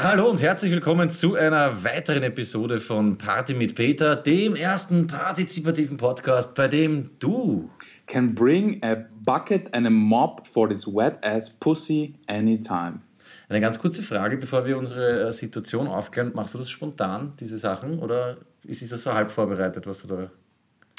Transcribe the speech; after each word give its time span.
Ja, 0.00 0.12
hallo 0.12 0.30
und 0.30 0.40
herzlich 0.40 0.72
willkommen 0.72 1.10
zu 1.10 1.34
einer 1.34 1.84
weiteren 1.84 2.22
Episode 2.22 2.80
von 2.80 3.18
Party 3.18 3.52
mit 3.52 3.74
Peter, 3.74 4.16
dem 4.16 4.56
ersten 4.56 5.06
partizipativen 5.06 5.98
Podcast, 5.98 6.54
bei 6.54 6.68
dem 6.68 7.10
du 7.18 7.68
can 8.06 8.34
bring 8.34 8.82
a 8.82 8.96
bucket 9.22 9.74
and 9.74 9.86
a 9.86 9.90
mop 9.90 10.46
for 10.46 10.70
this 10.70 10.86
wet 10.86 11.22
ass 11.22 11.50
pussy 11.50 12.14
anytime. 12.28 13.02
Eine 13.50 13.60
ganz 13.60 13.78
kurze 13.78 14.02
Frage, 14.02 14.38
bevor 14.38 14.64
wir 14.64 14.78
unsere 14.78 15.28
äh, 15.28 15.32
Situation 15.32 15.86
aufklären. 15.86 16.32
Machst 16.34 16.54
du 16.54 16.58
das 16.58 16.70
spontan, 16.70 17.34
diese 17.38 17.58
Sachen, 17.58 17.98
oder 17.98 18.38
ist 18.64 18.90
das 18.90 19.02
so 19.02 19.12
halb 19.12 19.30
vorbereitet, 19.30 19.86
was 19.86 20.00
du 20.00 20.08
da 20.08 20.30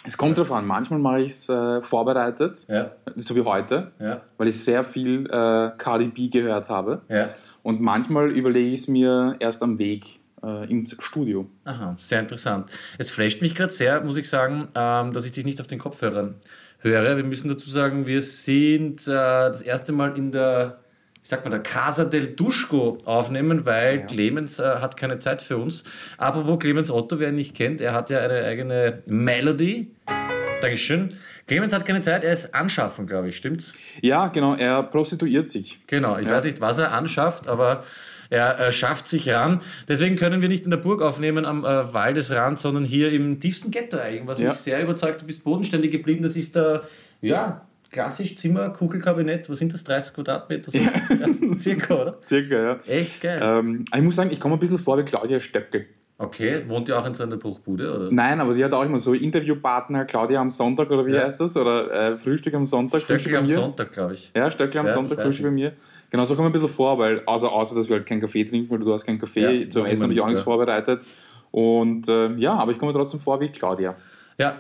es 0.04 0.18
kommt 0.18 0.38
darauf 0.38 0.52
an, 0.52 0.66
manchmal 0.66 1.00
mache 1.00 1.22
ich 1.22 1.32
es 1.32 1.50
äh, 1.50 1.82
vorbereitet, 1.82 2.66
ja. 2.68 2.92
so 3.18 3.36
wie 3.36 3.42
heute, 3.42 3.92
ja. 4.00 4.22
weil 4.38 4.48
ich 4.48 4.64
sehr 4.64 4.84
viel 4.84 5.28
äh, 5.28 5.72
Cardi 5.78 6.08
B 6.08 6.28
gehört 6.28 6.70
habe. 6.70 7.02
Ja. 7.08 7.30
Und 7.64 7.82
manchmal 7.82 8.32
überlege 8.32 8.70
ich 8.70 8.82
es 8.82 8.88
mir 8.88 9.36
erst 9.40 9.62
am 9.62 9.78
Weg 9.78 10.06
äh, 10.44 10.70
ins 10.72 10.96
Studio. 11.00 11.48
Aha, 11.66 11.96
sehr 11.98 12.20
interessant. 12.20 12.72
Es 12.98 13.12
flasht 13.12 13.42
mich 13.42 13.56
gerade 13.56 13.72
sehr, 13.72 14.04
muss 14.04 14.18
ich 14.18 14.30
sagen, 14.30 14.68
ähm, 14.76 15.14
dass 15.14 15.26
ich 15.26 15.32
dich 15.32 15.46
nicht 15.46 15.60
auf 15.62 15.68
den 15.68 15.80
Kopfhörern 15.80 16.36
höre. 16.80 17.18
Wir 17.18 17.24
müssen 17.24 17.50
dazu 17.50 17.70
sagen, 17.70 18.08
wir 18.08 18.22
sind 18.22 19.02
äh, 19.08 19.12
das 19.12 19.62
erste 19.62 19.94
Mal 19.94 20.18
in 20.18 20.32
der 20.32 20.78
ich 21.24 21.30
sag 21.30 21.44
mal, 21.46 21.52
der 21.52 21.60
Casa 21.60 22.04
del 22.06 22.30
Duschko 22.30 22.98
aufnehmen, 23.06 23.66
weil 23.66 24.00
ja. 24.00 24.06
Clemens 24.06 24.58
äh, 24.58 24.64
hat 24.64 24.98
keine 24.98 25.20
Zeit 25.20 25.44
für 25.44 25.58
uns. 25.58 25.84
Apropos 26.18 26.58
Clemens 26.58 26.90
Otto, 26.90 27.20
wer 27.20 27.30
ihn 27.30 27.36
nicht 27.36 27.56
kennt, 27.56 27.80
er 27.80 27.94
hat 27.94 28.10
ja 28.10 28.20
eine 28.20 28.44
eigene 28.44 29.04
Melody. 29.06 29.92
Dankeschön. 30.62 31.16
Clemens 31.48 31.74
hat 31.74 31.86
keine 31.86 32.02
Zeit, 32.02 32.24
er 32.24 32.32
ist 32.34 32.54
anschaffen, 32.56 33.08
glaube 33.08 33.30
ich, 33.30 33.38
stimmt's? 33.38 33.74
Ja, 34.02 34.28
genau, 34.28 34.56
er 34.56 34.84
prostituiert 34.84 35.50
sich. 35.50 35.80
Genau, 35.88 36.18
ich 36.18 36.28
Ja. 36.28 36.34
weiß 36.34 36.46
nicht, 36.46 36.62
was 36.62 36.78
er 36.80 36.94
anschafft, 36.94 37.48
aber 37.48 37.84
er 38.30 38.60
äh, 38.60 38.72
schafft 38.72 39.08
sich 39.08 39.28
ran. 39.30 39.60
Deswegen 39.90 40.16
können 40.16 40.42
wir 40.42 40.48
nicht 40.48 40.64
in 40.64 40.70
der 40.72 40.78
Burg 40.78 41.02
aufnehmen 41.02 41.46
am 41.46 41.66
äh, 41.66 41.94
Waldesrand, 41.94 42.60
sondern 42.60 42.86
hier 42.86 43.12
im 43.12 43.40
tiefsten 43.42 43.72
Ghetto 43.72 43.98
eigentlich. 43.98 44.28
Was 44.28 44.40
Ja. 44.40 44.50
mich 44.50 44.58
sehr 44.60 44.82
überzeugt, 44.82 45.22
du 45.22 45.26
bist 45.26 45.44
bodenständig 45.44 45.92
geblieben. 45.92 46.24
Das 46.24 46.38
ist 46.38 46.56
der, 46.56 46.84
ja, 47.22 47.66
klassisch 47.92 48.38
Zimmer, 48.38 48.70
Kugelkabinett. 48.70 49.50
Was 49.50 49.58
sind 49.60 49.74
das, 49.74 49.84
30 49.84 50.14
Quadratmeter? 50.14 50.72
So? 50.72 50.78
Ja. 50.78 50.92
circa, 51.60 52.02
oder? 52.02 52.18
Circa, 52.26 52.56
ja. 52.64 52.80
Echt 52.88 53.20
geil. 53.20 53.42
Ähm, 53.44 53.84
ich 53.94 54.02
muss 54.02 54.16
sagen, 54.16 54.30
ich 54.32 54.40
komme 54.40 54.56
ein 54.56 54.60
bisschen 54.60 54.80
vor 54.80 54.98
wie 54.98 55.04
Claudia 55.04 55.42
Stöckel. 55.42 55.88
Okay, 56.22 56.64
wohnt 56.68 56.88
ihr 56.88 57.00
auch 57.00 57.06
in 57.06 57.14
so 57.16 57.24
einer 57.24 57.38
Bruchbude, 57.38 57.92
oder? 57.96 58.12
Nein, 58.12 58.40
aber 58.40 58.54
die 58.54 58.64
hat 58.64 58.72
auch 58.74 58.84
immer 58.84 59.00
so 59.00 59.14
Interviewpartner, 59.14 60.06
Claudia 60.06 60.40
am 60.40 60.52
Sonntag 60.52 60.92
oder 60.92 61.06
wie 61.06 61.14
Ja. 61.14 61.24
heißt 61.24 61.42
das? 61.42 61.58
Oder 61.58 61.92
äh, 62.12 62.18
Frühstück 62.18 62.54
am 62.54 62.68
Sonntag. 62.68 63.02
Bei 63.08 63.38
am. 63.38 63.46
Sonntag, 63.48 63.92
glaube 63.92 64.14
ich. 64.14 64.32
Ja, 64.36 64.52
Stöckl 64.52 64.78
am 64.78 64.86
Ja, 64.86 64.94
Sonntag, 64.94 65.20
Frühstück 65.22 65.46
bei 65.48 65.52
mir. 65.52 65.74
Genau, 66.12 66.24
so 66.26 66.36
kommen 66.36 66.46
wir 66.46 66.50
ein 66.50 66.54
bisschen 66.54 66.70
vor, 66.76 67.00
weil 67.00 67.24
außer, 67.26 67.52
außer 67.52 67.76
dass 67.76 67.90
wir 67.90 67.96
halt 67.96 68.06
keinen 68.06 68.22
Kaffee 68.22 68.44
trinken, 68.44 68.70
weil 68.72 68.80
du 68.80 68.94
hast 68.94 69.06
keinen 69.06 69.20
Kaffee, 69.20 69.64
Ja, 69.64 69.70
zum 69.70 69.86
Essen 69.86 70.04
habe 70.04 70.14
ich 70.14 70.22
auch 70.22 70.26
nicht, 70.26 70.34
nichts 70.34 70.44
vorbereitet. 70.44 71.08
Und 71.50 72.08
äh, 72.08 72.34
ja, 72.36 72.54
aber 72.54 72.72
ich 72.72 72.78
komme 72.78 72.94
trotzdem 72.94 73.20
vor 73.20 73.40
wie 73.42 73.50
Claudia. 73.50 73.96
Ja. 74.38 74.56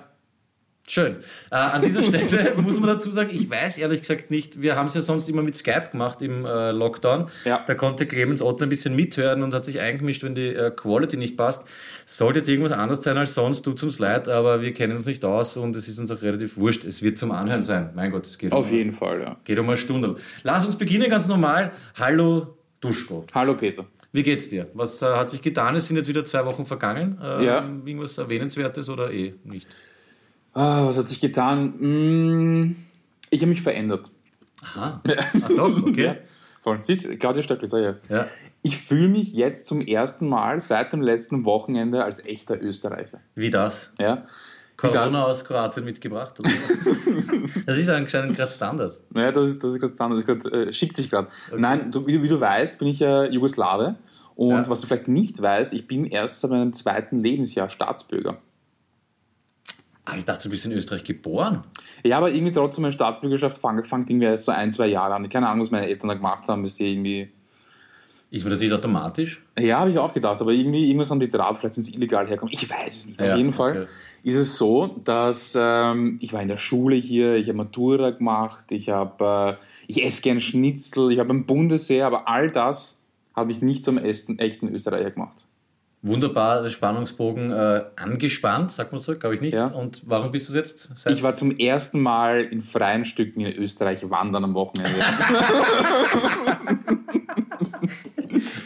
Schön. 0.92 1.20
Äh, 1.52 1.56
an 1.56 1.82
dieser 1.82 2.04
Stelle 2.04 2.54
muss 2.62 2.78
man 2.78 2.90
dazu 2.90 3.10
sagen, 3.12 3.30
ich 3.32 3.50
weiß 3.50 3.78
ehrlich 3.78 4.02
gesagt 4.02 4.30
nicht, 4.30 4.62
wir 4.62 4.76
haben 4.76 4.88
es 4.88 4.94
ja 4.94 5.00
sonst 5.00 5.30
immer 5.30 5.42
mit 5.42 5.56
Skype 5.56 5.88
gemacht 5.94 6.22
im 6.22 6.44
äh, 6.44 6.72
Lockdown. 6.72 7.28
Ja. 7.46 7.64
Da 7.66 7.76
konnte 7.76 8.06
Clemens 8.06 8.42
Otto 8.42 8.66
ein 8.66 8.68
bisschen 8.68 8.94
mithören 8.94 9.42
und 9.42 9.54
hat 9.54 9.64
sich 9.64 9.80
eingemischt, 9.80 10.22
wenn 10.22 10.36
die 10.36 10.48
äh, 10.48 10.70
Quality 10.70 11.16
nicht 11.16 11.38
passt. 11.38 11.66
Sollte 12.06 12.40
jetzt 12.40 12.50
irgendwas 12.50 12.74
anders 12.74 13.04
sein 13.04 13.18
als 13.18 13.34
sonst, 13.34 13.62
tut 13.62 13.82
uns 13.82 14.00
leid, 14.00 14.28
aber 14.28 14.62
wir 14.62 14.74
kennen 14.74 14.98
uns 14.98 15.06
nicht 15.06 15.24
aus 15.24 15.56
und 15.56 15.78
es 15.78 15.88
ist 15.88 15.98
uns 15.98 16.12
auch 16.12 16.22
relativ 16.22 16.58
wurscht. 16.58 16.84
Es 16.84 17.02
wird 17.02 17.18
zum 17.18 17.32
Anhören 17.32 17.64
sein. 17.64 17.92
Mein 17.96 18.12
Gott, 18.12 18.28
es 18.28 18.38
geht, 18.38 18.52
Auf 18.52 18.70
um, 18.70 18.76
jeden 18.76 18.92
Fall, 18.92 19.22
ja. 19.22 19.38
geht 19.46 19.60
um 19.60 19.68
eine 19.68 19.78
Stunde. 19.78 20.18
Lass 20.44 20.66
uns 20.66 20.76
beginnen 20.76 21.10
ganz 21.10 21.26
normal. 21.26 21.72
Hallo 21.96 22.58
Duschko. 22.82 23.26
Hallo 23.34 23.56
Peter. 23.56 23.86
Wie 24.12 24.24
geht's 24.24 24.50
dir? 24.50 24.68
Was 24.74 25.02
äh, 25.02 25.06
hat 25.06 25.30
sich 25.30 25.42
getan? 25.42 25.74
Es 25.78 25.88
sind 25.88 25.96
jetzt 25.96 26.10
wieder 26.10 26.26
zwei 26.26 26.46
Wochen 26.46 26.66
vergangen. 26.66 27.18
Ja. 27.22 27.64
Irgendwas 27.64 28.18
Erwähnenswertes 28.18 28.90
oder 28.90 29.10
eh 29.10 29.36
nicht? 29.46 29.70
Ah, 30.54 30.86
was 30.86 30.98
hat 30.98 31.08
sich 31.08 31.22
getan? 31.22 31.74
Mm, 31.80 32.76
ich 33.30 33.40
habe 33.42 33.50
mich 33.50 33.62
verändert. 33.62 34.10
Aha. 34.64 35.02
Ah, 35.44 35.50
doch, 35.56 35.84
okay. 35.84 36.04
Ja, 36.06 36.16
voll. 36.62 36.78
Siehst 36.82 37.06
du, 37.06 37.18
Claudia 37.18 37.42
Stöckl, 37.42 37.68
sag 37.68 37.80
ich 37.80 37.86
ja. 38.10 38.18
Ja. 38.18 38.28
Ich 38.62 38.78
fühle 38.78 39.08
mich 39.08 39.34
jetzt 39.34 39.66
zum 39.66 39.82
ersten 39.82 40.28
Mal 40.30 40.62
seit 40.62 40.94
dem 40.94 41.02
letzten 41.02 41.46
Wochenende 41.46 42.04
als 42.04 42.24
echter 42.26 42.62
Österreicher. 42.62 43.20
Wie 43.34 43.50
das? 43.50 43.92
Ja? 44.00 44.26
Corona 44.78 45.26
aus 45.26 45.44
Kroatien 45.46 45.86
mitgebracht? 45.86 46.38
Das 47.66 47.78
ist 47.78 47.90
anscheinend 47.90 48.38
gerade 48.38 48.52
Standard. 48.52 48.98
Naja, 49.10 49.32
das 49.32 49.50
ist, 49.50 49.64
das 49.64 49.74
ist 49.74 49.80
gerade 49.80 49.94
Standard, 49.94 50.20
das 50.20 50.26
grad, 50.26 50.54
äh, 50.54 50.72
schickt 50.74 50.96
sich 50.96 51.10
gerade. 51.10 51.28
Nein, 51.58 51.92
du, 51.92 52.06
wie, 52.08 52.22
wie 52.24 52.28
du 52.30 52.40
weißt, 52.40 52.80
bin 52.80 52.88
ich 52.88 53.00
ja 53.00 53.26
Jugoslawe. 53.26 53.96
Und 54.36 54.50
Ja. 54.52 54.70
was 54.70 54.82
du 54.82 54.88
vielleicht 54.88 55.08
nicht 55.08 55.42
weißt, 55.42 55.74
ich 55.74 55.88
bin 55.88 56.06
erst 56.06 56.40
seit 56.42 56.52
meinem 56.52 56.74
zweiten 56.74 57.20
Lebensjahr 57.20 57.70
Staatsbürger. 57.70 58.38
Ah, 60.12 60.18
ich 60.18 60.26
dachte, 60.26 60.44
du 60.44 60.50
bist 60.50 60.66
in 60.66 60.74
Österreich 60.74 61.04
geboren. 61.06 61.64
Ja, 62.04 62.18
aber 62.18 62.32
irgendwie 62.32 62.52
trotzdem 62.52 62.82
meine 62.82 62.92
Staatsbürgerschaft 62.92 63.58
fang- 63.58 63.84
fängt 63.86 64.10
irgendwie 64.10 64.26
erst 64.26 64.46
so 64.46 64.52
ein, 64.52 64.72
zwei 64.74 64.88
Jahre 64.88 65.14
an. 65.16 65.30
Keine 65.30 65.48
Ahnung, 65.48 65.62
was 65.62 65.72
meine 65.72 65.88
Eltern 65.88 66.10
da 66.10 66.16
gemacht 66.16 66.48
haben, 66.50 66.64
bis 66.64 66.76
sie 66.76 66.92
irgendwie. 66.92 67.30
Ist 68.30 68.44
mir 68.44 68.50
das 68.50 68.60
nicht 68.60 68.74
automatisch? 68.74 69.42
Ja, 69.58 69.80
habe 69.80 69.90
ich 69.92 69.98
auch 69.98 70.14
gedacht, 70.14 70.40
aber 70.42 70.52
irgendwie 70.52 70.86
irgendwas 70.88 71.12
am 71.12 71.20
Literat, 71.20 71.58
vielleicht 71.58 71.76
sind 71.76 71.84
sie 71.84 71.94
illegal 71.96 72.28
herkommen. 72.28 72.54
Ich 72.54 72.70
weiß 72.70 72.96
es 72.96 73.06
nicht. 73.08 73.20
Ja, 73.22 73.32
Auf 73.34 73.38
jeden 73.38 73.52
Fall 73.54 73.72
okay. 73.72 73.88
ist 74.24 74.36
es 74.36 74.58
so, 74.58 74.88
dass 75.04 75.54
ähm, 75.58 76.18
ich 76.22 76.32
war 76.34 76.42
in 76.42 76.48
der 76.48 76.58
Schule 76.58 76.96
hier, 76.96 77.36
ich 77.36 77.48
habe 77.48 77.58
Matura 77.58 78.12
gemacht, 78.12 78.66
ich 78.72 78.90
habe, 78.90 79.58
äh, 79.60 79.64
ich 79.88 80.04
esse 80.06 80.22
gern 80.22 80.40
Schnitzel, 80.42 81.12
ich 81.12 81.20
habe 81.20 81.34
ein 81.34 81.46
Bundesheer, 81.46 82.08
aber 82.08 82.28
all 82.30 82.50
das 82.52 83.02
habe 83.36 83.52
ich 83.52 83.62
nicht 83.62 83.84
zum 83.84 83.98
echten, 83.98 84.40
echten 84.40 84.68
Österreicher 84.74 85.12
gemacht. 85.12 85.46
Wunderbar, 86.04 86.64
der 86.64 86.72
Spannungsbogen 86.72 87.52
äh, 87.52 87.84
angespannt, 87.96 88.72
sagt 88.72 88.92
man 88.92 89.02
so, 89.02 89.16
glaube 89.16 89.36
ich 89.36 89.42
nicht. 89.42 89.54
Ja. 89.54 89.68
Und 89.68 90.02
warum 90.08 90.32
bist 90.32 90.50
du 90.50 90.54
jetzt? 90.54 90.98
Seit 90.98 91.14
Ich 91.14 91.22
war 91.22 91.36
zum 91.36 91.52
ersten 91.52 92.00
Mal 92.02 92.44
in 92.44 92.64
freien 92.64 93.06
Stücken 93.06 93.42
in 93.42 93.56
Österreich 93.64 94.10
wandern 94.10 94.44
am 94.46 94.56
Wochenende. 94.56 94.92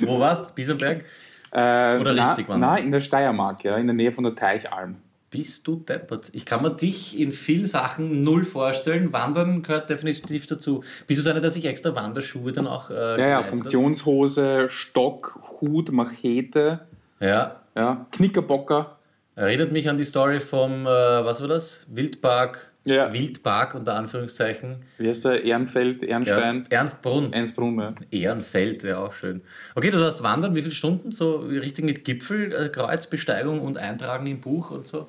Wo 0.01 0.19
warst 0.19 0.49
du? 0.49 0.53
Biesenberg? 0.53 1.03
äh, 1.51 1.99
Oder 1.99 2.13
na, 2.13 2.27
richtig 2.29 2.47
wandern? 2.47 2.69
Na, 2.71 2.77
in 2.77 2.91
der 2.91 3.01
Steiermark, 3.01 3.63
ja, 3.65 3.75
in 3.77 3.87
der 3.87 3.95
Nähe 3.95 4.11
von 4.13 4.23
der 4.23 4.35
Teichalm. 4.35 4.97
Bist 5.29 5.67
du 5.67 5.75
deppert? 5.75 6.29
Ich 6.31 6.45
kann 6.45 6.61
mir 6.61 6.71
dich 6.71 7.19
in 7.19 7.33
vielen 7.33 7.65
Sachen 7.65 8.21
null 8.21 8.45
vorstellen. 8.45 9.11
Wandern 9.11 9.63
gehört 9.63 9.89
definitiv 9.89 10.47
dazu. 10.47 10.83
Bist 11.07 11.19
du 11.19 11.23
so 11.23 11.29
einer, 11.31 11.41
der 11.41 11.49
sich 11.49 11.65
extra 11.65 11.93
Wanderschuhe 11.93 12.53
dann 12.53 12.67
auch 12.67 12.89
äh, 12.89 13.19
Ja, 13.19 13.27
ja? 13.27 13.43
Funktionshose, 13.43 14.69
Stock, 14.69 15.37
Hut, 15.59 15.91
Machete, 15.91 16.87
Ja, 17.19 17.61
ja, 17.75 18.05
Knickerbocker. 18.11 18.97
Erinnert 19.35 19.71
mich 19.71 19.89
an 19.89 19.97
die 19.97 20.03
Story 20.03 20.39
vom, 20.39 20.85
äh, 20.85 20.89
was 20.89 21.41
war 21.41 21.47
das? 21.47 21.85
Wildpark. 21.89 22.71
Ja. 22.85 23.11
Wildpark 23.11 23.73
unter 23.73 23.95
Anführungszeichen. 23.95 24.83
Wie 24.97 25.09
heißt 25.09 25.25
der? 25.25 25.43
Ehrenfeld, 25.43 26.03
Ehrenstein, 26.03 26.65
Ernst, 26.69 27.01
Ernst 27.33 27.55
Brunn. 27.55 27.79
Ja. 27.79 27.93
Ehrenfeld 28.11 28.83
wäre 28.83 28.99
auch 28.99 29.11
schön. 29.11 29.41
Okay, 29.73 29.89
du 29.89 29.97
hast 30.03 30.21
wandern, 30.21 30.55
wie 30.55 30.61
viele 30.61 30.73
Stunden? 30.73 31.11
So 31.11 31.37
richtig 31.37 31.83
mit 31.83 32.05
Gipfel, 32.05 32.53
äh, 32.53 32.69
Kreuzbesteigung 32.69 33.59
und 33.59 33.77
Eintragen 33.77 34.27
im 34.27 34.39
Buch 34.39 34.69
und 34.69 34.85
so? 34.85 35.07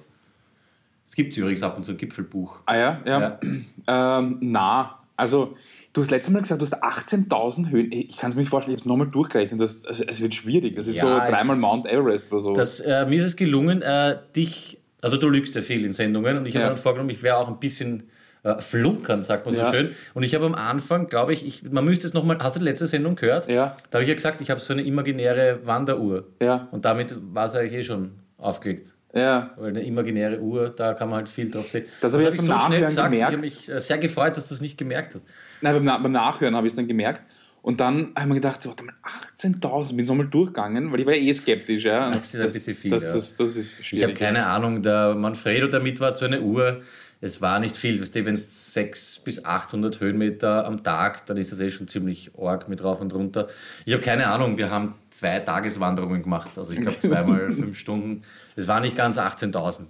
Es 1.07 1.15
gibt 1.15 1.37
übrigens 1.37 1.63
ab 1.63 1.77
und 1.77 1.85
zu 1.85 1.93
ein 1.93 1.99
Gipfelbuch. 1.99 2.59
Ah 2.67 2.77
ja, 2.77 3.01
ja. 3.05 3.39
Ähm, 3.87 4.39
na, 4.41 4.99
also 5.17 5.57
du 5.97 6.03
hast 6.03 6.11
letztes 6.11 6.33
Mal 6.33 6.43
gesagt, 6.43 6.61
du 6.61 6.67
hast 6.67 6.83
18.000 6.83 7.71
Höhen. 7.71 7.91
Ich 7.91 8.19
kann 8.19 8.31
es 8.31 8.37
mir 8.37 8.43
nicht 8.43 8.51
vorstellen, 8.51 8.77
ich 8.77 8.83
habe 8.83 8.87
es 8.89 8.91
nochmal 8.91 9.09
durchgerechnet. 9.09 9.61
Das, 9.61 9.85
also, 9.87 10.05
es 10.07 10.21
wird 10.21 10.35
schwierig. 10.35 10.77
Das 10.77 10.87
ist 10.87 10.97
Ja, 10.97 11.03
so 11.03 11.09
dreimal 11.33 11.57
Mount 11.57 11.87
Everest 11.87 12.31
oder 12.33 12.41
so. 12.43 12.53
Das, 12.53 12.81
äh, 12.81 13.07
mir 13.07 13.19
ist 13.19 13.25
es 13.25 13.37
gelungen, 13.37 13.81
äh, 13.83 14.17
dich, 14.37 14.79
also 15.01 15.17
du 15.17 15.29
lügst 15.29 15.55
ja 15.55 15.63
viel 15.63 15.85
in 15.85 15.93
Sendungen 15.93 16.37
und 16.37 16.47
ich 16.47 16.55
habe 16.55 16.65
Ja. 16.65 16.69
mir 16.69 16.75
dann 16.75 16.83
vorgenommen, 16.83 17.11
ich 17.11 17.23
wäre 17.23 17.39
auch 17.39 17.49
ein 17.49 17.59
bisschen 17.59 18.11
äh, 18.43 18.61
flunkern, 18.61 19.23
sagt 19.23 19.45
man 19.47 19.55
so 19.55 19.61
Ja. 19.63 19.73
schön. 19.73 19.91
Und 20.15 20.23
ich 20.23 20.35
habe 20.35 20.45
am 20.47 20.55
Anfang, 20.55 21.09
glaube 21.09 21.33
ich, 21.33 21.45
ich, 21.45 21.63
man 21.71 21.85
müsste 21.85 22.07
es 22.07 22.15
nochmal, 22.15 22.39
hast 22.41 22.55
du 22.57 22.61
die 22.61 22.67
letzte 22.67 22.87
Sendung 22.87 23.17
gehört? 23.17 23.49
Ja. 23.49 23.75
Da 23.91 23.97
habe 23.97 24.03
ich 24.05 24.09
ja 24.09 24.15
gesagt, 24.15 24.41
ich 24.41 24.51
habe 24.51 24.61
so 24.61 24.73
eine 24.73 24.83
imaginäre 24.83 25.61
Wanderuhr. 25.65 26.27
ja, 26.41 26.69
Und 26.71 26.85
damit 26.85 27.17
war 27.35 27.47
es 27.47 27.55
eigentlich 27.57 27.73
eh 27.73 27.83
schon 27.83 28.13
aufgelegt. 28.39 28.96
Ja. 29.17 29.51
Weil 29.57 29.71
eine 29.71 29.83
imaginäre 29.85 30.41
Uhr, 30.41 30.69
da 30.71 30.95
kann 30.95 31.09
man 31.09 31.19
halt 31.19 31.29
viel 31.29 31.51
drauf 31.51 31.69
sehen. 31.69 31.85
Das 32.01 32.13
habe 32.13 32.23
ich 32.25 32.29
hab 32.31 32.37
beim 32.37 32.47
Nachhören 32.47 32.89
Ich 32.93 32.99
habe 32.99 33.11
gemerkt. 33.11 33.41
mich 33.41 33.69
äh, 33.69 33.81
sehr 33.81 33.99
gefreut, 33.99 34.37
dass 34.37 34.49
du 34.49 34.55
es 34.55 34.61
nicht 34.61 34.77
gemerkt 34.79 35.15
hast. 35.15 35.25
Nein, 35.63 35.75
beim, 35.75 35.85
Na- 35.85 35.99
beim 35.99 36.13
Nachhören 36.13 36.55
habe 36.55 36.67
ich 36.67 36.73
es 36.73 36.77
dann 36.77 36.87
gemerkt. 36.89 37.23
Und 37.63 37.81
dann 37.81 38.13
habe 38.15 38.21
ich 38.21 38.27
mir 38.27 38.35
gedacht, 38.35 38.63
so, 38.63 38.69
warte 38.69 38.85
mal, 38.85 38.95
18.000, 39.37 39.97
bin 39.97 40.07
so 40.07 40.15
mal 40.15 40.29
durchgegangen, 40.29 40.93
weil 40.93 41.01
ich 41.01 41.07
war 41.07 41.15
ja 41.15 41.21
eh 41.21 41.33
skeptisch. 41.35 41.85
Ja. 41.85 42.11
Das 42.13 42.33
ist 42.33 42.41
ein 42.41 42.53
bisschen 42.53 42.75
viel, 42.77 42.93
Das, 42.93 43.03
ja. 43.03 43.13
das, 43.13 43.37
das 43.37 43.57
ist 43.57 43.73
Ich 43.81 43.87
habe 43.87 44.13
schwierig. 44.13 44.15
keine 44.19 44.47
Ahnung, 44.47 44.83
der 44.83 45.17
Manfredo 45.17 45.67
damit 45.67 45.99
war 45.99 46.15
so 46.15 46.27
eine 46.27 46.41
Uhr. 46.43 46.81
Es 47.21 47.41
war 47.41 47.59
nicht 47.61 47.77
viel. 47.77 48.01
Weißt 48.01 48.15
du, 48.15 48.25
wenn 48.27 48.35
es 48.35 48.75
600 48.75 49.25
bis 49.25 49.45
800 49.45 50.01
Höhenmeter 50.01 50.67
am 50.67 50.83
Tag, 50.83 51.25
dann 51.27 51.39
ist 51.39 51.51
das 51.51 51.61
eh 51.61 51.71
schon 51.71 51.89
ziemlich 51.89 52.31
arg 52.39 52.69
mit 52.69 52.85
rauf 52.85 53.01
und 53.01 53.15
runter. 53.15 53.47
Ich 53.87 53.95
habe 53.95 54.03
keine 54.03 54.27
Ahnung, 54.27 54.59
wir 54.59 54.71
haben 54.71 54.95
zwei 55.11 55.39
Tageswanderungen 55.41 56.23
gemacht. 56.23 56.57
Also 56.59 56.75
ich 56.75 56.81
glaube 56.81 56.99
zweimal 56.99 57.51
fünf 57.53 57.79
Stunden. 57.79 58.23
Es 58.55 58.69
war 58.69 58.81
nicht 58.81 58.97
ganz 58.97 59.19
18.000, 59.19 59.85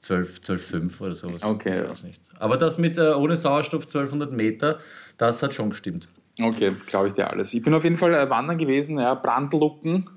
12, 0.00 0.38
12,5 0.40 1.00
oder 1.00 1.14
sowas. 1.14 1.44
Okay. 1.44 1.82
Ich 1.84 1.88
weiß 1.88 2.02
nicht. 2.04 2.20
Aber 2.38 2.56
das 2.56 2.78
mit 2.78 2.98
äh, 2.98 3.12
ohne 3.12 3.36
Sauerstoff 3.36 3.82
1200 3.84 4.32
Meter, 4.32 4.78
das 5.18 5.42
hat 5.42 5.54
schon 5.54 5.70
gestimmt. 5.70 6.08
Okay, 6.40 6.72
glaube 6.86 7.08
ich 7.08 7.14
dir 7.14 7.30
alles. 7.30 7.54
Ich 7.54 7.62
bin 7.62 7.74
auf 7.74 7.84
jeden 7.84 7.98
Fall 7.98 8.14
äh, 8.14 8.28
wandern 8.28 8.58
gewesen, 8.58 8.98
ja, 8.98 9.14
Brandlucken, 9.14 10.08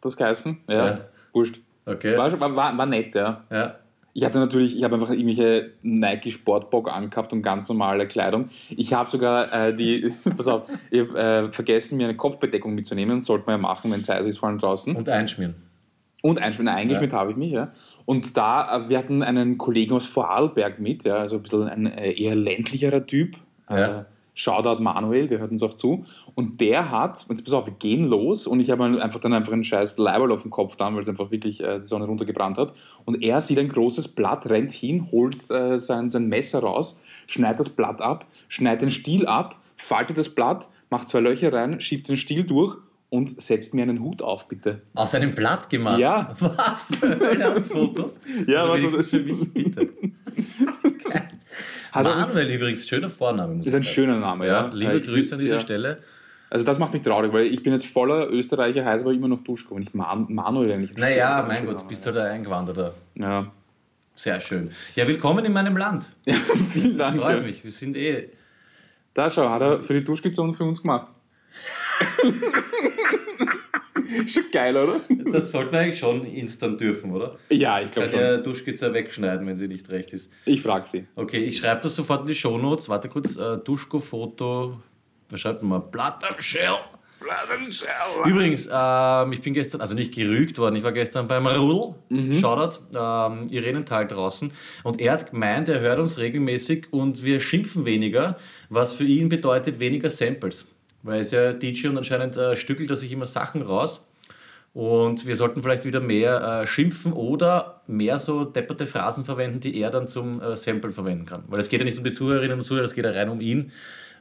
das 0.00 0.16
geheißen. 0.16 0.58
Ja, 0.68 0.86
Ja. 0.86 1.00
wurscht. 1.32 1.60
Okay. 1.86 2.16
War, 2.16 2.38
war, 2.40 2.76
war 2.78 2.86
nett, 2.86 3.14
ja. 3.14 3.44
Ja. 3.50 3.76
Ich 4.12 4.24
hatte 4.24 4.38
natürlich, 4.38 4.76
ich 4.76 4.82
habe 4.82 4.96
einfach 4.96 5.10
irgendwelche 5.10 5.70
Nike 5.82 6.32
Sportbock 6.32 6.92
angehabt 6.92 7.32
und 7.32 7.42
ganz 7.42 7.68
normale 7.68 8.08
Kleidung. 8.08 8.48
Ich 8.70 8.92
habe 8.92 9.10
sogar 9.10 9.52
äh, 9.52 9.76
die, 9.76 10.12
pass 10.36 10.48
auf, 10.48 10.68
ich 10.90 11.00
habe 11.00 11.18
äh, 11.18 11.52
vergessen, 11.52 11.96
mir 11.96 12.08
eine 12.08 12.16
Kopfbedeckung 12.16 12.74
mitzunehmen. 12.74 13.20
Sollte 13.20 13.46
man 13.46 13.54
ja 13.54 13.58
machen, 13.58 13.92
wenn 13.92 14.00
es 14.00 14.08
heiß 14.08 14.26
ist, 14.26 14.38
vor 14.38 14.48
allem 14.48 14.58
draußen. 14.58 14.96
Und 14.96 15.08
einschmieren. 15.08 15.54
Und 16.22 16.38
einschmieren, 16.38 16.74
eingeschmiert 16.74 17.12
habe 17.12 17.30
ich 17.30 17.36
mich, 17.36 17.52
ja. 17.52 17.72
Und 18.04 18.36
da, 18.36 18.84
äh, 18.84 18.88
wir 18.88 18.98
hatten 18.98 19.22
einen 19.22 19.58
Kollegen 19.58 19.94
aus 19.94 20.06
Vorarlberg 20.06 20.80
mit, 20.80 21.04
ja, 21.04 21.16
also 21.16 21.36
ein 21.36 21.42
bisschen 21.42 21.68
ein 21.68 21.86
äh, 21.86 22.12
eher 22.12 22.34
ländlicherer 22.34 23.06
Typ. 23.06 23.36
Ja. 23.68 24.00
Äh, 24.00 24.04
Shoutout 24.34 24.82
Manuel, 24.82 25.28
der 25.28 25.38
hört 25.38 25.50
uns 25.50 25.62
auch 25.62 25.74
zu. 25.74 26.04
Und 26.34 26.60
der 26.60 26.90
hat, 26.90 27.24
und 27.28 27.38
jetzt 27.38 27.44
pass 27.44 27.54
auf, 27.54 27.66
wir 27.66 27.74
gehen 27.74 28.06
los 28.06 28.46
und 28.46 28.60
ich 28.60 28.70
habe 28.70 28.84
einfach 28.84 29.20
dann 29.20 29.32
einfach 29.32 29.52
einen 29.52 29.64
scheiß 29.64 29.98
Leiberl 29.98 30.32
auf 30.32 30.42
dem 30.42 30.50
Kopf 30.50 30.76
da, 30.76 30.92
weil 30.94 31.02
es 31.02 31.08
einfach 31.08 31.30
wirklich 31.30 31.62
äh, 31.62 31.80
die 31.80 31.86
Sonne 31.86 32.06
runtergebrannt 32.06 32.58
hat. 32.58 32.74
Und 33.04 33.22
er 33.22 33.40
sieht 33.40 33.58
ein 33.58 33.68
großes 33.68 34.08
Blatt, 34.08 34.46
rennt 34.46 34.72
hin, 34.72 35.08
holt 35.10 35.50
äh, 35.50 35.78
sein, 35.78 36.10
sein 36.10 36.28
Messer 36.28 36.60
raus, 36.60 37.00
schneidet 37.26 37.60
das 37.60 37.68
Blatt 37.70 38.00
ab, 38.00 38.26
schneidet 38.48 38.82
den 38.82 38.90
Stiel 38.90 39.26
ab, 39.26 39.56
faltet 39.76 40.18
das 40.18 40.28
Blatt, 40.28 40.68
macht 40.90 41.08
zwei 41.08 41.20
Löcher 41.20 41.52
rein, 41.52 41.80
schiebt 41.80 42.08
den 42.08 42.16
Stiel 42.16 42.44
durch 42.44 42.76
und 43.10 43.28
setzt 43.42 43.74
mir 43.74 43.82
einen 43.82 44.00
Hut 44.00 44.22
auf, 44.22 44.48
bitte. 44.48 44.82
Aus 44.94 45.14
einem 45.14 45.34
Blatt 45.34 45.68
gemacht? 45.68 45.98
Ja. 45.98 46.32
Was? 46.38 46.98
Fotos? 47.68 48.20
Ja, 48.46 48.62
also 48.62 48.74
wenigstens 48.74 49.10
für 49.10 49.20
mich, 49.20 49.52
bitte. 49.52 49.90
Hat 51.92 52.04
Manuel 52.04 52.50
übrigens, 52.50 52.88
schöner 52.88 53.08
Vorname. 53.08 53.54
Muss 53.54 53.66
Ist 53.66 53.74
ein 53.74 53.82
sagen. 53.82 53.94
schöner 53.94 54.18
Name, 54.18 54.46
ja. 54.46 54.66
Ja, 54.66 54.70
liebe 54.72 55.00
Grüße 55.00 55.34
an 55.34 55.40
dieser 55.40 55.56
ja. 55.56 55.60
Stelle. 55.60 55.98
Also 56.48 56.64
das 56.64 56.78
macht 56.78 56.92
mich 56.92 57.02
traurig, 57.02 57.32
weil 57.32 57.46
ich 57.46 57.62
bin 57.62 57.72
jetzt 57.72 57.86
voller 57.86 58.28
Österreicher, 58.28 58.84
heiße 58.84 59.04
aber 59.04 59.12
immer 59.12 59.28
noch 59.28 59.42
Duschko, 59.44 59.76
wenn 59.76 59.84
ich 59.84 59.94
Man 59.94 60.26
Manuel 60.28 60.72
eigentlich. 60.72 60.96
Naja, 60.96 61.44
mein 61.46 61.64
Gott, 61.66 61.86
bist 61.86 62.04
du 62.06 62.12
da 62.12 62.24
eingewanderter. 62.24 62.94
Ja. 63.14 63.50
Sehr 64.14 64.40
schön. 64.40 64.70
Ja, 64.96 65.06
willkommen 65.06 65.44
in 65.44 65.52
meinem 65.52 65.76
Land. 65.76 66.12
Vielen 66.72 66.98
Dank. 66.98 67.14
Ich 67.14 67.20
freue 67.20 67.36
ja. 67.36 67.42
mich. 67.42 67.64
Wir 67.64 67.70
sind 67.70 67.96
eh. 67.96 68.30
Da 69.14 69.30
schau, 69.30 69.48
hat 69.48 69.62
er 69.62 69.80
für 69.80 69.94
die 69.94 70.04
Duschkizone 70.04 70.52
für 70.52 70.64
uns 70.64 70.82
gemacht. 70.82 71.12
Schon 74.26 74.44
geil, 74.52 74.76
oder? 74.76 75.00
Das 75.32 75.50
sollten 75.50 75.72
wir 75.72 75.80
eigentlich 75.80 75.98
schon 75.98 76.24
instant 76.24 76.80
dürfen, 76.80 77.12
oder? 77.12 77.36
Ja, 77.48 77.80
ich 77.80 77.90
glaube 77.90 78.08
kann 78.08 78.18
schon. 78.18 78.28
ja 78.28 78.36
Duschkizze 78.38 78.92
wegschneiden, 78.92 79.46
wenn 79.46 79.56
sie 79.56 79.68
nicht 79.68 79.88
recht 79.90 80.12
ist. 80.12 80.30
Ich 80.44 80.62
frage 80.62 80.86
sie. 80.86 81.06
Okay, 81.16 81.38
ich 81.38 81.58
schreibe 81.58 81.82
das 81.82 81.94
sofort 81.94 82.22
in 82.22 82.26
die 82.26 82.34
Shownotes. 82.34 82.88
Warte 82.88 83.08
kurz. 83.08 83.36
Äh, 83.36 83.58
Duschko-Foto. 83.58 84.80
Was 85.28 85.40
schreibt 85.40 85.62
man 85.62 85.80
mal? 85.80 85.90
Plattenschell. 85.90 86.76
Übrigens, 88.24 88.68
ähm, 88.72 89.32
ich 89.32 89.42
bin 89.42 89.52
gestern, 89.52 89.80
also 89.80 89.94
nicht 89.94 90.14
gerügt 90.14 90.58
worden, 90.58 90.76
ich 90.76 90.82
war 90.82 90.92
gestern 90.92 91.28
beim 91.28 91.46
Rudel, 91.46 91.94
Shoutout, 92.34 92.78
ähm, 92.94 93.46
Irenental 93.50 94.06
draußen, 94.06 94.50
und 94.84 95.00
er 95.00 95.12
hat 95.12 95.30
gemeint, 95.30 95.68
er 95.68 95.80
hört 95.80 95.98
uns 95.98 96.18
regelmäßig 96.18 96.92
und 96.92 97.22
wir 97.22 97.40
schimpfen 97.40 97.84
weniger, 97.84 98.36
was 98.70 98.94
für 98.94 99.04
ihn 99.04 99.28
bedeutet 99.28 99.80
weniger 99.80 100.08
Samples. 100.08 100.66
Weil 101.02 101.16
er 101.16 101.20
ist 101.20 101.32
ja 101.32 101.52
DJ 101.52 101.88
und 101.88 101.98
anscheinend 101.98 102.36
äh, 102.36 102.56
stückelt 102.56 102.90
er 102.90 102.96
sich 102.96 103.12
immer 103.12 103.26
Sachen 103.26 103.62
raus. 103.62 104.06
Und 104.72 105.26
wir 105.26 105.34
sollten 105.34 105.62
vielleicht 105.62 105.84
wieder 105.84 106.00
mehr 106.00 106.62
äh, 106.62 106.66
schimpfen 106.66 107.12
oder 107.12 107.82
mehr 107.88 108.18
so 108.18 108.44
depperte 108.44 108.86
Phrasen 108.86 109.24
verwenden, 109.24 109.58
die 109.58 109.80
er 109.80 109.90
dann 109.90 110.06
zum 110.06 110.40
äh, 110.40 110.54
Sample 110.54 110.92
verwenden 110.92 111.26
kann. 111.26 111.42
Weil 111.48 111.58
es 111.58 111.68
geht 111.68 111.80
ja 111.80 111.84
nicht 111.84 111.98
um 111.98 112.04
die 112.04 112.12
Zuhörerinnen 112.12 112.58
und 112.58 112.64
Zuhörer, 112.64 112.84
es 112.84 112.94
geht 112.94 113.04
ja 113.04 113.10
rein 113.10 113.30
um 113.30 113.40
ihn, 113.40 113.72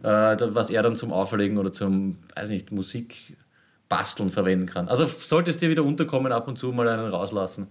äh, 0.01 0.07
was 0.07 0.71
er 0.71 0.81
dann 0.81 0.95
zum 0.95 1.13
Auferlegen 1.13 1.59
oder 1.59 1.71
zum, 1.71 2.17
weiß 2.35 2.49
nicht, 2.49 2.71
Musik 2.71 3.37
basteln 3.89 4.31
verwenden 4.31 4.65
kann. 4.65 4.87
Also 4.87 5.05
sollte 5.05 5.51
es 5.51 5.57
dir 5.57 5.69
wieder 5.69 5.83
unterkommen, 5.83 6.31
ab 6.31 6.47
und 6.47 6.57
zu 6.57 6.71
mal 6.71 6.87
einen 6.87 7.11
rauslassen. 7.11 7.67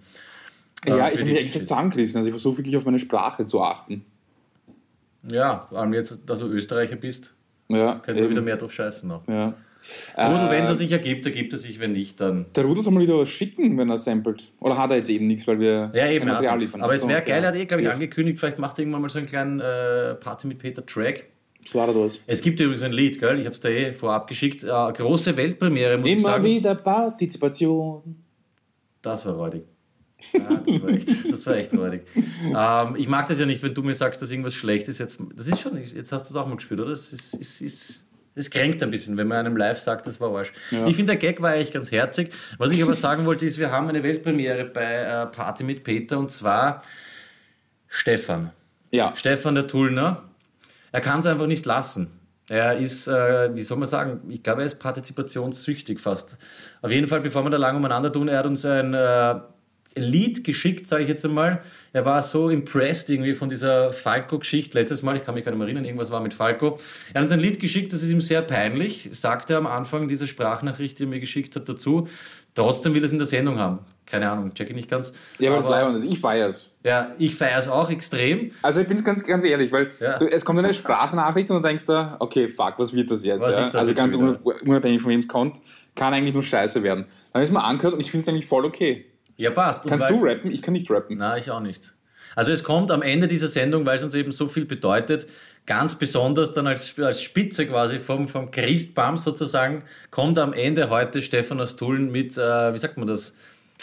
Äh, 0.84 0.96
Ja, 0.96 1.08
ich 1.08 1.16
die 1.16 1.24
mich 1.24 1.40
extra 1.40 1.60
zusammengerissen. 1.60 2.18
Also 2.18 2.28
ich 2.28 2.32
versuche 2.32 2.58
wirklich 2.58 2.76
auf 2.76 2.84
meine 2.84 2.98
Sprache 3.00 3.44
zu 3.44 3.62
achten. 3.62 4.04
Ja, 5.32 5.66
vor 5.68 5.80
allem 5.80 5.94
jetzt, 5.94 6.20
dass 6.26 6.38
du 6.38 6.46
Österreicher 6.46 6.96
bist, 6.96 7.34
Ja, 7.68 7.96
können 8.00 8.16
wir 8.16 8.24
eben. 8.24 8.32
wieder 8.32 8.42
mehr 8.42 8.56
drauf 8.56 8.72
scheißen 8.72 9.08
noch. 9.08 9.26
Ja. 9.28 9.54
Rudel, 10.18 10.50
wenn 10.50 10.64
Äh, 10.64 10.70
es 10.70 10.78
sich 10.78 10.90
ergibt, 10.92 11.24
ergibt 11.24 11.52
es 11.52 11.62
sich, 11.62 11.78
wenn 11.78 11.92
nicht, 11.92 12.20
dann 12.20 12.46
Der 12.54 12.64
Rudel 12.64 12.82
soll 12.82 12.92
mal 12.92 13.02
wieder 13.02 13.18
was 13.18 13.28
schicken, 13.30 13.78
wenn 13.78 13.88
er 13.88 13.96
samplet. 13.98 14.44
Oder 14.60 14.76
hat 14.76 14.90
er 14.90 14.96
jetzt 14.98 15.08
eben 15.08 15.26
nichts, 15.26 15.46
weil 15.46 15.60
wir 15.60 15.90
Ja, 15.94 16.08
eben. 16.10 16.26
Material 16.26 16.58
liefern. 16.58 16.82
aber 16.82 16.94
es 16.94 17.06
wäre 17.06 17.22
geil, 17.22 17.42
er 17.44 17.48
hat 17.50 17.56
eh, 17.56 17.64
glaube 17.64 17.82
ich, 17.82 17.90
angekündigt, 17.90 18.38
vielleicht 18.38 18.58
macht 18.58 18.78
er 18.78 18.82
irgendwann 18.82 19.02
mal 19.02 19.08
so 19.08 19.18
einen 19.18 19.28
kleinen 19.28 19.60
äh, 19.60 20.14
Party 20.16 20.46
mit 20.46 20.58
Peter 20.58 20.84
Track. 20.84 21.26
So 21.66 21.78
war 21.78 21.86
das. 21.92 22.18
Es 22.26 22.40
gibt 22.42 22.58
übrigens 22.60 22.82
ein 22.82 22.92
Lied, 22.92 23.20
gell? 23.20 23.38
ich 23.38 23.44
habe 23.44 23.54
es 23.54 23.60
da 23.60 23.68
eh 23.68 23.92
vorab 23.92 24.26
geschickt. 24.26 24.64
Äh, 24.64 24.68
große 24.68 25.36
Weltpremiere, 25.36 25.98
muss 25.98 26.06
ich 26.08 26.12
Immer 26.18 26.30
sagen. 26.30 26.44
wieder 26.44 26.74
Partizipation. 26.74 28.16
Das 29.02 29.24
war 29.26 29.34
räudig. 29.34 29.62
Ja, 30.32 30.56
das 30.56 30.82
war 30.82 30.88
echt, 30.90 31.32
das 31.32 31.46
war 31.46 31.56
echt 31.56 31.72
räudig. 31.74 32.06
Ähm, 32.16 32.96
ich 32.96 33.08
mag 33.08 33.26
das 33.26 33.38
ja 33.38 33.46
nicht, 33.46 33.62
wenn 33.62 33.74
du 33.74 33.82
mir 33.82 33.94
sagst, 33.94 34.20
dass 34.20 34.30
irgendwas 34.30 34.54
schlecht 34.54 34.88
ist. 34.88 34.98
Jetzt, 34.98 35.20
das 35.34 35.46
ist 35.46 35.60
schon, 35.60 35.78
jetzt 35.78 36.12
hast 36.12 36.24
du 36.24 36.34
es 36.34 36.36
auch 36.36 36.46
mal 36.46 36.56
gespürt, 36.56 36.80
oder? 36.80 36.90
Das 36.90 37.12
ist, 37.12 37.34
ist, 37.34 37.60
ist, 37.60 38.06
es 38.34 38.50
kränkt 38.50 38.82
ein 38.82 38.90
bisschen, 38.90 39.16
wenn 39.16 39.28
man 39.28 39.38
einem 39.38 39.56
live 39.56 39.78
sagt, 39.78 40.06
das 40.06 40.20
war 40.20 40.34
Arsch. 40.36 40.52
Ja. 40.70 40.86
Ich 40.86 40.96
finde, 40.96 41.12
der 41.12 41.16
Gag 41.16 41.40
war 41.40 41.50
eigentlich 41.50 41.72
ganz 41.72 41.90
herzig. 41.90 42.32
Was 42.56 42.70
ich 42.70 42.82
aber 42.82 42.94
sagen 42.94 43.26
wollte, 43.26 43.46
ist, 43.46 43.58
wir 43.58 43.70
haben 43.70 43.88
eine 43.88 44.02
Weltpremiere 44.02 44.64
bei 44.64 45.02
äh, 45.02 45.26
Party 45.26 45.64
mit 45.64 45.84
Peter 45.84 46.18
und 46.18 46.30
zwar 46.30 46.82
Stefan. 47.86 48.52
Ja. 48.90 49.14
Stefan 49.16 49.54
der 49.54 49.66
Tullner, 49.66 50.24
er 50.92 51.00
kann 51.00 51.20
es 51.20 51.26
einfach 51.26 51.46
nicht 51.46 51.66
lassen. 51.66 52.10
Er 52.48 52.76
ist, 52.78 53.08
äh, 53.08 53.54
wie 53.54 53.62
soll 53.62 53.76
man 53.76 53.88
sagen, 53.88 54.22
ich 54.30 54.42
glaube, 54.42 54.62
er 54.62 54.66
ist 54.66 54.78
partizipationssüchtig 54.78 56.00
fast. 56.00 56.38
Auf 56.80 56.90
jeden 56.90 57.06
Fall, 57.06 57.20
bevor 57.20 57.42
wir 57.42 57.50
da 57.50 57.58
lange 57.58 57.78
umeinander 57.78 58.12
tun, 58.12 58.28
er 58.28 58.38
hat 58.38 58.46
uns 58.46 58.64
ein 58.64 58.94
äh, 58.94 59.34
Lied 59.96 60.44
geschickt, 60.44 60.86
sage 60.86 61.02
ich 61.02 61.08
jetzt 61.08 61.24
einmal. 61.24 61.60
Er 61.92 62.04
war 62.04 62.22
so 62.22 62.50
impressed 62.50 63.08
irgendwie 63.10 63.32
von 63.34 63.48
dieser 63.48 63.92
Falco-Geschichte 63.92 64.78
letztes 64.78 65.02
Mal. 65.02 65.16
Ich 65.16 65.24
kann 65.24 65.34
mich 65.34 65.44
gar 65.44 65.50
nicht 65.52 65.58
mehr 65.58 65.66
erinnern, 65.66 65.84
irgendwas 65.84 66.10
war 66.10 66.20
mit 66.20 66.34
Falco. 66.34 66.76
Er 67.12 67.14
hat 67.20 67.22
uns 67.22 67.32
ein 67.32 67.40
Lied 67.40 67.58
geschickt, 67.58 67.92
das 67.92 68.02
ist 68.02 68.10
ihm 68.10 68.20
sehr 68.20 68.42
peinlich, 68.42 69.08
sagte 69.12 69.54
er 69.54 69.58
am 69.58 69.66
Anfang 69.66 70.06
dieser 70.06 70.26
Sprachnachricht, 70.26 70.98
die 70.98 71.04
er 71.04 71.08
mir 71.08 71.20
geschickt 71.20 71.56
hat, 71.56 71.68
dazu. 71.68 72.06
Trotzdem 72.54 72.92
will 72.94 73.02
er 73.02 73.06
es 73.06 73.12
in 73.12 73.18
der 73.18 73.26
Sendung 73.26 73.58
haben. 73.58 73.80
Keine 74.04 74.28
Ahnung, 74.30 74.52
check 74.54 74.68
ich 74.70 74.74
nicht 74.74 74.90
ganz. 74.90 75.12
Ja, 75.38 75.50
aber 75.50 75.60
das 75.62 75.70
Leibern 75.70 75.94
ist. 75.94 76.04
Ich 76.04 76.18
feier's. 76.18 76.74
ja, 76.82 77.12
ich 77.18 77.34
feiere 77.34 77.58
es 77.58 77.68
auch 77.68 77.88
extrem. 77.90 78.50
Also 78.62 78.80
ich 78.80 78.88
bin 78.88 79.02
ganz, 79.04 79.24
ganz 79.24 79.44
ehrlich, 79.44 79.70
weil 79.70 79.90
Ja. 80.00 80.18
du, 80.18 80.26
es 80.26 80.44
kommt 80.44 80.58
eine 80.58 80.74
Sprachnachricht 80.74 81.50
und 81.50 81.62
du 81.62 81.68
denkst 81.68 81.86
da, 81.86 82.16
okay, 82.18 82.48
fuck, 82.48 82.74
was 82.78 82.92
wird 82.92 83.10
das 83.10 83.22
jetzt? 83.24 83.42
Ja? 83.42 83.50
das 83.50 83.74
also 83.74 83.88
jetzt 83.90 83.96
ganz 83.98 84.14
wieder? 84.14 84.40
un- 84.44 84.54
unabhängig 84.66 85.00
von 85.02 85.10
wem 85.12 85.20
es 85.20 85.28
kommt, 85.28 85.60
kann 85.94 86.14
eigentlich 86.14 86.34
nur 86.34 86.42
scheiße 86.42 86.82
werden. 86.82 87.04
Dann 87.32 87.42
ist 87.42 87.52
man 87.52 87.62
angehört 87.62 87.94
und 87.94 88.02
ich 88.02 88.10
finde 88.10 88.22
es 88.22 88.28
eigentlich 88.28 88.46
voll 88.46 88.64
okay. 88.64 89.04
Ja, 89.38 89.50
passt. 89.50 89.84
Und 89.84 89.90
Kannst 89.90 90.10
du 90.10 90.18
rappen? 90.18 90.50
Ich 90.50 90.60
kann 90.60 90.72
nicht 90.74 90.90
rappen. 90.90 91.16
Na, 91.16 91.38
ich 91.38 91.50
auch 91.50 91.60
nicht. 91.60 91.94
Also 92.36 92.52
es 92.52 92.62
kommt 92.62 92.90
am 92.90 93.00
Ende 93.02 93.26
dieser 93.26 93.48
Sendung, 93.48 93.86
weil 93.86 93.96
es 93.96 94.04
uns 94.04 94.14
eben 94.14 94.30
so 94.32 94.46
viel 94.48 94.64
bedeutet, 94.66 95.26
ganz 95.66 95.94
besonders 95.96 96.52
dann 96.52 96.66
als, 96.66 96.96
als 96.98 97.22
Spitze 97.22 97.66
quasi 97.66 97.98
vom, 97.98 98.28
vom 98.28 98.50
Christbaum 98.50 99.16
sozusagen, 99.16 99.82
kommt 100.10 100.38
am 100.38 100.52
Ende 100.52 100.90
heute 100.90 101.22
Stefan 101.22 101.60
aus 101.60 101.76
Tulln 101.76 102.12
mit, 102.12 102.36
äh, 102.36 102.72
wie 102.74 102.78
sagt 102.78 102.98
man 102.98 103.06
das, 103.08 103.34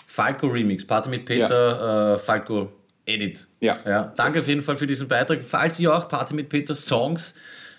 Falco 0.08 0.48
Remix, 0.48 0.86
Party 0.86 1.10
mit 1.10 1.26
Peter, 1.26 2.14
äh, 2.14 2.18
Falco 2.18 2.72
Edit. 3.06 3.48
Ja. 3.62 3.80
ja. 3.86 4.14
Danke 4.16 4.40
auf 4.40 4.48
jeden 4.48 4.62
Fall 4.62 4.76
für 4.76 4.88
diesen 4.88 5.08
Beitrag. 5.08 5.44
Falls 5.44 5.80
ihr 5.80 5.94
auch 5.94 6.08
Party 6.08 6.34
mit 6.34 6.48
Peter 6.50 6.74
Songs, 6.76 7.34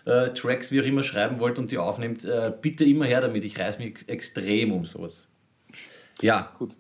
äh, 0.05 0.31
Tracks, 0.31 0.71
wie 0.73 0.81
auch 0.81 0.85
immer 0.85 1.03
schreiben 1.03 1.39
wollt 1.41 1.59
und 1.59 1.71
die 1.71 1.79
aufnehmt, 1.79 2.25
äh, 2.25 2.53
bitte 2.61 2.85
immer 2.85 3.07
her 3.07 3.21
damit. 3.21 3.45
Ich 3.45 3.59
reiß 3.59 3.79
mich 3.79 3.89
ex- 3.89 4.03
extrem 4.05 4.73
um 4.73 4.85
sowas. 4.85 5.29
Ja, 6.21 6.53
Gut. 6.59 6.73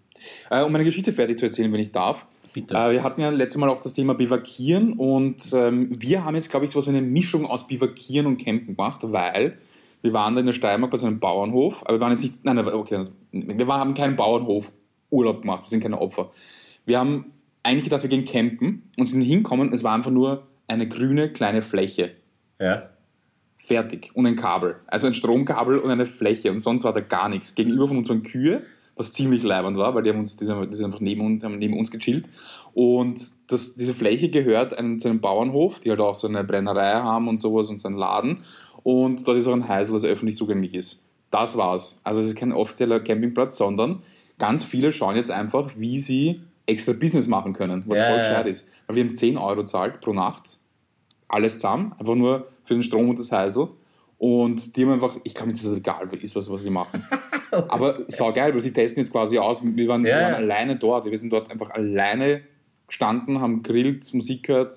Äh, 0.50 0.62
um 0.62 0.72
meine 0.72 0.84
Geschichte 0.84 1.12
fertig 1.12 1.38
zu 1.38 1.46
erzählen, 1.46 1.72
wenn 1.72 1.80
ich 1.80 1.92
darf. 1.92 2.26
Bitte. 2.52 2.74
Äh, 2.74 2.92
wir 2.92 3.02
hatten 3.02 3.20
ja 3.20 3.30
letztes 3.30 3.58
Mal 3.58 3.68
auch 3.68 3.80
das 3.80 3.94
Thema 3.94 4.14
Bivakieren 4.14 4.94
und 4.94 5.52
ähm, 5.52 5.90
wir 6.00 6.24
haben 6.24 6.34
jetzt, 6.34 6.50
glaube 6.50 6.64
ich, 6.66 6.72
so 6.72 6.78
was 6.78 6.86
wie 6.86 6.90
eine 6.90 7.02
Mischung 7.02 7.46
aus 7.46 7.66
Bivakieren 7.66 8.26
und 8.26 8.38
Campen 8.42 8.76
gemacht, 8.76 9.00
weil 9.02 9.58
wir 10.02 10.12
waren 10.12 10.34
da 10.34 10.40
in 10.40 10.46
der 10.46 10.52
Steiermark 10.52 10.90
bei 10.90 10.98
so 10.98 11.06
einem 11.06 11.18
Bauernhof, 11.18 11.82
aber 11.82 11.94
wir 11.94 12.00
waren 12.00 12.12
jetzt 12.12 12.22
nicht, 12.22 12.44
nein, 12.44 12.56
nein, 12.56 12.68
okay, 12.68 13.04
wir 13.32 13.68
waren, 13.68 13.80
haben 13.80 13.94
keinen 13.94 14.16
Bauernhof 14.16 14.72
Urlaub 15.10 15.42
gemacht, 15.42 15.64
wir 15.64 15.68
sind 15.68 15.80
keine 15.80 16.00
Opfer. 16.00 16.30
Wir 16.84 16.98
haben 16.98 17.32
eigentlich 17.62 17.84
gedacht, 17.84 18.02
wir 18.02 18.10
gehen 18.10 18.24
campen 18.24 18.90
und 18.96 19.06
sind 19.06 19.22
hinkommen, 19.22 19.72
es 19.72 19.84
war 19.84 19.94
einfach 19.94 20.10
nur 20.10 20.46
eine 20.68 20.88
grüne 20.88 21.32
kleine 21.32 21.62
Fläche. 21.62 22.12
ja. 22.60 22.90
Fertig. 23.58 24.12
Und 24.14 24.26
ein 24.26 24.36
Kabel. 24.36 24.76
Also 24.86 25.08
ein 25.08 25.14
Stromkabel 25.14 25.78
und 25.78 25.90
eine 25.90 26.06
Fläche. 26.06 26.52
Und 26.52 26.60
sonst 26.60 26.84
war 26.84 26.92
da 26.92 27.00
gar 27.00 27.28
nichts. 27.28 27.56
Gegenüber 27.56 27.88
von 27.88 27.96
uns 27.98 28.08
waren 28.08 28.22
Kühe, 28.22 28.62
was 28.96 29.12
ziemlich 29.12 29.42
leibend 29.42 29.76
war, 29.76 29.94
weil 29.94 30.02
die 30.02 30.10
haben 30.10 30.18
uns, 30.18 30.36
die 30.36 30.46
sind, 30.46 30.70
die 30.70 30.74
sind 30.74 30.86
einfach 30.86 31.00
neben 31.00 31.24
uns, 31.24 31.44
haben 31.44 31.58
neben 31.58 31.78
uns 31.78 31.90
gechillt. 31.90 32.24
Und 32.72 33.20
das, 33.46 33.76
diese 33.76 33.94
Fläche 33.94 34.30
gehört 34.30 34.76
einem, 34.76 34.98
zu 34.98 35.08
einem 35.08 35.20
Bauernhof, 35.20 35.80
die 35.80 35.90
halt 35.90 36.00
auch 36.00 36.14
so 36.14 36.26
eine 36.26 36.44
Brennerei 36.44 36.92
haben 36.92 37.28
und 37.28 37.40
sowas 37.40 37.68
und 37.68 37.78
so 37.78 37.88
einen 37.88 37.96
Laden. 37.98 38.44
Und 38.82 39.26
dort 39.26 39.38
ist 39.38 39.46
auch 39.46 39.52
ein 39.52 39.68
Heisel, 39.68 39.92
das 39.92 40.04
öffentlich 40.04 40.36
zugänglich 40.36 40.74
ist. 40.74 41.04
Das 41.30 41.56
war's. 41.56 42.00
Also 42.04 42.20
es 42.20 42.26
ist 42.26 42.36
kein 42.36 42.52
offizieller 42.52 43.00
Campingplatz, 43.00 43.56
sondern 43.56 44.02
ganz 44.38 44.64
viele 44.64 44.92
schauen 44.92 45.16
jetzt 45.16 45.30
einfach, 45.30 45.72
wie 45.76 45.98
sie 45.98 46.40
extra 46.66 46.92
Business 46.92 47.28
machen 47.28 47.52
können, 47.52 47.84
was 47.86 47.98
Ja, 47.98 48.06
voll 48.06 48.16
ja. 48.18 48.22
gescheit 48.22 48.46
ist. 48.46 48.68
Weil 48.86 48.96
wir 48.96 49.04
haben 49.04 49.14
10 49.14 49.36
Euro 49.36 49.64
zahlt 49.64 50.00
pro 50.00 50.12
Nacht 50.12 50.58
alles 51.28 51.54
zusammen, 51.54 51.92
einfach 51.98 52.14
nur 52.14 52.48
für 52.64 52.74
den 52.74 52.82
Strom 52.82 53.10
und 53.10 53.18
das 53.18 53.32
Heisel. 53.32 53.68
Und 54.18 54.76
die 54.76 54.84
haben 54.84 54.92
einfach, 54.92 55.16
ich 55.24 55.34
glaube, 55.34 55.52
das 55.52 55.64
ist 55.64 55.76
egal, 55.76 56.08
ist 56.12 56.36
was, 56.36 56.50
was 56.50 56.62
die 56.62 56.70
machen. 56.70 57.04
Aber 57.68 57.98
sau 58.08 58.32
geil, 58.32 58.52
weil 58.54 58.60
sie 58.60 58.72
testen 58.72 59.02
jetzt 59.02 59.12
quasi 59.12 59.38
aus. 59.38 59.60
Wir 59.62 59.88
waren, 59.88 60.04
Ja, 60.04 60.16
wir 60.16 60.22
waren 60.22 60.30
ja. 60.32 60.36
alleine 60.36 60.76
dort. 60.76 61.04
Wir 61.10 61.18
sind 61.18 61.32
dort 61.32 61.50
einfach 61.50 61.70
alleine 61.70 62.42
gestanden, 62.86 63.40
haben 63.40 63.62
grillt, 63.62 64.12
Musik 64.14 64.44
gehört. 64.44 64.72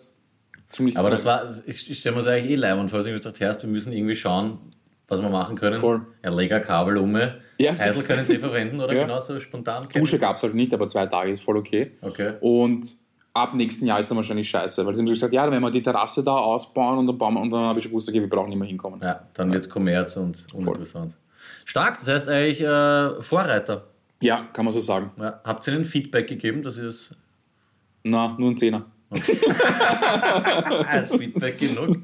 Ziemlich 0.70 0.98
Aber 0.98 1.08
cool. 1.08 1.12
das 1.12 1.26
war, 1.26 1.44
ich, 1.66 1.90
ich 1.90 1.98
stelle 2.00 2.16
mir 2.16 2.20
das 2.22 2.28
eigentlich 2.28 2.52
eh 2.52 2.56
leid 2.56 2.90
falls 2.92 3.08
ich 3.08 3.14
gesagt 3.14 3.42
hast, 3.42 3.64
wir 3.64 3.70
müssen 3.70 3.92
irgendwie 3.92 4.16
schauen, 4.16 4.60
was 5.08 5.22
wir 5.22 5.30
machen 5.30 5.56
können. 5.56 5.80
Voll. 5.80 6.06
Ein 6.22 6.62
Kabel 6.62 6.98
um. 6.98 7.16
Ja. 7.58 7.78
Heisel 7.78 8.04
können 8.04 8.26
Sie 8.26 8.38
verwenden 8.38 8.80
oder 8.80 8.94
Ja. 8.96 9.04
genauso 9.04 9.40
spontan? 9.40 9.88
Dusche 9.94 10.20
gab 10.20 10.38
es 10.38 10.44
halt 10.44 10.54
nicht, 10.54 10.74
aber 10.74 10.88
zwei 10.88 11.08
Tage 11.08 11.32
ist 11.32 11.42
voll 11.42 11.58
okay. 11.58 11.92
Okay. 12.02 12.34
Und 12.42 12.88
ab 13.34 13.54
nächsten 13.56 13.86
Jahr 13.86 14.00
ist 14.00 14.10
dann 14.12 14.18
wahrscheinlich 14.18 14.50
scheiße, 14.50 14.86
weil 14.86 14.94
sie 14.94 15.02
haben 15.02 15.08
so 15.08 15.14
gesagt, 15.14 15.34
ja, 15.34 15.50
werden 15.50 15.62
wir 15.64 15.72
die 15.72 15.82
Terrasse 15.82 16.24
da 16.24 16.36
ausbauen 16.38 17.00
und 17.00 17.08
dann 17.08 17.18
bauen 17.18 17.34
wir, 17.34 17.42
und 17.42 17.50
dann 17.52 17.62
habe 17.64 17.80
ich 17.80 17.84
schon 17.84 17.92
gewusst, 17.92 18.10
okay, 18.10 18.22
wir 18.22 18.30
brauchen 18.30 18.50
nicht 18.50 18.60
mehr 18.60 18.68
hinkommen. 18.68 19.02
Ja, 19.02 19.28
dann 19.34 19.52
wird 19.52 19.62
es 19.62 19.70
Kommerz 19.70 20.18
und 20.18 20.46
uninteressant. 20.54 21.16
Stark, 21.70 22.00
das 22.00 22.08
heißt 22.08 22.28
eigentlich 22.28 22.62
äh, 22.62 23.22
Vorreiter. 23.22 23.84
Ja, 24.22 24.48
kann 24.54 24.66
man 24.66 24.74
so 24.74 24.80
sagen. 24.80 25.12
Ja. 25.20 25.40
Habt 25.44 25.68
ihr 25.68 25.76
ihnen 25.76 25.86
Feedback 25.86 26.28
gegeben, 26.28 26.64
dass 26.64 26.80
ihr 26.80 26.86
das 26.86 27.16
Na, 28.04 28.36
nur 28.40 28.50
ein 28.50 28.58
Zehner. 28.58 28.88
als 30.88 31.12
Feedback 31.12 31.60
genug? 31.60 31.98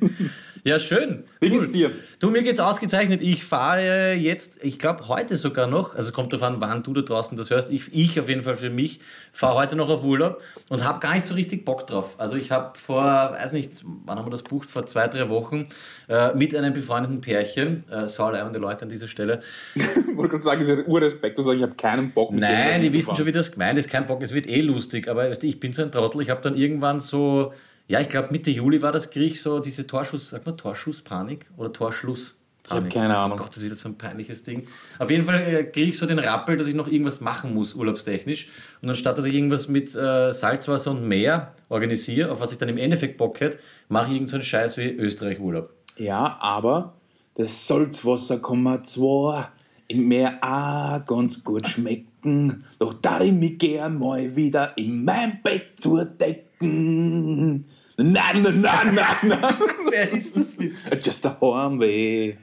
Ja, 0.68 0.80
schön. 0.80 1.26
Wie 1.42 1.52
geht's 1.52 1.72
dir? 1.72 1.92
Du, 2.20 2.32
mir 2.32 2.42
geht's 2.42 2.60
ausgezeichnet. 2.60 3.22
Ich 3.22 3.46
fahre 3.46 4.14
jetzt, 4.14 4.66
ich 4.66 4.80
glaube 4.80 5.08
heute 5.08 5.36
sogar 5.36 5.68
noch, 5.68 5.94
also 5.94 6.08
es 6.08 6.14
kommt 6.14 6.34
darauf 6.34 6.48
an, 6.48 6.60
wann 6.60 6.82
du 6.82 6.92
da 6.92 7.02
draußen 7.02 7.38
das 7.38 7.52
hörst. 7.52 7.70
Ich, 7.70 7.94
ich 7.94 8.20
auf 8.20 8.28
jeden 8.28 8.42
Fall 8.42 8.56
für 8.56 8.72
mich 8.72 9.00
fahre 9.32 9.60
heute 9.60 9.76
noch 9.76 9.92
auf 9.92 10.04
Urlaub 10.04 10.42
und 10.70 10.84
habe 10.84 11.00
gar 11.02 11.14
nicht 11.14 11.28
so 11.28 11.36
richtig 11.36 11.66
Bock 11.66 11.86
drauf. 11.86 12.16
Also 12.18 12.36
ich 12.36 12.50
habe 12.50 12.76
vor, 12.80 13.04
weiß 13.04 13.52
nicht, 13.52 13.74
wann 14.06 14.18
haben 14.18 14.26
wir 14.26 14.32
das 14.32 14.42
bucht? 14.42 14.72
Vor 14.72 14.88
zwei, 14.88 15.08
drei 15.08 15.30
Wochen 15.30 15.68
äh, 16.10 16.34
mit 16.34 16.56
einem 16.56 16.74
befreundeten 16.74 17.22
Pärchen, 17.22 17.88
äh, 17.92 18.08
sauleibende 18.08 18.58
Leute 18.58 18.86
an 18.86 18.90
dieser 18.90 19.08
Stelle, 19.08 19.44
Ich 19.76 20.18
wollte 20.18 20.32
gerade 20.32 20.44
sagen, 20.44 20.62
es 20.64 20.70
ist 20.70 20.88
Urrespekt, 20.88 21.38
du 21.38 21.44
sagst, 21.44 21.58
ich 21.58 21.64
habe 21.64 21.76
keinen 21.76 22.10
Bock 22.10 22.32
Nein, 22.32 22.82
die 22.82 22.92
wissen 22.92 23.16
schon, 23.16 23.28
wie 23.28 23.32
das 23.32 23.52
gemeint 23.52 23.78
ist. 23.78 23.88
Kein 23.88 24.08
Bock, 24.08 24.24
es 24.24 24.34
wird 24.34 24.48
eh 24.48 24.62
lustig. 24.62 25.08
Aber 25.10 25.30
weißt 25.30 25.44
du, 25.44 25.48
ich 25.48 25.60
bin 25.60 25.74
so 25.74 25.84
ein 25.84 25.92
Trottel. 25.92 26.22
Ich 26.22 26.32
habe 26.32 26.42
dann 26.42 26.56
irgendwann 26.56 27.00
so, 27.00 27.54
ja, 27.88 28.00
ich 28.00 28.10
glaube 28.10 28.30
Mitte 28.32 28.52
Juli 28.52 28.82
war 28.82 28.92
das, 28.92 29.10
krieg 29.10 29.32
ich 29.32 29.42
so 29.42 29.60
diese 29.60 29.86
Torschuss, 29.88 30.32
sag 30.32 30.46
mal 30.46 30.54
Torschusspanik 30.54 31.50
oder 31.58 31.72
Torschluss. 31.72 32.36
Ich 32.68 32.72
habe 32.72 32.90
keine 32.90 33.16
Ahnung. 33.16 33.38
Oh 33.38 33.44
Gott, 33.44 33.50
das 33.50 33.58
ist 33.58 33.66
wieder 33.66 33.76
so 33.76 33.90
ein 33.90 33.98
peinliches 33.98 34.42
Ding. 34.42 34.68
Auf 34.98 35.12
jeden 35.12 35.24
Fall 35.24 35.40
äh, 35.42 35.64
kriege 35.66 35.90
ich 35.90 35.98
so 35.98 36.08
den 36.08 36.18
Rappel, 36.18 36.58
dass 36.58 36.66
ich 36.66 36.74
noch 36.74 36.88
irgendwas 36.88 37.22
machen 37.22 37.54
muss, 37.54 37.76
urlaubstechnisch. 37.76 38.48
Und 38.82 38.90
anstatt 38.90 39.18
dass 39.18 39.26
ich 39.26 39.36
irgendwas 39.36 39.68
mit 39.68 39.96
äh, 39.96 40.34
Salzwasser 40.34 40.92
und 40.92 41.08
Meer 41.08 41.54
organisiere, 41.70 42.32
auf 42.32 42.42
was 42.42 42.52
ich 42.52 42.58
dann 42.58 42.70
im 42.70 42.78
Endeffekt 42.78 43.18
Bock 43.18 43.40
hätte, 43.40 43.60
mache 43.88 44.06
ich 44.06 44.14
irgendeinen 44.14 44.28
so 44.28 44.36
einen 44.38 44.44
Scheiß 44.44 44.78
wie 44.78 44.90
Österreich-Urlaub. 44.90 45.70
Ja, 45.98 46.38
aber 46.40 46.96
das 47.36 47.68
Salzwasser 47.68 48.40
kann 48.40 48.64
man 48.64 48.84
zwar 48.84 49.52
im 49.88 50.08
Meer 50.08 50.40
auch 50.42 51.06
ganz 51.06 51.44
gut 51.44 51.68
schmecken, 51.68 52.64
doch 52.80 52.96
da 52.96 53.22
ich 53.22 53.32
mich 53.32 53.60
gern 53.60 54.00
mal 54.00 54.36
wieder 54.36 54.76
in 54.76 55.06
mein 55.06 55.40
Bett 55.44 55.74
zudecken. 55.80 57.66
Nein, 57.98 58.42
nein, 58.42 58.62
nein, 58.62 58.96
nein, 58.96 59.18
nein. 59.24 59.56
Wer 59.90 60.12
ist 60.12 60.36
das 60.36 60.56
bitte? 60.56 60.76
Just 61.02 61.26
a 61.26 61.38
Heimweh. 61.40 62.36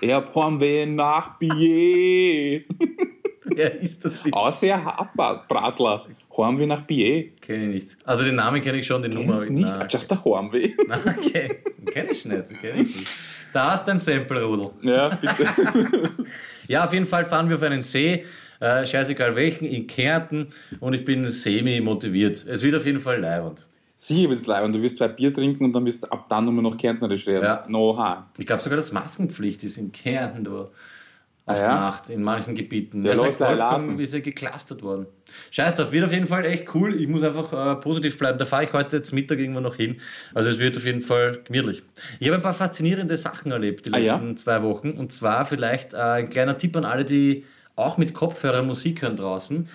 Ich 0.00 0.12
hab 0.12 0.34
Heimweh 0.34 0.86
nach 0.86 1.38
Bier. 1.38 2.62
Wer 3.44 3.74
ist 3.74 4.04
das 4.04 4.18
bitte? 4.18 4.34
Außer 4.34 4.82
Hartbratler. 4.82 6.06
Heimweh 6.36 6.66
nach 6.66 6.80
Bier. 6.82 7.32
Kenne 7.40 7.64
ich 7.64 7.74
nicht. 7.74 7.96
Also 8.04 8.24
den 8.24 8.36
Namen 8.36 8.62
kenne 8.62 8.78
ich 8.78 8.86
schon, 8.86 9.02
die 9.02 9.08
Nummer. 9.08 9.34
Kennst 9.34 9.50
nicht? 9.50 9.68
Nein. 9.68 9.88
Just 9.90 10.10
a 10.10 10.24
Heimweh. 10.24 10.72
Nein, 10.88 11.00
okay. 11.18 11.56
Kenn 11.92 12.06
ich 12.10 12.24
nicht. 12.24 12.60
Kenn 12.60 12.80
ich 12.80 12.96
nicht. 12.96 13.08
Da 13.52 13.72
hast 13.72 13.86
du 13.86 13.92
ein 13.92 13.98
Sample-Rudel. 13.98 14.70
Ja, 14.82 15.10
bitte. 15.10 15.46
Ja, 16.66 16.84
auf 16.84 16.94
jeden 16.94 17.04
Fall 17.04 17.26
fahren 17.26 17.50
wir 17.50 17.56
auf 17.56 17.62
einen 17.62 17.82
See, 17.82 18.24
äh, 18.58 18.86
scheißegal 18.86 19.36
welchen, 19.36 19.66
in 19.66 19.86
Kärnten 19.86 20.48
und 20.80 20.94
ich 20.94 21.04
bin 21.04 21.28
semi-motiviert. 21.28 22.46
Es 22.46 22.62
wird 22.62 22.74
auf 22.74 22.86
jeden 22.86 23.00
Fall 23.00 23.20
leibend. 23.20 23.66
Sicher 24.06 24.28
wird's 24.28 24.46
leid 24.46 24.64
und 24.64 24.72
du 24.72 24.82
wirst 24.82 24.98
zwei 24.98 25.08
Bier 25.08 25.32
trinken 25.32 25.64
und 25.64 25.72
dann 25.72 25.84
wirst 25.86 26.02
du 26.04 26.08
ab 26.08 26.26
dann 26.28 26.44
nur 26.44 26.62
noch 26.62 26.76
Kärntnerisch 26.76 27.26
reden. 27.26 27.44
Ja. 27.44 27.64
No 27.68 27.96
ha. 27.96 28.28
Ich 28.36 28.46
glaube 28.46 28.62
sogar, 28.62 28.76
dass 28.76 28.92
Maskenpflicht 28.92 29.62
ist 29.64 29.78
in 29.78 29.92
Kärnten 29.92 30.44
da. 30.44 30.68
Auf 31.46 31.58
Ah 31.58 31.62
ja? 31.62 31.68
Nacht, 31.74 32.08
in 32.08 32.22
manchen 32.22 32.54
Gebieten. 32.54 33.04
Ja, 33.04 33.10
Ja, 33.12 33.16
da 33.18 33.22
Wolfgang 33.24 34.00
ist 34.00 34.14
ja 34.14 34.20
geklustert 34.20 34.82
worden. 34.82 35.06
Scheiß 35.50 35.74
drauf, 35.74 35.92
wird 35.92 36.04
auf 36.06 36.12
jeden 36.12 36.26
Fall 36.26 36.44
echt 36.46 36.74
cool. 36.74 36.94
Ich 36.98 37.06
muss 37.06 37.22
einfach 37.22 37.52
äh, 37.52 37.76
positiv 37.80 38.16
bleiben. 38.16 38.38
Da 38.38 38.46
fahre 38.46 38.64
ich 38.64 38.72
heute 38.72 39.02
zum 39.02 39.16
Mittag 39.16 39.38
irgendwo 39.38 39.60
noch 39.60 39.76
hin. 39.76 39.96
Also 40.32 40.48
es 40.48 40.58
wird 40.58 40.76
auf 40.78 40.86
jeden 40.86 41.02
Fall 41.02 41.40
gemütlich. 41.44 41.82
Ich 42.18 42.28
habe 42.28 42.36
ein 42.36 42.42
paar 42.42 42.54
faszinierende 42.54 43.16
Sachen 43.18 43.52
erlebt 43.52 43.84
die 43.84 43.92
Ah, 43.92 43.98
ja? 43.98 44.14
letzten 44.14 44.36
zwei 44.38 44.62
Wochen. 44.62 44.92
Und 44.92 45.12
zwar 45.12 45.44
vielleicht 45.44 45.92
äh, 45.92 45.98
ein 45.98 46.30
kleiner 46.30 46.56
Tipp 46.56 46.76
an 46.78 46.86
alle, 46.86 47.04
die 47.04 47.44
auch 47.76 47.98
mit 47.98 48.14
Kopfhörer 48.14 48.62
Musik 48.62 49.02
hören 49.02 49.16
draußen. 49.16 49.68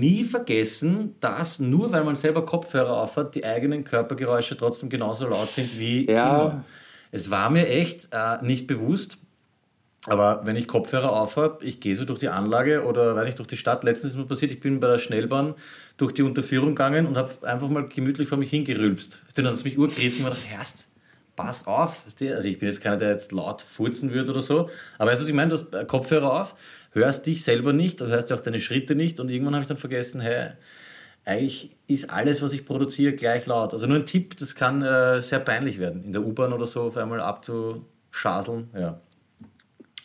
Nie 0.00 0.24
vergessen, 0.24 1.14
dass 1.20 1.60
nur 1.60 1.92
weil 1.92 2.04
man 2.04 2.16
selber 2.16 2.44
Kopfhörer 2.44 3.00
aufhat, 3.02 3.34
die 3.34 3.44
eigenen 3.44 3.84
Körpergeräusche 3.84 4.56
trotzdem 4.56 4.88
genauso 4.88 5.26
laut 5.26 5.50
sind 5.50 5.78
wie 5.78 6.10
Ja. 6.10 6.28
immer. 6.28 6.64
Es 7.12 7.30
war 7.30 7.48
mir 7.50 7.68
echt 7.68 8.08
äh, 8.10 8.42
nicht 8.42 8.66
bewusst, 8.66 9.18
aber 10.06 10.42
wenn 10.44 10.56
ich 10.56 10.66
Kopfhörer 10.68 11.12
aufhabe, 11.12 11.64
ich 11.64 11.80
gehe 11.80 11.94
so 11.94 12.04
durch 12.04 12.18
die 12.18 12.28
Anlage 12.28 12.84
oder 12.84 13.14
weiß 13.16 13.24
nicht, 13.24 13.38
durch 13.38 13.46
die 13.48 13.56
Stadt. 13.56 13.84
Letztens 13.84 14.12
ist 14.14 14.18
mir 14.18 14.26
passiert, 14.26 14.50
ich 14.52 14.60
bin 14.60 14.80
bei 14.80 14.88
der 14.88 14.98
Schnellbahn 14.98 15.54
durch 15.96 16.12
die 16.12 16.22
Unterführung 16.22 16.70
gegangen 16.70 17.06
und 17.06 17.16
habe 17.16 17.30
einfach 17.42 17.68
mal 17.68 17.86
gemütlich 17.86 18.28
vor 18.28 18.36
mich 18.36 18.50
hingerülpst. 18.50 19.22
Dann 19.36 19.46
hat 19.46 19.54
es 19.54 19.64
mich 19.64 19.78
urgerissen 19.78 20.24
und 20.24 20.32
ich 20.32 20.38
gedacht, 20.42 20.58
Herrst, 20.58 20.88
pass 21.36 21.66
auf. 21.66 22.02
Also 22.04 22.48
ich 22.48 22.58
bin 22.58 22.68
jetzt 22.68 22.80
keiner, 22.82 22.96
der 22.96 23.10
jetzt 23.10 23.32
laut 23.32 23.62
furzen 23.62 24.12
würde 24.12 24.32
oder 24.32 24.42
so. 24.42 24.68
Aber 24.98 25.10
weißt 25.10 25.20
du, 25.20 25.24
was 25.24 25.28
ich 25.30 25.34
meine? 25.34 25.50
Du 25.50 25.56
hast 25.56 25.72
äh, 25.74 25.84
Kopfhörer 25.84 26.40
auf, 26.42 26.54
hörst 26.94 27.26
dich 27.26 27.44
selber 27.44 27.72
nicht 27.72 28.00
und 28.00 28.08
hörst 28.08 28.32
auch 28.32 28.40
deine 28.40 28.60
Schritte 28.60 28.94
nicht 28.94 29.20
und 29.20 29.28
irgendwann 29.28 29.54
habe 29.54 29.62
ich 29.62 29.68
dann 29.68 29.76
vergessen, 29.76 30.20
hey, 30.20 30.50
eigentlich 31.24 31.70
ist 31.86 32.10
alles, 32.10 32.42
was 32.42 32.52
ich 32.52 32.64
produziere, 32.64 33.14
gleich 33.14 33.46
laut. 33.46 33.72
Also 33.72 33.86
nur 33.86 33.96
ein 33.96 34.06
Tipp, 34.06 34.36
das 34.36 34.54
kann 34.54 34.82
äh, 34.82 35.20
sehr 35.20 35.40
peinlich 35.40 35.78
werden, 35.78 36.04
in 36.04 36.12
der 36.12 36.24
U-Bahn 36.24 36.52
oder 36.52 36.66
so 36.66 36.82
auf 36.82 36.96
einmal 36.96 37.20
abzuschaseln. 37.20 38.68
Ja. 38.78 39.00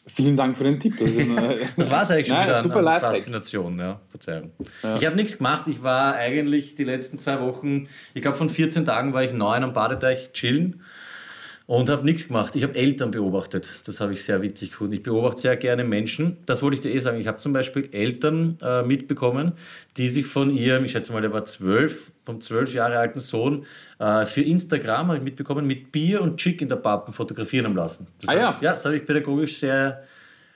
Vielen 0.07 0.35
Dank 0.35 0.57
für 0.57 0.63
den 0.63 0.79
Tipp. 0.79 0.97
Das, 0.97 1.15
eine, 1.17 1.57
Das 1.77 1.89
war 1.91 2.01
es 2.01 2.09
eigentlich 2.09 2.27
schon 2.27 2.37
Nein, 2.37 2.47
wieder 2.47 2.63
super 2.63 2.87
an. 2.87 2.99
Faszination. 2.99 3.77
Ja. 3.77 3.99
Verzeihung. 4.09 4.51
Ich 4.97 5.05
habe 5.05 5.15
nichts 5.15 5.37
gemacht. 5.37 5.67
Ich 5.67 5.83
war 5.83 6.15
eigentlich 6.15 6.73
die 6.73 6.83
letzten 6.83 7.19
zwei 7.19 7.39
Wochen, 7.41 7.87
ich 8.15 8.23
glaube 8.23 8.37
von 8.37 8.49
14 8.49 8.85
Tagen 8.85 9.13
war 9.13 9.23
ich 9.23 9.33
neun 9.33 9.63
am 9.63 9.73
Badeteich 9.73 10.31
chillen 10.33 10.81
und 11.69 11.87
habe 11.87 12.03
nichts 12.03 12.25
gemacht. 12.25 12.55
Ich 12.55 12.63
habe 12.63 12.73
Eltern 12.73 13.11
beobachtet. 13.11 13.69
Das 13.85 13.99
habe 13.99 14.13
ich 14.13 14.23
sehr 14.23 14.41
witzig 14.41 14.71
gefunden. 14.71 14.93
Ich 14.93 15.03
beobachte 15.03 15.39
sehr 15.41 15.55
gerne 15.55 15.83
Menschen. 15.83 16.37
Das 16.47 16.63
wollte 16.63 16.73
ich 16.75 16.81
dir 16.81 16.89
eh 16.91 16.97
sagen. 16.97 17.19
Ich 17.19 17.27
habe 17.27 17.37
zum 17.37 17.53
Beispiel 17.53 17.89
Eltern 17.91 18.57
äh, 18.63 18.81
mitbekommen, 18.81 19.51
die 19.95 20.07
sich 20.09 20.25
von 20.25 20.49
ihrem, 20.49 20.83
ich 20.85 20.93
schätze 20.93 21.13
mal, 21.13 21.21
der 21.21 21.31
war 21.31 21.45
zwölf, 21.45 22.11
vom 22.23 22.41
zwölf 22.41 22.73
Jahre 22.73 22.97
alten 22.97 23.19
Sohn 23.19 23.65
äh, 23.99 24.25
für 24.25 24.41
Instagram, 24.41 25.09
habe 25.09 25.17
ich 25.17 25.23
mitbekommen, 25.23 25.67
mit 25.67 25.91
Bier 25.91 26.21
und 26.21 26.37
Chick 26.37 26.59
in 26.63 26.69
der 26.69 26.77
Pappen 26.77 27.13
fotografieren 27.13 27.67
haben 27.67 27.75
lassen. 27.75 28.07
Das 28.19 28.29
Ah 28.31 28.35
ja. 28.35 28.55
ich- 28.57 28.63
Ja, 28.63 28.71
das 28.73 28.83
habe 28.85 28.95
ich 28.97 29.05
pädagogisch 29.05 29.57
sehr 29.59 30.01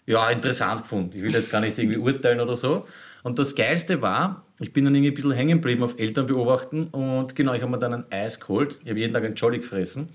ja, 0.07 0.27
interessant 0.31 0.81
gefunden. 0.81 1.15
Ich 1.15 1.21
will 1.21 1.31
jetzt 1.31 1.51
gar 1.51 1.61
nicht 1.61 1.77
irgendwie 1.77 1.97
urteilen 1.97 2.39
oder 2.39 2.55
so. 2.55 2.87
Und 3.21 3.37
das 3.37 3.53
Geilste 3.53 4.01
war, 4.01 4.43
ich 4.59 4.73
bin 4.73 4.83
dann 4.83 4.95
irgendwie 4.95 5.11
ein 5.11 5.13
bisschen 5.13 5.31
hängen 5.31 5.59
geblieben 5.61 5.83
auf 5.83 5.99
Eltern 5.99 6.25
beobachten 6.25 6.87
und 6.87 7.35
genau, 7.35 7.53
ich 7.53 7.61
habe 7.61 7.71
mir 7.71 7.77
dann 7.77 7.93
ein 7.93 8.05
Eis 8.09 8.39
geholt. 8.39 8.79
Ich 8.83 8.89
habe 8.89 8.99
jeden 8.99 9.13
Tag 9.13 9.23
ein 9.23 9.35
Jolly 9.35 9.59
gefressen, 9.59 10.09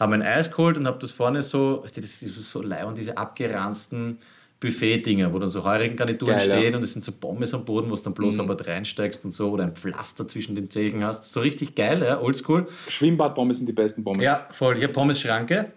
habe 0.00 0.14
ein 0.14 0.22
Eis 0.22 0.50
geholt 0.50 0.78
und 0.78 0.86
habe 0.86 0.98
das 0.98 1.12
vorne 1.12 1.42
so, 1.42 1.84
das 1.94 2.22
ist 2.22 2.50
so 2.50 2.62
leibend, 2.62 2.96
diese 2.98 3.18
abgeranzten 3.18 4.18
Buffet-Dinger, 4.60 5.32
wo 5.32 5.38
dann 5.38 5.48
so 5.48 5.64
heurigen 5.64 5.96
Garnituren 5.96 6.36
Geil, 6.36 6.48
ja. 6.48 6.56
stehen 6.56 6.74
und 6.74 6.82
es 6.84 6.92
sind 6.92 7.04
so 7.04 7.12
Pommes 7.12 7.54
am 7.54 7.64
Boden, 7.64 7.90
wo 7.90 7.96
du 7.96 8.02
dann 8.02 8.14
bloß 8.14 8.38
aber 8.38 8.56
reinsteigst 8.66 9.24
und 9.24 9.32
so 9.32 9.50
oder 9.50 9.64
ein 9.64 9.74
Pflaster 9.74 10.26
zwischen 10.26 10.54
den 10.54 10.68
Zehen 10.70 11.04
hast. 11.04 11.32
So 11.32 11.40
richtig 11.40 11.74
geil, 11.74 12.02
ja, 12.02 12.20
oldschool. 12.20 12.66
Schwimmbadpommes 12.88 13.58
sind 13.58 13.66
die 13.66 13.72
besten 13.72 14.04
Pommes. 14.04 14.22
Ja, 14.22 14.46
voll. 14.50 14.76
Ich 14.76 14.82
habe 14.82 14.92
Pommes-Schranke, 14.92 15.72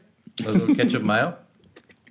also 0.46 0.68
Ketchup 0.68 1.04
Mayo. 1.04 1.34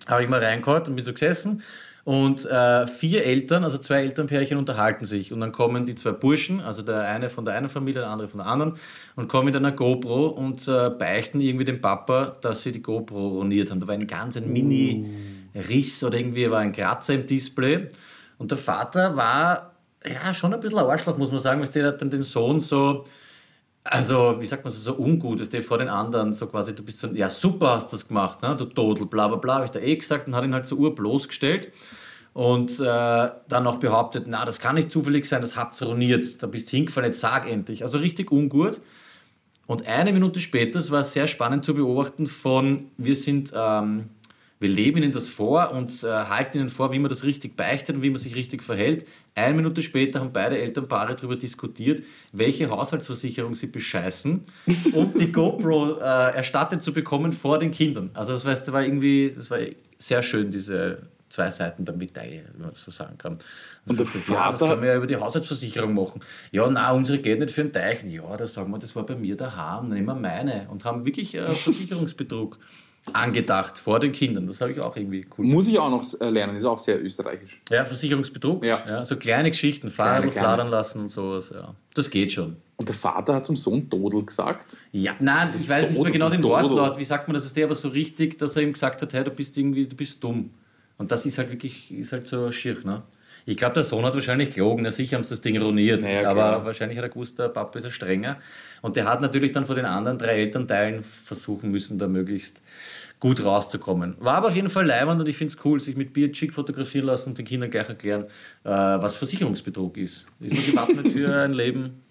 habe 0.07 0.23
ich 0.23 0.28
mal 0.28 0.42
reingehauen 0.42 0.83
und 0.87 0.97
bin 0.97 1.04
so 1.04 1.12
gesessen. 1.12 1.62
Und 2.05 2.45
äh, 2.47 2.87
vier 2.89 3.25
Eltern, 3.25 3.63
also 3.63 3.79
zwei 3.79 4.01
Elternpärchen, 4.03 4.59
unterhalten 4.59 5.05
sich. 5.05 5.33
Und 5.33 5.41
dann 5.41 5.53
kommen 5.53 5.85
die 5.85 5.95
zwei 5.95 6.11
Burschen, 6.11 6.61
also 6.61 6.83
der 6.83 7.03
eine 7.03 7.29
von 7.29 7.45
der 7.45 7.55
einen 7.55 7.69
Familie, 7.69 8.01
der 8.01 8.11
andere 8.11 8.29
von 8.29 8.39
der 8.39 8.49
anderen, 8.49 8.75
und 9.15 9.29
kommen 9.29 9.47
mit 9.47 9.57
einer 9.57 9.71
GoPro 9.71 10.27
und 10.27 10.67
äh, 10.67 10.91
beichten 10.91 11.41
irgendwie 11.41 11.65
dem 11.65 11.81
Papa, 11.81 12.37
dass 12.41 12.63
sie 12.63 12.73
die 12.73 12.83
GoPro 12.83 13.29
ruiniert 13.29 13.71
haben. 13.71 13.81
Da 13.81 13.87
war 13.87 13.95
ein 13.95 14.07
ganz 14.09 14.37
ein 14.37 14.53
Mini-Riss 14.53 16.03
oder 16.03 16.19
irgendwie 16.19 16.51
war 16.51 16.59
ein 16.59 16.73
Kratzer 16.73 17.15
im 17.15 17.27
Display. 17.27 17.89
Und 18.37 18.51
der 18.51 18.59
Vater 18.59 19.15
war 19.15 19.73
ja 20.05 20.35
schon 20.35 20.53
ein 20.53 20.59
bisschen 20.59 20.79
ein 20.79 20.87
Arschloch, 20.87 21.17
muss 21.17 21.31
man 21.31 21.41
sagen, 21.41 21.61
weil 21.61 21.69
der 21.69 21.87
hat 21.87 22.01
dann 22.01 22.11
den 22.11 22.25
Sohn 22.25 22.59
so 22.59 23.05
also, 23.85 24.37
wie 24.41 24.47
sagt 24.47 24.65
man 24.65 24.73
so, 24.73 24.81
so 24.81 24.97
ungut, 24.99 25.41
dass 25.41 25.49
der 25.49 25.62
vor 25.62 25.79
den 25.79 25.89
anderen 25.89 26.33
so 26.33 26.47
quasi, 26.47 26.75
du 26.75 26.85
bist 26.85 27.01
so, 27.01 27.09
ja 27.09 27.29
super 27.29 27.71
hast 27.71 27.93
das 27.93 28.07
gemacht, 28.07 28.43
ne? 28.43 28.55
du 28.57 28.65
Todel, 28.65 29.07
bla 29.07 29.29
bla 29.29 29.37
bla, 29.37 29.55
habe 29.57 29.65
ich 29.65 29.71
da 29.73 29.81
eh 29.81 29.97
gesagt 29.97 30.29
und 30.29 30.37
hat 30.37 30.45
ihn 30.45 30.55
halt 30.55 30.67
so 30.67 30.77
urbloßgestellt 30.77 31.73
und 32.33 32.79
äh, 32.81 32.85
dann 32.85 33.67
auch 33.67 33.79
behauptet, 33.79 34.25
na, 34.27 34.45
das 34.45 34.61
kann 34.61 34.77
nicht 34.77 34.91
zufällig 34.91 35.27
sein, 35.27 35.43
das 35.43 35.57
habt 35.57 35.81
ihr 35.81 35.89
ruiniert, 35.89 36.43
da 36.43 36.47
bist 36.47 36.71
hingefallen, 36.71 37.11
jetzt 37.11 37.21
sag 37.21 37.51
endlich. 37.51 37.83
Also 37.83 37.99
richtig 37.99 38.31
ungut. 38.31 38.81
Und 39.67 39.87
eine 39.87 40.12
Minute 40.12 40.41
später, 40.41 40.79
es 40.79 40.91
war 40.91 41.05
sehr 41.05 41.27
spannend 41.27 41.65
zu 41.65 41.75
beobachten, 41.75 42.27
von, 42.27 42.87
wir 42.97 43.17
sind, 43.17 43.53
ähm, 43.55 44.09
Wir 44.62 44.69
leben 44.69 45.02
ihnen 45.02 45.11
das 45.11 45.28
vor 45.28 45.73
und 45.73 46.04
äh, 46.04 46.07
halten 46.07 46.59
ihnen 46.59 46.71
vor, 46.71 46.92
wie 46.92 47.00
man 47.00 47.09
das 47.09 47.25
richtig 47.25 47.57
beichtet 47.57 47.97
und 47.97 48.02
wie 48.02 48.11
man 48.11 48.19
sich 48.19 48.37
richtig 48.37 48.62
verhält. 48.62 49.04
Eine 49.35 49.54
Minute 49.54 49.83
später 49.83 50.21
haben 50.21 50.33
beide 50.33 50.57
Elternpaare 50.57 51.16
darüber 51.16 51.35
diskutiert, 51.35 52.02
welche 52.33 52.71
Haushaltsversicherung 52.71 53.57
sie 53.57 53.66
bescheißen, 53.66 54.42
um 54.92 55.12
die 55.14 55.33
GoPro 55.33 55.99
äh, 55.99 56.37
erstattet 56.37 56.81
zu 56.81 56.92
bekommen 56.92 57.33
vor 57.33 57.59
den 57.59 57.73
Kindern. 57.73 58.11
Also 58.14 58.35
das, 58.35 58.45
heißt, 58.45 58.69
das 58.69 58.73
war 58.73 58.85
irgendwie, 58.85 59.33
das 59.35 59.50
war 59.50 59.59
sehr 59.99 60.23
schön, 60.23 60.52
diese 60.52 61.02
zwei 61.28 61.50
Seiten 61.50 61.85
der 61.85 61.97
Medaille, 61.97 62.45
wenn 62.52 62.61
man 62.61 62.71
das 62.71 62.85
so 62.85 62.92
sagen 62.92 63.19
kann. 63.19 63.33
Und, 63.33 63.42
und 63.87 63.99
das, 63.99 64.12
sagt, 64.12 64.28
ja, 64.28 64.49
das 64.49 64.61
kann 64.61 64.78
man 64.78 64.85
ja 64.85 64.97
über 64.97 65.09
die 65.09 65.16
Haushaltsversicherung 65.16 65.92
machen. 65.92 66.21
Ja, 66.52 66.71
na, 66.71 66.92
unsere 66.92 67.19
geht 67.19 67.40
nicht 67.40 67.50
für 67.50 67.62
einen 67.62 67.73
Teich. 67.73 68.04
Ja, 68.07 68.37
da 68.37 68.47
sagen 68.47 68.71
wir, 68.71 68.78
das 68.78 68.95
war 68.95 69.04
bei 69.04 69.16
mir 69.16 69.37
daheim, 69.37 69.88
nehmen 69.88 70.07
wir 70.07 70.14
meine. 70.14 70.69
Und 70.71 70.85
haben 70.85 71.04
wirklich 71.04 71.35
äh, 71.35 71.50
Versicherungsbetrug 71.54 72.59
angedacht 73.13 73.79
vor 73.79 73.99
den 73.99 74.13
Kindern. 74.13 74.47
Das 74.47 74.61
habe 74.61 74.73
ich 74.73 74.81
auch 74.81 74.97
irgendwie 74.97 75.27
cool. 75.37 75.45
Muss 75.45 75.67
ich 75.67 75.79
auch 75.79 75.91
noch 75.91 76.05
äh, 76.21 76.31
lernen, 76.31 76.57
ist 76.57 76.65
auch 76.65 76.79
sehr 76.79 77.03
österreichisch. 77.03 77.61
Ja, 77.71 77.85
Versicherungsbetrug. 77.85 78.65
Ja. 78.65 78.87
ja 78.87 79.05
so 79.05 79.17
kleine 79.17 79.51
Geschichten, 79.51 79.91
Fahrrad 79.91 80.33
fladern 80.33 80.69
lassen 80.69 81.01
und 81.01 81.09
sowas. 81.09 81.51
Ja. 81.53 81.75
Das 81.95 82.11
geht 82.11 82.33
schon. 82.33 82.57
Und 82.77 82.89
der 82.89 82.95
Vater 82.95 83.35
hat 83.35 83.47
zum 83.47 83.57
Sohn 83.57 83.89
Dodel 83.89 84.25
gesagt? 84.25 84.77
Ja, 84.93 85.15
nein, 85.19 85.49
ich 85.49 85.69
weiß 85.69 85.91
nicht 85.91 86.03
mehr 86.03 86.13
genau 86.13 86.31
den 86.31 86.43
Wortlaut. 86.43 86.99
Wie 86.99 87.05
sagt 87.05 87.29
man 87.29 87.35
das? 87.35 87.45
Was 87.45 87.53
der 87.53 87.67
aber 87.67 87.75
so 87.75 87.89
richtig, 87.89 88.39
dass 88.39 88.57
er 88.57 88.63
ihm 88.63 88.73
gesagt 88.73 89.03
hat, 89.03 89.13
hey, 89.13 89.25
du 89.25 89.31
bist 89.31 89.57
irgendwie, 89.59 89.87
du 89.87 89.97
bist 89.97 90.23
dumm. 90.23 90.51
Und 90.99 91.11
das 91.11 91.27
ist 91.27 91.39
halt 91.39 91.51
wirklich, 91.51 91.93
ist 91.93 92.13
halt 92.13 92.27
so 92.27 92.51
schier, 92.51 92.79
ne? 92.85 93.03
Ich 93.45 93.57
glaube, 93.57 93.75
der 93.75 93.85
Sohn 93.85 94.05
hat 94.05 94.15
wahrscheinlich 94.15 94.51
gelogen. 94.51 94.85
Ja, 94.85 94.91
sicher 94.91 95.17
haben 95.17 95.25
sie 95.25 95.31
das 95.31 95.41
Ding 95.41 95.61
ruiniert. 95.61 96.03
Naja, 96.03 96.31
aber 96.31 96.65
wahrscheinlich 96.65 96.99
hat 96.99 97.05
er 97.05 97.09
gewusst, 97.09 97.39
der 97.39 97.49
Papa 97.49 97.79
ist 97.79 97.85
ein 97.85 97.91
strenger. 97.91 98.39
Und 98.83 98.97
der 98.97 99.07
hat 99.07 99.21
natürlich 99.21 99.53
dann 99.53 99.67
von 99.67 99.77
den 99.77 99.85
anderen 99.85 100.19
drei 100.19 100.41
Elternteilen 100.41 101.03
versuchen 101.03 101.71
müssen, 101.71 101.99
da 101.99 102.09
möglichst 102.09 102.63
gut 103.21 103.45
rauszukommen. 103.45 104.17
War 104.19 104.35
aber 104.35 104.49
auf 104.49 104.57
jeden 104.57 104.69
Fall 104.69 104.87
leibend 104.87 105.21
und 105.21 105.29
ich 105.29 105.37
finde 105.37 105.55
es 105.55 105.65
cool, 105.65 105.79
sich 105.79 105.97
mit 105.97 106.13
Bier 106.13 106.33
chic 106.33 106.53
fotografieren 106.53 107.07
lassen 107.07 107.31
und 107.31 107.39
den 107.39 107.45
Kindern 107.45 107.71
gleich 107.71 107.89
erklären, 107.89 108.25
äh, 108.65 108.71
was 108.71 109.17
Versicherungsbetrug 109.17 109.97
ist. 109.97 110.27
Ist 110.41 110.55
man 110.55 110.67
gewappnet 110.67 111.11
für 111.11 111.33
ein 111.45 111.53
Leben 111.53 112.03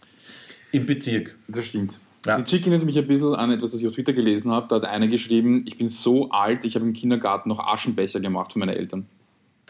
im 0.72 0.86
Bezirk. 0.86 1.36
Das 1.50 1.66
stimmt. 1.66 2.00
Ja. 2.26 2.38
Die 2.38 2.46
Chick 2.46 2.62
erinnert 2.62 2.86
mich 2.86 2.98
ein 2.98 3.08
bisschen 3.08 3.36
an 3.36 3.52
etwas, 3.52 3.72
das 3.72 3.82
ich 3.82 3.88
auf 3.88 3.94
Twitter 3.94 4.14
gelesen 4.14 4.52
habe. 4.52 4.68
Da 4.70 4.76
hat 4.76 4.86
einer 4.86 5.08
geschrieben, 5.08 5.64
ich 5.66 5.78
bin 5.78 5.90
so 5.90 6.30
alt, 6.30 6.64
ich 6.66 6.76
habe 6.76 6.86
im 6.86 6.94
Kindergarten 6.94 7.50
noch 7.50 7.60
Aschenbecher 7.60 8.20
gemacht 8.20 8.54
für 8.54 8.60
meine 8.60 8.76
Eltern. 8.76 9.08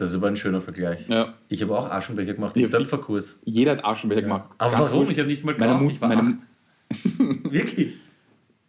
Das 0.02 0.10
ist 0.10 0.16
aber 0.16 0.30
ein 0.30 0.36
schöner 0.36 0.62
Vergleich. 0.62 1.08
Ja. 1.10 1.36
Ich 1.48 1.62
habe 1.62 1.78
auch 1.78 1.88
Aschenbecher 1.92 2.34
gemacht 2.34 2.58
im 2.58 2.68
Töpferkurs. 2.72 3.38
Jeder 3.46 3.74
hat 3.74 3.86
Aschenbecher 3.86 4.22
ja. 4.22 4.28
gemacht. 4.28 4.50
Aber 4.58 4.72
Ganz 4.72 4.90
warum? 4.90 5.06
Cool. 5.06 5.12
Ich 5.12 5.20
habe 5.20 5.28
nicht 5.28 5.46
mal 5.46 5.54
geraucht, 5.54 5.80
meine 5.80 5.92
ich 5.92 6.02
war 6.02 6.10
meine 6.10 6.38
Wirklich? 7.52 7.98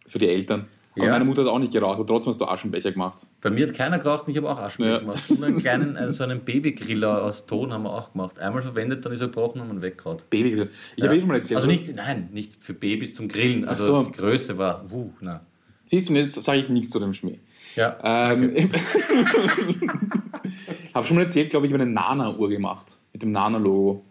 Für 0.05 0.19
die 0.19 0.29
Eltern. 0.29 0.67
Aber 0.95 1.05
ja. 1.05 1.11
meine 1.11 1.25
Mutter 1.25 1.41
hat 1.41 1.47
auch 1.47 1.57
nicht 1.57 1.73
geraucht, 1.73 1.95
aber 1.95 2.05
trotzdem 2.05 2.33
hast 2.33 2.39
du 2.39 2.45
Aschenbecher 2.45 2.91
gemacht. 2.91 3.25
Bei 3.41 3.49
mir 3.49 3.65
hat 3.65 3.73
keiner 3.73 3.97
geraucht 3.97 4.27
und 4.27 4.29
ich 4.29 4.37
habe 4.37 4.47
auch 4.47 4.59
Aschenbecher 4.59 4.93
ja. 4.93 4.99
gemacht. 4.99 5.23
Und 5.27 5.43
einen 5.43 5.57
kleinen, 5.57 5.95
äh, 5.95 6.11
so 6.11 6.23
einen 6.23 6.41
Babygriller 6.41 7.23
aus 7.23 7.47
Ton 7.47 7.73
haben 7.73 7.81
wir 7.81 7.93
auch 7.93 8.11
gemacht. 8.11 8.37
Einmal 8.37 8.61
verwendet, 8.61 9.03
dann 9.03 9.11
ist 9.11 9.21
er 9.21 9.27
gebrochen 9.29 9.59
und 9.59 9.69
man 9.69 9.81
weggehauen. 9.81 10.17
Babygriller? 10.29 10.67
Ich 10.95 10.99
ja. 11.01 11.05
habe 11.05 11.17
eh 11.17 11.19
schon 11.19 11.29
mal 11.29 11.37
erzählt. 11.37 11.57
Also 11.57 11.67
nicht, 11.67 11.95
nein, 11.95 12.29
nicht 12.31 12.61
für 12.61 12.75
Babys 12.75 13.15
zum 13.15 13.27
Grillen. 13.27 13.67
Also 13.67 13.85
so. 13.85 14.03
die 14.03 14.11
Größe 14.11 14.59
war, 14.59 14.83
wuh, 14.91 15.09
na. 15.19 15.41
Siehst 15.87 16.09
du, 16.09 16.13
jetzt 16.13 16.39
sage 16.43 16.59
ich 16.59 16.69
nichts 16.69 16.91
zu 16.91 16.99
dem 16.99 17.15
Schmäh. 17.15 17.39
Ja. 17.75 17.97
Ähm, 18.03 18.49
okay. 18.49 18.69
habe 20.93 21.07
schon 21.07 21.15
mal 21.15 21.23
erzählt, 21.23 21.49
glaube 21.49 21.65
ich, 21.65 21.73
habe 21.73 21.83
eine 21.83 21.91
Nana-Uhr 21.91 22.49
gemacht. 22.49 22.97
Mit 23.11 23.21
dem 23.21 23.31
Nana-Logo. 23.31 24.05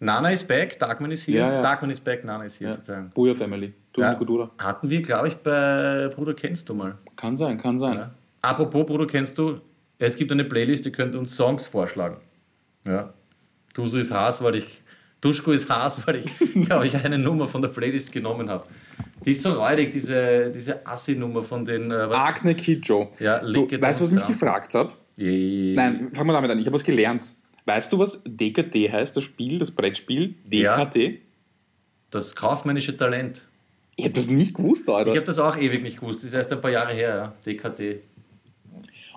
Nana 0.00 0.30
is 0.30 0.44
back, 0.44 0.78
Darkman 0.78 1.12
is 1.12 1.26
here. 1.26 1.38
Ja, 1.38 1.52
ja. 1.54 1.60
Darkman 1.60 1.90
is 1.90 2.00
back, 2.00 2.24
Nana 2.24 2.44
is 2.44 2.60
here 2.60 2.70
ja. 2.70 2.76
sozusagen. 2.76 3.10
Booyah 3.14 3.34
Family. 3.34 3.72
Du 3.92 4.00
ja. 4.00 4.18
Hatten 4.58 4.90
wir, 4.90 5.02
glaube 5.02 5.28
ich, 5.28 5.36
bei 5.36 6.10
Bruder 6.14 6.34
Kennst 6.34 6.68
du 6.68 6.74
mal. 6.74 6.98
Kann 7.16 7.36
sein, 7.36 7.58
kann 7.58 7.78
sein. 7.78 7.96
Ja. 7.96 8.10
Apropos 8.42 8.86
Bruder 8.86 9.06
Kennst 9.06 9.38
du, 9.38 9.60
es 9.98 10.16
gibt 10.16 10.32
eine 10.32 10.44
Playlist, 10.44 10.84
die 10.84 10.92
könnt 10.92 11.14
uns 11.14 11.34
Songs 11.34 11.66
vorschlagen. 11.66 12.18
Ja. 12.84 13.14
Dusu 13.74 13.98
ist 13.98 14.12
Haas, 14.12 14.42
weil 14.42 14.56
ich. 14.56 14.82
Duschko 15.24 15.52
ist 15.52 15.68
Haas, 15.70 16.06
weil 16.06 16.16
ich, 16.16 16.66
glaube 16.66 16.86
ich, 16.86 16.94
eine 17.02 17.18
Nummer 17.18 17.46
von 17.46 17.62
der 17.62 17.68
Playlist 17.68 18.12
genommen 18.12 18.50
habe. 18.50 18.66
Die 19.24 19.30
ist 19.30 19.42
so 19.42 19.50
räudig, 19.50 19.90
diese, 19.90 20.50
diese 20.50 20.86
Assi-Nummer 20.86 21.42
von 21.42 21.64
den. 21.64 21.90
Äh, 21.90 22.10
was? 22.10 22.24
Agne 22.24 22.54
Kidjo. 22.54 23.10
Ja, 23.18 23.38
du, 23.38 23.62
weißt 23.70 24.00
du, 24.00 24.04
was 24.04 24.12
ich 24.12 24.18
mich 24.18 24.26
gefragt 24.26 24.74
habe? 24.74 24.92
Nein, 25.16 26.10
fangen 26.12 26.28
wir 26.28 26.32
damit 26.32 26.50
an. 26.50 26.58
Ich 26.58 26.66
habe 26.66 26.74
was 26.74 26.84
gelernt. 26.84 27.32
Weißt 27.64 27.90
du, 27.92 27.98
was 27.98 28.20
DKT 28.26 28.92
heißt, 28.92 29.16
das 29.16 29.24
Spiel, 29.24 29.58
das 29.58 29.70
Brettspiel? 29.70 30.34
DKT? 30.44 30.96
Ja, 30.96 31.10
das 32.10 32.36
kaufmännische 32.36 32.94
Talent. 32.94 33.48
Ich 33.96 34.04
hätte 34.04 34.16
das 34.16 34.28
nicht 34.28 34.54
gewusst, 34.54 34.88
Alter. 34.90 35.12
Ich 35.12 35.16
habe 35.16 35.26
das 35.26 35.38
auch 35.38 35.56
ewig 35.56 35.82
nicht 35.82 36.00
gewusst. 36.00 36.20
Das 36.20 36.24
ist 36.24 36.34
erst 36.34 36.52
ein 36.52 36.60
paar 36.60 36.70
Jahre 36.70 36.92
her, 36.92 37.34
ja. 37.46 37.52
DKT. 37.52 38.02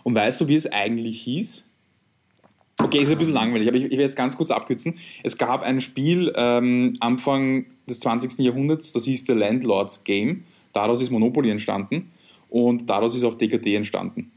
Und 0.03 0.15
weißt 0.15 0.39
du, 0.39 0.47
wie 0.47 0.55
es 0.55 0.71
eigentlich 0.71 1.21
hieß? 1.23 1.66
Okay, 2.81 2.99
ist 2.99 3.11
ein 3.11 3.17
bisschen 3.17 3.33
langweilig, 3.33 3.67
aber 3.67 3.77
ich, 3.77 3.85
ich 3.85 3.91
werde 3.91 4.03
jetzt 4.03 4.15
ganz 4.15 4.37
kurz 4.37 4.51
abkürzen. 4.51 4.99
Es 5.23 5.37
gab 5.37 5.63
ein 5.63 5.81
Spiel 5.81 6.31
ähm, 6.35 6.95
Anfang 6.99 7.65
des 7.87 7.99
20. 8.01 8.37
Jahrhunderts, 8.39 8.93
das 8.93 9.05
hieß 9.05 9.25
The 9.25 9.33
Landlord's 9.33 10.03
Game. 10.03 10.43
Daraus 10.73 11.01
ist 11.01 11.09
Monopoly 11.09 11.49
entstanden 11.49 12.11
und 12.49 12.87
daraus 12.89 13.15
ist 13.15 13.23
auch 13.23 13.35
DKT 13.35 13.67
entstanden. 13.67 14.31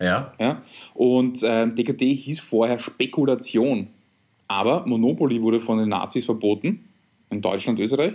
Ja. 0.00 0.32
ja? 0.40 0.62
Und 0.94 1.42
äh, 1.42 1.68
DKT 1.68 2.00
hieß 2.00 2.40
vorher 2.40 2.78
Spekulation. 2.78 3.88
Aber 4.48 4.86
Monopoly 4.86 5.42
wurde 5.42 5.60
von 5.60 5.78
den 5.78 5.90
Nazis 5.90 6.24
verboten, 6.24 6.84
in 7.30 7.42
Deutschland, 7.42 7.78
Österreich. 7.78 8.14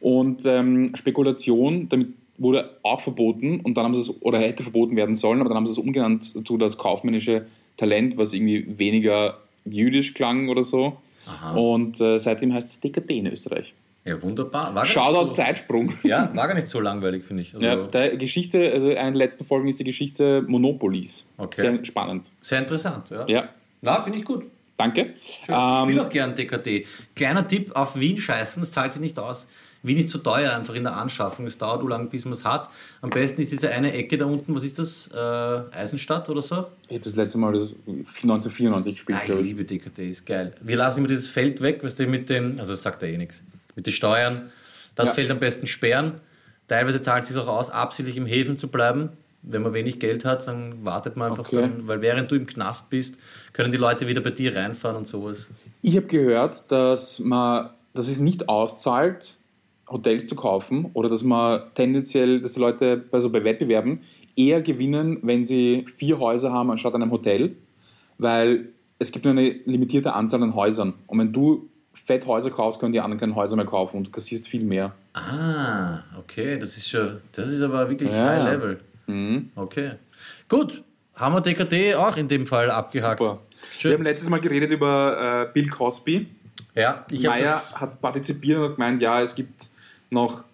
Und 0.00 0.44
ähm, 0.46 0.94
Spekulation, 0.94 1.88
damit 1.88 2.08
wurde 2.38 2.70
auch 2.82 3.00
verboten 3.00 3.60
und 3.60 3.74
dann 3.74 3.84
haben 3.84 3.94
sie 3.94 4.00
es, 4.00 4.22
oder 4.22 4.38
hätte 4.38 4.62
verboten 4.62 4.96
werden 4.96 5.16
sollen, 5.16 5.40
aber 5.40 5.48
dann 5.48 5.56
haben 5.56 5.66
sie 5.66 5.72
es 5.72 5.78
umgenannt 5.78 6.46
zu 6.46 6.56
das 6.56 6.78
kaufmännische 6.78 7.46
Talent, 7.78 8.18
was 8.18 8.34
irgendwie 8.34 8.78
weniger 8.78 9.38
jüdisch 9.64 10.12
klang 10.12 10.50
oder 10.50 10.64
so. 10.64 10.98
Aha. 11.26 11.54
Und 11.54 12.00
äh, 12.00 12.18
seitdem 12.18 12.52
heißt 12.52 12.68
es 12.68 12.80
DKT 12.80 13.10
in 13.10 13.26
Österreich. 13.28 13.74
Ja, 14.04 14.20
wunderbar. 14.22 14.74
War 14.74 14.86
Shoutout 14.86 15.30
so, 15.30 15.32
Zeitsprung. 15.32 15.92
Ja, 16.02 16.34
war 16.34 16.46
gar 16.46 16.54
nicht 16.54 16.68
so 16.68 16.80
langweilig, 16.80 17.24
finde 17.24 17.42
ich. 17.42 17.54
Also 17.54 17.66
ja, 17.66 17.76
der 17.76 18.16
Geschichte, 18.16 18.72
also 18.72 18.88
eine 18.88 19.12
der 19.12 19.12
letzten 19.12 19.44
Folgen 19.44 19.68
ist 19.68 19.80
die 19.80 19.84
Geschichte 19.84 20.42
Monopolis. 20.46 21.26
Okay. 21.36 21.60
Sehr 21.60 21.84
spannend. 21.84 22.30
Sehr 22.40 22.60
interessant, 22.60 23.10
ja. 23.10 23.26
Ja. 23.28 23.48
Na, 23.82 24.00
finde 24.00 24.18
ich 24.18 24.24
gut. 24.24 24.44
Danke. 24.78 25.14
Schön. 25.44 25.54
Ich 25.54 25.78
spiele 25.80 26.00
ähm, 26.00 26.06
auch 26.06 26.08
gern 26.08 26.34
DKT. 26.34 26.86
Kleiner 27.14 27.46
Tipp, 27.46 27.72
auf 27.74 27.98
Wien 27.98 28.16
scheißen, 28.16 28.62
das 28.62 28.70
zahlt 28.72 28.92
sich 28.92 29.02
nicht 29.02 29.18
aus. 29.18 29.46
Wien 29.82 29.98
ist 29.98 30.10
zu 30.10 30.18
teuer 30.18 30.54
einfach 30.54 30.74
in 30.74 30.82
der 30.82 30.96
Anschaffung. 30.96 31.46
Es 31.46 31.56
dauert 31.56 31.80
so 31.80 31.88
lange, 31.88 32.06
bis 32.06 32.24
man 32.24 32.32
es 32.32 32.44
hat. 32.44 32.68
Am 33.00 33.10
besten 33.10 33.40
ist 33.40 33.52
diese 33.52 33.70
eine 33.70 33.92
Ecke 33.92 34.18
da 34.18 34.24
unten, 34.26 34.54
was 34.54 34.64
ist 34.64 34.78
das? 34.78 35.08
Äh, 35.14 35.76
Eisenstadt 35.76 36.28
oder 36.28 36.42
so? 36.42 36.66
Ich 36.88 36.94
habe 36.94 37.04
das 37.04 37.16
letzte 37.16 37.38
Mal 37.38 37.54
1994 37.54 38.94
gespielt. 38.94 39.18
Ah, 39.20 39.24
ich 39.28 39.40
liebe 39.40 39.64
DKT, 39.64 39.98
ist 40.00 40.26
geil. 40.26 40.52
Wir 40.60 40.76
lassen 40.76 40.98
immer 40.98 41.08
dieses 41.08 41.28
Feld 41.28 41.60
weg, 41.60 41.80
was 41.82 41.94
du 41.94 42.06
mit 42.06 42.28
den, 42.28 42.58
also 42.58 42.72
das 42.72 42.82
sagt 42.82 43.02
er 43.02 43.08
eh 43.08 43.16
nichts, 43.16 43.42
mit 43.76 43.86
den 43.86 43.92
Steuern. 43.92 44.50
Das 44.94 45.08
ja. 45.08 45.14
Feld 45.14 45.30
am 45.30 45.38
besten 45.38 45.66
sperren. 45.66 46.20
Teilweise 46.66 47.00
zahlt 47.00 47.22
es 47.22 47.28
sich 47.28 47.38
auch 47.38 47.48
aus, 47.48 47.70
absichtlich 47.70 48.16
im 48.16 48.26
Häfen 48.26 48.56
zu 48.56 48.68
bleiben. 48.68 49.10
Wenn 49.42 49.62
man 49.62 49.72
wenig 49.72 50.00
Geld 50.00 50.24
hat, 50.24 50.46
dann 50.48 50.84
wartet 50.84 51.16
man 51.16 51.30
einfach 51.30 51.46
okay. 51.46 51.60
dann, 51.60 51.86
weil 51.86 52.02
während 52.02 52.30
du 52.30 52.34
im 52.34 52.46
Knast 52.46 52.90
bist, 52.90 53.14
können 53.52 53.70
die 53.70 53.78
Leute 53.78 54.08
wieder 54.08 54.20
bei 54.20 54.30
dir 54.30 54.54
reinfahren 54.54 54.96
und 54.96 55.06
sowas. 55.06 55.46
Ich 55.80 55.96
habe 55.96 56.06
gehört, 56.06 56.70
dass 56.70 57.20
man, 57.20 57.70
dass 57.94 58.08
es 58.08 58.18
nicht 58.18 58.48
auszahlt, 58.48 59.37
Hotels 59.90 60.28
zu 60.28 60.34
kaufen 60.34 60.90
oder 60.94 61.08
dass 61.08 61.22
man 61.22 61.62
tendenziell, 61.74 62.40
dass 62.40 62.54
die 62.54 62.60
Leute 62.60 63.04
also 63.12 63.30
bei 63.30 63.42
Wettbewerben 63.42 64.00
eher 64.36 64.62
gewinnen, 64.62 65.18
wenn 65.22 65.44
sie 65.44 65.84
vier 65.96 66.18
Häuser 66.18 66.52
haben 66.52 66.70
anstatt 66.70 66.94
einem 66.94 67.10
Hotel, 67.10 67.56
weil 68.18 68.68
es 68.98 69.12
gibt 69.12 69.24
nur 69.24 69.32
eine 69.32 69.50
limitierte 69.64 70.12
Anzahl 70.12 70.42
an 70.42 70.54
Häusern. 70.54 70.94
Und 71.06 71.18
wenn 71.18 71.32
du 71.32 71.68
fett 71.92 72.26
Häuser 72.26 72.50
kaufst, 72.50 72.80
können 72.80 72.92
die 72.92 73.00
anderen 73.00 73.20
keine 73.20 73.34
Häuser 73.34 73.56
mehr 73.56 73.66
kaufen 73.66 73.98
und 73.98 74.04
du 74.04 74.10
kassierst 74.10 74.48
viel 74.48 74.62
mehr. 74.62 74.92
Ah, 75.14 76.00
okay, 76.18 76.58
das 76.58 76.76
ist 76.76 76.88
schon, 76.88 77.18
das 77.32 77.48
ist 77.48 77.62
aber 77.62 77.88
wirklich 77.88 78.12
ja. 78.12 78.26
High 78.26 78.44
Level. 78.44 78.80
Mhm. 79.06 79.50
Okay. 79.56 79.92
Gut, 80.48 80.82
haben 81.14 81.34
wir 81.34 81.40
DKT 81.40 81.96
auch 81.96 82.16
in 82.16 82.28
dem 82.28 82.46
Fall 82.46 82.70
abgehakt. 82.70 83.18
Super. 83.18 83.40
Schön. 83.76 83.90
Wir 83.90 83.98
haben 83.98 84.04
letztes 84.04 84.28
Mal 84.30 84.40
geredet 84.40 84.70
über 84.70 85.48
äh, 85.48 85.52
Bill 85.52 85.68
Cosby. 85.68 86.26
Ja, 86.74 87.04
ich 87.10 87.24
Meyer 87.24 87.60
hat 87.74 88.00
partizipiert 88.00 88.60
und 88.60 88.74
gemeint, 88.76 89.02
ja, 89.02 89.20
es 89.20 89.34
gibt 89.34 89.67
noch 90.10 90.44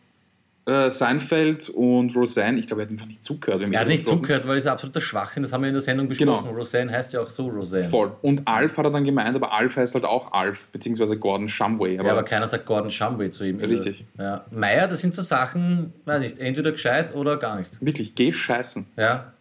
äh, 0.66 0.90
Seinfeld 0.90 1.68
und 1.68 2.16
Roseanne, 2.16 2.58
ich 2.58 2.66
glaube, 2.66 2.82
er 2.82 2.86
hat 2.86 2.92
einfach 2.92 3.06
nicht 3.06 3.22
zugehört. 3.22 3.60
Er 3.70 3.80
hat 3.80 3.86
nicht 3.86 4.06
zugehört, 4.06 4.48
weil 4.48 4.56
es 4.56 4.66
absoluter 4.66 5.00
Schwachsinn 5.00 5.42
das 5.42 5.52
haben 5.52 5.60
wir 5.60 5.68
in 5.68 5.74
der 5.74 5.82
Sendung 5.82 6.08
besprochen. 6.08 6.46
Genau. 6.46 6.56
Roseanne 6.56 6.90
heißt 6.90 7.12
ja 7.12 7.20
auch 7.20 7.28
so 7.28 7.48
Roseanne. 7.48 7.90
Voll. 7.90 8.12
Und 8.22 8.48
Alf 8.48 8.78
hat 8.78 8.86
er 8.86 8.90
dann 8.90 9.04
gemeint, 9.04 9.36
aber 9.36 9.52
Alf 9.52 9.76
heißt 9.76 9.94
halt 9.94 10.04
auch 10.04 10.32
Alf, 10.32 10.68
beziehungsweise 10.68 11.18
Gordon 11.18 11.50
Shumway. 11.50 11.98
Aber 11.98 12.08
ja, 12.08 12.12
aber 12.14 12.22
keiner 12.22 12.46
sagt 12.46 12.64
Gordon 12.64 12.90
Shumway 12.90 13.30
zu 13.30 13.44
ihm. 13.44 13.58
Richtig. 13.58 14.04
Ja. 14.18 14.44
Meier, 14.50 14.88
das 14.88 15.02
sind 15.02 15.14
so 15.14 15.20
Sachen, 15.20 15.92
weiß 16.06 16.20
nicht, 16.20 16.38
entweder 16.38 16.72
gescheit 16.72 17.14
oder 17.14 17.36
gar 17.36 17.58
nicht. 17.58 17.84
Wirklich, 17.84 18.14
geh 18.14 18.32
scheißen. 18.32 18.86
Ja. 18.96 19.32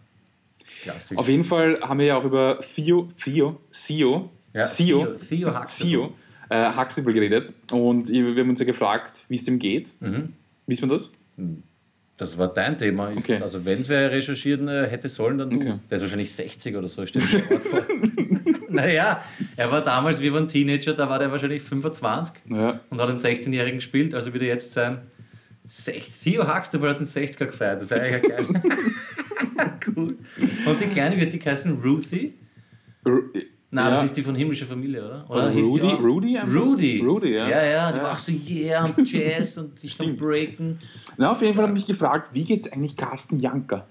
Klassisch. 0.82 1.18
Auf 1.18 1.30
jeden 1.30 1.46
Fall 1.46 1.80
haben 1.82 2.00
wir 2.00 2.08
ja 2.08 2.18
auch 2.18 2.26
über 2.26 2.60
Theo, 2.76 3.08
Theo, 3.24 3.62
Theo, 3.72 4.30
ja, 4.52 4.66
Theo, 4.66 5.06
Theo, 5.06 5.52
Theo. 5.52 5.64
Theo, 5.66 6.14
äh, 6.54 6.72
Huxtable 6.78 7.14
geredet 7.14 7.52
und 7.72 8.10
wir 8.10 8.36
haben 8.42 8.50
uns 8.50 8.60
ja 8.60 8.66
gefragt, 8.66 9.24
wie 9.30 9.36
es 9.36 9.44
dem 9.44 9.60
geht. 9.60 9.94
Mhm. 10.00 10.34
Wissen 10.68 10.88
wir 10.90 10.96
das? 10.96 11.12
Hm. 11.38 11.64
Das 12.16 12.38
war 12.38 12.48
dein 12.48 12.78
Thema. 12.78 13.12
Ich, 13.12 13.18
Okay. 13.18 13.40
Also 13.42 13.66
wenn 13.66 13.80
es 13.82 13.90
wer 13.90 14.12
recherchieren 14.12 14.68
äh, 14.68 14.88
hätte 14.88 15.10
sollen, 15.10 15.40
dann 15.40 15.50
du. 15.50 15.56
Okay. 15.58 15.74
Der 15.90 15.96
ist 15.96 16.02
wahrscheinlich 16.02 16.32
60 16.32 16.76
oder 16.76 16.88
so, 16.88 17.04
vor. 17.06 17.82
naja, 18.70 19.24
er 19.56 19.72
war 19.72 19.82
damals, 19.82 20.22
wir 20.22 20.32
waren 20.34 20.48
Teenager, 20.48 20.94
da 20.94 21.10
war 21.10 21.18
der 21.20 21.32
wahrscheinlich 21.32 21.64
25 21.64 22.36
Ja. 22.50 22.80
und 22.90 23.02
hat 23.02 23.10
einen 23.10 23.18
16-Jährigen 23.18 23.80
gespielt, 23.80 24.14
also 24.14 24.32
würde 24.32 24.46
jetzt 24.46 24.74
sein 24.74 25.00
60. 25.66 26.14
Theo 26.24 26.56
Huxtable 26.56 26.90
hat 26.90 26.98
einen 26.98 27.08
60er 27.08 27.46
gefeiert. 27.46 27.82
Das 27.82 27.90
wäre 27.90 28.02
eigentlich 28.02 28.32
geil. 28.36 28.48
cool. 29.96 30.18
Und 30.68 30.82
die 30.82 30.88
Kleine 30.88 31.20
wird 31.20 31.34
die 31.34 31.40
heißen 31.40 31.82
Ruthie. 31.82 32.34
Nein, 33.74 33.86
ja. 33.86 33.92
das 33.92 34.04
ist 34.04 34.16
die 34.18 34.22
von 34.22 34.36
himmlischer 34.36 34.68
Familie, 34.68 35.04
oder? 35.04 35.26
Oder 35.30 35.52
Rudy? 35.52 35.82
auch? 35.82 36.00
Rudy? 36.00 36.38
Rudy. 36.38 37.00
Rudy, 37.04 37.34
ja. 37.34 37.50
Ja, 37.50 37.66
ja, 37.66 37.92
die 37.92 37.98
Ja. 37.98 38.04
war 38.04 38.12
auch 38.14 38.18
so 38.20 38.32
yeah 38.32 38.86
und 38.86 39.12
Jazz 39.12 39.58
und 39.58 39.84
ich 39.84 39.98
kann 39.98 40.16
breaken. 40.16 40.80
Na, 41.18 41.32
auf 41.32 41.42
jeden 41.42 41.56
Fall 41.56 41.64
habe 41.64 41.74
ich 41.78 41.84
mich 41.84 41.88
gefragt, 41.88 42.30
wie 42.34 42.44
geht's 42.44 42.72
eigentlich 42.72 42.96
Carsten 42.96 43.40
Janker? 43.40 43.88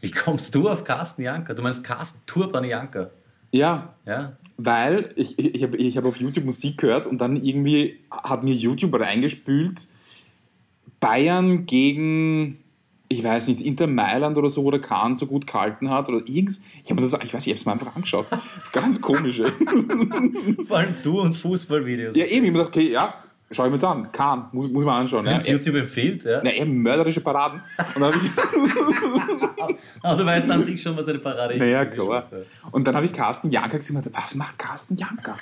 Wie 0.00 0.10
kommst 0.10 0.54
du 0.54 0.68
auf 0.68 0.84
Carsten 0.84 1.22
Janker? 1.22 1.54
Du 1.54 1.62
meinst 1.62 1.82
Carsten 1.82 2.20
Turban 2.26 2.64
Janker? 2.64 3.10
Ja, 3.52 3.94
Ja? 4.04 4.36
weil 4.58 5.10
ich, 5.16 5.38
ich, 5.38 5.54
ich 5.54 5.62
habe 5.62 5.76
ich 5.78 5.96
hab 5.96 6.04
auf 6.04 6.20
YouTube 6.20 6.44
Musik 6.44 6.76
gehört 6.78 7.06
und 7.06 7.18
dann 7.18 7.42
irgendwie 7.42 8.00
hat 8.10 8.44
mir 8.44 8.54
YouTube 8.54 9.00
reingespült, 9.00 9.86
Bayern 11.00 11.66
gegen, 11.66 12.58
ich 13.14 13.24
weiß 13.24 13.48
nicht, 13.48 13.60
Inter 13.62 13.86
Mailand 13.86 14.36
oder 14.38 14.48
so, 14.48 14.64
wo 14.64 14.70
der 14.70 14.80
Kahn 14.80 15.16
so 15.16 15.26
gut 15.26 15.46
gehalten 15.46 15.90
hat 15.90 16.08
oder 16.08 16.18
irgendwas. 16.26 16.60
Ich 16.82 16.90
habe 16.90 16.94
mir 17.00 17.08
das, 17.08 17.12
ich 17.22 17.32
weiß, 17.34 17.46
ich 17.46 17.52
habe 17.52 17.58
es 17.60 17.64
mir 17.66 17.72
einfach 17.72 17.94
angeschaut. 17.94 18.26
Ganz 18.72 19.00
komisch. 19.00 19.40
ey. 19.40 19.50
Vor 20.66 20.76
allem 20.78 20.94
du 21.02 21.20
und 21.20 21.34
Fußballvideos. 21.34 22.16
ja, 22.16 22.24
eben, 22.26 22.30
ich 22.30 22.36
habe 22.36 22.46
mir 22.46 22.52
gedacht, 22.64 22.68
okay, 22.68 22.90
ja, 22.90 23.14
schau 23.50 23.64
ich 23.66 23.70
mir 23.72 23.78
das 23.78 23.90
an. 23.90 24.10
Kahn, 24.12 24.48
muss, 24.52 24.68
muss 24.68 24.84
man 24.84 25.02
anschauen. 25.02 25.24
Wenn 25.24 25.32
Ja, 25.32 25.38
es 25.38 25.46
YouTube 25.48 25.76
empfiehlt, 25.76 26.24
ja. 26.24 26.40
na, 26.42 26.52
eben 26.52 26.78
mörderische 26.82 27.20
Paraden. 27.20 27.62
Und 27.94 28.00
dann 28.02 28.10
ich, 28.12 28.30
Aber 30.02 30.16
du 30.16 30.26
weißt 30.26 30.50
an 30.50 30.64
sich 30.64 30.80
schon, 30.82 30.96
was 30.96 31.06
eine 31.08 31.18
Parade 31.18 31.54
ist. 31.54 31.60
naja, 31.60 31.84
klar. 31.84 32.22
so. 32.22 32.36
Und 32.72 32.86
dann 32.86 32.94
habe 32.96 33.06
ich 33.06 33.12
Carsten 33.12 33.50
Janker 33.50 33.78
gesehen 33.78 33.96
und 33.96 34.06
dachte, 34.06 34.16
was 34.16 34.34
macht 34.34 34.58
Carsten 34.58 34.96
Janker? 34.96 35.36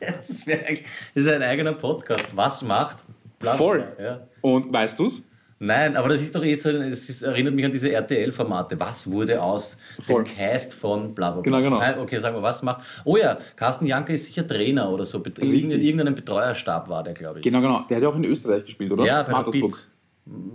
Das, 0.00 0.44
das 0.44 0.80
ist 1.14 1.28
ein 1.28 1.42
eigener 1.42 1.72
Podcast. 1.72 2.26
Was 2.34 2.62
macht? 2.62 3.04
Bla, 3.40 3.50
bla, 3.52 3.58
Voll. 3.58 3.92
Ja. 4.00 4.20
Und 4.40 4.72
weißt 4.72 4.98
du's? 4.98 5.27
Nein, 5.60 5.96
aber 5.96 6.08
das 6.10 6.22
ist 6.22 6.34
doch 6.36 6.44
eh 6.44 6.54
so, 6.54 6.70
es 6.70 7.08
ist, 7.08 7.22
erinnert 7.22 7.52
mich 7.54 7.64
an 7.64 7.72
diese 7.72 7.90
RTL-Formate. 7.90 8.78
Was 8.78 9.10
wurde 9.10 9.42
aus 9.42 9.76
Voll. 9.98 10.22
dem 10.22 10.36
Cast 10.36 10.72
von 10.72 11.12
bla 11.14 11.30
bla 11.32 11.40
bla? 11.40 11.42
Genau, 11.42 11.60
genau. 11.60 11.78
Nein, 11.80 11.98
okay, 11.98 12.18
sagen 12.20 12.36
wir, 12.36 12.42
was 12.42 12.62
macht. 12.62 12.84
Oh 13.04 13.16
ja, 13.16 13.38
Carsten 13.56 13.86
Janker 13.86 14.14
ist 14.14 14.26
sicher 14.26 14.46
Trainer 14.46 14.88
oder 14.90 15.04
so. 15.04 15.18
Richtig. 15.18 15.44
In 15.44 15.70
irgendeinem 15.80 16.14
Betreuerstab 16.14 16.88
war 16.88 17.02
der, 17.02 17.14
glaube 17.14 17.40
ich. 17.40 17.42
Genau, 17.44 17.60
genau. 17.60 17.80
Der 17.90 17.96
hat 17.96 18.02
ja 18.04 18.08
auch 18.08 18.16
in 18.16 18.24
Österreich 18.24 18.64
gespielt, 18.66 18.92
oder? 18.92 19.04
Ja, 19.04 19.22
bei. 19.24 19.32
Rapid. 19.32 19.88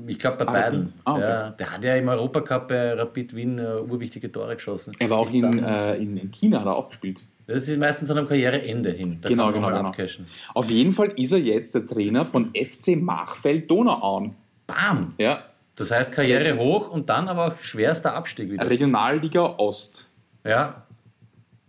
Ich 0.08 0.20
glaube 0.20 0.38
bei 0.38 0.48
Ah, 0.48 0.52
beiden. 0.52 0.94
Ah, 1.04 1.14
okay. 1.14 1.22
ja, 1.22 1.50
der 1.50 1.74
hat 1.74 1.84
ja 1.84 1.96
im 1.96 2.08
Europacup 2.08 2.68
bei 2.68 2.94
Rapid 2.94 3.36
Wien 3.36 3.58
äh, 3.58 3.82
urwichtige 3.82 4.32
Tore 4.32 4.54
geschossen. 4.56 4.94
Er 5.00 5.10
war 5.10 5.18
auch 5.18 5.32
in, 5.32 5.42
dann- 5.42 5.64
äh, 5.64 5.96
in, 5.98 6.16
in 6.16 6.32
China, 6.32 6.60
hat 6.60 6.68
er 6.68 6.76
auch 6.76 6.88
gespielt. 6.90 7.24
Das 7.48 7.68
ist 7.68 7.78
meistens 7.80 8.10
an 8.12 8.20
einem 8.20 8.28
Karriereende 8.28 8.92
hin. 8.92 9.18
Da 9.20 9.28
Genau, 9.30 9.52
genau, 9.52 9.68
genau. 9.68 9.80
abcashen. 9.90 10.28
Auf 10.54 10.70
jeden 10.70 10.94
Fall 10.94 11.12
ist 11.18 11.32
er 11.34 11.40
jetzt 11.40 11.74
der 11.76 11.86
Trainer 11.88 12.26
von 12.26 12.52
FC 12.54 12.96
Machfeld 12.96 13.70
Donauauen. 13.70 14.36
Bam! 14.68 15.14
Ja. 15.18 15.44
Das 15.76 15.90
heißt 15.92 16.12
Karriere 16.12 16.58
hoch 16.58 16.90
und 16.90 17.10
dann 17.10 17.28
aber 17.28 17.48
auch 17.48 17.58
schwerster 17.58 18.14
Abstieg 18.14 18.52
wieder. 18.52 18.70
Regionalliga 18.70 19.42
Ost. 19.58 20.10
Ja. 20.44 20.84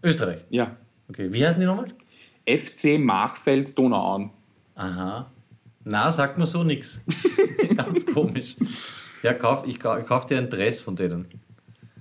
Österreich. 0.03 0.45
Ja. 0.51 0.77
Okay. 1.09 1.33
Wie 1.33 1.45
heißen 1.45 1.61
die 1.61 1.67
nochmal? 1.67 1.89
FC 2.47 2.99
Machfeld 2.99 3.77
Donauauen. 3.79 4.31
Aha. 4.75 5.31
Na, 5.85 6.11
sagt 6.11 6.39
mir 6.39 6.47
so 6.47 6.65
nix. 6.65 7.01
Ganz 7.77 8.07
komisch. 8.07 8.57
Ja, 9.23 9.33
kauf, 9.33 9.65
ich, 9.67 9.77
ich 9.77 9.81
kauf 9.81 10.27
dir 10.27 10.39
ein 10.39 10.51
Dress 10.51 10.81
von 10.81 10.97
denen. 10.97 11.27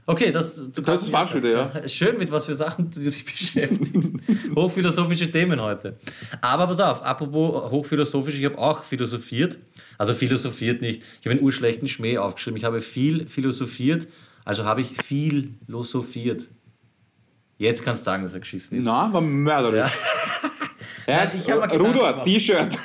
Okay, 0.06 0.32
das, 0.32 0.56
du 0.72 0.82
Das 0.82 1.02
ist 1.02 1.14
wieder, 1.34 1.50
ja. 1.50 1.88
Schön, 1.88 2.18
mit 2.18 2.30
was 2.32 2.46
für 2.46 2.56
Sachen 2.56 2.90
du 2.92 3.00
dich 3.00 3.24
beschäftigst. 3.26 4.14
Hochphilosophische 4.54 5.32
Themen 5.32 5.62
heute. 5.62 5.98
Aber 6.42 6.68
pass 6.68 6.80
auf, 6.82 7.04
apropos 7.04 7.72
hochphilosophisch, 7.72 8.38
ich 8.38 8.46
habe 8.46 8.58
auch 8.58 8.84
philosophiert. 8.84 9.58
Also 9.98 10.14
philosophiert 10.14 10.82
nicht. 10.82 11.04
Ich 11.22 11.26
habe 11.26 11.32
einen 11.32 11.42
urschlechten 11.44 11.88
Schmäh 11.88 12.18
aufgeschrieben. 12.18 12.58
Ich 12.58 12.66
habe 12.66 12.82
viel 12.82 13.28
philosophiert, 13.30 14.08
also 14.44 14.66
habe 14.66 14.82
ich 14.82 14.98
viel 15.02 15.54
philosophiert. 15.66 16.50
Jetzt 17.58 17.86
kannst 17.86 18.02
du 18.02 18.06
sagen, 18.06 18.24
dass 18.24 18.34
er 18.34 18.42
geschissen 18.42 18.78
ist. 18.80 18.84
Na, 18.84 19.14
war 19.14 19.22
mörderisch. 19.22 19.80
Ja. 19.80 19.92
Nein, 21.08 21.30
ich 21.40 21.46
gemacht. 21.46 22.24
T-Shirt. 22.26 22.78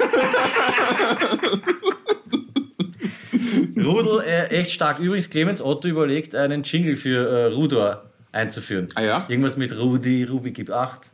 Rudel, 3.85 4.21
äh, 4.27 4.47
echt 4.49 4.73
stark. 4.73 4.99
Übrigens, 4.99 5.31
Clemens 5.31 5.63
Otto 5.63 5.89
überlegt, 5.89 6.35
einen 6.35 6.63
Jingle 6.63 6.97
für 6.97 7.29
äh, 7.29 7.45
Rudor 7.47 8.05
einzuführen. 8.33 8.89
Ah 8.95 9.03
ja? 9.03 9.27
Irgendwas 9.29 9.57
mit 9.57 9.79
Rudi, 9.79 10.25
Ruby 10.25 10.53
gibt 10.53 10.71
8. 10.71 11.13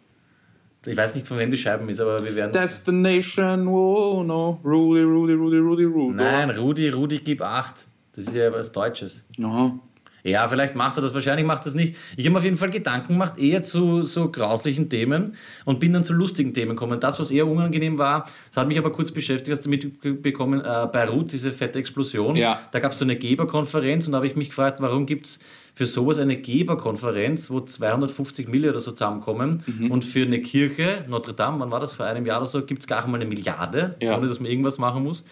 Ich 0.87 0.96
weiß 0.96 1.14
nicht, 1.14 1.27
von 1.27 1.38
wem 1.38 1.50
die 1.50 1.57
Scheiben 1.57 1.88
ist, 1.88 2.00
aber 2.00 2.22
wir 2.22 2.35
werden. 2.35 2.53
Destination, 2.53 3.66
oh 3.68 4.22
no. 4.22 4.61
Rudy, 4.64 5.03
Rudy, 5.03 5.33
Rudy, 5.33 5.57
Rudy, 5.57 5.85
Rudy. 5.85 6.16
Nein, 6.16 6.50
Rudi, 6.50 6.90
Rudi 6.90 7.20
gib 7.20 7.40
8. 7.40 7.88
Das 8.14 8.27
ist 8.27 8.35
ja 8.35 8.53
was 8.53 8.70
Deutsches. 8.70 9.24
Aha. 9.42 9.79
Ja, 10.26 10.48
vielleicht 10.48 10.74
macht 10.74 10.96
er 10.96 11.02
das, 11.02 11.12
wahrscheinlich 11.12 11.46
macht 11.46 11.62
er 11.62 11.64
das 11.66 11.74
nicht. 11.74 11.96
Ich 12.16 12.24
habe 12.24 12.32
mir 12.32 12.38
auf 12.38 12.44
jeden 12.44 12.56
Fall 12.56 12.70
Gedanken 12.70 13.12
gemacht, 13.12 13.38
eher 13.38 13.62
zu 13.62 14.04
so 14.04 14.30
grauslichen 14.32 14.88
Themen 14.88 15.34
und 15.66 15.80
bin 15.80 15.92
dann 15.92 16.02
zu 16.02 16.14
lustigen 16.14 16.54
Themen 16.54 16.70
gekommen. 16.70 16.98
Das, 16.98 17.20
was 17.20 17.30
eher 17.30 17.46
unangenehm 17.46 17.98
war, 17.98 18.24
das 18.50 18.56
hat 18.62 18.66
mich 18.66 18.78
aber 18.78 18.90
kurz 18.90 19.12
beschäftigt, 19.12 19.54
hast 19.54 19.66
du 19.66 19.70
mitbekommen, 19.70 20.60
äh, 20.60 20.87
Beirut, 20.90 21.30
diese 21.30 21.52
fette 21.52 21.78
Explosion. 21.78 22.37
Ja. 22.37 22.58
Da 22.72 22.80
gab 22.80 22.92
es 22.92 22.98
so 22.98 23.04
eine 23.04 23.16
Geberkonferenz 23.16 24.06
und 24.06 24.12
da 24.12 24.16
habe 24.16 24.26
ich 24.26 24.34
mich 24.34 24.48
gefragt, 24.48 24.80
warum 24.80 25.04
gibt 25.04 25.26
es 25.26 25.40
für 25.74 25.87
sowas 25.87 26.18
eine 26.18 26.37
Geberkonferenz, 26.37 27.50
wo 27.50 27.60
250 27.60 28.48
Millionen 28.48 28.74
oder 28.74 28.80
so 28.80 28.92
zusammenkommen 28.92 29.62
Mhm. 29.66 29.90
und 29.90 30.04
für 30.04 30.22
eine 30.24 30.40
Kirche, 30.40 31.04
Notre 31.08 31.34
Dame, 31.34 31.58
wann 31.60 31.70
war 31.70 31.80
das, 31.80 31.92
vor 31.92 32.06
einem 32.06 32.24
Jahr 32.26 32.38
oder 32.38 32.46
so, 32.46 32.62
gibt 32.62 32.80
es 32.82 32.87
gar 32.87 33.06
mal 33.08 33.16
eine 33.20 33.26
Milliarde, 33.26 33.96
Ja. 34.00 34.16
ohne 34.16 34.28
dass 34.28 34.40
man 34.40 34.48
irgendwas 34.50 34.78
machen 34.78 35.02
muss. 35.02 35.24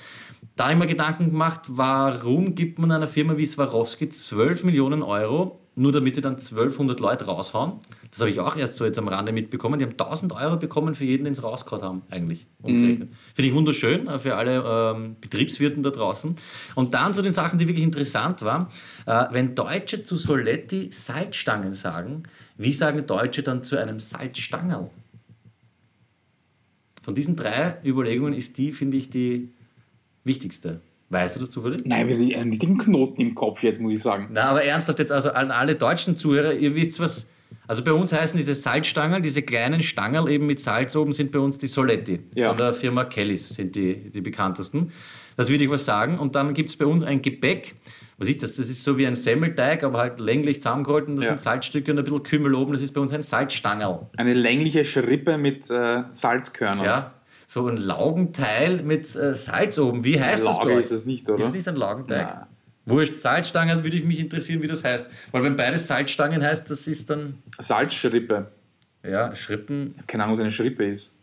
Da 0.54 0.64
habe 0.64 0.74
ich 0.74 0.78
mir 0.78 0.86
Gedanken 0.86 1.30
gemacht, 1.30 1.62
warum 1.68 2.54
gibt 2.54 2.78
man 2.78 2.92
einer 2.92 3.06
Firma 3.06 3.36
wie 3.38 3.46
Swarovski 3.46 4.08
12 4.08 4.64
Millionen 4.64 5.02
Euro, 5.02 5.60
nur 5.76 5.92
damit 5.92 6.14
sie 6.14 6.20
dann 6.20 6.34
1200 6.34 7.00
Leute 7.00 7.24
raushauen? 7.24 7.78
Das 8.10 8.20
habe 8.20 8.30
ich 8.30 8.38
auch 8.38 8.54
erst 8.54 8.76
so 8.76 8.84
jetzt 8.84 8.98
am 8.98 9.08
Rande 9.08 9.32
mitbekommen. 9.32 9.78
Die 9.78 9.86
haben 9.86 9.92
1000 9.92 10.34
Euro 10.34 10.58
bekommen 10.58 10.94
für 10.94 11.06
jeden, 11.06 11.24
den 11.24 11.34
sie 11.34 11.40
rausgehauen 11.40 11.82
haben, 11.82 12.02
eigentlich. 12.10 12.46
Umgerechnet. 12.60 13.08
Finde 13.34 13.48
ich 13.48 13.54
wunderschön 13.54 14.06
äh, 14.06 14.18
für 14.18 14.36
alle 14.36 14.94
ähm, 14.94 15.16
Betriebswirten 15.18 15.82
da 15.82 15.88
draußen. 15.88 16.34
Und 16.74 16.92
dann 16.92 17.14
zu 17.14 17.22
den 17.22 17.32
Sachen, 17.32 17.58
die 17.58 17.66
wirklich 17.66 17.84
interessant 17.84 18.42
waren. 18.42 18.66
Äh, 19.06 19.24
wenn 19.30 19.54
Deutsche 19.54 20.04
zu 20.04 20.18
Soletti 20.18 20.90
Salzstangen 20.92 21.72
sagen, 21.72 22.24
wie 22.58 22.74
sagen 22.74 23.06
Deutsche 23.06 23.42
dann 23.42 23.62
zu 23.62 23.78
einem 23.78 24.00
Salzstangerl? 24.00 24.90
Von 27.00 27.14
diesen 27.14 27.34
drei 27.36 27.78
Überlegungen 27.82 28.34
ist 28.34 28.58
die, 28.58 28.72
finde 28.72 28.98
ich, 28.98 29.08
die 29.08 29.50
wichtigste. 30.24 30.80
Weißt 31.11 31.37
du 31.37 31.40
das 31.40 31.50
zufällig? 31.50 31.82
Nein, 31.85 32.08
wir 32.08 32.16
haben 32.16 32.35
einen 32.40 32.50
richtigen 32.50 32.78
Knoten 32.78 33.20
im 33.20 33.35
Kopf 33.35 33.62
jetzt, 33.62 33.80
muss 33.80 33.92
ich 33.92 34.00
sagen. 34.00 34.28
Na, 34.32 34.44
aber 34.44 34.64
ernsthaft 34.64 34.98
jetzt, 34.98 35.12
also 35.12 35.30
an 35.32 35.50
alle 35.50 35.74
deutschen 35.74 36.16
Zuhörer, 36.16 36.54
ihr 36.54 36.74
wisst 36.74 37.00
was, 37.00 37.28
also 37.66 37.85
bei 37.85 37.92
uns 37.92 38.14
heißen 38.14 38.37
diese 38.38 38.54
Salzstangen, 38.54 39.22
diese 39.22 39.42
kleinen 39.42 39.82
Stangerl 39.82 40.30
eben 40.30 40.46
mit 40.46 40.58
Salz 40.58 40.96
oben, 40.96 41.12
sind 41.12 41.30
bei 41.30 41.38
uns 41.38 41.58
die 41.58 41.66
Soletti. 41.68 42.20
Ja. 42.35 42.48
Von 42.48 42.56
der 42.56 42.72
Firma 42.72 43.04
Kellys 43.04 43.50
sind 43.50 43.74
die, 43.76 44.11
die 44.11 44.22
bekanntesten. 44.22 44.90
Das 45.37 45.50
würde 45.50 45.64
ich 45.64 45.70
was 45.70 45.85
sagen. 45.85 46.18
Und 46.18 46.35
dann 46.35 46.54
gibt 46.54 46.70
es 46.70 46.76
bei 46.76 46.87
uns 46.87 47.04
ein 47.04 47.20
Gebäck. 47.20 47.74
Was 48.18 48.28
ist 48.28 48.42
das? 48.42 48.56
Das 48.56 48.70
ist 48.70 48.82
so 48.82 48.96
wie 48.98 49.06
ein 49.06 49.14
Semmelteig, 49.14 49.82
aber 49.85 49.98
halt 49.98 50.20
länglich 50.20 50.62
zusammengehalten. 50.62 51.16
Das 51.16 51.24
Ja. 51.26 51.30
sind 51.32 51.40
Salzstücke 51.40 51.90
und 51.92 51.98
ein 51.98 52.04
bisschen 52.04 52.22
Kümmel 52.22 52.54
oben. 52.54 52.72
Das 52.72 52.80
ist 52.80 52.92
bei 52.92 53.00
uns 53.00 53.12
ein 53.12 53.22
Salzstangerl. 53.22 54.08
Eine 54.16 54.32
längliche 54.35 54.85
Schrippe 54.85 55.37
mit 55.38 55.68
äh, 55.70 56.04
Salzkörnern. 56.11 56.85
Ja, 56.85 57.14
so 57.52 57.68
ein 57.68 57.76
Laugenteil 57.76 58.82
mit 58.82 59.14
äh, 59.14 59.34
Salz 59.34 59.78
oben. 59.78 60.04
Wie 60.04 60.18
heißt 60.18 60.46
das 60.46 60.56
bei 60.56 60.64
Lauge 60.64 60.76
euch? 60.76 60.86
ist 60.86 60.90
es 60.90 61.04
nicht, 61.04 61.28
oder? 61.28 61.38
Ist 61.38 61.48
es 61.48 61.52
nicht 61.52 61.68
ein 61.68 61.76
Laugenteig? 61.76 62.26
Nein. 62.26 62.46
Wurscht, 62.86 63.16
Salzstangen 63.16 63.84
würde 63.84 63.96
ich 63.96 64.04
mich 64.04 64.18
interessieren, 64.18 64.62
wie 64.62 64.66
das 64.66 64.82
heißt. 64.82 65.06
Weil 65.32 65.44
wenn 65.44 65.54
beides 65.54 65.86
Salzstangen 65.86 66.42
heißt, 66.42 66.70
das 66.70 66.86
ist 66.86 67.10
dann, 67.10 67.42
Salzschrippe. 67.58 68.46
ja, 69.04 69.34
Schrippen. 69.36 69.96
Keine 70.06 70.24
Ahnung, 70.24 70.36
was 70.36 70.40
eine 70.40 70.50
Schrippe 70.50 70.86
ist. 70.86 71.14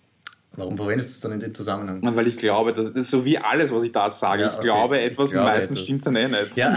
Warum 0.55 0.75
verwendest 0.75 1.09
du 1.09 1.13
es 1.13 1.19
dann 1.19 1.31
in 1.33 1.39
dem 1.39 1.53
Zusammenhang? 1.53 2.01
Weil 2.15 2.27
ich 2.27 2.35
glaube, 2.35 2.73
das 2.73 2.89
ist 2.89 3.11
so 3.11 3.23
wie 3.23 3.37
alles, 3.37 3.71
was 3.71 3.83
ich 3.83 3.91
da 3.91 4.09
sage. 4.09 4.41
Ja, 4.41 4.47
ich 4.49 4.55
okay. 4.55 4.63
glaube 4.63 4.97
Ich 4.97 5.11
etwas 5.11 5.29
glaube 5.29 5.45
und 5.47 5.53
meistens 5.53 5.79
stimmt 5.81 5.99
es 5.99 6.05
dann 6.05 6.15
eh 6.15 6.27
nicht. 6.27 6.57
Ja, 6.57 6.75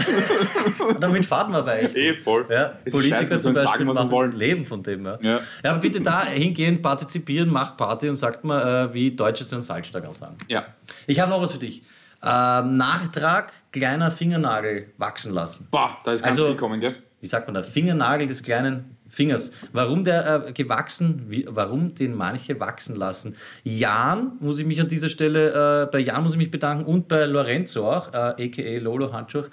damit 0.99 1.25
fahren 1.25 1.51
wir 1.51 1.63
bei 1.63 1.83
euch. 1.85 1.95
Eh 1.95 2.13
voll. 2.13 2.45
Ja, 2.49 2.73
Politiker 2.89 3.39
zum 3.39 3.53
Beispiel 3.53 3.71
sagen, 3.71 3.85
machen 3.85 4.11
wollen. 4.11 4.31
Leben 4.33 4.65
von 4.65 4.83
dem. 4.83 5.05
Ja. 5.05 5.17
Ja. 5.21 5.39
ja, 5.63 5.71
aber 5.71 5.79
bitte 5.79 6.01
da 6.01 6.23
hingehen, 6.25 6.81
partizipieren, 6.81 7.49
macht 7.49 7.75
Party 7.77 8.09
und 8.09 8.15
sagt 8.15 8.43
mal, 8.43 8.89
äh, 8.89 8.93
wie 8.93 9.11
Deutsche 9.11 9.45
zu 9.45 9.55
einem 9.55 9.63
Salzstangerl 9.63 10.13
sagen. 10.13 10.37
Ja. 10.47 10.65
Ich 11.07 11.19
habe 11.19 11.31
noch 11.31 11.41
was 11.41 11.53
für 11.53 11.59
dich. 11.59 11.81
Ähm, 12.23 12.77
Nachtrag, 12.77 13.51
kleiner 13.71 14.11
Fingernagel 14.11 14.91
wachsen 14.97 15.33
lassen. 15.33 15.67
Boah, 15.71 15.97
da 16.05 16.13
ist 16.13 16.23
ganz 16.23 16.37
Also- 16.37 16.47
viel 16.49 16.57
kommen, 16.57 16.79
gell? 16.79 16.95
Wie 17.19 17.27
sagt 17.27 17.47
man 17.47 17.53
da? 17.55 17.63
Fingernagel 17.63 18.27
des 18.27 18.43
kleinen 18.43 18.92
Fingers. 19.13 19.51
Warum 19.73 20.03
der 20.03 20.47
äh, 20.47 20.51
gewachsen, 20.53 21.25
wie, 21.27 21.45
warum 21.47 21.93
den 21.93 22.15
manche 22.15 22.59
wachsen 22.59 22.95
lassen? 22.95 23.35
Jan, 23.63 24.33
muss 24.39 24.57
ich 24.59 24.65
mich 24.65 24.81
an 24.81 24.87
dieser 24.87 25.09
Stelle, 25.09 25.83
äh, 25.83 25.91
bei 25.91 25.99
Jan 25.99 26.23
muss 26.23 26.33
ich 26.33 26.37
mich 26.39 26.49
bedanken 26.49 26.85
und 26.85 27.07
bei 27.07 27.25
Lorenzo 27.25 27.91
auch, 27.91 28.11
äh, 28.11 28.45
aka 28.47 28.77
Lolo 28.79 29.13
Handschuh. 29.13 29.43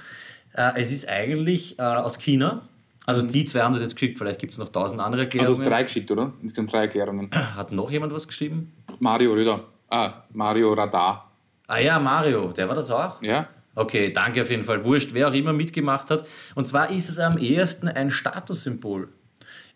Äh, 0.55 0.73
es 0.77 0.91
ist 0.91 1.07
eigentlich 1.09 1.79
äh, 1.79 1.83
aus 1.83 2.19
China. 2.19 2.63
Also 3.05 3.23
die 3.23 3.45
zwei 3.45 3.61
haben 3.61 3.73
das 3.75 3.83
jetzt 3.83 3.95
geschickt, 3.97 4.19
vielleicht 4.19 4.41
gibt 4.41 4.53
es 4.53 4.59
noch 4.59 4.69
tausend 4.71 5.01
andere 5.01 5.23
Aber 5.23 5.31
du 5.31 5.37
Erklärungen. 5.39 5.61
hast 5.61 5.69
drei 5.71 5.83
geschickt, 5.83 6.11
oder? 6.11 6.33
Insgesamt 6.43 6.73
drei 6.73 6.81
Erklärungen. 6.83 7.31
Hat 7.33 7.71
noch 7.73 7.91
jemand 7.91 8.13
was 8.15 8.27
geschrieben? 8.27 8.73
Mario 8.99 9.33
Röder. 9.33 9.65
Ah, 9.91 10.23
Mario 10.33 10.73
Radar. 10.73 11.31
Ah 11.67 11.79
ja, 11.81 11.99
Mario, 11.99 12.53
der 12.53 12.69
war 12.69 12.75
das 12.77 12.91
auch? 12.91 13.21
Ja? 13.23 13.47
Okay, 13.75 14.13
danke 14.13 14.43
auf 14.43 14.51
jeden 14.51 14.65
Fall. 14.65 14.85
Wurscht, 14.85 15.11
wer 15.13 15.29
auch 15.29 15.33
immer 15.35 15.53
mitgemacht 15.53 16.11
hat. 16.11 16.27
Und 16.55 16.67
zwar 16.67 16.91
ist 16.91 17.09
es 17.09 17.19
am 17.19 17.39
ehesten 17.39 17.89
ein 17.89 18.11
Statussymbol. 18.11 19.09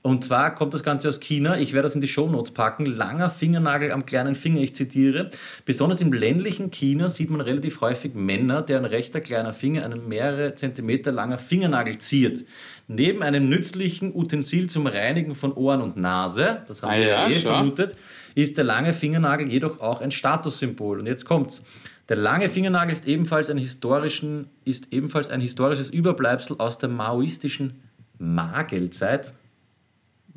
Und 0.06 0.22
zwar 0.22 0.54
kommt 0.54 0.74
das 0.74 0.82
Ganze 0.82 1.08
aus 1.08 1.18
China. 1.18 1.56
Ich 1.56 1.72
werde 1.72 1.86
das 1.86 1.94
in 1.94 2.02
die 2.02 2.08
Shownotes 2.08 2.50
packen. 2.50 2.84
Langer 2.84 3.30
Fingernagel 3.30 3.90
am 3.90 4.04
kleinen 4.04 4.34
Finger. 4.34 4.60
Ich 4.60 4.74
zitiere. 4.74 5.30
Besonders 5.64 6.02
im 6.02 6.12
ländlichen 6.12 6.70
China 6.70 7.08
sieht 7.08 7.30
man 7.30 7.40
relativ 7.40 7.80
häufig 7.80 8.12
Männer, 8.12 8.60
deren 8.60 8.84
rechter 8.84 9.22
kleiner 9.22 9.54
Finger 9.54 9.82
einen 9.82 10.06
mehrere 10.06 10.54
Zentimeter 10.56 11.10
langer 11.10 11.38
Fingernagel 11.38 11.96
ziert. 11.96 12.44
Neben 12.86 13.22
einem 13.22 13.48
nützlichen 13.48 14.14
Utensil 14.14 14.68
zum 14.68 14.86
Reinigen 14.86 15.34
von 15.34 15.54
Ohren 15.54 15.80
und 15.80 15.96
Nase, 15.96 16.62
das 16.68 16.82
haben 16.82 16.90
Ah 16.90 16.98
wir 16.98 17.06
ja 17.06 17.26
eh 17.26 17.32
schon. 17.36 17.42
vermutet, 17.42 17.96
ist 18.34 18.58
der 18.58 18.64
lange 18.64 18.92
Fingernagel 18.92 19.50
jedoch 19.50 19.80
auch 19.80 20.02
ein 20.02 20.10
Statussymbol. 20.10 21.00
Und 21.00 21.06
jetzt 21.06 21.24
kommt's. 21.24 21.62
Der 22.10 22.18
lange 22.18 22.50
Fingernagel 22.50 22.92
ist 22.92 23.08
ebenfalls, 23.08 23.48
ein 23.48 23.56
historischen, 23.56 24.48
ist 24.66 24.92
ebenfalls 24.92 25.30
ein 25.30 25.40
historisches 25.40 25.88
Überbleibsel 25.88 26.56
aus 26.58 26.76
der 26.76 26.90
maoistischen 26.90 27.80
Magelzeit. 28.18 29.32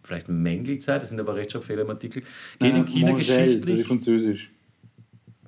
Vielleicht 0.07 0.29
Mengelzeit, 0.29 1.01
das 1.01 1.09
sind 1.09 1.19
aber 1.19 1.35
Rechtschreibfehler 1.35 1.81
im 1.81 1.89
Artikel. 1.89 2.23
Geht 2.59 2.75
in 2.75 2.85
China 2.85 3.07
Mongel, 3.11 3.25
Das 3.25 3.35
geschichtlich. 3.37 3.79
ist 3.81 3.87
französisch. 3.87 4.53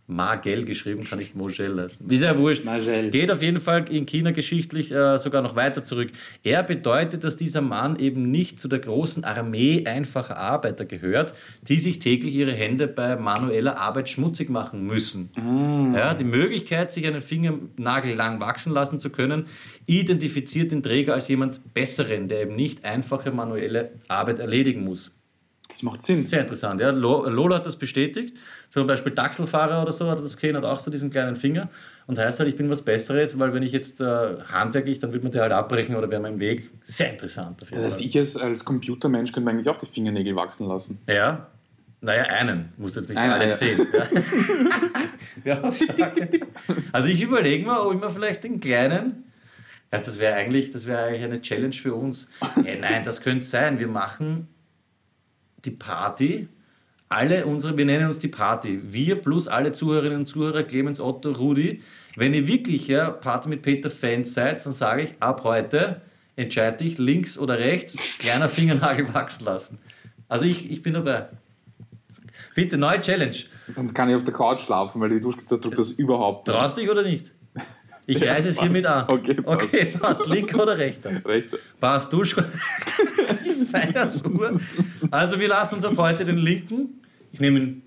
Magel 0.10 0.66
geschrieben, 0.66 1.04
kann 1.04 1.20
ich 1.20 1.36
Mogel 1.36 1.68
lassen. 1.68 2.10
Ist 2.10 2.24
ja 2.24 2.38
wurscht. 2.38 2.66
Magel. 2.66 3.12
Geht 3.12 3.32
auf 3.32 3.42
jeden 3.42 3.60
Fall 3.60 3.86
in 3.90 4.06
China 4.06 4.32
geschichtlich 4.32 4.92
äh, 4.92 5.18
sogar 5.20 5.42
noch 5.42 5.56
weiter 5.56 5.84
zurück. 5.84 6.10
Er 6.44 6.64
bedeutet, 6.64 7.24
dass 7.24 7.36
dieser 7.36 7.62
Mann 7.62 7.98
eben 7.98 8.32
nicht 8.32 8.60
zu 8.60 8.68
der 8.68 8.80
großen 8.80 9.24
Armee 9.24 9.86
einfacher 9.86 10.38
Arbeiter 10.38 10.86
gehört, 10.86 11.34
die 11.62 11.78
sich 11.80 12.00
täglich 12.00 12.34
ihre 12.34 12.54
Hände 12.54 12.88
bei 12.88 13.16
manueller 13.16 13.78
Arbeit 13.78 14.10
schmutzig 14.10 14.50
machen 14.50 14.86
müssen. 14.86 15.30
Ja, 15.96 16.14
die 16.14 16.24
Möglichkeit, 16.24 16.92
sich 16.92 17.06
einen 17.06 17.22
Fingernagel 17.22 18.16
lang 18.16 18.40
wachsen 18.40 18.74
lassen 18.74 19.00
zu 19.00 19.10
können, 19.10 19.46
identifiziert 19.86 20.72
den 20.72 20.84
Träger 20.84 21.14
als 21.14 21.28
jemand 21.28 21.74
Besseren, 21.74 22.28
der 22.28 22.42
eben 22.42 22.56
nicht 22.56 22.84
einfache 22.84 23.32
manuelle 23.32 23.92
Arbeit 24.08 24.40
erledigen 24.40 24.84
muss. 24.84 25.12
Das 25.70 25.84
macht 25.84 26.02
Sinn. 26.02 26.24
Sehr 26.24 26.42
interessant. 26.42 26.82
Ja, 26.82 26.90
Lo- 26.90 27.30
Lola 27.30 27.58
hat 27.58 27.66
das 27.68 27.76
bestätigt. 27.76 28.36
Zum 28.72 28.88
Beispiel 28.88 29.14
Taxelfahrer 29.14 29.84
oder 29.84 29.92
so 29.92 30.10
hat 30.10 30.18
er 30.18 30.24
das 30.24 30.36
gesehen, 30.36 30.58
hat 30.58 30.64
auch 30.66 30.80
so 30.80 30.90
diesen 30.90 31.12
kleinen 31.12 31.36
Finger 31.36 31.70
und 32.08 32.18
heißt 32.18 32.40
halt, 32.40 32.50
ich 32.50 32.56
bin 32.56 32.70
was 32.72 32.82
Besseres, 32.82 33.38
weil 33.38 33.54
wenn 33.54 33.62
ich 33.62 33.72
jetzt 33.72 34.02
äh, 34.02 34.38
handwerklich, 34.52 34.98
dann 34.98 35.14
wird 35.14 35.22
man 35.24 35.32
die 35.32 35.40
halt 35.40 35.52
abbrechen 35.52 35.96
oder 35.96 36.10
wäre 36.10 36.28
im 36.28 36.40
Weg. 36.40 36.72
Sehr 36.84 37.12
interessant 37.12 37.62
auf 37.62 37.70
jeden 37.70 37.84
Das 37.84 37.94
heißt, 37.94 38.02
ich 38.04 38.18
als, 38.18 38.36
als 38.36 38.66
Computermensch 38.66 39.32
könnte 39.32 39.46
mir 39.46 39.52
eigentlich 39.52 39.70
auch 39.70 39.78
die 39.78 39.86
Fingernägel 39.86 40.36
wachsen 40.36 40.68
lassen. 40.68 41.00
Ja. 41.08 41.48
Naja, 42.02 42.24
einen. 42.24 42.74
Musst 42.78 42.96
jetzt 42.96 43.10
nicht 43.10 43.20
alle 43.20 43.50
ja. 43.50 43.56
zehn. 43.56 43.78
Ja. 45.46 45.62
ja. 45.62 45.72
Also 46.92 47.10
ich 47.10 47.22
überlege 47.22 47.66
mal, 47.66 47.80
ob 47.80 47.94
ich 47.94 48.00
mir 48.00 48.10
vielleicht 48.10 48.44
den 48.44 48.60
kleinen. 48.60 49.24
Ja, 49.92 50.00
das 50.00 50.20
wäre 50.20 50.36
eigentlich, 50.36 50.72
das 50.72 50.86
wäre 50.86 51.04
eigentlich 51.06 51.24
eine 51.24 51.42
Challenge 51.42 51.74
für 51.74 51.94
uns. 51.96 52.30
Ja, 52.64 52.76
nein, 52.76 53.04
das 53.04 53.22
könnte 53.22 53.46
sein. 53.46 53.80
Wir 53.80 53.88
machen 53.88 54.48
die 55.66 55.72
Party. 55.72 56.48
Alle 57.10 57.46
unsere, 57.46 57.76
wir 57.76 57.86
nennen 57.86 58.06
uns 58.06 58.20
die 58.20 58.28
Party. 58.28 58.80
Wir 58.84 59.16
plus 59.16 59.48
alle 59.48 59.72
Zuhörerinnen 59.72 60.20
und 60.20 60.26
Zuhörer, 60.28 60.64
Clemens, 60.64 61.00
Otto, 61.00 61.32
Rudi. 61.32 61.82
Wenn 62.16 62.34
ihr 62.34 62.48
wirklich 62.48 62.88
ja, 62.88 63.10
Party 63.10 63.50
mit 63.50 63.64
Peter 63.64 63.90
Fans 63.90 64.34
seid, 64.34 64.64
dann 64.64 64.74
sage 64.74 65.04
ich, 65.04 65.14
ab 65.20 65.44
heute 65.44 66.02
entscheide 66.36 66.84
ich, 66.84 66.98
links 66.98 67.38
oder 67.38 67.58
rechts, 67.58 67.98
kleiner 68.20 68.48
Fingernagel 68.48 69.14
wachsen 69.14 69.46
lassen. 69.46 69.80
Also 70.28 70.46
ich, 70.46 70.72
ich 70.72 70.82
bin 70.84 70.94
dabei. 70.94 71.30
Bitte, 72.56 72.78
neue 72.78 73.02
Challenge. 73.02 73.36
Dann 73.76 73.94
kann 73.94 74.10
ich 74.10 74.16
auf 74.16 74.24
der 74.24 74.34
Couch 74.34 74.62
schlafen, 74.62 75.02
weil 75.02 75.10
die 75.10 75.22
Duschkizze 75.22 75.60
tut 75.60 75.78
das 75.78 75.92
überhaupt 75.92 76.48
nicht. 76.48 76.58
Traust 76.58 76.78
dich 76.78 76.90
oder 76.90 77.04
nicht? 77.04 77.32
Ich 78.10 78.20
Ja, 78.20 78.34
reiße 78.34 78.50
es 78.50 78.60
hiermit 78.60 78.88
an. 78.88 79.06
Okay, 79.08 79.36
passt. 79.36 79.64
okay 79.66 79.86
passt. 79.86 80.26
Linker 80.28 80.64
oder 80.64 80.80
rechter? 80.80 81.24
Recht. 81.24 81.50
Passt, 81.80 82.12
du 82.12 82.24
schon. 82.24 82.44
Feiersuhr. 83.72 84.60
Also 85.12 85.40
wir 85.40 85.48
lassen 85.48 85.76
uns 85.76 85.86
ab 85.86 85.94
heute 85.98 86.26
den 86.26 86.38
linken. 86.38 87.02
Ich 87.32 87.40
nehme 87.40 87.60
ihn, 87.60 87.84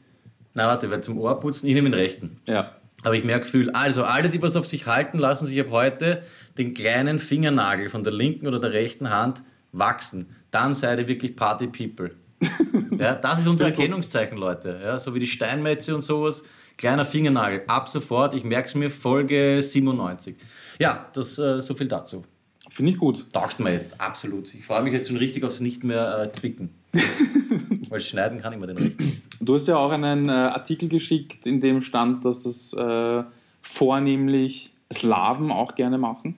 na 0.54 0.68
warte, 0.68 0.88
weil 0.92 1.02
zum 1.02 1.18
Ohr 1.18 1.40
putzen, 1.40 1.66
ich 1.66 1.74
nehme 1.74 1.90
den 1.90 1.98
rechten. 1.98 2.38
Ja. 2.46 2.76
Aber 3.02 3.16
ich 3.16 3.24
merke 3.24 3.46
Gefühl, 3.46 3.70
also 3.70 4.04
alle, 4.04 4.28
die 4.30 4.40
was 4.40 4.54
auf 4.54 4.64
sich 4.64 4.86
halten, 4.86 5.18
lassen 5.18 5.46
sich 5.46 5.58
ab 5.60 5.68
heute 5.70 6.22
den 6.56 6.72
kleinen 6.72 7.18
Fingernagel 7.18 7.88
von 7.88 8.04
der 8.04 8.12
linken 8.12 8.46
oder 8.46 8.60
der 8.60 8.72
rechten 8.72 9.10
Hand 9.10 9.42
wachsen. 9.72 10.36
Dann 10.52 10.72
seid 10.72 11.00
ihr 11.00 11.08
wirklich 11.08 11.34
Party 11.34 11.66
People. 11.66 12.12
Ja, 12.98 13.14
das 13.14 13.40
ist 13.40 13.48
unser. 13.48 13.64
Erkennungszeichen, 13.66 14.36
Leute. 14.38 14.78
Ja, 14.84 14.98
so 14.98 15.14
wie 15.14 15.18
die 15.18 15.26
Steinmetze 15.26 15.94
und 15.94 16.02
sowas. 16.02 16.44
Kleiner 16.76 17.04
Fingernagel. 17.04 17.62
Ab 17.66 17.88
sofort, 17.88 18.34
ich 18.34 18.44
merke 18.44 18.68
es 18.68 18.74
mir, 18.74 18.90
Folge 18.90 19.60
97. 19.62 20.36
Ja, 20.78 21.06
das 21.12 21.38
äh, 21.38 21.60
so 21.60 21.74
viel 21.74 21.88
dazu. 21.88 22.24
Finde 22.70 22.92
ich 22.92 22.98
gut. 22.98 23.30
Taugt 23.32 23.60
mir 23.60 23.72
jetzt, 23.72 24.00
absolut. 24.00 24.52
Ich 24.54 24.64
freue 24.64 24.82
mich 24.82 24.92
jetzt 24.94 25.08
schon 25.08 25.18
richtig 25.18 25.44
aufs 25.44 25.60
nicht 25.60 25.84
mehr 25.84 26.22
äh, 26.22 26.32
zwicken. 26.32 26.70
Weil 27.90 28.00
schneiden 28.00 28.40
kann 28.40 28.52
ich 28.54 28.58
mir 28.58 28.66
den 28.68 28.76
nicht. 28.82 28.98
Du 29.40 29.54
hast 29.54 29.68
ja 29.68 29.76
auch 29.76 29.90
einen 29.90 30.28
äh, 30.28 30.32
Artikel 30.32 30.88
geschickt, 30.88 31.46
in 31.46 31.60
dem 31.60 31.82
stand, 31.82 32.24
dass 32.24 32.46
es 32.46 32.72
äh, 32.72 33.22
vornehmlich 33.60 34.72
Slawen 34.92 35.50
auch 35.50 35.74
gerne 35.74 35.98
machen. 35.98 36.36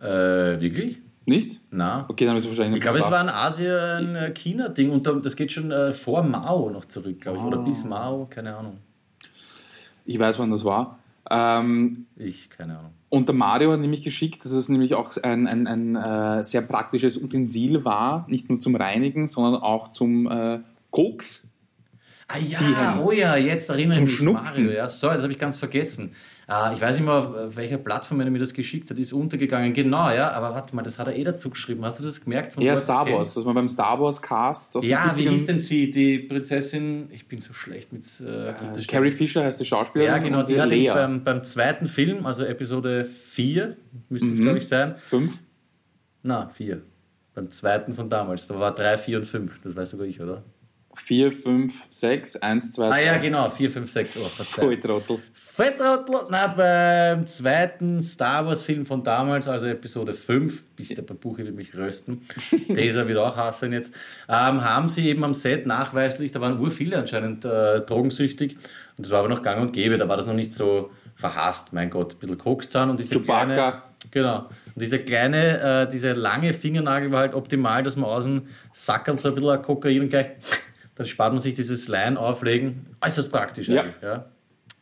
Äh, 0.00 0.04
wirklich? 0.60 0.98
Nicht? 1.26 1.60
Na. 1.70 2.04
Okay, 2.08 2.24
dann 2.24 2.36
ist 2.36 2.44
es 2.44 2.50
wahrscheinlich 2.50 2.76
Ich 2.76 2.82
glaube, 2.82 2.98
es 2.98 3.10
war 3.10 3.20
ein 3.20 3.28
Asien-China-Ding 3.28 4.90
und 4.90 5.06
da- 5.06 5.12
das 5.14 5.34
geht 5.36 5.50
schon 5.52 5.70
äh, 5.72 5.92
vor 5.92 6.22
Mao 6.22 6.70
noch 6.70 6.84
zurück, 6.84 7.20
glaube 7.20 7.38
ich. 7.38 7.44
Oder 7.44 7.58
bis 7.58 7.84
Mao, 7.84 8.26
keine 8.30 8.56
Ahnung. 8.56 8.78
Ich 10.06 10.18
weiß, 10.18 10.38
wann 10.38 10.50
das 10.50 10.64
war. 10.64 10.98
Ähm, 11.30 12.06
Ich, 12.16 12.48
keine 12.50 12.78
Ahnung. 12.78 12.92
und 13.08 13.28
der 13.28 13.34
Mario 13.34 13.72
hat 13.72 13.80
nämlich 13.80 14.02
geschickt, 14.02 14.44
dass 14.44 14.52
es 14.52 14.68
nämlich 14.68 14.94
auch 14.94 15.10
ein, 15.22 15.46
ein, 15.48 15.66
ein 15.66 15.96
äh, 15.96 16.44
sehr 16.44 16.62
praktisches 16.62 17.20
Utensil 17.20 17.84
war, 17.84 18.24
nicht 18.28 18.48
nur 18.48 18.60
zum 18.60 18.76
Reinigen, 18.76 19.26
sondern 19.26 19.60
auch 19.60 19.90
zum 19.92 20.30
äh, 20.30 20.60
Koks. 20.90 21.48
Ah 22.28 22.38
ja, 22.38 22.58
Ziehen. 22.58 22.74
oh 23.04 23.10
ja, 23.12 23.36
jetzt 23.36 23.70
erinnere 23.70 23.96
Zum 23.98 24.04
ich 24.04 24.10
mich, 24.10 24.18
Schnupfen. 24.18 24.44
Mario. 24.44 24.70
Ja, 24.70 24.88
sorry, 24.88 25.14
das 25.14 25.22
habe 25.24 25.32
ich 25.32 25.38
ganz 25.38 25.58
vergessen. 25.58 26.12
Äh, 26.48 26.74
ich 26.74 26.80
weiß 26.80 26.94
nicht 26.96 27.04
mehr, 27.04 27.14
auf 27.14 27.56
welcher 27.56 27.76
Plattform 27.78 28.20
er 28.20 28.30
mir 28.30 28.38
das 28.38 28.54
geschickt 28.54 28.88
hat, 28.90 28.98
ist 29.00 29.12
untergegangen. 29.12 29.72
Genau, 29.72 30.10
ja, 30.12 30.30
aber 30.30 30.54
warte 30.54 30.76
mal, 30.76 30.82
das 30.82 30.96
hat 30.98 31.08
er 31.08 31.16
eh 31.16 31.24
dazu 31.24 31.50
geschrieben. 31.50 31.84
Hast 31.84 31.98
du 31.98 32.04
das 32.04 32.20
gemerkt? 32.20 32.52
Von 32.52 32.62
Ja, 32.62 32.72
wo 32.72 32.74
das 32.76 32.84
Star? 32.84 33.10
Wars, 33.10 33.34
dass 33.34 33.44
man 33.44 33.54
beim 33.56 33.68
Star 33.68 34.00
Wars 34.00 34.22
Cast 34.22 34.76
Ja, 34.84 35.12
wie 35.16 35.22
70ern 35.26 35.30
hieß 35.30 35.46
denn 35.46 35.58
sie, 35.58 35.90
die 35.90 36.18
Prinzessin? 36.20 37.08
Ich 37.10 37.26
bin 37.26 37.40
so 37.40 37.52
schlecht 37.52 37.92
mit 37.92 38.04
äh, 38.20 38.50
Äh. 38.50 38.54
Carrie 38.86 39.10
Fisher 39.10 39.42
heißt 39.42 39.58
die 39.60 39.64
Schauspielerin. 39.64 40.12
Ja, 40.12 40.18
genau, 40.18 40.42
die 40.44 40.60
hat 40.60 40.68
Lea. 40.68 40.90
beim, 40.90 41.24
beim 41.24 41.42
zweiten 41.42 41.88
Film, 41.88 42.24
also 42.26 42.44
Episode 42.44 43.04
4, 43.04 43.76
müsste 44.08 44.28
es, 44.30 44.38
Mhm. 44.38 44.42
glaube 44.44 44.58
ich, 44.58 44.68
sein. 44.68 44.94
Fünf. 44.98 45.34
Na, 46.22 46.48
4. 46.48 46.80
Beim 47.34 47.50
zweiten 47.50 47.92
von 47.92 48.08
damals. 48.08 48.46
Da 48.46 48.58
war 48.58 48.72
3, 48.72 48.96
4 48.98 49.18
und 49.18 49.24
5. 49.24 49.60
Das 49.62 49.74
weiß 49.74 49.90
sogar 49.90 50.06
ich, 50.06 50.20
oder? 50.20 50.42
4, 50.96 51.30
5, 51.30 51.74
6, 51.90 52.36
1, 52.36 52.72
2, 52.72 52.90
Ah 52.90 52.98
ja, 52.98 53.16
genau, 53.18 53.48
4, 53.48 53.70
5, 53.70 53.90
6. 53.90 54.16
Oh, 54.16 54.28
verzeih. 54.28 54.62
Volltrottel. 54.62 55.18
Fettrottel, 55.32 56.26
na, 56.30 56.46
beim 56.48 57.26
zweiten 57.26 58.02
Star 58.02 58.46
Wars 58.46 58.62
Film 58.62 58.84
von 58.86 59.02
damals, 59.02 59.46
also 59.46 59.66
Episode 59.66 60.12
5, 60.12 60.64
bis 60.74 60.88
der 60.88 61.02
Buche 61.02 61.44
wird 61.44 61.54
mich 61.54 61.76
rösten, 61.76 62.22
dieser 62.68 63.08
wird 63.08 63.18
auch 63.18 63.36
hassen 63.36 63.72
jetzt, 63.72 63.92
ähm, 64.28 64.64
haben 64.64 64.88
sie 64.88 65.08
eben 65.08 65.22
am 65.24 65.34
Set 65.34 65.66
nachweislich, 65.66 66.32
da 66.32 66.40
waren 66.40 66.58
ur 66.60 66.70
viele 66.70 66.98
anscheinend 66.98 67.44
äh, 67.44 67.80
drogensüchtig 67.80 68.56
und 68.96 69.06
das 69.06 69.10
war 69.10 69.20
aber 69.20 69.28
noch 69.28 69.42
gang 69.42 69.60
und 69.60 69.72
gäbe, 69.72 69.98
da 69.98 70.08
war 70.08 70.16
das 70.16 70.26
noch 70.26 70.34
nicht 70.34 70.52
so 70.52 70.90
verhasst, 71.14 71.72
mein 71.72 71.90
Gott, 71.90 72.14
ein 72.14 72.18
bisschen 72.18 72.38
Kokszahn 72.38 72.90
und 72.90 73.00
diese 73.00 73.14
Chewbacca. 73.14 73.44
kleine, 73.44 73.82
genau, 74.10 74.38
und 74.74 74.82
dieser 74.82 74.98
kleine, 74.98 75.84
äh, 75.86 75.90
dieser 75.90 76.14
lange 76.14 76.52
Fingernagel 76.52 77.12
war 77.12 77.20
halt 77.20 77.34
optimal, 77.34 77.82
dass 77.82 77.96
man 77.96 78.10
außen 78.10 78.48
sackern 78.72 79.16
so 79.16 79.28
ein 79.28 79.34
bisschen 79.34 79.62
Kokain 79.62 80.02
und 80.02 80.08
gleich, 80.10 80.32
dann 80.96 81.06
spart 81.06 81.32
man 81.32 81.40
sich 81.40 81.54
dieses 81.54 81.86
Line 81.88 82.18
auflegen, 82.18 82.86
äußerst 83.00 83.30
praktisch 83.30 83.68
Ja. 83.68 83.82
eigentlich, 83.82 84.02
ja. 84.02 84.24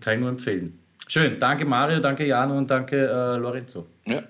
Kann 0.01 0.15
ich 0.15 0.21
nur 0.21 0.31
empfehlen. 0.31 0.79
Schön, 1.07 1.39
danke 1.39 1.67
Mario, 1.67 2.01
danke 2.01 2.27
Jano 2.27 2.57
und 2.57 2.71
danke 2.71 2.97
äh, 3.07 3.37
Lorenzo. 3.37 3.87
Ja. 4.07 4.23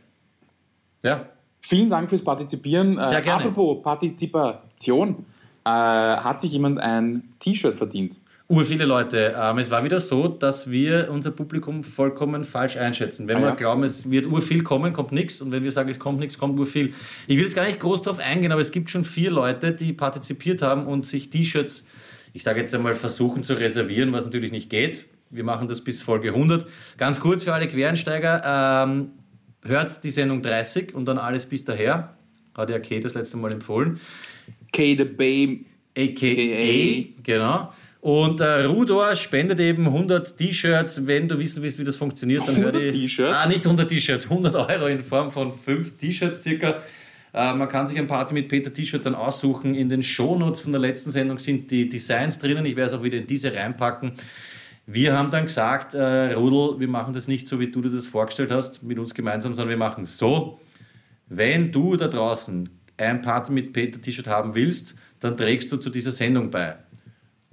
Ja, 1.03 1.27
Vielen 1.67 1.89
Dank 1.89 2.11
fürs 2.11 2.23
Partizipieren. 2.23 3.03
Sehr 3.03 3.21
äh, 3.21 3.23
gerne. 3.23 3.45
Apropos 3.45 3.83
Partizipation, 3.83 5.25
äh, 5.65 5.71
hat 5.71 6.43
sich 6.43 6.53
jemand 6.53 6.79
ein 6.79 7.33
T-Shirt 7.41 7.75
verdient? 7.75 8.19
Ur 8.55 8.65
viele 8.65 8.85
Leute. 8.85 9.35
Ähm, 9.37 9.59
es 9.59 9.69
war 9.73 9.83
wieder 9.83 9.99
so, 9.99 10.29
dass 10.29 10.71
wir 10.71 11.09
unser 11.11 11.33
Publikum 11.33 11.83
vollkommen 11.83 12.45
falsch 12.45 12.77
einschätzen. 12.77 13.27
Wenn 13.27 13.39
Ah, 13.39 13.41
wir 13.41 13.49
ja? 13.49 13.55
glauben, 13.57 13.83
es 13.83 14.09
wird 14.09 14.27
ur 14.27 14.41
viel 14.41 14.63
kommen, 14.63 14.93
kommt 14.93 15.11
nichts. 15.11 15.43
Und 15.43 15.51
wenn 15.51 15.65
wir 15.65 15.73
sagen, 15.73 15.89
es 15.89 15.99
kommt 15.99 16.21
nichts, 16.21 16.39
kommt 16.39 16.57
ur 16.61 16.67
viel. 16.67 16.95
Ich 17.27 17.37
will 17.37 17.43
jetzt 17.45 17.57
gar 17.57 17.67
nicht 17.67 17.81
groß 17.81 18.03
darauf 18.03 18.21
eingehen, 18.21 18.53
aber 18.53 18.61
es 18.61 18.71
gibt 18.71 18.91
schon 18.91 19.05
vier 19.05 19.33
Leute, 19.33 19.73
die 19.73 19.93
partizipiert 19.93 20.63
haben 20.63 20.87
und 20.87 21.05
sich 21.05 21.31
T-Shirts, 21.31 21.85
ich 22.33 22.45
sage 22.45 22.61
jetzt 22.61 22.73
einmal, 22.75 22.95
versuchen 22.95 23.43
zu 23.43 23.55
reservieren, 23.55 24.13
was 24.13 24.25
natürlich 24.25 24.53
nicht 24.53 24.71
geht. 24.71 25.07
Wir 25.31 25.43
machen 25.43 25.67
das 25.67 25.81
bis 25.81 26.01
Folge 26.01 26.29
100. 26.29 26.65
Ganz 26.97 27.19
kurz 27.19 27.43
für 27.43 27.53
alle 27.55 27.67
Quereinsteiger. 27.67 28.85
Ähm, 28.87 29.11
hört 29.63 30.05
die 30.05 30.11
Sendung 30.11 30.43
30 30.43 30.95
und 30.95 31.07
dann 31.07 31.19
alles 31.19 31.47
bis 31.47 31.65
daher. 31.65 32.17
Hat 32.57 32.71
ja 32.71 32.79
Kay 32.79 33.01
das 33.01 33.15
letzte 33.15 33.37
Mal 33.37 33.51
empfohlen. 33.51 33.99
Kay 34.73 34.97
the 34.97 35.05
Bay. 35.05 35.65
AKA, 35.97 37.13
genau. 37.23 37.71
Und 38.05 38.43
äh, 38.43 38.65
Rudor 38.65 39.17
spendet 39.17 39.61
eben 39.61 39.87
100 39.87 40.37
T-Shirts. 40.37 41.07
Wenn 41.07 41.27
du 41.27 41.39
wissen 41.39 41.63
willst, 41.63 41.79
wie 41.79 41.85
das 41.85 41.97
funktioniert, 41.97 42.47
dann 42.47 42.57
hör 42.57 42.67
100 42.67 42.83
die. 42.83 43.01
T-Shirts? 43.01 43.35
Ah, 43.35 43.49
nicht 43.49 43.65
100 43.65 43.89
T-Shirts, 43.89 44.25
100 44.25 44.55
Euro 44.57 44.89
in 44.89 45.03
Form 45.03 45.31
von 45.31 45.51
5 45.51 45.97
T-Shirts 45.97 46.43
circa. 46.43 46.83
Äh, 47.33 47.55
man 47.55 47.67
kann 47.67 47.89
sich 47.89 47.99
ein 47.99 48.07
Party 48.07 48.35
mit 48.35 48.49
Peter 48.49 48.71
T-Shirt 48.71 49.07
dann 49.07 49.15
aussuchen. 49.15 49.75
In 49.75 49.89
den 49.89 50.03
Shownotes 50.03 50.61
von 50.61 50.73
der 50.73 50.83
letzten 50.83 51.11
Sendung 51.13 51.39
sind 51.39 51.71
die 51.71 51.89
Designs 51.89 52.39
drinnen. 52.39 52.67
Ich 52.67 52.77
werde 52.77 52.91
es 52.91 52.93
auch 52.93 53.03
wieder 53.03 53.17
in 53.17 53.27
diese 53.27 53.55
reinpacken. 53.55 54.13
Wir 54.85 55.17
haben 55.17 55.31
dann 55.31 55.45
gesagt, 55.47 55.95
äh, 55.95 56.35
Rudel, 56.35 56.79
wir 56.81 56.89
machen 56.89 57.15
das 57.15 57.27
nicht 57.27 57.49
so, 57.49 57.59
wie 57.59 57.71
du 57.71 57.81
dir 57.81 57.89
das 57.89 58.07
vorgestellt 58.07 58.51
hast, 58.51 58.83
mit 58.83 58.99
uns 58.99 59.15
gemeinsam, 59.15 59.55
sondern 59.55 59.71
wir 59.71 59.79
machen 59.79 60.05
es 60.05 60.19
so. 60.19 60.61
Wenn 61.31 61.73
du 61.73 61.97
da 61.97 62.09
draußen 62.09 62.69
ein 62.99 63.23
Party 63.23 63.51
mit 63.51 63.73
Peter 63.73 63.99
T-Shirt 63.99 64.27
haben 64.27 64.55
willst, 64.55 64.95
dann 65.21 65.39
trägst 65.39 65.73
du 65.73 65.79
zu 65.79 65.89
dieser 65.89 66.13
Sendung 66.13 66.51
bei. 66.51 66.77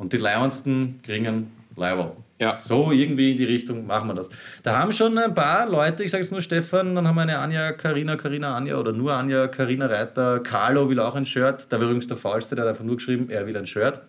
Und 0.02 0.14
die 0.14 0.18
Leihendsten 0.18 1.00
kriegen 1.04 1.52
Leihwall. 1.76 2.14
Ja. 2.40 2.60
So 2.60 2.92
irgendwie 2.92 3.32
in 3.32 3.38
die 3.38 3.44
Richtung 3.46 3.86
machen 3.86 4.08
wir 4.08 4.16
das. 4.16 4.30
Da 4.64 4.80
haben 4.80 4.92
schon 4.92 5.16
ein 5.20 5.36
paar 5.36 5.70
Leute, 5.70 6.04
ich 6.04 6.10
sage 6.10 6.24
jetzt 6.24 6.32
nur 6.32 6.42
Stefan, 6.42 6.96
dann 6.96 7.08
haben 7.08 7.14
wir 7.14 7.22
eine 7.22 7.38
Anja, 7.38 7.72
Karina, 7.74 8.16
Karina, 8.16 8.56
Anja 8.56 8.78
oder 8.78 8.94
nur 8.94 9.14
Anja, 9.14 9.48
Karina 9.48 9.86
Reiter, 9.86 10.40
Carlo 10.40 10.90
will 10.90 11.00
auch 11.00 11.14
ein 11.14 11.28
Shirt. 11.28 11.68
Da 11.70 11.78
war 11.78 11.84
übrigens 11.84 12.08
der 12.08 12.18
Faulste, 12.18 12.56
der 12.56 12.64
hat 12.66 12.72
einfach 12.72 12.84
nur 12.84 12.96
geschrieben, 12.96 13.30
er 13.30 13.46
will 13.46 13.56
ein 13.56 13.68
Shirt. 13.68 14.02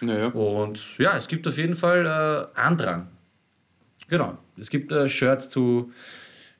Naja. 0.00 0.26
Und 0.28 0.96
ja, 0.98 1.16
es 1.16 1.26
gibt 1.26 1.46
auf 1.48 1.58
jeden 1.58 1.74
Fall 1.74 2.06
äh, 2.54 2.60
Andrang. 2.60 3.08
Genau. 4.08 4.38
Es 4.56 4.70
gibt 4.70 4.92
äh, 4.92 5.08
Shirts 5.08 5.48
zu 5.48 5.90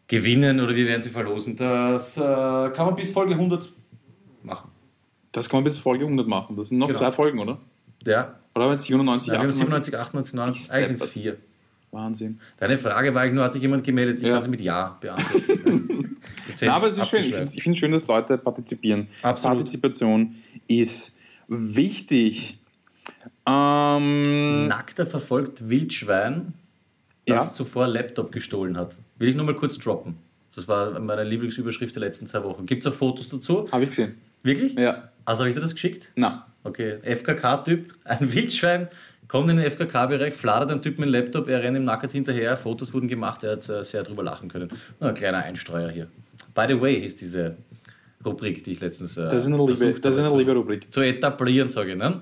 gewinnen 0.09 0.59
oder 0.59 0.75
wir 0.75 0.88
werden 0.88 1.03
sie 1.03 1.11
verlosen. 1.11 1.55
Das 1.55 2.16
äh, 2.18 2.21
kann 2.21 2.87
man 2.87 2.97
bis 2.97 3.11
Folge 3.12 3.35
100 3.35 3.68
machen. 4.42 4.71
Das 5.31 5.49
kann 5.49 5.59
man 5.59 5.64
bis 5.64 5.79
Folge 5.79 6.05
100 6.05 6.27
machen. 6.27 6.57
Das 6.57 6.68
sind 6.71 6.79
noch 6.79 6.88
Genau. 6.88 6.99
zwei 6.99 7.12
Folgen, 7.12 7.38
oder? 7.38 7.59
Ja. 8.05 8.35
Oder 8.55 8.65
haben 8.65 8.73
wir 8.73 8.79
97, 8.79 9.29
ja 9.29 9.35
wir 9.35 9.38
haben 9.41 9.49
98? 9.49 9.95
97, 9.95 9.99
98, 9.99 10.35
99, 10.35 10.73
eigentlich 10.73 10.87
sind 10.99 11.01
es 11.07 11.11
vier. 11.12 11.37
Wahnsinn. 11.91 12.41
Deine 12.59 12.79
Frage 12.79 13.15
war 13.15 13.23
eigentlich 13.23 13.35
nur, 13.35 13.45
hat 13.45 13.53
sich 13.53 13.62
jemand 13.62 13.85
gemeldet? 13.85 14.19
Ich 14.19 14.25
Ja. 14.27 14.35
kann 14.35 14.43
sie 14.43 14.49
mit 14.49 14.61
Ja 14.62 14.97
beantworten. 15.01 16.17
Na, 16.62 16.75
aber 16.75 16.88
es 16.88 16.97
ist 16.99 17.09
schön. 17.09 17.21
Ich 17.21 17.35
finde 17.35 17.51
find 17.51 17.79
schön, 17.79 17.93
dass 17.93 18.07
Leute 18.07 18.38
partizipieren. 18.38 19.09
Absolut. 19.23 19.59
Partizipation 19.59 20.37
ist 20.69 21.15
wichtig. 21.49 22.59
Ähm, 23.47 24.69
Nackter 24.69 25.07
verfolgt 25.07 25.69
Wildschwein, 25.69 26.55
das 27.27 27.49
Ja. 27.49 27.53
zuvor 27.53 27.88
Laptop 27.88 28.33
gestohlen 28.33 28.77
hat. 28.77 29.01
Will 29.19 29.29
ich 29.29 29.35
nur 29.37 29.45
mal 29.45 29.55
kurz 29.57 29.79
droppen. 29.79 30.17
Das 30.55 30.69
war 30.69 30.99
meine 31.01 31.25
Lieblingsüberschrift 31.25 31.95
der 31.95 32.01
letzten 32.01 32.27
zwei 32.27 32.43
Wochen. 32.45 32.67
Gibt 32.67 32.85
es 32.85 32.93
auch 32.93 32.97
Fotos 32.97 33.29
dazu? 33.29 33.69
Habe 33.73 33.85
ich 33.85 33.91
gesehen. 33.91 34.17
Wirklich? 34.43 34.75
Ja. 34.75 35.11
Also 35.25 35.41
habe 35.41 35.49
ich 35.51 35.55
dir 35.55 35.62
das 35.62 35.73
geschickt? 35.73 36.12
Na, 36.17 36.47
Okay, 36.64 36.98
FKK-Typ, 37.03 37.92
ein 38.05 38.33
Wildschwein, 38.33 38.88
kommt 39.27 39.51
in 39.51 39.57
den 39.57 39.70
FKK-Bereich, 39.70 40.35
fladert 40.35 40.70
einem 40.70 40.83
Typen 40.83 41.01
mit 41.01 41.09
dem 41.09 41.12
Laptop, 41.12 41.48
er 41.48 41.62
rennt 41.62 41.77
ihm 41.77 41.85
nackert 41.85 42.12
hinterher, 42.12 42.57
Fotos 42.57 42.92
wurden 42.94 43.09
gemacht, 43.09 43.42
er 43.44 43.53
hat 43.53 43.68
äh, 43.68 43.83
sehr 43.83 44.03
drüber 44.03 44.22
lachen 44.22 44.48
können. 44.48 44.70
Nur 45.01 45.09
ein 45.09 45.14
kleiner 45.14 45.38
Einstreuer 45.38 45.90
hier. 45.90 46.09
By 46.55 46.64
the 46.68 46.81
way 46.81 46.94
ist 46.94 47.20
diese 47.20 47.57
Rubrik, 48.25 48.62
die 48.64 48.72
ich 48.72 48.81
letztens 48.81 49.16
äh, 49.16 49.25
das 49.25 49.42
ist 49.42 49.46
eine 49.46 49.57
liebe, 49.57 50.01
das 50.01 50.14
ist 50.14 50.20
eine 50.20 50.37
liebe 50.37 50.53
Rubrik. 50.53 50.92
zu 50.92 51.01
etablieren, 51.01 51.68
sage 51.68 51.92
ich. 51.92 51.98
Ne? 51.98 52.20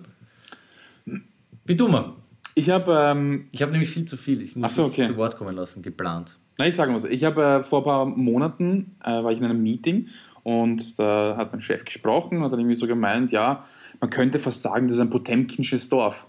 Wie 1.64 1.74
du 1.74 1.88
mal. 1.88 2.14
Ich 2.55 2.70
habe, 2.70 2.98
ähm, 2.98 3.48
Ich 3.53 3.62
habe 3.62 3.72
nämlich 3.72 3.90
viel 3.90 4.05
zu 4.05 4.16
viel, 4.16 4.42
ich 4.42 4.57
muss 4.57 4.74
so, 4.74 4.85
okay. 4.85 5.05
zu 5.05 5.16
Wort 5.16 5.37
kommen 5.37 5.55
lassen, 5.55 5.83
geplant. 5.83 6.37
na, 6.59 6.66
ich 6.66 6.74
sage 6.74 6.90
mal 6.92 6.98
so, 6.98 7.09
ich 7.09 7.24
habe 7.24 7.42
äh, 7.42 7.62
vor 7.62 7.81
ein 7.81 7.85
paar 7.85 8.07
Monaten, 8.07 8.96
äh, 9.05 9.11
war 9.11 9.31
ich 9.31 9.38
in 9.38 9.44
einem 9.44 9.62
Meeting 9.62 10.09
und 10.42 10.98
da 10.98 11.37
hat 11.37 11.53
mein 11.53 11.61
Chef 11.61 11.85
gesprochen 11.85 12.38
und 12.38 12.44
hat 12.44 12.53
dann 12.53 12.61
irgendwie 12.61 12.76
so 12.76 12.87
gemeint, 12.87 13.31
ja, 13.33 13.64
man 14.00 14.11
könnte 14.11 14.38
fast 14.38 14.62
sagen, 14.62 14.88
das 14.88 14.96
ist 14.96 15.00
ein 15.00 15.11
Potemkinsches 15.11 15.88
Dorf. 15.88 16.26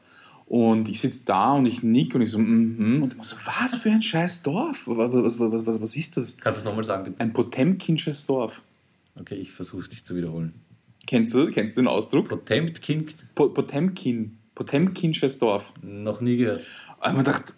Und 0.48 0.90
ich 0.90 1.00
sitze 1.00 1.26
da 1.26 1.54
und 1.54 1.66
ich 1.66 1.82
nick 1.82 2.14
und 2.14 2.22
ich 2.22 2.32
so, 2.32 2.38
mhm. 2.38 3.04
Und 3.04 3.16
ich 3.16 3.24
so, 3.24 3.38
was 3.46 3.76
für 3.76 3.90
ein 3.90 4.02
scheiß 4.02 4.44
Dorf? 4.44 4.82
Was, 4.86 5.12
was, 5.14 5.40
was, 5.40 5.66
was, 5.66 5.82
was 5.82 5.96
ist 5.96 6.18
das? 6.18 6.36
Kannst 6.38 6.60
du 6.60 6.62
es 6.62 6.66
nochmal 6.66 6.84
sagen, 6.84 7.06
bitte? 7.06 7.20
Ein 7.22 7.32
Potemkinsches 7.32 8.26
Dorf. 8.26 8.62
Okay, 9.18 9.36
ich 9.36 9.52
versuche 9.52 9.84
es 9.84 9.90
dich 9.90 10.04
zu 10.04 10.16
wiederholen. 10.16 10.54
Kennst 11.08 11.34
du, 11.34 11.50
kennst 11.52 11.78
du 11.78 11.82
den 11.82 11.88
Ausdruck? 11.88 12.30
Potemkin, 12.30 13.06
Po 13.34 13.50
Potemkin. 13.50 14.38
Potemkinsches 14.56 15.40
Dorf. 15.40 15.72
noch 15.82 16.22
nie 16.22 16.38
gehört. 16.38 16.68
Und 17.06 17.16
man 17.16 17.26
dachte, 17.26 17.54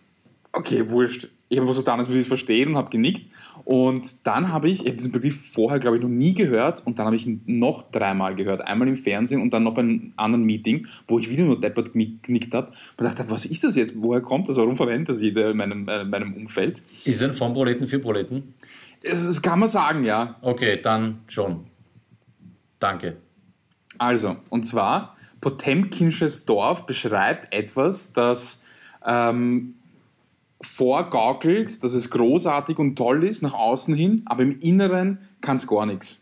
okay, 0.51 0.89
wurscht. 0.89 1.27
Ich 1.49 1.59
habe 1.59 1.71
so 1.73 1.81
getan, 1.81 1.99
als 1.99 2.07
würde 2.07 2.19
ich 2.19 2.25
es 2.25 2.27
verstehen 2.27 2.69
und 2.69 2.77
habe 2.77 2.89
genickt. 2.89 3.25
Und 3.65 4.27
dann 4.27 4.51
habe 4.51 4.67
ich, 4.67 4.81
ich 4.81 4.87
habe 4.87 4.97
diesen 4.97 5.11
Begriff 5.11 5.51
vorher, 5.53 5.79
glaube 5.79 5.97
ich, 5.97 6.03
noch 6.03 6.09
nie 6.09 6.33
gehört 6.33 6.85
und 6.85 6.99
dann 6.99 7.05
habe 7.05 7.15
ich 7.15 7.25
ihn 7.25 7.41
noch 7.45 7.89
dreimal 7.91 8.35
gehört. 8.35 8.61
Einmal 8.61 8.89
im 8.89 8.97
Fernsehen 8.97 9.41
und 9.41 9.51
dann 9.51 9.63
noch 9.63 9.73
bei 9.73 9.81
einem 9.81 10.13
anderen 10.17 10.43
Meeting, 10.43 10.87
wo 11.07 11.17
ich 11.17 11.29
wieder 11.29 11.45
nur 11.45 11.59
deppert 11.59 11.93
genickt 11.93 12.53
habe. 12.53 12.73
Und 12.97 13.05
dachte, 13.05 13.25
was 13.29 13.45
ist 13.45 13.63
das 13.63 13.75
jetzt? 13.75 13.93
Woher 13.95 14.21
kommt 14.21 14.49
das? 14.49 14.57
Warum 14.57 14.75
verwendet 14.75 15.09
das 15.09 15.21
jeder 15.21 15.51
in 15.51 15.57
meinem, 15.57 15.87
äh, 15.87 16.03
meinem 16.03 16.33
Umfeld? 16.33 16.81
Ist 17.05 17.17
es 17.17 17.23
ein 17.23 17.33
von 17.33 17.53
Proleten 17.53 17.87
für 17.87 17.99
Proleten? 17.99 18.53
Das, 19.01 19.25
das 19.25 19.41
kann 19.41 19.59
man 19.59 19.69
sagen, 19.69 20.03
ja. 20.03 20.35
Okay, 20.41 20.79
dann 20.81 21.19
schon. 21.27 21.65
Danke. 22.79 23.17
Also, 23.97 24.37
und 24.49 24.65
zwar, 24.65 25.15
Potemkinsches 25.39 26.45
Dorf 26.45 26.85
beschreibt 26.85 27.53
etwas, 27.53 28.11
das 28.11 28.63
ähm, 29.05 29.75
vorgaukelt, 30.65 31.83
dass 31.83 31.93
es 31.93 32.09
großartig 32.09 32.77
und 32.79 32.95
toll 32.95 33.23
ist 33.23 33.41
nach 33.41 33.53
außen 33.53 33.93
hin, 33.95 34.23
aber 34.25 34.43
im 34.43 34.59
Inneren 34.59 35.19
kann 35.41 35.57
es 35.57 35.67
gar 35.67 35.85
nichts. 35.85 36.21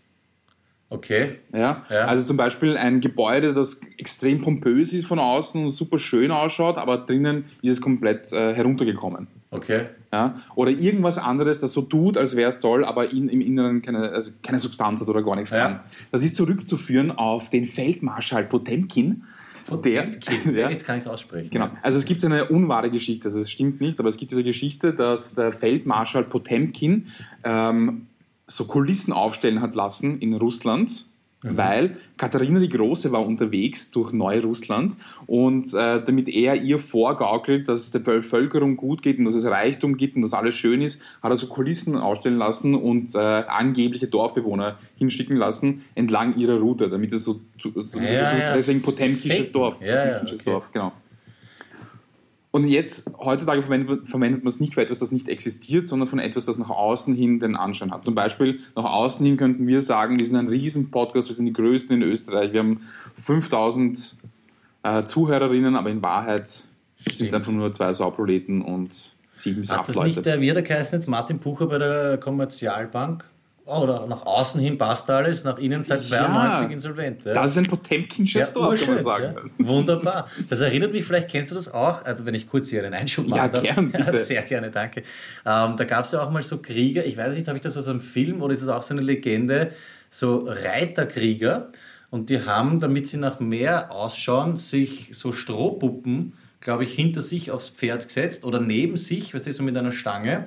Okay. 0.89 1.37
Ja? 1.53 1.85
Ja. 1.89 2.05
Also 2.05 2.23
zum 2.23 2.35
Beispiel 2.35 2.75
ein 2.75 2.99
Gebäude, 2.99 3.53
das 3.53 3.79
extrem 3.97 4.41
pompös 4.41 4.91
ist 4.91 5.05
von 5.05 5.19
außen 5.19 5.63
und 5.63 5.71
super 5.71 5.97
schön 5.97 6.31
ausschaut, 6.31 6.77
aber 6.77 6.97
drinnen 6.97 7.45
ist 7.61 7.71
es 7.71 7.81
komplett 7.81 8.31
äh, 8.33 8.53
heruntergekommen. 8.53 9.27
Okay. 9.51 9.85
Ja? 10.11 10.41
Oder 10.55 10.71
irgendwas 10.71 11.17
anderes, 11.17 11.61
das 11.61 11.71
so 11.71 11.81
tut, 11.83 12.17
als 12.17 12.35
wäre 12.35 12.49
es 12.49 12.59
toll, 12.59 12.83
aber 12.83 13.09
in, 13.11 13.29
im 13.29 13.39
Inneren 13.39 13.81
keine, 13.81 14.09
also 14.11 14.31
keine 14.43 14.59
Substanz 14.59 14.99
hat 14.99 15.07
oder 15.07 15.23
gar 15.23 15.37
nichts 15.37 15.51
Ja. 15.51 15.59
kann. 15.59 15.79
Das 16.11 16.23
ist 16.23 16.35
zurückzuführen 16.35 17.11
auf 17.11 17.49
den 17.49 17.63
Feldmarschall 17.65 18.43
Potemkin. 18.45 19.23
Der, 19.83 20.09
ja, 20.51 20.69
Jetzt 20.69 20.85
kann 20.85 20.97
ich 20.97 21.03
es 21.03 21.07
aussprechen. 21.07 21.49
Genau. 21.49 21.69
Also 21.81 21.97
es 21.97 22.05
gibt 22.05 22.23
eine 22.23 22.45
unwahre 22.45 22.89
Geschichte, 22.89 23.27
also 23.27 23.39
es 23.39 23.49
stimmt 23.49 23.81
nicht, 23.81 23.99
aber 23.99 24.09
es 24.09 24.17
gibt 24.17 24.31
diese 24.31 24.43
Geschichte, 24.43 24.93
dass 24.93 25.35
der 25.35 25.51
Feldmarschall 25.51 26.23
Potemkin 26.23 27.07
ähm, 27.43 28.07
so 28.47 28.65
Kulissen 28.65 29.13
aufstellen 29.13 29.61
hat 29.61 29.75
lassen 29.75 30.19
in 30.19 30.33
Russland, 30.33 31.05
weil 31.43 31.97
Katharina 32.17 32.59
die 32.59 32.69
Große 32.69 33.11
war 33.11 33.25
unterwegs 33.25 33.89
durch 33.91 34.11
Neurussland 34.13 34.95
und 35.25 35.73
äh, 35.73 36.03
damit 36.03 36.29
er 36.29 36.55
ihr 36.55 36.77
vorgaukelt, 36.77 37.67
dass 37.67 37.81
es 37.81 37.91
der 37.91 37.99
Bevölkerung 37.99 38.77
gut 38.77 39.01
geht 39.01 39.17
und 39.17 39.25
dass 39.25 39.35
es 39.35 39.45
Reichtum 39.45 39.97
gibt 39.97 40.15
und 40.15 40.21
dass 40.21 40.33
alles 40.33 40.55
schön 40.55 40.81
ist, 40.81 41.01
hat 41.21 41.31
er 41.31 41.37
so 41.37 41.47
Kulissen 41.47 41.97
aufstellen 41.97 42.37
lassen 42.37 42.75
und 42.75 43.15
äh, 43.15 43.17
angebliche 43.17 44.07
Dorfbewohner 44.07 44.77
hinschicken 44.97 45.35
lassen 45.35 45.83
entlang 45.95 46.37
ihrer 46.37 46.59
Route, 46.59 46.89
damit 46.89 47.11
es 47.11 47.23
so, 47.23 47.41
so 47.57 47.99
Ja, 47.99 48.37
ja. 48.37 48.55
deswegen 48.55 48.81
Potemkinsches 48.81 49.47
Fake. 49.47 49.53
Dorf. 49.53 49.81
Ja, 49.81 50.05
ja, 50.05 50.21
okay. 50.21 50.37
Dorf, 50.45 50.71
genau. 50.71 50.91
Und 52.51 52.67
jetzt, 52.67 53.09
heutzutage 53.17 53.61
verwendet, 53.61 54.09
verwendet 54.09 54.43
man 54.43 54.51
es 54.51 54.59
nicht 54.59 54.73
für 54.73 54.81
etwas, 54.81 54.99
das 54.99 55.11
nicht 55.11 55.29
existiert, 55.29 55.85
sondern 55.85 56.09
von 56.09 56.19
etwas, 56.19 56.45
das 56.45 56.57
nach 56.57 56.69
außen 56.69 57.15
hin 57.15 57.39
den 57.39 57.55
Anschein 57.55 57.91
hat. 57.91 58.03
Zum 58.03 58.13
Beispiel, 58.13 58.59
nach 58.75 58.83
außen 58.83 59.25
hin 59.25 59.37
könnten 59.37 59.67
wir 59.67 59.81
sagen, 59.81 60.19
wir 60.19 60.25
sind 60.25 60.35
ein 60.35 60.49
riesen 60.49 60.91
Podcast, 60.91 61.29
wir 61.29 61.35
sind 61.35 61.45
die 61.45 61.53
größten 61.53 61.95
in 61.95 62.03
Österreich, 62.03 62.51
wir 62.51 62.59
haben 62.59 62.81
5000 63.15 64.15
äh, 64.83 65.03
Zuhörerinnen, 65.05 65.77
aber 65.77 65.91
in 65.91 66.01
Wahrheit 66.01 66.63
sind 66.97 67.27
es 67.27 67.33
einfach 67.33 67.53
nur 67.53 67.71
zwei 67.71 67.93
Sauproleten 67.93 68.61
und 68.61 69.15
sieben 69.31 69.61
bis 69.61 69.71
Hat 69.71 69.87
das 69.87 69.95
Leute. 69.95 70.07
nicht 70.09 70.25
der, 70.25 70.41
wie 70.41 70.49
hat 70.49 70.57
der 70.57 70.63
geheißen 70.63 70.99
jetzt, 70.99 71.07
Martin 71.07 71.39
Pucher 71.39 71.67
bei 71.67 71.77
der 71.77 72.17
Kommerzialbank? 72.17 73.30
Oh, 73.65 73.83
oder 73.83 74.07
nach 74.07 74.25
außen 74.25 74.59
hin 74.59 74.77
passt 74.77 75.09
alles, 75.09 75.43
nach 75.43 75.57
innen 75.59 75.83
seit 75.83 76.03
92 76.03 76.65
Ja. 76.67 76.71
insolvent. 76.73 77.23
Ja. 77.25 77.33
das 77.33 77.51
ist 77.51 77.57
ein 77.59 77.67
Potemkinsches 77.67 78.53
Dorf, 78.53 78.79
kann 78.83 78.95
man 78.95 79.03
sagen. 79.03 79.35
Ja. 79.59 79.67
Wunderbar. 79.67 80.27
Das 80.49 80.61
erinnert 80.61 80.91
mich, 80.91 81.05
vielleicht 81.05 81.29
kennst 81.29 81.51
du 81.51 81.55
das 81.55 81.71
auch, 81.71 82.03
also 82.03 82.25
wenn 82.25 82.33
ich 82.33 82.49
kurz 82.49 82.69
hier 82.69 82.83
einen 82.83 82.93
Einschub 82.93 83.27
machen 83.27 83.37
Ja, 83.37 83.47
darf. 83.47 83.61
gern, 83.63 83.91
bitte. 83.91 84.17
sehr 84.23 84.41
gerne, 84.41 84.71
danke. 84.71 85.01
Ähm, 85.45 85.75
da 85.77 85.83
gab 85.85 86.05
es 86.05 86.11
ja 86.11 86.21
auch 86.23 86.31
mal 86.31 86.41
so 86.43 86.57
Krieger, 86.57 87.05
ich 87.05 87.15
weiß 87.17 87.35
nicht, 87.35 87.47
habe 87.47 87.57
ich 87.57 87.63
das 87.63 87.77
aus 87.77 87.87
einem 87.87 87.99
Film 88.01 88.41
oder 88.41 88.53
ist 88.53 88.61
es 88.63 88.67
auch 88.67 88.81
so 88.81 88.93
eine 88.93 89.03
Legende, 89.03 89.71
so 90.09 90.47
Reiterkrieger 90.47 91.69
und 92.09 92.29
die 92.29 92.43
haben, 92.45 92.79
damit 92.79 93.07
sie 93.07 93.17
nach 93.17 93.39
mehr 93.39 93.91
ausschauen, 93.91 94.55
sich 94.57 95.09
so 95.11 95.31
Strohpuppen 95.31 96.33
glaube 96.63 96.83
ich, 96.83 96.93
hinter 96.93 97.23
sich 97.23 97.49
aufs 97.49 97.69
Pferd 97.69 98.05
gesetzt 98.05 98.45
oder 98.45 98.59
neben 98.59 98.95
sich, 98.95 99.33
weißt 99.33 99.47
du, 99.47 99.51
so 99.51 99.63
mit 99.63 99.75
einer 99.75 99.91
Stange. 99.91 100.45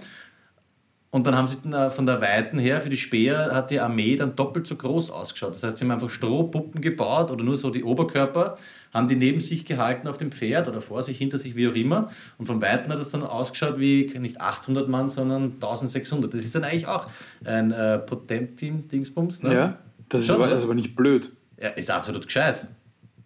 Und 1.14 1.28
dann 1.28 1.36
haben 1.36 1.46
sie 1.46 1.58
dann 1.62 1.92
von 1.92 2.06
der 2.06 2.20
Weiten 2.20 2.58
her, 2.58 2.80
für 2.80 2.88
die 2.88 2.96
Speer 2.96 3.50
hat 3.52 3.70
die 3.70 3.78
Armee 3.78 4.16
dann 4.16 4.34
doppelt 4.34 4.66
so 4.66 4.74
groß 4.74 5.10
ausgeschaut. 5.10 5.50
Das 5.54 5.62
heißt, 5.62 5.76
sie 5.76 5.84
haben 5.84 5.92
einfach 5.92 6.10
Strohpuppen 6.10 6.80
gebaut 6.80 7.30
oder 7.30 7.44
nur 7.44 7.56
so 7.56 7.70
die 7.70 7.84
Oberkörper, 7.84 8.56
haben 8.92 9.06
die 9.06 9.14
neben 9.14 9.40
sich 9.40 9.64
gehalten 9.64 10.08
auf 10.08 10.18
dem 10.18 10.32
Pferd 10.32 10.66
oder 10.66 10.80
vor 10.80 11.04
sich, 11.04 11.16
hinter 11.16 11.38
sich, 11.38 11.54
wie 11.54 11.68
auch 11.68 11.74
immer. 11.76 12.10
Und 12.36 12.46
von 12.46 12.60
Weitem 12.60 12.90
hat 12.92 12.98
es 12.98 13.10
dann 13.12 13.22
ausgeschaut 13.22 13.78
wie 13.78 14.12
nicht 14.18 14.40
800 14.40 14.88
Mann, 14.88 15.08
sondern 15.08 15.52
1600. 15.52 16.34
Das 16.34 16.44
ist 16.44 16.52
dann 16.56 16.64
eigentlich 16.64 16.88
auch 16.88 17.06
ein 17.44 17.70
äh, 17.70 17.98
Potemkin-Dingsbums. 17.98 19.44
Ne? 19.44 19.54
Ja, 19.54 19.78
das 20.08 20.22
ist 20.22 20.26
Schon, 20.26 20.34
aber, 20.34 20.44
oder? 20.46 20.50
das 20.54 20.62
ist 20.62 20.64
aber 20.64 20.74
nicht 20.74 20.96
blöd. 20.96 21.30
Ja, 21.62 21.68
ist 21.68 21.92
absolut 21.92 22.26
gescheit. 22.26 22.66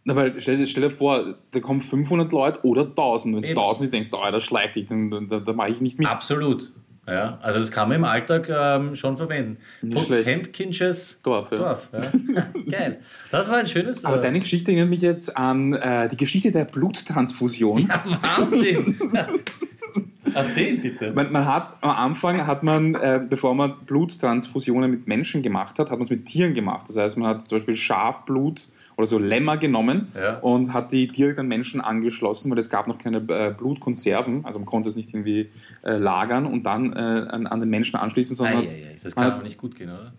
Na, 0.05 0.15
weil 0.15 0.39
stell, 0.43 0.59
dir- 0.59 0.67
stell 0.67 0.83
dir 0.83 0.91
vor, 0.91 1.37
da 1.53 1.61
kommen 1.61 1.81
500 1.81 2.31
Leute 2.33 2.61
oder 2.65 2.83
1000. 2.83 3.35
Wenn 3.35 3.43
es 3.45 3.49
Eben. 3.49 3.59
1000 3.59 3.85
ist, 3.87 3.93
denkst 3.95 4.11
du, 4.11 4.19
oh, 4.19 4.31
das 4.31 4.43
schleicht 4.43 4.77
dich, 4.77 4.87
dann, 4.89 5.11
dann, 5.11 5.29
da, 5.31 5.41
da 5.41 5.53
mache 5.55 5.71
ich 5.71 5.81
nicht 5.81 5.99
mit. 5.99 6.07
Absolut. 6.07 6.71
Ja, 7.09 7.39
also 7.41 7.59
das 7.59 7.71
kann 7.71 7.89
man 7.89 7.99
im 7.99 8.05
Alltag 8.05 8.51
ähm, 8.51 8.95
schon 8.95 9.17
verwenden. 9.17 9.57
Potemkinsches 9.91 11.19
Dorf, 11.23 11.51
ja. 11.51 11.57
Dorf. 11.57 11.89
Ja. 11.93 12.01
Geil. 12.71 13.01
Das 13.31 13.49
war 13.49 13.57
ein 13.57 13.67
schönes. 13.67 14.05
Aber 14.05 14.19
äh, 14.19 14.21
deine 14.21 14.41
Geschichte 14.41 14.73
erinnert 14.73 14.91
mich 14.91 15.01
jetzt 15.01 15.35
an 15.37 15.73
äh, 15.73 16.09
die 16.11 16.19
Geschichte 16.19 16.53
der 16.53 16.67
Bluttransfusion. 16.67 17.89
Wahnsinn. 18.21 18.99
Erzähl 20.35 20.77
bitte. 20.77 21.13
Man, 21.13 21.33
man 21.33 21.47
hat 21.47 21.77
am 21.81 21.91
Anfang 21.91 22.47
hat 22.47 22.63
man, 22.63 22.95
äh, 22.95 23.21
bevor 23.27 23.55
man 23.55 23.75
Bluttransfusionen 23.87 24.91
mit 24.91 25.07
Menschen 25.07 25.43
gemacht 25.43 25.79
hat, 25.79 25.91
hat 25.91 25.99
man 25.99 26.03
es 26.03 26.11
mit 26.11 26.27
Tieren 26.27 26.53
gemacht. 26.53 26.87
Das 26.89 26.97
heißt, 26.97 27.17
man 27.17 27.29
hat 27.29 27.49
zum 27.49 27.59
Beispiel 27.59 27.77
Schafblut 27.77 28.69
oder 28.99 29.07
so 29.07 29.19
Lämmer 29.19 29.57
genommen 29.57 30.09
Ja. 30.15 30.39
und 30.41 30.75
hat 30.75 30.93
die 30.93 31.07
direkt 31.09 31.39
an 31.39 31.47
Menschen 31.49 31.81
angeschlossen, 31.81 32.51
weil 32.51 32.59
es 32.59 32.69
gab 32.69 32.89
noch 32.89 32.99
keine 32.99 33.19
äh, 33.19 33.55
Blutkonserven, 33.57 34.45
also 34.45 34.59
man 34.59 34.67
konnte 34.67 34.91
es 34.91 34.97
nicht 34.97 35.15
irgendwie 35.15 35.49
äh, 35.83 35.97
lagern 35.97 36.45
und 36.45 36.65
dann 36.65 36.93
äh, 36.93 36.97
an, 36.97 37.47
an 37.47 37.61
den 37.61 37.71
Menschen 37.71 37.97
anschließen, 37.97 38.35
sondern 38.37 38.57
hat, 38.59 38.65
Eieiei, 38.67 38.97
das 39.03 39.15
kann 39.15 39.25
hat- 39.25 39.43
nicht 39.45 39.57
gut 39.57 39.75
gehen, 39.77 39.89
oder? 39.89 40.13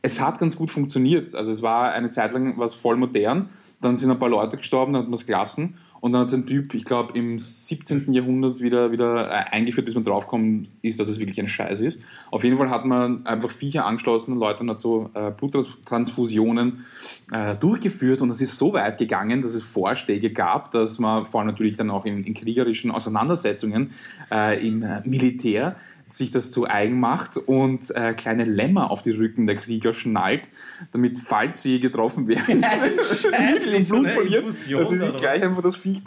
es 0.00 0.20
hat 0.20 0.38
ganz 0.38 0.54
gut 0.56 0.70
funktioniert. 0.70 1.34
Also 1.34 1.50
es 1.50 1.60
war 1.62 1.90
eine 1.92 2.10
Zeit 2.10 2.32
lang 2.34 2.58
was 2.58 2.74
voll 2.74 2.96
modern. 2.96 3.48
Dann 3.80 3.96
sind 3.96 4.10
ein 4.10 4.18
paar 4.18 4.28
Leute 4.28 4.58
gestorben, 4.58 4.92
dann 4.92 5.02
hat 5.02 5.08
man 5.08 5.14
es 5.18 5.26
gelassen. 5.26 5.76
Und 6.00 6.12
dann 6.12 6.20
hat 6.20 6.28
es 6.28 6.34
ein 6.34 6.46
Typ, 6.46 6.74
ich 6.74 6.84
glaube, 6.84 7.16
im 7.18 7.38
17. 7.38 8.12
Jahrhundert 8.12 8.60
wieder, 8.60 8.92
wieder 8.92 9.30
äh, 9.30 9.44
eingeführt, 9.50 9.86
bis 9.86 9.94
man 9.94 10.04
draufkommt, 10.04 10.68
ist, 10.82 11.00
dass 11.00 11.08
es 11.08 11.18
wirklich 11.18 11.40
ein 11.40 11.48
Scheiß 11.48 11.80
ist. 11.80 12.02
Auf 12.30 12.44
jeden 12.44 12.58
Fall 12.58 12.68
hat 12.68 12.84
man 12.84 13.24
einfach 13.24 13.50
Viecher 13.50 13.86
angeschlossen 13.86 14.32
und 14.34 14.38
Leute 14.40 14.66
hat 14.66 14.78
so 14.78 15.08
äh, 15.14 15.30
Bluttransfusionen 15.30 16.84
äh, 17.32 17.54
durchgeführt. 17.54 18.22
Und 18.22 18.30
es 18.30 18.40
ist 18.40 18.58
so 18.58 18.72
weit 18.72 18.98
gegangen, 18.98 19.42
dass 19.42 19.54
es 19.54 19.62
Vorschläge 19.62 20.30
gab, 20.30 20.70
dass 20.72 20.98
man 20.98 21.26
vor 21.26 21.40
allem 21.40 21.48
natürlich 21.48 21.76
dann 21.76 21.90
auch 21.90 22.04
in, 22.04 22.24
in 22.24 22.34
kriegerischen 22.34 22.90
Auseinandersetzungen 22.90 23.92
äh, 24.30 24.66
im 24.66 24.82
äh, 24.82 25.00
Militär 25.04 25.76
sich 26.08 26.30
das 26.30 26.50
zu 26.50 26.68
eigen 26.68 27.00
macht 27.00 27.36
und 27.36 27.90
äh, 27.96 28.12
kleine 28.12 28.44
Lämmer 28.44 28.90
auf 28.90 29.02
die 29.02 29.10
Rücken 29.10 29.46
der 29.46 29.56
Krieger 29.56 29.94
schnallt, 29.94 30.48
damit, 30.92 31.18
falls 31.18 31.62
sie 31.62 31.80
getroffen 31.80 32.28
werden, 32.28 32.62
Scheiße, 32.98 33.70
nicht 33.70 33.88
so 33.88 33.96
Blut 33.96 34.06
eine 34.06 34.14
verlieren, 34.14 34.44
Infusion 34.44 34.80
dass 34.80 34.90
sie 34.90 34.98
sich 34.98 35.16
gleich 35.16 35.42
einfach 35.42 35.62
das 35.62 35.76
Viech... 35.76 36.02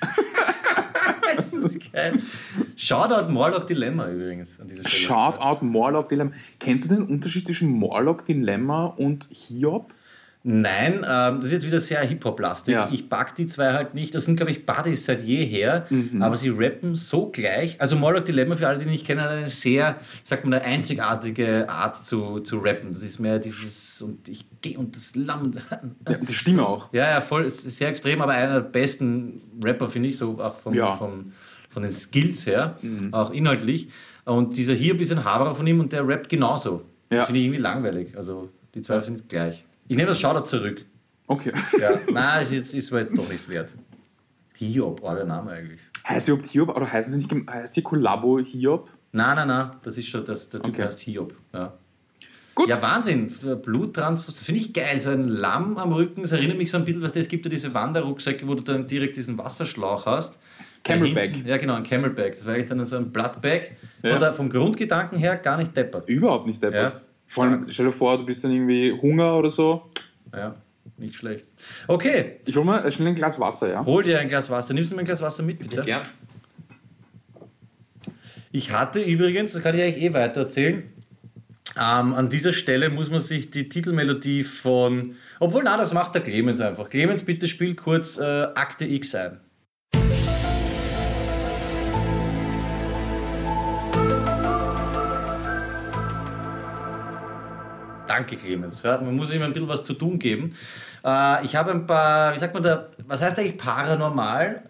Das 1.36 1.52
ist 1.52 1.92
geil. 1.92 2.22
Shoutout 2.76 3.30
Morlock 3.30 3.66
Dilemma 3.66 4.08
übrigens 4.08 4.60
an 4.60 4.68
dieser 4.68 4.86
Stelle. 4.88 5.04
Shoutout 5.04 5.64
Morlock 5.64 6.08
Dilemma. 6.08 6.30
Kennst 6.58 6.90
du 6.90 6.94
den 6.94 7.04
Unterschied 7.04 7.46
zwischen 7.46 7.70
Morlock 7.70 8.24
Dilemma 8.24 8.86
und 8.86 9.28
Hiob? 9.30 9.92
Nein, 10.48 10.98
ähm, 11.04 11.36
das 11.38 11.46
ist 11.46 11.52
jetzt 11.52 11.66
wieder 11.66 11.80
sehr 11.80 12.00
Hip-Hop-lastig. 12.02 12.72
Ja. 12.72 12.88
Ich 12.92 13.08
pack 13.08 13.34
die 13.34 13.48
zwei 13.48 13.72
halt 13.72 13.94
nicht. 13.94 14.14
Das 14.14 14.26
sind, 14.26 14.36
glaube 14.36 14.52
ich, 14.52 14.64
Buddies 14.64 15.04
seit 15.04 15.20
jeher, 15.22 15.86
Mhm. 15.90 16.22
aber 16.22 16.36
sie 16.36 16.50
rappen 16.50 16.94
so 16.94 17.26
gleich. 17.32 17.80
Also 17.80 17.96
Morlock 17.96 18.24
Dilemma, 18.26 18.54
für 18.54 18.68
alle, 18.68 18.78
die 18.78 18.86
nicht 18.86 19.04
kennen, 19.04 19.20
hat 19.22 19.30
eine 19.30 19.50
sehr, 19.50 19.96
sagt 20.22 20.44
man, 20.44 20.54
eine 20.54 20.62
einzigartige 20.64 21.68
Art 21.68 21.96
zu, 21.96 22.38
zu 22.38 22.58
rappen. 22.58 22.92
Das 22.92 23.02
ist 23.02 23.18
mehr 23.18 23.40
dieses 23.40 24.00
und 24.02 24.28
ich 24.28 24.44
gehe 24.62 24.78
und 24.78 24.94
das 24.94 25.16
Lamm. 25.16 25.50
Ja, 26.08 26.14
die 26.18 26.32
Stimme 26.32 26.64
auch. 26.64 26.92
Ja, 26.92 27.10
ja, 27.10 27.20
voll, 27.20 27.50
sehr 27.50 27.88
extrem, 27.88 28.20
aber 28.22 28.32
einer 28.32 28.60
der 28.60 28.68
besten 28.68 29.42
Rapper, 29.64 29.88
finde 29.88 30.10
ich, 30.10 30.16
so 30.16 30.38
auch 30.40 30.54
vom, 30.54 30.74
Ja. 30.74 30.92
vom, 30.92 31.32
von 31.68 31.82
den 31.82 31.90
Skills 31.90 32.46
her, 32.46 32.78
auch 33.10 33.32
inhaltlich. 33.32 33.88
Und 34.24 34.56
dieser 34.56 34.74
hier 34.74 34.94
ein 34.94 34.96
bisschen 34.96 35.24
Haberer 35.24 35.52
von 35.54 35.66
ihm 35.66 35.80
und 35.80 35.92
der 35.92 36.06
rappt 36.06 36.28
genauso. 36.28 36.82
Ja. 37.10 37.18
Das 37.18 37.26
finde 37.26 37.40
ich 37.40 37.46
irgendwie 37.46 37.62
langweilig. 37.62 38.16
Also 38.16 38.48
die 38.76 38.82
zwei 38.82 39.00
sind 39.00 39.28
gleich. 39.28 39.64
Ich 39.88 39.96
nehme 39.96 40.08
das 40.08 40.20
Shoutout 40.20 40.44
zurück. 40.46 40.84
Okay. 41.26 41.52
Ja. 41.80 41.98
Nein, 42.12 42.44
ist, 42.44 42.52
jetzt, 42.52 42.74
ist 42.74 42.90
mir 42.90 43.00
jetzt 43.00 43.16
doch 43.16 43.28
nicht 43.28 43.48
wert. 43.48 43.74
Hiob, 44.54 45.00
oh, 45.02 45.14
der 45.14 45.24
Name 45.24 45.50
eigentlich. 45.52 45.80
Heißt 46.08 46.28
überhaupt 46.28 46.48
Hiob 46.50 46.74
oder 46.74 46.90
heißt 46.90 47.10
sie 47.12 47.16
nicht 47.18 47.30
heißt 47.50 47.74
sie 47.74 47.82
Kollabo 47.82 48.38
Hiob? 48.38 48.88
Nein, 49.12 49.36
nein, 49.36 49.48
nein, 49.48 49.70
das 49.82 49.98
ist 49.98 50.08
schon, 50.08 50.24
das, 50.24 50.48
der 50.48 50.62
Typ 50.62 50.72
Okay. 50.74 50.84
heißt 50.84 51.00
Hiob. 51.00 51.34
Ja. 51.52 51.74
Gut. 52.54 52.68
Ja, 52.70 52.80
Wahnsinn. 52.80 53.28
Bluttransfusion, 53.62 54.34
das 54.34 54.44
finde 54.44 54.60
ich 54.62 54.72
geil. 54.72 54.98
So 54.98 55.10
ein 55.10 55.28
Lamm 55.28 55.76
am 55.76 55.92
Rücken, 55.92 56.22
das 56.22 56.32
erinnert 56.32 56.56
mich 56.56 56.70
so 56.70 56.78
ein 56.78 56.86
bisschen, 56.86 57.02
was 57.02 57.14
es 57.14 57.28
gibt 57.28 57.44
ja 57.44 57.50
diese 57.50 57.74
Wanderrucksäcke, 57.74 58.48
wo 58.48 58.54
du 58.54 58.62
dann 58.62 58.86
direkt 58.86 59.16
diesen 59.16 59.36
Wasserschlauch 59.36 60.06
hast. 60.06 60.38
Camelback. 60.82 61.34
Hinten- 61.34 61.48
Ja, 61.50 61.58
genau, 61.58 61.74
ein 61.74 61.82
Camelback. 61.82 62.34
Das 62.34 62.46
war 62.46 62.54
eigentlich 62.54 62.68
dann 62.70 62.82
so 62.86 62.96
ein 62.96 63.10
Bloodbag. 63.12 63.72
Von 64.00 64.10
Ja. 64.10 64.18
der, 64.18 64.32
vom 64.32 64.48
Grundgedanken 64.48 65.18
her 65.18 65.36
gar 65.36 65.58
nicht 65.58 65.76
deppert. 65.76 66.08
Überhaupt 66.08 66.46
nicht 66.46 66.62
deppert. 66.62 66.94
Ja. 66.94 67.00
Vor 67.26 67.44
allem, 67.44 67.66
stell 67.68 67.86
dir 67.86 67.92
vor, 67.92 68.18
du 68.18 68.24
bist 68.24 68.44
dann 68.44 68.50
irgendwie 68.52 68.92
Hunger 68.92 69.36
oder 69.36 69.50
so. 69.50 69.90
Ja, 70.34 70.54
nicht 70.96 71.14
schlecht. 71.16 71.46
Okay, 71.88 72.36
Ich 72.46 72.56
hol 72.56 72.64
mal 72.64 72.90
schnell 72.92 73.08
ein 73.08 73.14
Glas 73.14 73.38
Wasser, 73.40 73.70
ja? 73.70 73.84
hol 73.84 74.02
dir 74.02 74.18
ein 74.18 74.28
Glas 74.28 74.48
Wasser. 74.50 74.74
Nimmst 74.74 74.90
du 74.90 74.94
mir 74.94 75.02
ein 75.02 75.06
Glas 75.06 75.20
Wasser 75.20 75.42
mit, 75.42 75.58
bitte? 75.58 75.82
gern. 75.84 76.06
Ich 78.52 78.70
hatte 78.72 79.00
übrigens, 79.02 79.52
das 79.52 79.62
kann 79.62 79.74
ich 79.76 79.82
eigentlich 79.82 80.02
eh 80.04 80.12
weiter 80.14 80.40
erzählen, 80.42 80.84
ähm, 81.76 82.14
an 82.14 82.30
dieser 82.30 82.52
Stelle 82.52 82.88
muss 82.88 83.10
man 83.10 83.20
sich 83.20 83.50
die 83.50 83.68
Titelmelodie 83.68 84.44
von. 84.44 85.14
Obwohl, 85.40 85.62
na, 85.64 85.76
das 85.76 85.92
macht 85.92 86.14
der 86.14 86.22
Clemens 86.22 86.60
einfach. 86.62 86.88
Clemens, 86.88 87.22
bitte 87.22 87.46
spiel 87.48 87.74
kurz 87.74 88.16
äh, 88.16 88.22
Akte 88.22 88.86
X 88.86 89.14
ein. 89.14 89.40
Danke, 98.16 98.36
Clemens. 98.36 98.82
Ja, 98.82 98.98
man 98.98 99.14
muss 99.14 99.30
ihm 99.30 99.42
ein 99.42 99.52
bisschen 99.52 99.68
was 99.68 99.82
zu 99.82 99.92
tun 99.92 100.18
geben. 100.18 100.54
Äh, 101.04 101.44
ich 101.44 101.54
habe 101.54 101.70
ein 101.70 101.86
paar, 101.86 102.34
wie 102.34 102.38
sagt 102.38 102.54
man 102.54 102.62
da, 102.62 102.88
was 103.06 103.20
heißt 103.20 103.38
eigentlich 103.38 103.58
paranormal? 103.58 104.62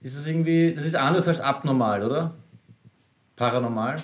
Ist 0.00 0.16
das 0.16 0.28
irgendwie, 0.28 0.72
das 0.72 0.84
ist 0.84 0.94
anders 0.94 1.26
als 1.26 1.40
abnormal, 1.40 2.04
oder? 2.04 2.34
Paranormal? 3.34 3.96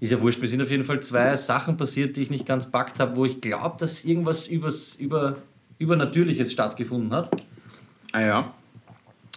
Ist 0.00 0.12
ja 0.12 0.20
wurscht, 0.20 0.42
mir 0.42 0.48
sind 0.48 0.60
auf 0.60 0.70
jeden 0.70 0.84
Fall 0.84 1.00
zwei 1.00 1.34
Sachen 1.36 1.78
passiert, 1.78 2.18
die 2.18 2.22
ich 2.24 2.30
nicht 2.30 2.44
ganz 2.44 2.70
packt 2.70 3.00
habe, 3.00 3.16
wo 3.16 3.24
ich 3.24 3.40
glaube, 3.40 3.76
dass 3.78 4.04
irgendwas 4.04 4.48
übers, 4.48 4.94
über, 4.96 5.36
Übernatürliches 5.78 6.52
stattgefunden 6.52 7.14
hat. 7.14 7.30
Ah 8.12 8.20
ja. 8.20 8.54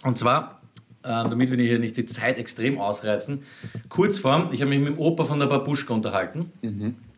Und 0.03 0.17
zwar, 0.17 0.59
ähm, 1.05 1.29
damit 1.29 1.51
wir 1.51 1.57
hier 1.63 1.79
nicht 1.79 1.95
die 1.95 2.05
Zeit 2.05 2.37
extrem 2.37 2.79
ausreizen, 2.79 3.43
Kurzform, 3.87 4.49
ich 4.51 4.59
habe 4.59 4.71
mich 4.71 4.79
mit 4.79 4.89
dem 4.89 4.99
Opa 4.99 5.23
von 5.23 5.39
der 5.39 5.45
Babuschka 5.47 5.93
unterhalten, 5.93 6.51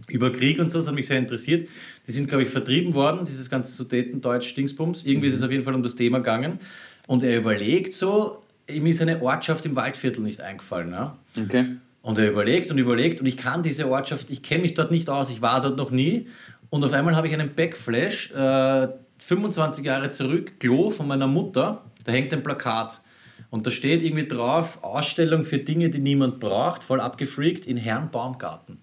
über 0.09 0.31
Krieg 0.31 0.59
und 0.59 0.71
so, 0.71 0.79
das 0.79 0.87
hat 0.87 0.95
mich 0.95 1.07
sehr 1.07 1.17
interessiert. 1.17 1.67
Die 2.07 2.11
sind, 2.11 2.27
glaube 2.27 2.43
ich, 2.43 2.49
vertrieben 2.49 2.93
worden, 2.93 3.25
dieses 3.25 3.49
ganze 3.49 3.71
Sudetendeutsch-Dingsbums. 3.73 5.05
Irgendwie 5.05 5.27
ist 5.27 5.35
es 5.35 5.43
auf 5.43 5.51
jeden 5.51 5.63
Fall 5.63 5.75
um 5.75 5.83
das 5.83 5.95
Thema 5.95 6.19
gegangen. 6.19 6.59
Und 7.07 7.23
er 7.23 7.37
überlegt 7.37 7.93
so, 7.93 8.41
ihm 8.69 8.85
ist 8.85 9.01
eine 9.01 9.21
Ortschaft 9.21 9.65
im 9.65 9.75
Waldviertel 9.75 10.21
nicht 10.23 10.41
eingefallen. 10.41 10.91
Ja? 10.91 11.17
Okay. 11.37 11.77
Und 12.01 12.17
er 12.17 12.29
überlegt 12.29 12.71
und 12.71 12.77
überlegt 12.77 13.19
und 13.19 13.25
ich 13.25 13.35
kann 13.35 13.63
diese 13.63 13.89
Ortschaft, 13.89 14.29
ich 14.29 14.41
kenne 14.41 14.61
mich 14.61 14.73
dort 14.73 14.91
nicht 14.91 15.09
aus, 15.09 15.29
ich 15.29 15.41
war 15.41 15.59
dort 15.59 15.77
noch 15.77 15.91
nie. 15.91 16.27
Und 16.69 16.83
auf 16.83 16.93
einmal 16.93 17.15
habe 17.15 17.27
ich 17.27 17.33
einen 17.33 17.53
Backflash, 17.53 18.31
äh, 18.31 18.87
25 19.19 19.83
Jahre 19.83 20.09
zurück, 20.09 20.59
Klo 20.59 20.89
von 20.89 21.07
meiner 21.07 21.27
Mutter, 21.27 21.83
da 22.05 22.11
hängt 22.11 22.31
ein 22.33 22.43
Plakat. 22.43 23.01
Und 23.49 23.65
da 23.65 23.71
steht 23.71 24.03
irgendwie 24.03 24.27
drauf, 24.27 24.83
Ausstellung 24.83 25.43
für 25.43 25.57
Dinge, 25.57 25.89
die 25.89 25.99
niemand 25.99 26.39
braucht, 26.39 26.83
voll 26.83 26.99
abgefreakt, 26.99 27.65
in 27.65 27.77
Herrn 27.77 28.09
Baumgarten. 28.11 28.79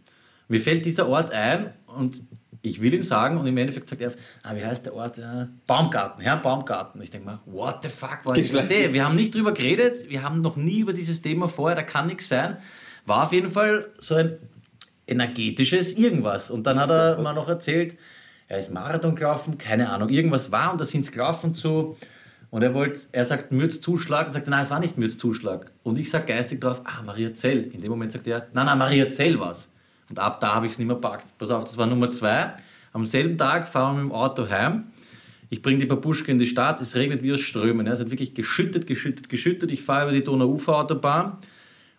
Mir 0.49 0.61
fällt 0.61 0.85
dieser 0.87 1.09
Ort 1.09 1.33
ein 1.33 1.73
und 1.87 2.23
ich 2.65 2.81
will 2.81 2.95
ihn 2.95 3.03
sagen 3.03 3.37
und 3.37 3.47
im 3.47 3.57
Endeffekt 3.59 3.89
sagt 3.89 4.01
er, 4.01 4.13
ah, 4.43 4.57
wie 4.57 4.65
heißt 4.65 4.87
der 4.87 4.95
Ort? 4.95 5.19
Äh, 5.19 5.47
Baumgarten, 5.67 6.23
Herrn 6.23 6.41
Baumgarten. 6.41 7.01
Ich 7.03 7.11
denke 7.11 7.27
mal, 7.27 7.41
what 7.45 7.81
the 7.83 7.91
fuck? 7.91 8.21
War 8.25 8.37
ich. 8.37 8.51
Verstehe, 8.51 8.93
wir 8.95 9.05
haben 9.05 9.17
nicht 9.17 9.35
drüber 9.35 9.53
geredet, 9.53 10.09
wir 10.09 10.23
haben 10.23 10.39
noch 10.39 10.57
nie 10.57 10.81
über 10.81 10.95
dieses 10.95 11.21
Thema 11.21 11.47
vorher, 11.47 11.77
da 11.77 11.83
kann 11.83 12.07
nichts 12.07 12.29
sein. 12.29 12.57
War 13.05 13.25
auf 13.25 13.33
jeden 13.33 13.51
Fall 13.51 13.91
so 13.99 14.15
ein 14.15 14.39
energetisches 15.07 15.93
Irgendwas. 15.93 16.51
Und 16.51 16.67
dann 16.67 16.81
hat 16.81 16.89
er 16.89 17.21
mal 17.21 17.35
noch 17.35 17.49
erzählt, 17.49 17.97
er 18.49 18.59
ist 18.59 18.73
Marathon 18.73 19.15
gelaufen, 19.15 19.59
keine 19.59 19.91
Ahnung, 19.91 20.09
irgendwas 20.09 20.51
war 20.51 20.73
und 20.73 20.81
da 20.81 20.85
sind 20.85 21.05
sie 21.05 21.13
gelaufen 21.13 21.55
zu. 21.55 21.97
Und 22.51 22.63
er 22.63 22.73
wollte, 22.73 23.01
er 23.13 23.25
sagt 23.25 23.53
Mürzzuschlag 23.53 24.29
und 24.29 24.33
sagt, 24.33 24.49
nein, 24.49 24.63
es 24.63 24.71
war 24.71 24.81
nicht 24.81 24.97
Mürzzuschlag. 24.97 25.73
Und 25.83 25.99
ich 25.99 26.09
sage 26.09 26.27
geistig 26.27 26.61
drauf, 26.61 26.83
ah, 26.85 27.03
Maria 27.05 27.35
Zell. 27.35 27.63
In 27.63 27.81
dem 27.81 27.91
Moment 27.91 28.13
sagt 28.13 28.27
er, 28.27 28.47
nein, 28.53 28.67
nein, 28.67 28.79
Maria 28.79 29.11
Zell 29.11 29.39
war's. 29.41 29.71
Und 30.11 30.19
ab 30.19 30.41
da 30.41 30.55
habe 30.55 30.67
ich 30.67 30.73
es 30.73 30.79
nicht 30.79 30.87
mehr 30.87 30.97
packt. 30.97 31.37
Pass 31.39 31.51
auf, 31.51 31.65
das 31.65 31.79
war 31.79 31.87
Nummer 31.87 32.11
zwei. 32.11 32.55
Am 32.93 33.07
selben 33.07 33.37
Tag 33.37 33.69
fahren 33.69 33.97
wir 33.97 34.03
mit 34.05 34.13
dem 34.13 34.17
Auto 34.17 34.49
heim. 34.49 34.85
Ich 35.51 35.63
bringe 35.63 35.79
die 35.79 35.87
Babuschke 35.87 36.33
in 36.33 36.39
die 36.39 36.47
Stadt, 36.47 36.81
es 36.81 36.97
regnet 36.97 37.23
wie 37.23 37.33
aus 37.33 37.41
Strömen. 37.41 37.87
Ja. 37.87 37.93
Es 37.93 38.01
hat 38.01 38.11
wirklich 38.11 38.35
geschüttet, 38.35 38.87
geschüttet, 38.87 39.29
geschüttet. 39.29 39.71
Ich 39.73 39.83
fahre 39.83 40.05
über 40.05 40.13
die 40.13 40.25
Donau-Ufer-Autobahn 40.25 41.39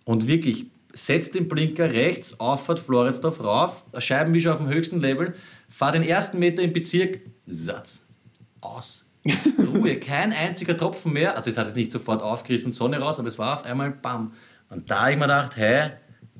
und 0.03 0.27
wirklich 0.27 0.67
setzt 0.93 1.35
den 1.35 1.47
Blinker 1.47 1.91
rechts, 1.91 2.39
Auffahrt 2.39 2.79
Floridsdorf 2.79 3.43
rauf, 3.43 3.85
Scheibenwischer 3.97 4.53
auf 4.53 4.59
dem 4.59 4.69
höchsten 4.69 5.01
Level, 5.01 5.35
fahr 5.67 5.91
den 5.91 6.03
ersten 6.03 6.39
Meter 6.39 6.63
im 6.63 6.73
Bezirk, 6.73 7.21
Satz, 7.47 8.05
aus. 8.61 9.05
Ruhe, 9.57 9.99
kein 9.99 10.31
einziger 10.31 10.77
Tropfen 10.77 11.13
mehr. 11.13 11.35
Also 11.35 11.49
es 11.49 11.57
hat 11.57 11.65
jetzt 11.67 11.75
nicht 11.75 11.91
sofort 11.91 12.21
aufgerissen, 12.21 12.71
Sonne 12.71 12.99
raus, 12.99 13.19
aber 13.19 13.27
es 13.27 13.39
war 13.39 13.55
auf 13.55 13.65
einmal 13.65 13.91
BAM. 13.91 14.31
Und 14.69 14.89
da 14.89 15.01
habe 15.01 15.11
ich 15.11 15.17
mir 15.17 15.23
gedacht, 15.23 15.57
hä, 15.57 15.91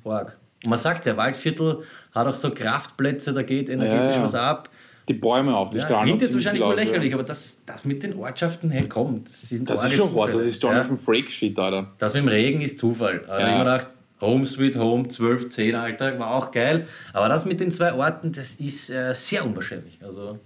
Org. 0.04 0.40
Und 0.66 0.72
man 0.72 0.80
sagt 0.80 1.06
ja, 1.06 1.16
Waldviertel 1.16 1.84
hat 2.14 2.28
auch 2.28 2.34
so 2.34 2.52
Kraftplätze, 2.52 3.34
da 3.34 3.44
geht 3.44 3.70
energetisch 3.70 4.10
Ja, 4.10 4.16
ja. 4.18 4.24
was 4.24 4.36
ab. 4.36 4.70
Die 5.08 5.14
Bäume 5.14 5.56
auch, 5.56 5.70
die 5.70 5.78
Ja, 5.78 5.84
strahlen 5.86 6.04
klingt 6.06 6.22
jetzt 6.24 6.34
wahrscheinlich 6.34 6.64
aus, 6.64 6.76
lächerlich, 6.76 7.10
ja. 7.12 7.16
aber 7.16 7.24
das, 7.24 7.62
das 7.66 7.86
mit 7.86 8.02
den 8.02 8.16
Ortschaften, 8.18 8.72
hey 8.72 8.88
komm, 8.90 9.24
das 9.24 9.42
sind 9.44 9.70
Das 9.70 9.86
ist 9.86 9.94
schon 9.94 10.08
hart, 10.08 10.16
das 10.16 10.32
Zufälle. 10.34 10.50
ist 10.50 10.64
Jonathan 10.64 10.98
Frakes-Shit, 10.98 11.60
Alter. 11.60 11.92
Das 12.00 12.14
mit 12.16 12.24
dem 12.24 12.28
Regen 12.30 12.62
ist 12.62 12.80
Zufall. 12.80 13.20
Da 13.28 13.34
habe 13.34 13.42
ich 13.44 13.48
Ja. 13.50 13.54
mir 13.54 13.64
gedacht, 13.64 13.88
Home 14.22 14.46
Sweet 14.48 14.78
Home, 14.78 15.08
12, 15.08 15.50
10, 15.50 15.76
Alter, 15.76 16.18
war 16.18 16.34
auch 16.34 16.50
geil. 16.50 16.88
Aber 17.14 17.30
das 17.30 17.46
mit 17.46 17.60
den 17.60 17.70
zwei 17.70 17.94
Orten, 17.94 18.32
das 18.32 18.56
ist 18.56 18.90
äh, 18.90 19.14
sehr 19.14 19.46
unwahrscheinlich. 19.46 20.00
Also, 20.04 20.40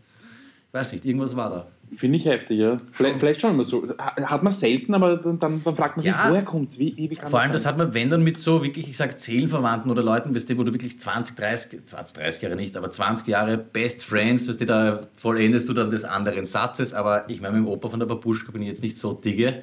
ich 0.67 0.73
weiß 0.73 0.91
nicht, 0.91 1.05
irgendwas 1.05 1.35
war 1.37 1.49
da. 1.49 1.67
Finde 1.95 2.17
ich 2.17 2.25
heftig, 2.25 2.59
ja. 2.59 2.77
Vielleicht, 2.91 3.19
vielleicht 3.19 3.41
schon 3.41 3.51
immer 3.55 3.65
so. 3.65 3.87
Ha- 3.97 4.15
Hat 4.29 4.43
man 4.43 4.53
selten, 4.53 4.93
aber 4.93 5.17
dann, 5.17 5.39
dann, 5.39 5.63
dann 5.63 5.75
fragt 5.75 5.97
man 5.97 6.03
sich, 6.03 6.11
Ja. 6.11 6.27
woher 6.29 6.43
kommt's? 6.43 6.77
Wie, 6.79 6.93
wie, 6.97 7.07
kann 7.15 7.27
Vor 7.27 7.41
allem, 7.41 7.51
das 7.51 7.63
sein? 7.63 7.71
hat 7.71 7.77
man, 7.77 7.93
wenn 7.93 8.09
dann 8.09 8.23
mit 8.23 8.37
so 8.37 8.63
wirklich, 8.63 8.87
ich 8.89 8.95
sag 8.97 9.11
Seelenverwandten 9.13 9.89
oder 9.91 10.03
Leuten, 10.03 10.35
weißt 10.35 10.49
du, 10.49 10.57
wo 10.57 10.63
du 10.63 10.71
wirklich 10.73 10.99
20, 10.99 11.35
30, 11.35 11.85
20, 11.85 12.15
30 12.17 12.41
Jahre 12.43 12.55
nicht, 12.55 12.77
aber 12.77 12.91
20 12.91 13.27
Jahre 13.27 13.57
Best 13.57 14.05
Friends, 14.05 14.47
weißt 14.47 14.61
du, 14.61 14.65
da 14.65 15.07
vollendest 15.15 15.67
du 15.67 15.73
dann 15.73 15.89
des 15.89 16.05
anderen 16.05 16.45
Satzes. 16.45 16.93
Aber 16.93 17.29
ich 17.29 17.41
meine, 17.41 17.57
mit 17.57 17.65
dem 17.67 17.71
Opa 17.71 17.89
von 17.89 17.99
der 17.99 18.07
Babuschka 18.07 18.51
bin 18.51 18.61
ich 18.61 18.67
jetzt 18.67 18.83
nicht 18.83 18.97
so 18.97 19.13
digge. 19.13 19.61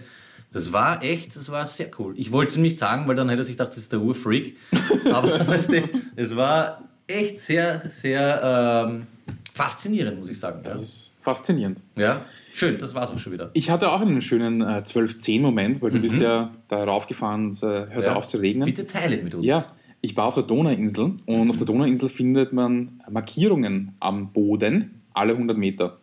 Das 0.53 0.73
war 0.73 1.03
echt, 1.03 1.35
das 1.37 1.51
war 1.51 1.67
sehr 1.67 1.91
cool. 1.99 2.15
Ich 2.17 2.33
wollte 2.33 2.51
es 2.51 2.57
ihm 2.57 2.63
nicht 2.63 2.79
sagen, 2.79 3.07
weil 3.09 3.15
dann 3.17 3.29
hätte 3.29 3.43
er 3.43 3.45
sich 3.45 3.57
gedacht, 3.57 3.71
das 3.71 3.79
ist 3.79 3.93
der 3.93 4.01
Urfreak. 4.01 4.57
Aber 5.13 5.47
weißt 5.47 5.73
du, 5.73 5.83
es 6.17 6.35
war 6.37 6.83
echt 7.07 7.39
sehr, 7.41 7.83
sehr 7.91 8.87
ähm, 8.89 9.07
faszinierend, 9.53 10.19
muss 10.19 10.29
ich 10.29 10.39
sagen. 10.39 10.63
Ja. 10.65 10.75
Das 10.75 11.06
faszinierend. 11.27 11.81
ja. 11.99 12.25
Schön, 12.55 12.79
das 12.79 12.95
war's 12.95 13.11
auch 13.11 13.19
schon 13.19 13.35
wieder. 13.35 13.51
Ich 13.53 13.69
hatte 13.69 13.91
auch 13.93 14.01
einen 14.01 14.23
schönen 14.23 14.63
äh, 14.63 14.81
12-10-Moment, 14.83 15.83
weil 15.83 15.91
du 15.91 16.01
bist 16.01 16.19
ja 16.19 16.51
da 16.69 16.85
raufgefahren 16.85 17.49
und 17.49 17.63
äh, 17.63 17.67
hört 17.91 18.07
Ja. 18.07 18.15
auf 18.15 18.27
zu 18.27 18.39
regnen. 18.39 18.65
Bitte 18.65 18.87
teile 18.87 19.19
mit 19.23 19.35
uns. 19.35 19.45
Ja, 19.45 19.67
ich 20.01 20.17
war 20.17 20.25
auf 20.25 20.35
der 20.37 20.45
Donauinsel 20.45 21.17
und 21.27 21.51
auf 21.51 21.57
der 21.59 21.67
Donauinsel 21.67 22.09
findet 22.09 22.55
man 22.55 23.03
Markierungen 23.11 23.95
am 24.01 24.33
Boden 24.33 25.03
alle 25.13 25.35
100 25.35 25.59
Meter. 25.59 25.99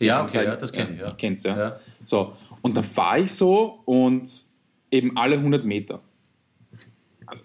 ja 0.00 0.24
okay, 0.24 0.44
ja, 0.44 0.56
das 0.56 0.72
kenne 0.72 0.94
ich. 0.94 1.00
Ja. 1.02 1.06
Kennst 1.16 1.44
du, 1.44 1.50
ja. 1.50 1.56
Ja. 1.56 1.76
So, 2.04 2.32
und 2.62 2.76
da 2.76 2.82
fahre 2.82 3.20
ich 3.20 3.30
so 3.32 3.80
und 3.84 4.28
eben 4.90 5.16
alle 5.16 5.36
100 5.36 5.64
Meter. 5.64 6.00
Also 7.26 7.44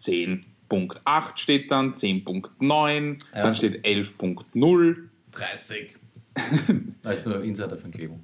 10.8 0.00 1.36
steht 1.38 1.70
dann, 1.70 1.94
10.9, 1.94 3.18
Ja. 3.32 3.42
dann 3.44 3.54
steht 3.54 3.84
11.0. 3.84 4.96
30. 5.30 5.94
das 7.02 7.18
ist 7.20 7.26
nur 7.26 7.42
Insiderverklebung. 7.42 8.20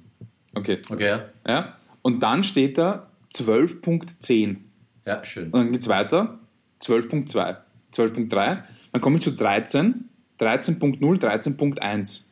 Okay, 0.55 0.79
Okay, 0.89 1.07
ja. 1.07 1.25
ja. 1.47 1.77
Und 2.01 2.21
dann 2.21 2.43
steht 2.43 2.77
da 2.77 3.07
12.10. 3.33 4.57
Ja, 5.05 5.23
schön. 5.23 5.45
Und 5.45 5.53
dann 5.53 5.71
geht 5.71 5.81
es 5.81 5.87
weiter, 5.87 6.39
12.2, 6.81 7.57
12.3, 7.93 8.63
dann 8.91 9.01
komme 9.01 9.17
ich 9.17 9.23
zu 9.23 9.31
13, 9.31 10.09
13.0, 10.39 10.99
13.1. 10.99 12.23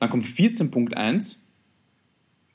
Dann 0.00 0.10
kommt 0.10 0.26
14.1. 0.26 1.36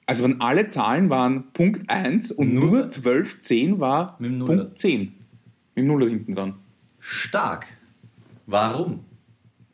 Also 0.07 0.23
waren 0.23 0.41
alle 0.41 0.67
Zahlen 0.67 1.09
waren 1.09 1.51
Punkt 1.53 1.89
1 1.89 2.31
und 2.31 2.53
Nur- 2.53 2.65
nur 2.65 2.87
12.10 2.87 3.79
war 3.79 4.17
Mit 4.19 4.31
dem 4.31 4.37
Nuller. 4.39 4.57
Punkt 4.57 4.79
10. 4.79 4.99
Mit 4.99 5.15
dem 5.77 5.87
Nuller 5.87 6.09
hinten 6.09 6.35
dran. 6.35 6.55
Stark. 6.99 7.67
Warum? 8.47 9.04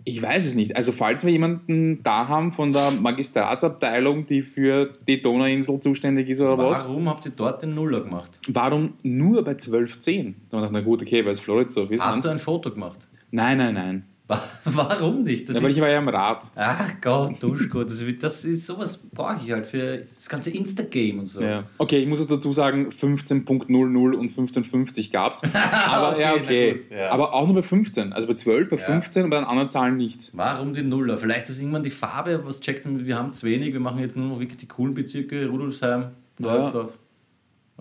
Ich 0.03 0.21
weiß 0.21 0.45
es 0.45 0.55
nicht. 0.55 0.75
Also 0.75 0.91
falls 0.91 1.23
wir 1.23 1.31
jemanden 1.31 2.01
da 2.03 2.27
haben 2.27 2.51
von 2.51 2.73
der 2.73 2.91
Magistratsabteilung, 2.91 4.25
die 4.25 4.41
für 4.41 4.93
die 5.07 5.21
Donauinsel 5.21 5.79
zuständig 5.79 6.29
ist 6.29 6.41
oder 6.41 6.57
was, 6.57 6.85
Warum 6.85 7.07
habt 7.09 7.25
ihr 7.25 7.33
dort 7.35 7.61
den 7.61 7.75
Nuller 7.75 8.01
gemacht? 8.01 8.39
warum 8.47 8.93
nur 9.03 9.43
bei 9.43 9.51
12.10? 9.53 10.05
Da 10.07 10.17
haben 10.17 10.33
wir 10.51 10.57
gedacht, 10.57 10.71
na 10.73 10.81
gut, 10.81 11.01
okay, 11.01 11.23
weil 11.23 11.31
es 11.31 11.39
Floridsdorf 11.39 11.91
ist. 11.91 12.03
Hast 12.03 12.23
du 12.23 12.29
ein 12.29 12.39
Foto 12.39 12.71
gemacht? 12.71 13.07
Nein, 13.31 13.57
nein, 13.57 13.73
nein. 13.73 14.05
Wa- 14.31 14.41
Warum 14.65 15.23
nicht? 15.23 15.47
Das 15.49 15.55
Ja, 15.57 15.63
weil 15.63 15.71
ich 15.71 15.81
war 15.81 15.89
ja 15.89 15.97
am 15.99 16.07
Rad. 16.09 16.43
ach 16.55 16.91
Gott, 17.01 17.41
Duschgott, 17.43 17.89
das, 17.89 18.03
das 18.19 18.45
ist 18.45 18.65
sowas 18.65 18.97
brauche 18.97 19.37
ich 19.43 19.51
halt 19.51 19.65
für 19.65 19.97
das 19.99 20.29
ganze 20.29 20.51
Insta-Game 20.51 21.19
und 21.19 21.25
so. 21.27 21.41
Ja. 21.41 21.63
Okay, 21.77 21.99
ich 22.01 22.07
muss 22.07 22.21
auch 22.21 22.27
dazu 22.27 22.53
sagen, 22.53 22.89
15.00 22.89 24.13
und 24.15 24.29
15.50 24.31 25.11
gab 25.11 25.33
es. 25.33 25.41
Aber 25.43 26.19
ja, 26.19 26.33
Okay, 26.33 26.39
na 26.39 26.43
okay. 26.43 26.71
gut, 26.73 26.91
ja. 26.97 27.09
Aber 27.11 27.33
auch 27.33 27.45
nur 27.45 27.55
bei 27.55 27.61
15. 27.63 28.13
Also 28.13 28.27
bei 28.27 28.33
12, 28.33 28.69
bei 28.69 28.77
Ja. 28.77 28.83
15 28.83 29.23
und 29.25 29.29
bei 29.29 29.37
den 29.37 29.45
anderen 29.45 29.69
Zahlen 29.69 29.97
nicht. 29.97 30.29
Warum 30.33 30.73
den 30.73 30.89
Nuller? 30.89 31.17
Vielleicht 31.17 31.49
ist 31.49 31.59
irgendwann 31.59 31.83
die 31.83 31.89
Farbe, 31.89 32.41
was 32.45 32.59
checkt 32.59 32.81
wir 32.85 33.17
haben 33.17 33.33
zu 33.33 33.45
wenig, 33.45 33.73
wir 33.73 33.79
machen 33.79 33.99
jetzt 33.99 34.15
nur 34.15 34.27
noch 34.27 34.39
wirklich 34.39 34.57
die 34.57 34.67
coolen 34.67 34.93
Bezirke, 34.93 35.47
Rudolfsheim, 35.47 36.07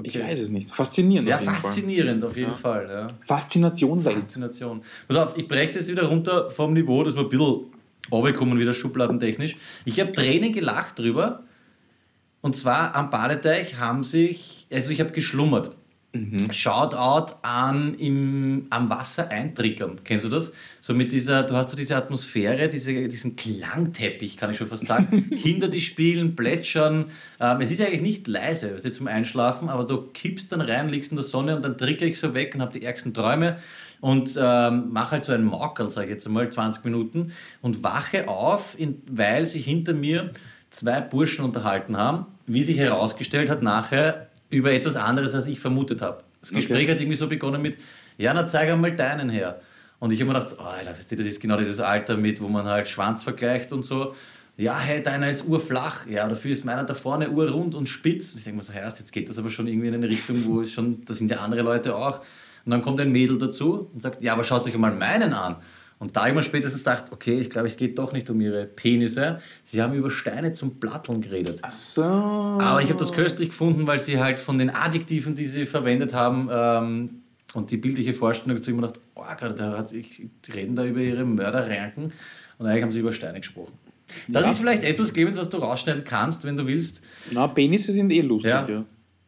Neusdorf. 0.03 0.25
Ich 0.25 0.31
weiß 0.31 0.39
es 0.39 0.51
nicht. 0.51 0.69
Faszinierend. 0.71 1.29
Ja, 1.29 1.37
auf 1.37 1.43
jeden 1.43 1.55
Fall. 1.55 1.63
faszinierend 1.63 2.25
auf 2.25 2.37
jeden 2.37 2.55
Fall. 2.55 2.89
Ja. 2.91 3.07
Faszination 3.21 4.05
Welt. 4.05 4.17
Faszination. 4.17 4.83
Pass 5.09 5.17
auf, 5.17 5.37
ich 5.37 5.49
breche 5.49 5.79
jetzt 5.79 5.89
wieder 5.89 6.05
runter 6.05 6.51
vom 6.51 6.73
Niveau, 6.73 7.03
dass 7.05 7.15
wir 7.15 7.23
ein 7.23 7.29
bisschen 7.29 7.65
runterkommen, 8.11 8.59
wieder 8.59 8.75
schubladentechnisch. 8.75 9.57
Ich 9.85 10.01
habe 10.01 10.13
Tränen 10.13 10.53
gelacht 10.53 10.99
drüber. 10.99 11.45
Und 12.43 12.57
zwar 12.57 12.95
am 12.95 13.11
Badeteich 13.11 13.77
haben 13.79 14.03
sich, 14.03 14.67
also 14.73 14.91
ich 14.91 15.01
habe 15.01 15.11
geschlummert. 15.13 15.77
Shoutout 16.51 17.37
an 17.43 17.95
im, 17.95 18.67
am 18.71 18.91
Wasser 18.91 19.29
eintrickern. 19.31 19.97
Kennst 20.03 20.25
du 20.25 20.29
das? 20.29 20.53
So 20.81 20.93
mit 20.93 21.13
dieser, 21.13 21.45
du 21.45 21.55
hast 21.55 21.71
so 21.71 21.77
diese 21.77 21.95
Atmosphäre, 21.95 22.69
diese, 22.69 23.09
diesen 23.09 23.37
Klangteppich, 23.37 24.37
kann 24.37 24.51
ich 24.51 24.57
schon 24.57 24.67
fast 24.67 24.87
sagen. 24.87 25.31
Kinder, 25.43 25.69
die 25.69 25.81
spielen, 25.81 26.35
plätschern. 26.35 27.07
Ähm, 27.39 27.61
es 27.61 27.71
ist 27.71 27.81
eigentlich 27.81 28.03
nicht 28.03 28.27
leise, 28.27 28.75
weißt 28.75 28.85
du, 28.85 28.91
zum 28.91 29.07
Einschlafen, 29.07 29.69
aber 29.69 29.85
du 29.85 30.09
kippst 30.13 30.51
dann 30.51 30.61
rein, 30.61 30.89
liegst 30.89 31.13
in 31.13 31.17
der 31.17 31.25
Sonne 31.25 31.55
und 31.55 31.63
dann 31.63 31.79
tricke 31.79 32.05
ich 32.07 32.19
so 32.19 32.35
weg 32.35 32.57
und 32.57 32.61
habe 32.61 32.73
die 32.73 32.85
ärgsten 32.85 33.15
Träume 33.15 33.59
und 34.01 34.37
ähm, 34.41 34.93
mache 34.93 35.13
halt 35.13 35.25
so 35.25 35.33
einen 35.33 35.45
Maukerl, 35.45 35.91
sage 35.91 36.09
ich 36.09 36.15
jetzt 36.15 36.27
einmal, 36.27 36.51
20 36.51 36.85
Minuten 36.85 37.33
und 37.63 37.85
wache 37.85 38.27
auf, 38.27 38.77
in, 38.77 39.01
weil 39.09 39.47
sich 39.47 39.65
hinter 39.65 39.95
mir 39.95 40.33
zwei 40.71 41.01
Burschen 41.01 41.45
unterhalten 41.45 41.97
haben, 41.97 42.27
wie 42.47 42.65
sich 42.65 42.79
herausgestellt 42.79 43.51
hat 43.51 43.63
nachher 43.63 44.30
über 44.51 44.73
etwas 44.73 44.97
anderes, 44.97 45.35
als 45.35 45.47
ich 45.47 45.61
vermutet 45.61 46.03
habe. 46.03 46.23
Das 46.41 46.53
Gespräch 46.53 46.89
hat 46.89 47.01
irgendwie 47.01 47.17
so 47.17 47.29
begonnen 47.29 47.63
mit, 47.63 47.79
ja, 48.19 48.35
na 48.35 48.47
zeig 48.47 48.69
einmal 48.69 48.95
deinen 48.95 49.31
her. 49.31 49.61
Und 49.99 50.13
ich 50.13 50.21
habe 50.21 50.33
mir 50.33 50.39
gedacht, 50.39 50.57
oh, 50.59 50.63
Alter, 50.63 50.93
weißt 50.93 51.13
du, 51.13 51.17
das 51.17 51.27
ist 51.27 51.41
genau 51.41 51.57
dieses 51.57 51.79
Alter 51.79 52.17
mit, 52.17 52.41
wo 52.41 52.49
man 52.49 52.65
halt 52.65 52.89
Schwanz 52.89 53.23
vergleicht 53.23 53.73
und 53.73 53.85
so. 53.85 54.15
Ja, 54.57 54.79
hey, 54.79 55.03
deiner 55.03 55.31
ist 55.31 55.47
urflach. 55.47 56.07
Ja, 56.07 56.29
dafür 56.29 56.51
ist 56.51 56.65
meiner 56.65 56.85
da 56.85 56.95
vorne 56.95 57.31
urrund 57.31 57.75
und 57.75 57.87
spitz. 57.87 58.33
Und 58.33 58.39
ich 58.39 58.45
denke 58.45 58.59
mir 58.59 58.63
so, 58.63 58.73
hey, 58.73 58.83
jetzt 58.83 59.13
geht 59.13 59.29
das 59.29 59.39
aber 59.39 59.51
schon 59.51 59.67
irgendwie 59.67 59.89
in 59.89 59.95
eine 59.95 60.09
Richtung, 60.09 60.45
wo 60.47 60.63
es 60.63 60.73
schon, 60.73 61.05
da 61.05 61.15
sind 61.15 61.31
ja 61.31 61.39
andere 61.39 61.63
Leute 61.63 61.95
auch. 61.95 62.21
Und 62.65 62.73
dann 62.73 62.83
kommt 62.83 63.01
ein 63.01 63.13
Mädel 63.13 63.39
dazu 63.39 63.91
und 63.93 64.01
sagt, 64.01 64.23
ja, 64.23 64.33
aber 64.33 64.45
schaut 64.45 64.67
euch 64.67 64.77
mal 64.77 64.93
meinen 64.93 65.33
an. 65.33 65.57
Und 66.01 66.17
da 66.17 66.21
habe 66.23 66.31
ich 66.31 66.35
mir 66.37 66.43
spätestens 66.43 66.83
gedacht, 66.83 67.13
okay, 67.13 67.39
ich 67.39 67.51
glaube, 67.51 67.69
es 67.69 67.77
geht 67.77 67.97
doch 67.99 68.13
nicht 68.13 68.29
um 68.31 68.41
ihre 68.41 68.65
Penisse. 68.65 69.39
Sie 69.63 69.81
haben 69.83 69.93
über 69.93 70.11
Steine 70.11 70.53
zum 70.53 70.81
Platteln 70.81 71.21
geredet. 71.21 71.59
Ach 71.63 71.73
so. 71.73 72.03
Aber 72.03 72.81
ich 72.83 72.89
habe 72.89 72.99
das 72.99 73.13
köstlich 73.13 73.51
gefunden, 73.51 73.87
weil 73.87 73.99
sie 73.99 74.19
halt 74.19 74.41
von 74.41 74.57
den 74.59 74.71
Adjektiven, 74.71 75.35
die 75.35 75.45
sie 75.45 75.67
verwendet 75.67 76.13
haben, 76.15 76.49
ähm, 76.51 77.11
und 77.53 77.71
die 77.71 77.77
bildliche 77.77 78.15
Vorstellung 78.15 78.57
dazu 78.57 78.71
immer 78.71 78.83
gedacht, 78.89 79.01
oh, 79.15 79.25
gerade 79.39 79.55
da 79.55 79.77
hat 79.77 79.93
ich, 79.93 80.23
die 80.47 80.53
reden 80.53 80.75
da 80.77 80.85
über 80.85 81.01
ihre 81.01 81.25
Mörderranken 81.25 82.13
und 82.59 82.67
eigentlich 82.67 82.83
haben 82.83 82.93
sie 82.93 83.01
über 83.01 83.13
Steine 83.13 83.41
gesprochen. 83.41 83.73
Das 84.29 84.45
Ja. 84.45 84.51
ist 84.53 84.59
vielleicht 84.61 84.85
etwas, 84.85 85.13
Clemens, 85.13 85.37
was 85.37 85.49
du 85.51 85.59
rausschneiden 85.59 86.05
kannst, 86.05 86.45
wenn 86.45 86.57
du 86.57 86.67
willst. 86.67 87.03
Na, 87.33 87.47
Penisse 87.49 87.93
sind 87.93 88.11
eh 88.11 88.21
lustig, 88.23 88.51
Ja. 88.53 88.69
ja. 88.69 88.85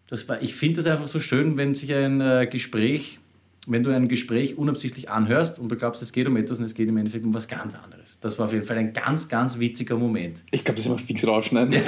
Das 0.09 0.29
war, 0.29 0.41
ich 0.41 0.55
finde 0.55 0.77
das 0.77 0.87
einfach 0.87 1.09
so 1.09 1.19
schön, 1.21 1.57
wenn 1.59 1.75
sich 1.75 1.93
ein 1.95 2.21
äh, 2.21 2.47
Gespräch, 2.51 3.19
wenn 3.67 3.85
du 3.85 3.95
ein 3.95 4.09
Gespräch 4.09 4.59
unabsichtlich 4.59 5.09
anhörst 5.09 5.59
und 5.61 5.71
du 5.71 5.77
glaubst, 5.77 6.03
es 6.03 6.13
geht 6.13 6.27
um 6.27 6.37
etwas 6.37 6.59
und 6.59 6.65
es 6.65 6.75
geht 6.75 6.89
im 6.89 6.97
Endeffekt 6.97 7.25
um 7.25 7.33
was 7.33 7.47
ganz 7.47 7.77
anderes. 7.77 8.19
Das 8.19 8.39
war 8.39 8.47
auf 8.47 8.53
jeden 8.53 8.65
Fall 8.65 8.77
ein 8.79 8.93
ganz, 8.93 9.29
ganz 9.29 9.59
witziger 9.59 9.97
Moment. 9.97 10.43
Ich 10.51 10.65
glaube, 10.65 10.79
das 10.79 10.87
werden 10.89 10.99
wir 10.99 11.05
fix 11.05 11.27
rausschneiden. 11.27 11.77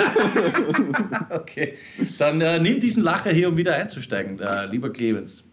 Okay, 1.31 1.75
dann 2.19 2.41
äh, 2.41 2.59
nimm 2.61 2.81
diesen 2.81 3.03
Lacher 3.03 3.31
hier, 3.31 3.49
um 3.49 3.57
wieder 3.57 3.75
einzusteigen, 3.75 4.39
äh, 4.39 4.67
lieber 4.67 4.93
Clemens. 4.93 5.45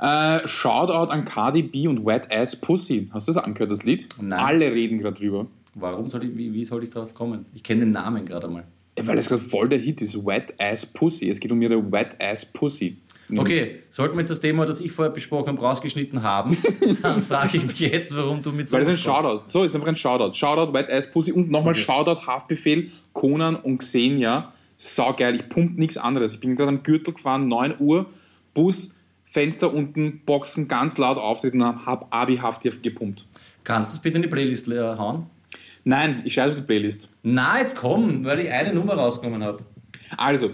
Äh, 0.00 0.46
Shoutout 0.46 1.10
an 1.10 1.24
Cardi 1.24 1.62
B 1.62 1.86
und 1.88 2.04
Wet 2.04 2.32
Ass 2.32 2.56
Pussy. 2.56 3.08
Hast 3.12 3.28
du 3.28 3.32
das 3.32 3.42
angehört, 3.42 3.70
das 3.70 3.84
Lied? 3.84 4.08
Nein. 4.20 4.38
Alle 4.38 4.72
reden 4.72 4.98
gerade 4.98 5.18
drüber. 5.18 5.46
Warum 5.74 6.08
soll 6.08 6.24
ich, 6.24 6.36
wie, 6.36 6.52
wie 6.52 6.64
soll 6.64 6.82
ich 6.82 6.90
darauf 6.90 7.14
kommen? 7.14 7.46
Ich 7.54 7.62
kenne 7.62 7.80
den 7.80 7.90
Namen 7.90 8.26
gerade 8.26 8.48
mal. 8.48 8.64
Ja, 8.98 9.06
Weil 9.06 9.18
es 9.18 9.28
gerade 9.28 9.42
voll 9.42 9.68
der 9.68 9.78
Hit 9.78 10.02
ist. 10.02 10.24
Wet 10.24 10.54
Ass 10.58 10.86
Pussy. 10.86 11.28
Es 11.28 11.40
geht 11.40 11.50
um 11.50 11.60
ihre 11.62 11.90
Wet 11.90 12.16
Ass 12.20 12.44
Pussy. 12.44 12.98
Okay, 13.34 13.82
sollten 13.90 14.14
wir 14.16 14.20
jetzt 14.20 14.30
das 14.30 14.40
Thema, 14.40 14.66
das 14.66 14.80
ich 14.80 14.92
vorher 14.92 15.12
besprochen 15.12 15.48
habe, 15.48 15.60
rausgeschnitten 15.60 16.22
haben, 16.22 16.58
dann 17.02 17.22
frage 17.22 17.56
ich 17.56 17.66
mich 17.66 17.80
jetzt, 17.80 18.14
warum 18.14 18.42
du 18.42 18.52
mit 18.52 18.68
so 18.68 18.76
Weil 18.76 18.84
das 18.84 18.94
ist 18.94 19.00
ein 19.00 19.12
Shoutout. 19.12 19.44
So, 19.46 19.64
ist 19.64 19.74
einfach 19.74 19.88
ein 19.88 19.96
Shoutout. 19.96 20.34
Shoutout, 20.34 20.74
White 20.74 20.92
Ass 20.92 21.10
Pussy 21.10 21.32
und 21.32 21.50
nochmal 21.50 21.72
Okay. 21.72 21.82
Shoutout, 21.82 22.26
Haftbefehl, 22.26 22.90
Conan 23.12 23.56
und 23.56 23.78
Xenia. 23.78 24.52
Saugeil, 24.76 25.36
ich 25.36 25.48
pump 25.48 25.78
nichts 25.78 25.96
anderes. 25.96 26.34
Ich 26.34 26.40
bin 26.40 26.56
gerade 26.56 26.68
am 26.68 26.82
Gürtel 26.82 27.14
gefahren, 27.14 27.48
9 27.48 27.76
Uhr, 27.78 28.06
Bus, 28.52 28.96
Fenster 29.24 29.72
unten, 29.72 30.20
Boxen 30.26 30.68
ganz 30.68 30.98
laut 30.98 31.16
auftreten 31.16 31.62
und 31.62 31.86
hab 31.86 32.14
Abi 32.14 32.36
Hafti 32.36 32.70
gepumpt. 32.70 33.26
Kannst 33.64 33.92
du 33.92 33.96
es 33.96 34.02
bitte 34.02 34.16
in 34.16 34.22
die 34.22 34.28
Playlist 34.28 34.68
äh, 34.68 34.80
hauen? 34.80 35.26
Nein, 35.84 36.22
ich 36.24 36.34
scheiße 36.34 36.50
auf 36.50 36.56
die 36.56 36.62
Playlist. 36.62 37.12
Na, 37.22 37.58
jetzt 37.58 37.76
komm, 37.76 38.24
weil 38.24 38.40
ich 38.40 38.50
eine 38.50 38.72
Nummer 38.72 38.94
rausgenommen 38.94 39.42
habe. 39.42 39.64
Also, 40.16 40.50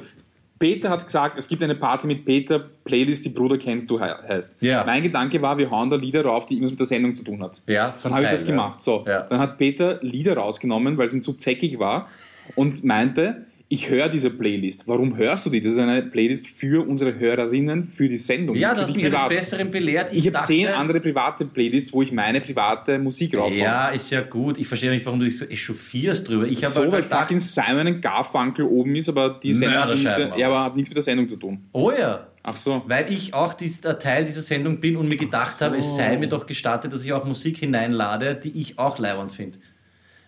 Peter 0.60 0.90
hat 0.90 1.06
gesagt, 1.06 1.38
es 1.38 1.48
gibt 1.48 1.62
eine 1.62 1.74
Party 1.74 2.06
mit 2.06 2.26
Peter, 2.26 2.58
Playlist, 2.58 3.24
die 3.24 3.30
Bruder 3.30 3.56
kennst 3.56 3.88
du 3.90 3.98
he- 3.98 4.04
heißt. 4.28 4.62
Ja. 4.62 4.84
Mein 4.84 5.02
Gedanke 5.02 5.40
war, 5.40 5.56
wir 5.56 5.70
hauen 5.70 5.88
da 5.88 5.96
Lieder 5.96 6.22
rauf, 6.22 6.44
die 6.44 6.54
irgendwas 6.54 6.72
mit 6.72 6.80
der 6.80 6.86
Sendung 6.86 7.14
zu 7.14 7.24
tun 7.24 7.42
hat. 7.42 7.62
Ja, 7.66 7.96
zum 7.96 8.10
Dann 8.10 8.16
habe 8.18 8.24
ich 8.26 8.30
das 8.30 8.44
gemacht. 8.46 8.78
So, 8.82 9.02
Ja. 9.08 9.22
dann 9.22 9.40
hat 9.40 9.56
Peter 9.56 9.98
Lieder 10.02 10.36
rausgenommen, 10.36 10.98
weil 10.98 11.06
es 11.06 11.14
ihm 11.14 11.22
zu 11.22 11.32
zäckig 11.32 11.78
war 11.78 12.08
und 12.56 12.84
meinte, 12.84 13.46
ich 13.72 13.88
höre 13.88 14.08
diese 14.08 14.30
Playlist. 14.30 14.88
Warum 14.88 15.16
hörst 15.16 15.46
du 15.46 15.50
die? 15.50 15.62
Das 15.62 15.72
ist 15.74 15.78
eine 15.78 16.02
Playlist 16.02 16.48
für 16.48 16.84
unsere 16.86 17.16
Hörerinnen, 17.16 17.84
für 17.84 18.08
die 18.08 18.16
Sendung. 18.16 18.56
Ja, 18.56 18.74
du 18.74 18.80
hast 18.80 18.96
mich 18.96 19.04
eines 19.06 19.16
privat. 19.20 19.28
Besseren 19.36 19.70
belehrt. 19.70 20.10
Ich 20.12 20.22
habe 20.22 20.32
dachte- 20.32 20.48
zehn 20.48 20.66
andere 20.66 20.98
private 20.98 21.44
Playlists, 21.46 21.92
wo 21.92 22.02
ich 22.02 22.10
meine 22.10 22.40
private 22.40 22.98
Musik 22.98 23.36
rauf 23.36 23.52
Ja, 23.54 23.90
ist 23.90 24.10
ja 24.10 24.22
gut. 24.22 24.58
Ich 24.58 24.66
verstehe 24.66 24.90
nicht, 24.90 25.06
warum 25.06 25.20
du 25.20 25.24
dich 25.24 25.38
so 25.38 25.44
echauffierst 25.44 26.28
drüber. 26.28 26.46
Ich 26.46 26.64
habe 26.64 26.72
So, 26.74 26.80
halt 26.82 26.92
weil 26.92 27.02
gedacht, 27.02 27.20
fucking 27.20 27.38
Simon 27.38 28.00
Garfunkel 28.00 28.64
oben 28.64 28.96
ist, 28.96 29.08
aber 29.08 29.38
die 29.40 29.54
Sendung 29.54 29.78
Mörderscheiben, 29.78 30.36
ja, 30.36 30.48
aber 30.48 30.64
hat 30.64 30.74
nichts 30.74 30.90
mit 30.90 30.96
der 30.96 31.04
Sendung 31.04 31.28
zu 31.28 31.36
tun. 31.36 31.60
oh 31.72 31.92
ja, 31.96 32.26
Ach 32.42 32.56
so. 32.56 32.82
weil 32.88 33.12
ich 33.12 33.34
auch 33.34 33.54
dies, 33.54 33.84
äh, 33.84 33.96
Teil 33.98 34.24
dieser 34.24 34.42
Sendung 34.42 34.80
bin 34.80 34.96
und 34.96 35.06
mir 35.06 35.16
gedacht 35.16 35.60
habe, 35.60 35.76
es 35.76 35.94
sei 35.94 36.16
mir 36.16 36.26
doch 36.26 36.44
gestattet, 36.46 36.92
dass 36.92 37.04
ich 37.04 37.12
auch 37.12 37.24
Musik 37.24 37.58
hineinlade, 37.58 38.34
die 38.34 38.60
ich 38.60 38.80
auch 38.80 38.98
leibend 38.98 39.30
finde. 39.30 39.58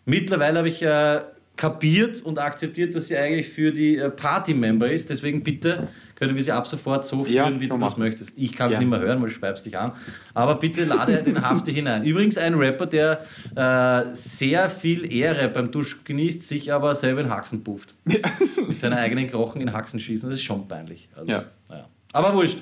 Mittlerweile 0.05 0.59
habe 0.59 0.69
ich 0.69 0.83
äh, 0.83 1.21
kapiert 1.57 2.21
und 2.23 2.39
akzeptiert, 2.39 2.95
dass 2.95 3.09
sie 3.09 3.17
eigentlich 3.17 3.49
für 3.49 3.73
die 3.73 3.97
äh, 3.99 4.11
Party-Member 4.11 4.91
ist. 4.91 5.11
Deswegen 5.11 5.43
bitte 5.43 5.89
können 6.15 6.35
wir 6.35 6.43
sie 6.43 6.51
ab 6.51 6.67
sofort 6.67 7.05
so 7.05 7.23
führen, 7.25 7.55
Ja, 7.55 7.61
wie 7.61 7.69
du 7.69 7.77
das 7.79 7.97
möchtest. 7.99 8.33
Ich 8.39 8.53
kann 8.57 8.69
es 8.69 8.73
Ja. 8.75 8.79
nicht 8.81 8.89
mehr 8.89 9.01
hören, 9.01 9.21
weil 9.21 9.29
du 9.29 9.35
schreibst 9.35 9.67
dich 9.67 9.77
an. 9.79 9.93
Aber 10.35 10.55
bitte 10.57 10.85
lade 10.85 11.23
den 11.23 11.41
Hafte 11.43 11.71
hinein. 11.71 12.05
Übrigens 12.05 12.39
ein 12.39 12.55
Rapper, 12.55 12.87
der 12.87 13.21
äh, 13.55 14.15
sehr 14.15 14.71
viel 14.71 15.13
Ehre 15.13 15.49
beim 15.51 15.71
Dusch 15.71 16.03
genießt, 16.05 16.47
sich 16.49 16.73
aber 16.73 16.95
selber 16.95 17.21
in 17.21 17.29
Haxen 17.31 17.63
pufft. 17.63 17.95
Mit 18.05 18.81
seiner 18.81 18.97
eigenen 18.97 19.29
Krochen 19.31 19.61
in 19.61 19.73
Haxen 19.73 20.01
schießen. 20.01 20.31
Das 20.31 20.39
ist 20.39 20.45
schon 20.45 20.67
peinlich. 20.67 21.09
Also, 21.15 21.31
Ja. 21.31 21.45
naja. 21.69 21.87
Aber 22.15 22.33
wurscht. 22.35 22.59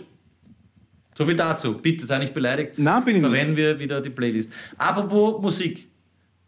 So 1.17 1.25
viel 1.27 1.37
dazu. 1.37 1.75
Bitte 1.75 2.07
sei 2.07 2.19
nicht 2.19 2.35
beleidigt. 2.35 2.73
Nein, 2.79 3.05
bin 3.05 3.17
ich 3.17 3.23
nicht. 3.23 3.31
Verwenden 3.31 3.57
wir 3.57 3.79
wieder 3.79 4.01
die 4.01 4.11
Playlist. 4.11 4.51
Apropos 4.79 5.41
Musik. 5.43 5.89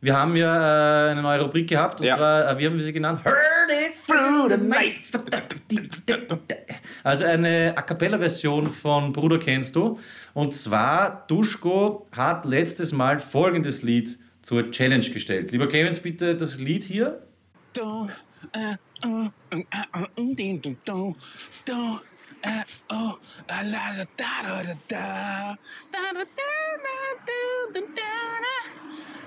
Wir 0.02 0.18
haben 0.18 0.34
ja 0.34 1.06
äh, 1.06 1.10
eine 1.12 1.22
neue 1.22 1.40
Rubrik 1.40 1.68
gehabt 1.68 2.00
und 2.00 2.06
Ja. 2.08 2.16
zwar, 2.16 2.50
äh, 2.50 2.58
wie 2.58 2.66
haben 2.66 2.74
wir 2.74 2.82
sie 2.82 2.92
genannt? 2.92 3.20
Heard 3.24 3.36
it 3.70 3.94
through 4.04 4.50
the 4.50 4.56
night. 4.56 5.10
Also 7.04 7.24
eine 7.24 7.72
A 7.76 7.82
Cappella-Version 7.82 8.68
von 8.68 9.12
Bruder 9.12 9.38
kennst 9.38 9.76
du. 9.76 9.98
Und 10.34 10.54
zwar, 10.54 11.24
Duschko 11.28 12.08
hat 12.12 12.44
letztes 12.44 12.90
Mal 12.92 13.20
folgendes 13.20 13.82
Lied 13.82 14.18
zur 14.42 14.70
Challenge 14.72 15.08
gestellt. 15.08 15.52
Lieber 15.52 15.68
Clemens, 15.68 16.00
bitte 16.00 16.36
das 16.36 16.58
Lied 16.58 16.82
hier. 16.84 17.22
do 17.72 18.08
uh 18.54 18.74
uh 19.06 19.28
uh 19.54 19.60
uh 19.96 20.06
um 20.18 20.34
do 20.36 21.14
uh 21.74 21.98
oh 22.90 23.14
a 23.48 23.62
la 23.62 23.90
la 23.96 24.04
da 24.16 24.42
da 24.42 24.62
da 24.62 24.62
da 24.62 24.74
da 24.88 25.56
da 25.92 26.12
da 26.12 26.12
da 26.12 26.12
da 26.12 27.30
da 27.72 27.80
da 27.80 27.80
da 27.80 29.21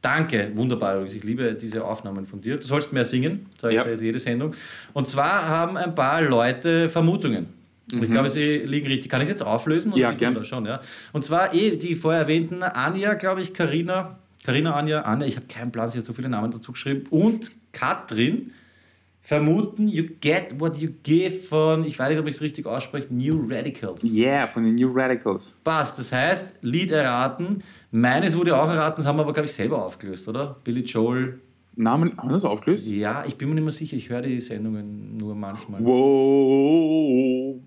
Danke, 0.00 0.50
wunderbar. 0.54 0.94
übrigens. 0.96 1.14
Ich 1.14 1.22
liebe 1.24 1.54
diese 1.54 1.84
Aufnahmen 1.84 2.26
von 2.26 2.40
dir. 2.40 2.56
Du 2.58 2.66
sollst 2.66 2.92
mehr 2.92 3.04
singen, 3.04 3.46
sage 3.56 3.74
ich 3.74 3.78
Ja. 3.78 3.84
dir 3.84 3.90
jetzt 3.90 4.02
jede 4.02 4.18
Sendung. 4.18 4.54
Und 4.92 5.08
zwar 5.08 5.48
haben 5.48 5.76
ein 5.76 5.94
paar 5.94 6.22
Leute 6.22 6.88
Vermutungen. 6.88 7.46
Und 7.92 8.02
ich 8.02 8.10
glaube, 8.10 8.28
sie 8.30 8.58
liegen 8.58 8.86
richtig. 8.86 9.10
Kann 9.10 9.20
ich 9.20 9.26
es 9.26 9.30
jetzt 9.30 9.42
auflösen? 9.42 9.90
Mhm. 9.92 9.96
Ja, 9.98 10.08
liegt 10.10 10.20
gern. 10.20 10.34
man 10.34 10.42
da 10.42 10.48
Schon, 10.48 10.64
ja. 10.66 10.80
Und 11.12 11.24
zwar 11.24 11.54
eh 11.54 11.76
die 11.76 11.94
vorher 11.94 12.22
erwähnten 12.22 12.62
Anja, 12.62 13.14
glaube 13.14 13.42
ich, 13.42 13.52
Karina, 13.54 14.18
Karina, 14.44 14.74
Anja, 14.74 15.02
Anja, 15.02 15.26
ich 15.26 15.36
habe 15.36 15.46
keinen 15.46 15.70
Plan, 15.72 15.90
sie 15.90 15.98
hat 15.98 16.04
so 16.04 16.12
viele 16.12 16.28
Namen 16.28 16.50
dazu 16.50 16.72
geschrieben. 16.72 17.04
Und 17.10 17.50
Katrin 17.72 18.52
vermuten 19.22 19.88
You 19.88 20.04
Get 20.20 20.60
What 20.60 20.78
You 20.78 20.90
Give 21.02 21.30
von, 21.30 21.84
ich 21.84 21.98
weiß 21.98 22.10
nicht, 22.10 22.18
ob 22.18 22.26
ich 22.26 22.34
es 22.34 22.42
richtig 22.42 22.66
ausspreche, 22.66 23.06
New 23.14 23.46
Radicals. 23.48 24.02
Yeah, 24.04 24.48
von 24.48 24.64
den 24.64 24.74
New 24.74 24.92
Radicals. 24.92 25.56
Passt, 25.62 25.98
das 25.98 26.12
heißt, 26.12 26.56
Lied 26.60 26.90
erraten. 26.90 27.62
Meines 27.92 28.36
wurde 28.36 28.56
auch 28.56 28.68
erraten, 28.68 28.96
das 28.96 29.06
haben 29.06 29.16
wir 29.16 29.22
aber, 29.22 29.32
glaube 29.32 29.46
ich, 29.46 29.52
selber 29.52 29.84
aufgelöst, 29.84 30.28
oder? 30.28 30.56
Billy 30.64 30.82
Joel. 30.82 31.40
Namen, 31.74 32.18
haben 32.18 32.28
wir 32.28 32.34
das 32.34 32.44
aufgelöst? 32.44 32.86
Ja, 32.86 33.24
ich 33.26 33.36
bin 33.36 33.48
mir 33.48 33.54
nicht 33.54 33.64
mehr 33.64 33.72
sicher, 33.72 33.96
ich 33.96 34.10
höre 34.10 34.20
die 34.22 34.40
Sendungen 34.40 35.16
nur 35.16 35.34
manchmal. 35.34 35.82
Wow. 35.82 37.60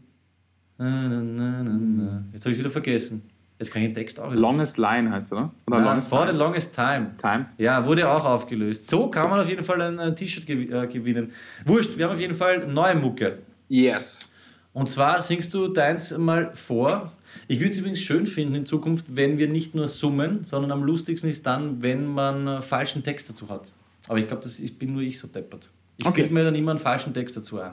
Na, 0.78 1.08
na, 1.08 1.64
na. 1.64 2.24
Jetzt 2.34 2.46
habe 2.46 2.52
ich 2.52 2.60
wieder 2.60 2.70
vergessen. 2.70 3.24
Jetzt 3.58 3.72
kann 3.72 3.82
ich 3.82 3.88
den 3.90 3.96
Text 3.96 4.20
auch 4.20 4.32
wieder. 4.32 4.42
Longest 4.42 4.78
Line 4.78 5.12
heißt 5.12 5.32
er, 5.32 5.38
oder? 5.38 5.52
Oder 5.68 5.80
Na, 5.80 5.86
Longest 5.92 6.10
for 6.10 6.22
the 6.26 6.26
Time. 6.28 6.38
longest 6.40 6.76
time. 6.76 7.12
Time. 7.22 7.46
Ja, 7.58 7.86
wurde 7.86 8.10
auch 8.10 8.26
aufgelöst. 8.26 8.90
So 8.90 9.08
kann 9.10 9.30
man 9.30 9.40
auf 9.40 9.48
jeden 9.50 9.64
Fall 9.64 9.82
ein, 9.82 9.98
ein 10.00 10.16
T-Shirt 10.16 10.46
gew 10.46 10.54
äh, 10.76 10.88
gewinnen. 10.88 11.32
Wurscht, 11.66 11.98
wir 11.98 12.06
haben 12.06 12.14
auf 12.14 12.20
jeden 12.20 12.34
Fall 12.34 12.68
neue 12.68 12.96
Mucke. 12.96 13.40
Yes. 13.70 14.32
Und 14.74 14.90
zwar 14.90 15.22
singst 15.22 15.54
du 15.54 15.70
deins 15.70 16.18
mal 16.18 16.52
vor. 16.54 17.14
Ich 17.48 17.60
würde 17.62 17.72
es 17.72 17.78
übrigens 17.78 18.02
schön 18.02 18.26
finden 18.26 18.56
in 18.56 18.66
Zukunft, 18.66 19.06
wenn 19.16 19.38
wir 19.38 19.48
nicht 19.48 19.74
nur 19.74 19.88
summen, 19.88 20.44
sondern 20.44 20.72
am 20.74 20.84
lustigsten 20.84 21.30
ist 21.30 21.46
dann, 21.46 21.82
wenn 21.82 22.06
man 22.06 22.46
äh, 22.48 22.62
falschen 22.62 23.04
Text 23.04 23.30
dazu 23.30 23.48
hat. 23.48 23.72
Aber 24.10 24.20
ich 24.20 24.28
glaube, 24.28 24.44
das 24.44 24.60
ich 24.60 24.78
bin 24.78 24.92
nur 24.94 25.02
ich 25.02 25.18
so 25.18 25.28
deppert. 25.28 25.70
Ich 25.98 26.06
Okay. 26.06 26.22
bilde 26.22 26.34
mir 26.34 26.44
dann 26.44 26.56
immer 26.56 26.72
einen 26.72 26.80
falschen 26.82 27.14
Text 27.14 27.38
dazu 27.38 27.60
ein. 27.62 27.72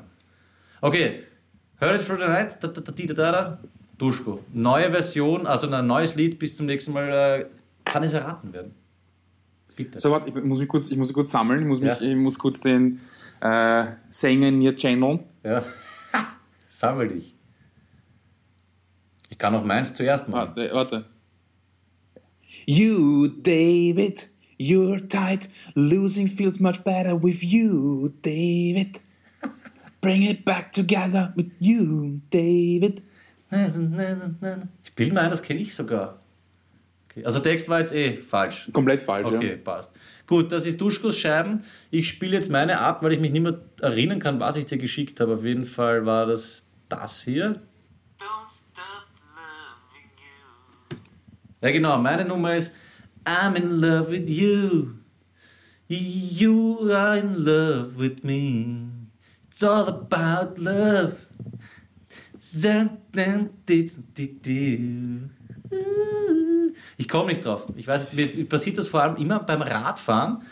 Okay, 0.80 1.24
Heard 1.80 2.00
It 2.00 2.06
Through 2.06 2.20
the 2.20 2.26
Night, 2.28 2.56
da, 2.62 2.68
da, 2.68 2.80
da, 2.80 2.92
da, 2.92 3.14
da, 3.14 3.32
da, 3.32 3.58
Duschko. 4.02 4.40
Neue 4.52 4.90
Version, 4.90 5.46
also 5.46 5.70
ein 5.70 5.86
neues 5.86 6.14
Lied 6.16 6.38
bis 6.38 6.56
zum 6.56 6.66
nächsten 6.66 6.92
Mal. 6.92 7.08
Äh, 7.08 7.46
kann 7.84 8.02
es 8.02 8.12
erraten 8.12 8.52
werden? 8.52 8.74
Bitte. 9.76 9.98
So, 9.98 10.10
warte, 10.10 10.28
ich 10.28 10.44
muss 10.44 10.58
mich 10.58 10.68
kurz, 10.68 10.90
ich 10.90 10.98
muss 10.98 11.08
mich 11.08 11.14
kurz 11.14 11.30
sammeln. 11.30 11.60
Ich 11.60 11.66
muss, 11.66 11.80
mich, 11.80 12.00
Ja. 12.00 12.06
ich 12.06 12.16
muss 12.16 12.38
kurz 12.38 12.60
den 12.60 13.00
äh, 13.40 13.84
Sänger 14.10 14.48
in 14.48 14.58
mir 14.58 14.76
channeln. 14.76 15.20
Ja. 15.44 15.62
Sammel 16.68 17.08
dich. 17.08 17.34
Ich 19.30 19.38
kann 19.38 19.54
auch 19.54 19.64
meins 19.64 19.94
zuerst 19.94 20.28
machen. 20.28 20.52
Warte, 20.56 20.70
warte. 20.74 21.04
You, 22.66 23.28
David, 23.28 24.28
you're 24.58 25.08
tight. 25.08 25.48
Losing 25.74 26.26
feels 26.28 26.60
much 26.60 26.82
better 26.84 27.20
with 27.20 27.42
you, 27.42 28.10
David. 28.22 29.00
Bring 30.00 30.22
it 30.22 30.44
back 30.44 30.72
together 30.72 31.32
with 31.36 31.50
you, 31.60 32.20
David. 32.30 33.02
Ich 33.52 34.94
bilde 34.94 35.14
mir 35.14 35.20
ein, 35.20 35.30
das 35.30 35.42
kenne 35.42 35.60
ich 35.60 35.74
sogar. 35.74 36.18
Okay. 37.10 37.24
Also 37.26 37.40
Text 37.40 37.68
war 37.68 37.80
jetzt 37.80 37.92
eh 37.92 38.16
falsch. 38.16 38.70
Komplett 38.72 39.02
falsch, 39.02 39.26
Okay, 39.26 39.56
passt. 39.56 39.90
Gut, 40.26 40.50
das 40.50 40.64
ist 40.64 40.80
Duschkos 40.80 41.16
Scheiben. 41.18 41.62
Ich 41.90 42.08
spiele 42.08 42.32
jetzt 42.34 42.50
meine 42.50 42.80
ab, 42.80 43.02
weil 43.02 43.12
ich 43.12 43.20
mich 43.20 43.32
nicht 43.32 43.42
mehr 43.42 43.60
erinnern 43.82 44.18
kann, 44.18 44.40
was 44.40 44.56
ich 44.56 44.64
dir 44.64 44.78
geschickt 44.78 45.20
habe. 45.20 45.34
Auf 45.34 45.44
jeden 45.44 45.66
Fall 45.66 46.06
war 46.06 46.24
das 46.24 46.64
das 46.88 47.22
hier. 47.22 47.60
Don't 48.18 48.48
stop 48.48 49.06
loving 49.36 50.08
you. 50.16 50.96
Ja, 51.60 51.70
genau. 51.70 51.98
Meine 51.98 52.24
Nummer 52.24 52.56
ist 52.56 52.72
I'm 53.24 53.54
in 53.56 53.80
love 53.80 54.10
with 54.10 54.30
you. 54.30 54.94
You 55.88 56.90
are 56.90 57.18
in 57.18 57.34
love 57.44 57.98
with 57.98 58.22
me. 58.22 58.88
It's 59.50 59.62
all 59.62 59.86
about 59.86 60.58
love. 60.58 61.26
Ich 66.96 67.08
komme 67.08 67.28
nicht 67.28 67.44
drauf. 67.44 67.66
Ich 67.76 67.86
weiß, 67.86 68.12
mir 68.12 68.48
passiert 68.48 68.78
das 68.78 68.88
vor 68.88 69.02
allem 69.02 69.16
immer 69.16 69.40
beim 69.40 69.62
Radfahren. 69.62 70.42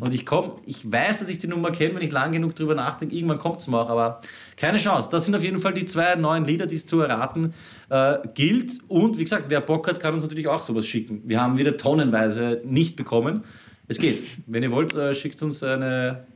Und 0.00 0.12
ich 0.12 0.24
komme, 0.24 0.54
ich 0.64 0.90
weiß, 0.90 1.20
dass 1.20 1.28
ich 1.28 1.38
die 1.38 1.48
Nummer 1.48 1.70
kenne, 1.70 1.96
wenn 1.96 2.02
ich 2.02 2.12
lang 2.12 2.32
genug 2.32 2.54
drüber 2.54 2.74
nachdenke. 2.74 3.14
Irgendwann 3.14 3.38
kommt 3.38 3.60
es 3.60 3.68
mir 3.68 3.78
auch, 3.78 3.90
aber 3.90 4.20
keine 4.56 4.78
Chance. 4.78 5.08
Das 5.10 5.24
sind 5.24 5.34
auf 5.34 5.42
jeden 5.42 5.58
Fall 5.58 5.74
die 5.74 5.84
zwei 5.84 6.14
neuen 6.14 6.44
Lieder, 6.44 6.66
die 6.66 6.76
es 6.76 6.86
zu 6.86 7.00
erraten 7.00 7.52
äh, 7.90 8.18
gilt. 8.34 8.78
Und 8.88 9.18
wie 9.18 9.24
gesagt, 9.24 9.46
wer 9.48 9.60
Bock 9.60 9.88
hat, 9.88 10.00
kann 10.00 10.14
uns 10.14 10.22
natürlich 10.22 10.48
auch 10.48 10.60
sowas 10.60 10.86
schicken. 10.86 11.22
Wir 11.24 11.40
haben 11.40 11.58
wieder 11.58 11.76
tonnenweise 11.76 12.62
nicht 12.64 12.96
bekommen. 12.96 13.44
Es 13.88 13.98
geht. 13.98 14.22
Wenn 14.46 14.62
ihr 14.62 14.70
wollt, 14.70 14.94
äh, 14.94 15.12
schickt 15.12 15.42
uns 15.42 15.62
eine, 15.62 16.26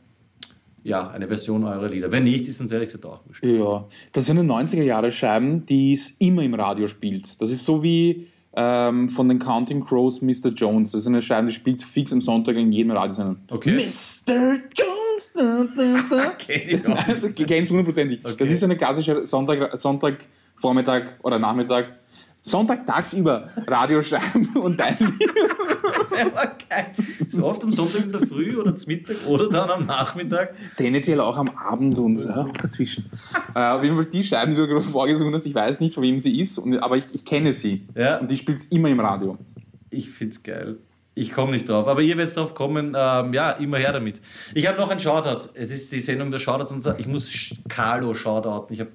ja, 0.87 1.11
eine 1.11 1.27
Version 1.27 1.65
eurer 1.65 1.89
Lieder. 1.89 2.13
Wenn 2.13 2.25
nicht, 2.25 2.47
ist 2.47 2.61
uns 2.61 2.71
ehrlich 2.71 2.89
gesagt 2.89 3.07
auch 3.07 3.21
wurscht. 3.27 3.45
Ja, 3.45 3.87
das 4.13 4.27
sind 4.27 4.39
90er 4.39 4.83
Jahre 4.83 5.11
Scheiben, 5.11 5.67
die 5.67 5.95
es 5.95 6.11
immer 6.19 6.43
im 6.43 6.55
Radio 6.55 6.87
spielt. 6.87 7.41
Das 7.41 7.51
ist 7.51 7.65
so 7.65 7.83
wie 7.83 8.29
ähm, 8.55 9.09
von 9.09 9.29
den 9.29 9.41
Counting 9.41 9.85
Crows 9.85 10.23
Mr. 10.23 10.51
Jones. 10.55 10.93
Das 10.93 11.01
ist 11.01 11.07
eine 11.09 11.21
Scheibe, 11.21 11.49
die 11.49 11.55
spielt 11.55 11.83
fix 11.83 12.13
am 12.13 12.23
Sonntag 12.23 12.57
in 12.57 12.71
jedem 12.71 12.93
Radiosender. 12.93 13.37
Okay. 13.51 13.73
Mr. 13.73 14.53
Jones! 14.75 15.33
Da, 15.35 15.67
da, 15.77 16.05
da. 16.09 16.31
Kenn 16.39 16.63
ich 16.67 16.87
auch 16.87 16.95
das 16.95 17.47
kennst 17.47 17.71
hundertprozentig. 17.71 18.21
Okay. 18.23 18.37
Das 18.39 18.51
ist 18.51 18.61
so 18.61 18.67
eine 18.67 18.77
klassische 18.77 19.27
Sonntag, 19.27 19.77
Sonntagvormittag 19.79 21.03
oder 21.23 21.39
Nachmittag. 21.39 21.99
Sonntag 22.47 22.87
tagsüber 22.87 23.49
Radioscheiben 23.67 24.57
und 24.57 24.79
dein 24.79 24.97
Lied. 25.01 25.33
Der 26.17 26.33
war 26.33 26.57
geil. 26.69 26.93
So 27.29 27.45
oft 27.45 27.65
am 27.65 27.73
Sonntag 27.73 28.05
in 28.05 28.13
der 28.13 28.21
Früh 28.21 28.57
oder 28.57 28.77
zum 28.77 28.93
Mittag 28.93 29.17
oder 29.27 29.49
dann 29.49 29.69
am 29.69 29.85
Nachmittag. 29.85 30.55
Tendenziell 30.77 31.21
auch 31.21 31.37
am 31.37 31.49
Abend 31.51 31.99
und 31.99 32.21
ja, 32.21 32.49
dazwischen. 32.63 33.11
äh, 33.53 33.59
auf 33.59 33.83
jeden 33.83 33.97
Fall 33.97 34.07
die 34.07 34.23
Scheiben, 34.23 34.53
die 34.53 34.57
du 34.57 34.69
gerade 34.69 34.81
vorgesungen 34.81 35.35
hast, 35.35 35.45
ich 35.45 35.55
weiß 35.57 35.81
nicht, 35.81 35.95
von 35.95 36.05
wem 36.05 36.21
sie 36.21 36.39
ist, 36.39 36.57
und, 36.59 36.79
aber 36.79 36.97
ich, 36.97 37.07
ich 37.13 37.25
kenne 37.25 37.53
sie. 37.53 37.89
Ja. 37.97 38.19
Und 38.19 38.31
die 38.31 38.37
spielt 38.37 38.63
immer 38.71 38.89
im 38.91 39.01
Radio. 39.01 39.37
Ich 39.91 40.09
find's 40.11 40.43
geil. 40.43 40.77
Ich 41.17 41.33
komme 41.33 41.51
nicht 41.51 41.69
drauf, 41.69 41.89
aber 41.89 42.01
ihr 42.03 42.17
werdet 42.17 42.37
drauf 42.37 42.55
kommen. 42.55 42.95
Ähm, 42.97 43.35
ja, 43.35 43.51
immer 43.53 43.79
her 43.79 43.93
damit. 43.93 44.21
Ich 44.55 44.69
habe 44.69 44.79
noch 44.79 44.91
einen 44.91 45.01
Shoutout. 45.01 45.51
Es 45.55 45.73
ist 45.73 45.91
die 45.91 46.01
Sendung 46.01 46.31
der 46.31 46.39
Shoutouts 46.39 46.73
und 46.73 46.87
ich 46.99 47.09
muss 47.09 47.55
Carlo 47.69 48.15
shoutouten. 48.15 48.73
Ich 48.73 48.81
habe, 48.81 48.91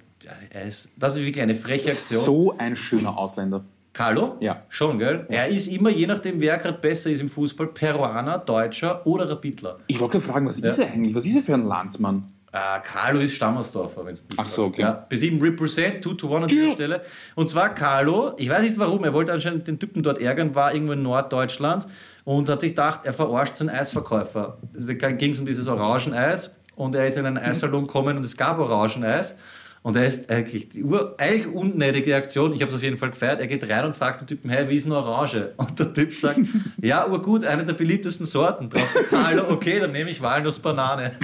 er 0.50 0.64
ist, 0.66 0.92
das 0.98 1.16
ist 1.16 1.26
wirklich 1.26 1.42
eine 1.42 1.56
freche 1.56 1.90
Aktion. 1.90 2.24
So 2.24 2.58
ein 2.58 2.76
schöner 2.76 3.18
Ausländer. 3.18 3.64
Carlo? 3.94 4.38
Ja. 4.40 4.64
Schon, 4.70 5.00
gell? 5.00 5.26
Er 5.28 5.48
ist 5.50 5.68
immer, 5.68 5.90
je 5.90 6.08
nachdem, 6.08 6.40
wer 6.40 6.58
gerade 6.58 6.78
besser 6.78 7.10
ist 7.10 7.20
im 7.20 7.28
Fußball, 7.28 7.68
Peruaner, 7.68 8.38
Deutscher 8.38 9.06
oder 9.06 9.30
Rapidler. 9.30 9.80
Ich 9.88 10.00
wollte 10.00 10.22
fragen, 10.22 10.48
was 10.48 10.60
ist 10.60 10.80
er 10.80 10.92
eigentlich? 10.92 11.14
Was 11.14 11.26
ist 11.26 11.36
er 11.36 11.42
für 11.42 11.54
ein 11.54 11.66
Landsmann? 11.66 12.32
Äh, 12.54 12.82
Carlo 12.84 13.20
ist 13.22 13.34
Stammersdorfer, 13.34 14.06
wenn 14.06 14.14
es 14.14 14.24
nicht 14.28 14.38
Ach 14.38 14.48
so, 14.48 14.66
okay. 14.66 14.82
Ja, 14.82 15.08
B7 15.10 15.42
Represent, 15.42 16.04
2 16.04 16.14
to 16.16 16.36
1 16.36 16.44
an 16.44 16.48
dieser 16.50 16.72
Stelle. 16.74 17.02
Und 17.36 17.50
zwar 17.50 17.74
Carlo, 17.74 18.34
ich 18.38 18.50
weiß 18.50 18.62
nicht 18.62 18.78
warum, 18.78 19.06
er 19.06 19.14
wollte 19.14 19.32
anscheinend 19.32 19.68
den 19.70 19.80
Typen 19.80 20.04
dort 20.04 20.20
ärgern, 20.20 20.54
war 20.54 20.74
irgendwo 20.74 20.94
in 20.94 21.02
Norddeutschland 21.02 21.88
und 22.26 22.50
hat 22.50 22.60
sich 22.60 22.72
gedacht, 22.72 23.02
er 23.04 23.14
verarscht 23.14 23.56
seinen 23.56 23.70
Eisverkäufer. 23.70 24.58
Es 24.74 24.86
ging 24.88 25.38
um 25.38 25.46
dieses 25.46 25.68
Orangeneis 25.68 26.56
und 26.76 26.94
er 26.94 27.08
ist 27.08 27.16
in 27.16 27.26
einen 27.26 27.38
Eissalon 27.38 27.88
gekommen 27.88 28.18
und 28.18 28.26
es 28.26 28.36
gab 28.36 28.60
Orangeneis. 28.60 29.38
Und 29.84 29.96
er 29.96 30.06
ist 30.06 30.30
eigentlich 30.30 30.70
die 30.70 30.84
ur, 30.84 31.16
eigentlich 31.18 31.48
unnötige 31.48 32.16
Aktion. 32.16 32.54
Ich 32.54 32.62
habe 32.62 32.70
es 32.70 32.76
auf 32.76 32.84
jeden 32.84 32.98
Fall 32.98 33.10
gefeiert. 33.10 33.40
Er 33.40 33.48
geht 33.48 33.68
rein 33.68 33.84
und 33.86 33.96
fragt 33.96 34.22
den 34.22 34.28
Typen, 34.28 34.50
hey, 34.52 34.70
wie 34.70 34.76
ist 34.76 34.86
eine 34.86 34.96
Orange? 34.96 35.54
Und 35.58 35.80
der 35.80 35.92
Typ 35.92 36.14
sagt, 36.14 36.40
ja, 36.82 37.08
urgut, 37.08 37.44
eine 37.44 37.66
der 37.66 37.74
beliebtesten 37.74 38.28
Sorten. 38.28 38.70
Drauf 38.70 38.96
Carlo, 39.10 39.50
okay, 39.50 39.80
dann 39.80 39.92
nehme 39.92 40.12
ich 40.12 40.22
Walnuss-Banane. 40.22 41.14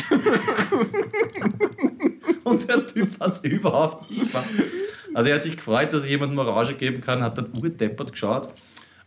Und 2.44 2.68
der 2.68 2.88
Typ 2.88 3.20
hat 3.20 3.34
es 3.34 3.44
überhaupt 3.44 4.10
nicht 4.10 4.32
gemacht. 4.32 4.48
Also 5.14 5.30
er 5.30 5.36
hat 5.36 5.44
sich 5.44 5.58
gefreut, 5.58 5.94
dass 5.94 6.04
er 6.04 6.10
jemandem 6.10 6.40
Orange 6.40 6.76
geben 6.76 7.02
kann, 7.02 7.22
hat 7.22 7.38
dann 7.38 7.50
urdeppert 7.62 8.12
geschaut. 8.12 8.50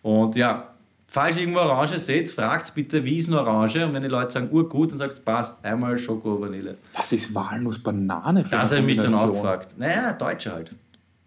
Und 0.03 0.37
ja, 0.37 0.75
falls 1.11 1.37
ihr 1.37 1.43
irgendwo 1.43 1.61
Orange 1.61 1.99
seht, 1.99 2.31
fragt 2.31 2.73
bitte, 2.75 3.05
wie 3.05 3.19
ist 3.19 3.29
eine 3.29 3.41
Orange? 3.41 3.85
Und 3.85 3.95
wenn 3.95 4.03
die 4.03 4.09
Leute 4.09 4.31
sagen, 4.31 4.49
urgut, 4.53 4.93
dann 4.93 4.99
sagt 4.99 5.15
es, 5.15 5.21
passt, 5.21 5.63
einmal 5.65 5.99
Schoko, 5.99 6.41
Vanille. 6.41 6.79
Was 6.95 7.13
ist 7.13 7.35
Walnuss-Banane 7.35 8.45
für 8.45 8.51
Das 8.51 8.71
habe 8.71 8.81
ich 8.81 8.87
mich 8.87 8.99
dann 8.99 9.15
auch 9.15 9.33
gefragt. 9.33 9.75
Naja, 9.79 10.13
Deutsche 10.13 10.53
halt. 10.53 10.75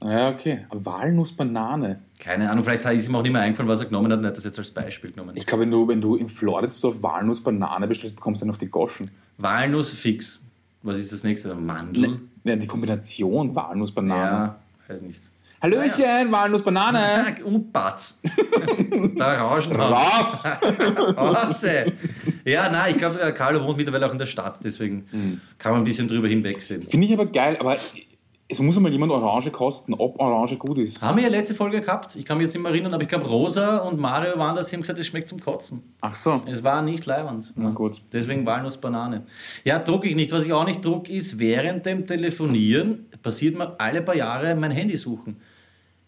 Ja, 0.02 0.30
okay. 0.30 0.66
Walnuss-Banane. 0.70 2.00
Keine 2.20 2.50
Ahnung, 2.50 2.64
vielleicht 2.64 2.86
ist 2.86 3.08
ihm 3.08 3.16
auch 3.16 3.22
nicht 3.22 3.32
mehr 3.32 3.42
eingefallen, 3.42 3.70
was 3.70 3.82
er 3.82 3.86
genommen 3.86 4.12
hat 4.12 4.20
und 4.20 4.26
er 4.26 4.30
hat 4.30 4.38
das 4.38 4.46
jetzt 4.46 4.58
als 4.58 4.72
Beispiel 4.72 5.12
genommen. 5.12 5.36
Ich 5.36 5.46
glaube, 5.46 5.64
wenn 5.64 5.72
du, 5.72 5.88
wenn 5.88 6.02
du 6.02 6.16
in 6.16 6.28
Floridsdorf 6.28 7.04
Walnuss-Banane 7.04 7.88
bestellst, 7.88 8.16
bekommst 8.16 8.42
du 8.42 8.46
dann 8.46 8.52
auf 8.52 8.58
die 8.58 8.70
Goschen. 8.70 9.12
Walnuss 9.38 9.94
fix. 9.94 10.42
Was 10.82 10.98
ist 10.98 11.12
das 11.12 11.24
nächste? 11.24 11.54
Mandel? 11.56 12.22
Ja, 12.44 12.56
die 12.56 12.68
Kombination 12.68 13.56
Walnuss-Banane. 13.56 14.22
Ja, 14.22 14.60
weiß 14.88 15.02
nicht. 15.02 15.30
Hallöchen, 15.64 16.30
Walnuss-Banane. 16.30 17.38
Und 17.46 17.72
Batz. 17.72 18.22
da 19.18 19.42
Rauschen 19.42 19.78
Was? 19.78 20.44
Rasse. 20.46 21.86
Ja, 22.44 22.70
nein, 22.70 22.92
ich 22.92 22.98
glaube, 22.98 23.34
Carlo 23.34 23.64
wohnt 23.64 23.78
mittlerweile 23.78 24.06
auch 24.08 24.12
in 24.12 24.18
der 24.18 24.26
Stadt, 24.26 24.60
deswegen 24.62 25.06
Mhm. 25.12 25.40
kann 25.58 25.72
man 25.72 25.82
ein 25.82 25.86
bisschen 25.86 26.08
drüber 26.10 26.28
hinwegsehen. 26.28 26.84
Finde 26.84 27.08
ich 27.08 27.14
aber 27.14 27.28
geil, 27.28 27.56
aber 27.62 27.78
es 28.50 28.60
muss 28.60 28.78
mal 28.78 28.92
jemand 28.92 29.14
Orange 29.14 29.52
kosten, 29.52 29.94
ob 29.94 30.20
Orange 30.20 30.58
gut 30.58 30.80
ist. 30.80 31.02
Haben 31.02 31.16
wir 31.16 31.24
ja 31.24 31.30
letzte 31.30 31.56
Folge 31.56 31.80
gehabt, 31.80 32.18
ich 32.18 32.26
kann 32.26 32.38
mich 32.38 32.46
jetzt 32.48 32.54
nicht 32.56 32.62
mehr 32.64 32.72
erinnern, 32.74 32.94
aber 32.94 33.04
ich 33.04 33.08
glaube, 33.10 33.26
Rosa 33.26 33.78
und 33.78 33.98
Mario 34.02 34.38
waren 34.38 34.58
das, 34.58 34.68
die 34.68 34.76
haben 34.76 34.82
gesagt, 34.82 35.00
es 35.00 35.08
schmeckt 35.08 35.30
zum 35.30 35.40
Kotzen. 35.40 35.82
Ach 36.02 36.16
so. 36.18 36.42
Es 36.46 36.62
war 36.62 36.82
nicht 36.82 37.06
leibend. 37.06 37.54
Na 37.56 37.70
gut. 37.70 38.02
Deswegen 38.12 38.46
Walnuss 38.46 38.76
Banane. 38.76 39.24
Ja, 39.64 39.80
druck 39.80 40.04
ich 40.06 40.16
nicht. 40.18 40.34
Was 40.34 40.46
ich 40.46 40.52
auch 40.52 40.66
nicht 40.66 40.84
druck, 40.84 41.08
ist 41.08 41.40
während 41.40 41.86
dem 41.86 42.06
Telefonieren 42.06 43.06
passiert 43.24 43.58
mir 43.58 43.80
alle 43.80 44.02
paar 44.02 44.16
Jahre 44.18 44.54
mein 44.56 44.72
Handy 44.72 44.98
suchen. 44.98 45.38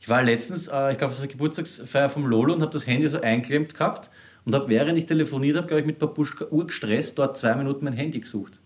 Ich 0.05 0.09
war 0.09 0.21
letztens, 0.21 0.67
äh, 0.67 0.91
ich 0.91 0.99
glaube, 0.99 1.13
das 1.13 1.21
war 1.21 1.27
Geburtstagsfeier 1.27 2.09
vom 2.09 2.27
Lolo 2.27 2.53
und 2.53 2.61
habe 2.61 2.71
das 2.71 2.85
Handy 2.85 3.07
so 3.07 3.19
einklemmt 3.21 3.73
gehabt 3.73 4.11
und 4.45 4.53
habe, 4.53 4.69
während 4.69 4.99
ich 4.99 5.07
telefoniert 5.07 5.57
habe, 5.57 5.65
glaube 5.65 5.79
ich, 5.79 5.87
mit 5.87 5.97
Babuschka 5.97 6.45
urgestresst 6.51 7.17
dort 7.17 7.35
zwei 7.35 7.55
Minuten 7.55 7.85
mein 7.85 7.93
Handy 7.95 8.19
gesucht. 8.19 8.59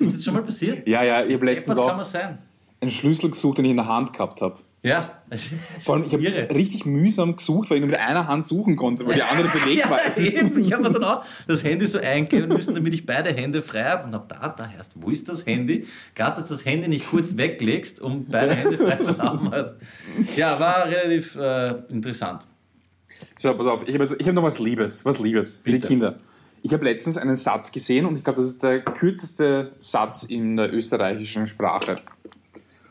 Ist 0.00 0.16
das 0.16 0.24
schon 0.24 0.34
mal 0.34 0.42
passiert? 0.42 0.88
Ja, 0.88 1.04
ja, 1.04 1.24
ich 1.24 1.34
habe 1.34 1.46
letztens 1.46 1.76
Deppert 1.76 1.86
kann 1.86 1.92
auch 1.92 1.96
man 1.98 2.04
sein. 2.04 2.38
einen 2.80 2.90
Schlüssel 2.90 3.30
gesucht, 3.30 3.58
den 3.58 3.66
ich 3.66 3.70
in 3.70 3.76
der 3.76 3.86
Hand 3.86 4.12
gehabt 4.12 4.42
habe. 4.42 4.58
Ja. 4.82 5.22
Vor 5.80 5.96
allem, 5.96 6.04
ich 6.04 6.14
habe 6.14 6.54
richtig 6.54 6.86
mühsam 6.86 7.36
gesucht, 7.36 7.68
weil 7.68 7.76
ich 7.76 7.80
nur 7.82 7.90
mit 7.90 7.98
einer 8.00 8.26
Hand 8.26 8.46
suchen 8.46 8.76
konnte, 8.76 9.06
weil 9.06 9.14
die 9.16 9.22
andere 9.22 9.48
belegt 9.62 9.84
Ja, 9.84 9.90
war. 9.90 9.98
Ist- 10.04 10.16
eben. 10.18 10.58
Ich 10.58 10.72
habe 10.72 10.82
mir 10.84 10.90
dann 10.90 11.04
auch 11.04 11.24
das 11.46 11.62
Handy 11.64 11.86
so 11.86 11.98
einklemmen 11.98 12.48
müssen, 12.48 12.74
damit 12.74 12.94
ich 12.94 13.04
beide 13.04 13.30
Hände 13.30 13.60
frei 13.60 13.84
habe. 13.84 14.04
Und 14.04 14.14
habe 14.14 14.26
da, 14.28 14.48
da 14.48 14.70
erst, 14.74 14.92
wo 14.94 15.10
ist 15.10 15.28
das 15.28 15.44
Handy? 15.44 15.86
Gerade, 16.14 16.40
dass 16.40 16.48
du 16.48 16.54
das 16.54 16.64
Handy 16.64 16.88
nicht 16.88 17.10
kurz 17.10 17.36
weglegst, 17.36 18.00
um 18.00 18.24
beide 18.24 18.54
Hände 18.54 18.78
frei 18.78 18.96
zu 18.96 19.18
haben. 19.18 19.52
Also, 19.52 19.74
ja, 20.36 20.58
war 20.58 20.86
relativ 20.86 21.36
äh, 21.36 21.74
interessant. 21.90 22.46
So, 23.36 23.52
pass 23.54 23.66
auf, 23.66 23.86
ich 23.86 23.94
habe 23.94 24.04
ich 24.18 24.26
hab 24.26 24.34
noch 24.34 24.42
was 24.42 24.58
Liebes, 24.58 25.04
was 25.04 25.18
Liebes 25.18 25.56
für 25.56 25.64
die 25.64 25.72
Bitte. 25.72 25.88
Kinder. 25.88 26.18
Ich 26.62 26.72
habe 26.72 26.84
letztens 26.84 27.18
einen 27.18 27.36
Satz 27.36 27.70
gesehen 27.70 28.06
und 28.06 28.16
ich 28.16 28.24
glaube, 28.24 28.38
das 28.40 28.48
ist 28.48 28.62
der 28.62 28.80
kürzeste 28.80 29.72
Satz 29.78 30.22
in 30.24 30.56
der 30.56 30.72
österreichischen 30.72 31.46
Sprache. 31.46 31.96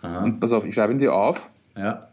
Und 0.02 0.40
pass 0.40 0.52
auf, 0.52 0.66
ich 0.66 0.74
schreibe 0.76 0.94
ihn 0.94 1.00
dir 1.00 1.14
auf. 1.14 1.50
Ja. 1.80 2.08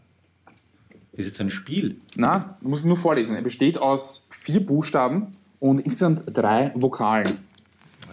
Ist 1.12 1.27
jetzt 1.27 1.41
ein 1.41 1.51
Spiel. 1.51 2.01
Na, 2.14 2.57
du 2.61 2.69
musst 2.69 2.85
ihn 2.85 2.89
nur 2.89 2.97
vorlesen. 2.97 3.35
Er 3.35 3.43
besteht 3.43 3.79
aus 3.79 4.29
vier 4.31 4.64
Buchstaben 4.64 5.33
und 5.59 5.81
insgesamt 5.81 6.23
drei 6.27 6.71
Vokalen. 6.77 7.39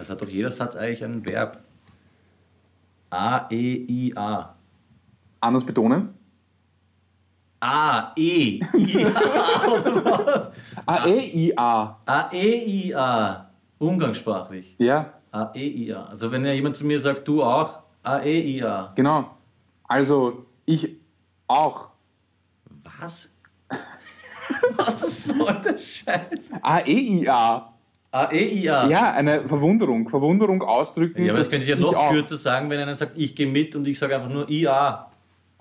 Es 0.02 0.10
hat 0.10 0.22
doch 0.22 0.28
jeder 0.28 0.50
Satz 0.52 0.76
eigentlich 0.76 1.04
ein 1.04 1.24
Verb. 1.26 1.60
A, 3.12 3.46
E, 3.52 3.86
I, 3.88 4.14
A. 4.18 4.56
Anders 5.42 5.64
betonen. 5.64 6.10
A, 7.60 8.14
E, 8.18 8.62
I, 8.74 9.06
A. 9.06 9.68
Oder 9.68 10.06
was? 10.06 10.52
A-E-I-A. 10.86 12.00
A, 12.06 12.30
E, 12.34 12.88
I, 12.88 12.96
A. 12.96 13.50
Umgangssprachlich. 13.78 14.76
Ja, 14.80 15.14
A, 15.32 15.52
E, 15.54 15.68
I, 15.68 15.94
A. 15.94 16.06
Also 16.06 16.32
wenn 16.32 16.44
ja 16.46 16.54
jemand 16.54 16.76
zu 16.76 16.86
mir 16.86 17.00
sagt, 17.00 17.28
du 17.28 17.44
auch, 17.44 17.84
A, 18.02 18.20
E, 18.22 18.42
I, 18.58 18.64
A. 18.64 18.90
genau. 18.96 19.30
Also, 19.88 20.46
ich 20.66 21.03
auch. 21.54 21.90
Was? 23.00 23.30
Was 24.78 25.26
soll 25.26 25.62
der 25.64 25.78
Scheiß? 25.78 26.50
A-E-I-A. 26.62 27.70
A, 28.12 28.30
E, 28.32 28.60
I, 28.62 28.70
A. 28.70 28.88
Ja, 28.88 29.12
eine 29.14 29.48
Verwunderung. 29.48 30.08
Verwunderung 30.08 30.62
ausdrücken. 30.62 31.24
Ja, 31.26 31.32
aber 31.32 31.40
das 31.40 31.50
könnte 31.50 31.64
ich 31.64 31.70
ja 31.70 31.76
ich 31.76 31.82
noch 31.82 31.96
auch. 31.96 32.12
kürzer 32.12 32.38
sagen, 32.38 32.70
wenn 32.70 32.80
einer 32.80 32.94
sagt, 32.94 33.18
ich 33.18 33.36
gehe 33.36 33.48
mit 33.48 33.76
und 33.76 33.88
ich 33.88 33.98
sage 33.98 34.14
einfach 34.16 34.30
nur 34.30 34.48
IA. 34.50 35.12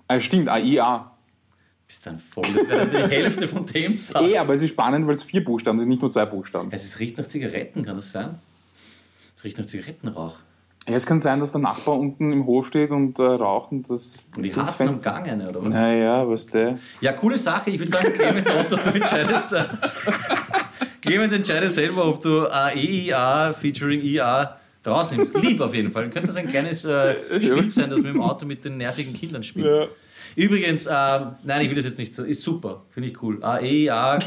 Ah, 0.07 0.19
stimmt, 0.19 0.49
A-I-A. 0.49 1.11
Bist 1.87 2.05
dann 2.05 2.19
voll. 2.19 2.43
Das 2.43 2.69
wäre 2.69 2.87
dann 2.87 3.09
die 3.09 3.15
Hälfte 3.15 3.47
von 3.47 3.65
dem 3.65 3.97
Satz. 3.97 4.21
Eh, 4.23 4.37
aber 4.37 4.53
es 4.53 4.61
ist 4.61 4.69
spannend, 4.69 5.07
weil 5.07 5.15
es 5.15 5.23
vier 5.23 5.43
Buchstaben 5.43 5.79
sind, 5.79 5.89
nicht 5.89 6.01
nur 6.03 6.11
zwei 6.11 6.25
Buchstaben. 6.27 6.69
Es 6.71 6.99
riecht 6.99 7.17
nach 7.17 7.25
Zigaretten, 7.27 7.83
kann 7.83 7.95
das 7.95 8.11
sein? 8.11 8.37
Es 9.35 9.43
riecht 9.43 9.57
nach 9.57 9.65
Zigarettenrauch. 9.65 10.35
Ja, 10.87 10.95
es 10.95 11.05
kann 11.05 11.19
sein, 11.19 11.39
dass 11.39 11.53
der 11.53 11.61
Nachbar 11.61 11.97
unten 11.97 12.33
im 12.33 12.45
Hof 12.45 12.67
steht 12.67 12.91
und 12.91 13.17
äh, 13.17 13.23
raucht 13.23 13.71
und 13.71 13.89
das. 13.89 14.27
Und 14.35 14.43
die 14.43 14.53
Harzen 14.53 14.89
am 14.89 15.01
Gang 15.01 15.27
eine, 15.29 15.49
oder 15.49 15.63
was? 15.63 15.73
Naja, 15.73 16.27
was 16.27 16.47
der. 16.47 16.77
Ja, 16.99 17.13
coole 17.13 17.37
Sache. 17.37 17.69
Ich 17.69 17.79
würde 17.79 17.91
sagen, 17.91 18.11
Clemens 18.11 18.49
Otto, 18.49 18.75
du 18.75 18.89
entscheidest. 18.89 19.53
äh, 19.53 19.63
Clemens 21.01 21.33
entscheidet 21.33 21.71
selber, 21.71 22.05
ob 22.07 22.21
du 22.21 22.47
AEIA 22.47 23.53
featuring 23.53 24.01
IA 24.01 24.57
rausnimmst. 24.85 25.33
Lieb 25.41 25.61
auf 25.61 25.73
jeden 25.73 25.91
Fall. 25.91 26.09
Könnte 26.09 26.27
das 26.27 26.35
ein 26.35 26.47
kleines 26.47 26.83
äh, 26.83 27.15
Spiel 27.41 27.69
sein, 27.71 27.89
das 27.89 28.03
wir 28.03 28.11
im 28.11 28.21
Auto 28.21 28.45
mit 28.45 28.65
den 28.65 28.77
nervigen 28.77 29.13
Kindern 29.13 29.43
spielen. 29.43 29.87
Übrigens, 30.35 30.85
ähm, 30.85 31.35
nein, 31.43 31.61
ich 31.61 31.69
will 31.69 31.75
das 31.75 31.85
jetzt 31.85 31.99
nicht 31.99 32.13
so. 32.13 32.23
Ist 32.23 32.41
super, 32.41 32.83
finde 32.89 33.09
ich 33.09 33.21
cool. 33.21 33.43
AEIA 33.43 34.19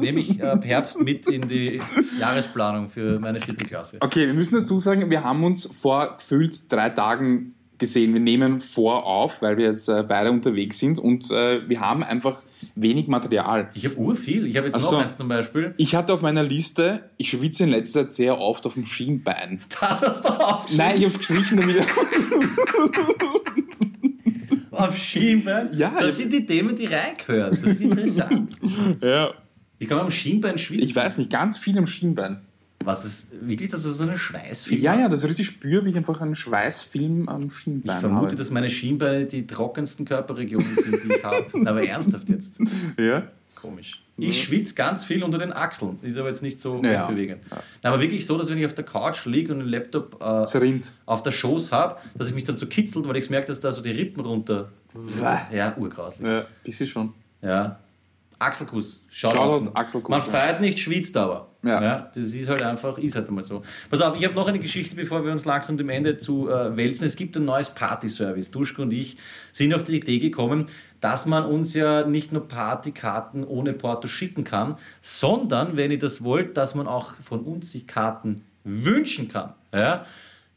nehme 0.00 0.20
ich 0.20 0.40
äh, 0.40 0.44
ab 0.44 0.64
Herbst 0.64 0.98
mit 1.00 1.26
in 1.26 1.48
die 1.48 1.80
Jahresplanung 2.18 2.88
für 2.88 3.18
meine 3.18 3.40
vierte 3.40 3.64
Klasse. 3.64 3.98
Okay, 4.00 4.26
wir 4.26 4.34
müssen 4.34 4.54
dazu 4.54 4.78
sagen, 4.78 5.10
wir 5.10 5.24
haben 5.24 5.44
uns 5.44 5.66
vor 5.66 6.16
gefühlt 6.16 6.70
drei 6.72 6.90
Tagen 6.90 7.54
gesehen. 7.78 8.12
Wir 8.14 8.20
nehmen 8.20 8.60
vor 8.60 9.04
auf, 9.06 9.42
weil 9.42 9.56
wir 9.56 9.66
jetzt 9.66 9.88
äh, 9.88 10.04
beide 10.06 10.30
unterwegs 10.30 10.78
sind 10.78 10.98
und 10.98 11.30
äh, 11.30 11.68
wir 11.68 11.80
haben 11.80 12.02
einfach 12.02 12.36
wenig 12.74 13.08
Material. 13.08 13.70
Ich 13.74 13.84
habe 13.84 13.96
urviel. 13.96 14.46
Ich 14.46 14.56
habe 14.56 14.66
jetzt 14.66 14.76
Ach 14.76 14.92
noch 14.92 15.02
eins 15.02 15.16
zum 15.16 15.28
Beispiel. 15.28 15.74
Ich 15.76 15.94
hatte 15.94 16.12
auf 16.12 16.22
meiner 16.22 16.42
Liste, 16.42 17.10
ich 17.16 17.30
schwitze 17.30 17.64
in 17.64 17.70
letzter 17.70 18.06
Zeit 18.06 18.10
sehr 18.10 18.40
oft 18.40 18.66
auf 18.66 18.74
dem 18.74 18.86
Schienbein. 18.86 19.60
Das 19.80 20.00
hast 20.00 20.24
du 20.24 20.28
aufgeschrieben. 20.28 20.86
Nein, 20.86 20.96
ich 20.96 21.02
habe 21.02 21.12
es 21.12 21.18
gestrichen 21.18 21.58
damit. 21.58 21.76
Am 24.88 24.94
Schienbein? 24.94 25.68
Ja, 25.72 25.94
Das 26.00 26.16
sind 26.18 26.32
die 26.32 26.44
Themen, 26.46 26.74
die 26.76 26.86
reingehören. 26.86 27.50
Das 27.50 27.62
ist 27.62 27.80
interessant. 27.80 28.56
Ja. 29.02 29.30
Wie 29.78 29.86
kann 29.86 29.96
man 29.98 30.06
am 30.06 30.12
Schienbein 30.12 30.56
schwitzen? 30.56 30.84
Ich 30.88 30.94
weiß 30.94 31.18
nicht, 31.18 31.30
ganz 31.30 31.58
viel 31.58 31.76
am 31.78 31.86
Schienbein. 31.86 32.40
Was 32.84 33.04
ist 33.04 33.28
wirklich, 33.48 33.70
dass 33.70 33.82
du 33.82 33.90
so 33.90 34.04
einen 34.04 34.18
Schweißfilm 34.18 34.80
Ja, 34.80 34.92
hast? 34.92 35.00
ja, 35.00 35.08
das 35.08 35.20
ist 35.20 35.28
richtig 35.30 35.46
spür, 35.46 35.84
wie 35.84 35.90
ich 35.90 35.96
einfach 35.96 36.20
einen 36.20 36.36
Schweißfilm 36.36 37.28
am 37.28 37.50
Schienbein 37.50 37.94
Ich 37.96 38.00
vermute, 38.00 38.26
habe. 38.26 38.36
dass 38.36 38.50
meine 38.50 38.68
Schienbeine 38.70 39.24
die 39.24 39.46
trockensten 39.46 40.04
Körperregionen 40.04 40.74
sind, 40.76 41.02
die 41.04 41.12
ich 41.14 41.24
habe. 41.24 41.46
Aber 41.66 41.82
ernsthaft 41.86 42.28
jetzt. 42.28 42.58
Ja. 42.98 43.24
Komisch. 43.64 44.00
Ich 44.16 44.44
schwitze 44.44 44.74
ganz 44.74 45.04
viel 45.04 45.24
unter 45.24 45.38
den 45.38 45.52
Achseln. 45.52 45.98
Ist 46.02 46.16
aber 46.16 46.28
jetzt 46.28 46.42
nicht 46.42 46.60
so 46.60 46.80
Ja. 46.84 47.06
bewegend. 47.06 47.42
Aber 47.82 48.00
wirklich 48.00 48.24
so, 48.26 48.38
dass 48.38 48.48
wenn 48.48 48.58
ich 48.58 48.66
auf 48.66 48.74
der 48.74 48.84
Couch 48.84 49.24
liege 49.26 49.52
und 49.52 49.58
den 49.60 49.68
Laptop 49.68 50.18
äh, 50.20 50.80
auf 51.06 51.22
der 51.22 51.32
Schoß 51.32 51.72
habe, 51.72 51.96
dass 52.16 52.28
ich 52.28 52.34
mich 52.34 52.44
dann 52.44 52.54
so 52.54 52.66
kitzelt, 52.66 53.08
weil 53.08 53.16
ich 53.16 53.28
merke, 53.30 53.48
dass 53.48 53.58
da 53.58 53.72
so 53.72 53.80
die 53.82 53.90
Rippen 53.90 54.24
runter. 54.24 54.68
Ja, 55.52 55.74
urgrauslich. 55.76 56.26
Ja, 56.26 56.46
bisschen 56.62 56.86
schon. 56.86 57.12
Ja. 57.42 57.80
Achselkuss. 58.38 59.00
Shoutout. 59.10 59.70
Achselkuss, 59.74 60.10
Man 60.10 60.20
ja. 60.20 60.24
feiert 60.26 60.60
nicht, 60.60 60.78
schwitzt 60.78 61.16
aber. 61.16 61.48
Ja. 61.64 62.10
das 62.14 62.26
ist 62.26 62.48
halt 62.48 62.60
einfach, 62.60 62.98
ist 62.98 63.14
halt 63.16 63.26
einmal 63.28 63.42
so. 63.42 63.62
Pass 63.88 64.00
auf, 64.02 64.16
ich 64.18 64.24
habe 64.24 64.34
noch 64.34 64.46
eine 64.46 64.58
Geschichte, 64.58 64.94
bevor 64.94 65.24
wir 65.24 65.32
uns 65.32 65.46
langsam 65.46 65.78
dem 65.78 65.88
Ende 65.88 66.18
zu 66.18 66.48
äh, 66.50 66.76
wälzen. 66.76 67.06
Es 67.06 67.16
gibt 67.16 67.36
ein 67.38 67.46
neues 67.46 67.70
Party-Service. 67.70 68.50
Duschko 68.50 68.82
und 68.82 68.92
ich 68.92 69.16
sind 69.50 69.72
auf 69.72 69.82
die 69.82 69.96
Idee 69.96 70.18
gekommen, 70.18 70.66
dass 71.04 71.26
man 71.26 71.44
uns 71.44 71.74
ja 71.74 72.06
nicht 72.06 72.32
nur 72.32 72.48
Partykarten 72.48 73.44
ohne 73.44 73.74
Porto 73.74 74.08
schicken 74.08 74.42
kann, 74.42 74.78
sondern, 75.02 75.76
wenn 75.76 75.90
ihr 75.90 75.98
das 75.98 76.24
wollt, 76.24 76.56
dass 76.56 76.74
man 76.74 76.86
auch 76.86 77.12
von 77.12 77.40
uns 77.40 77.72
sich 77.72 77.86
Karten 77.86 78.40
wünschen 78.64 79.28
kann. 79.28 79.52
Ja? 79.70 80.06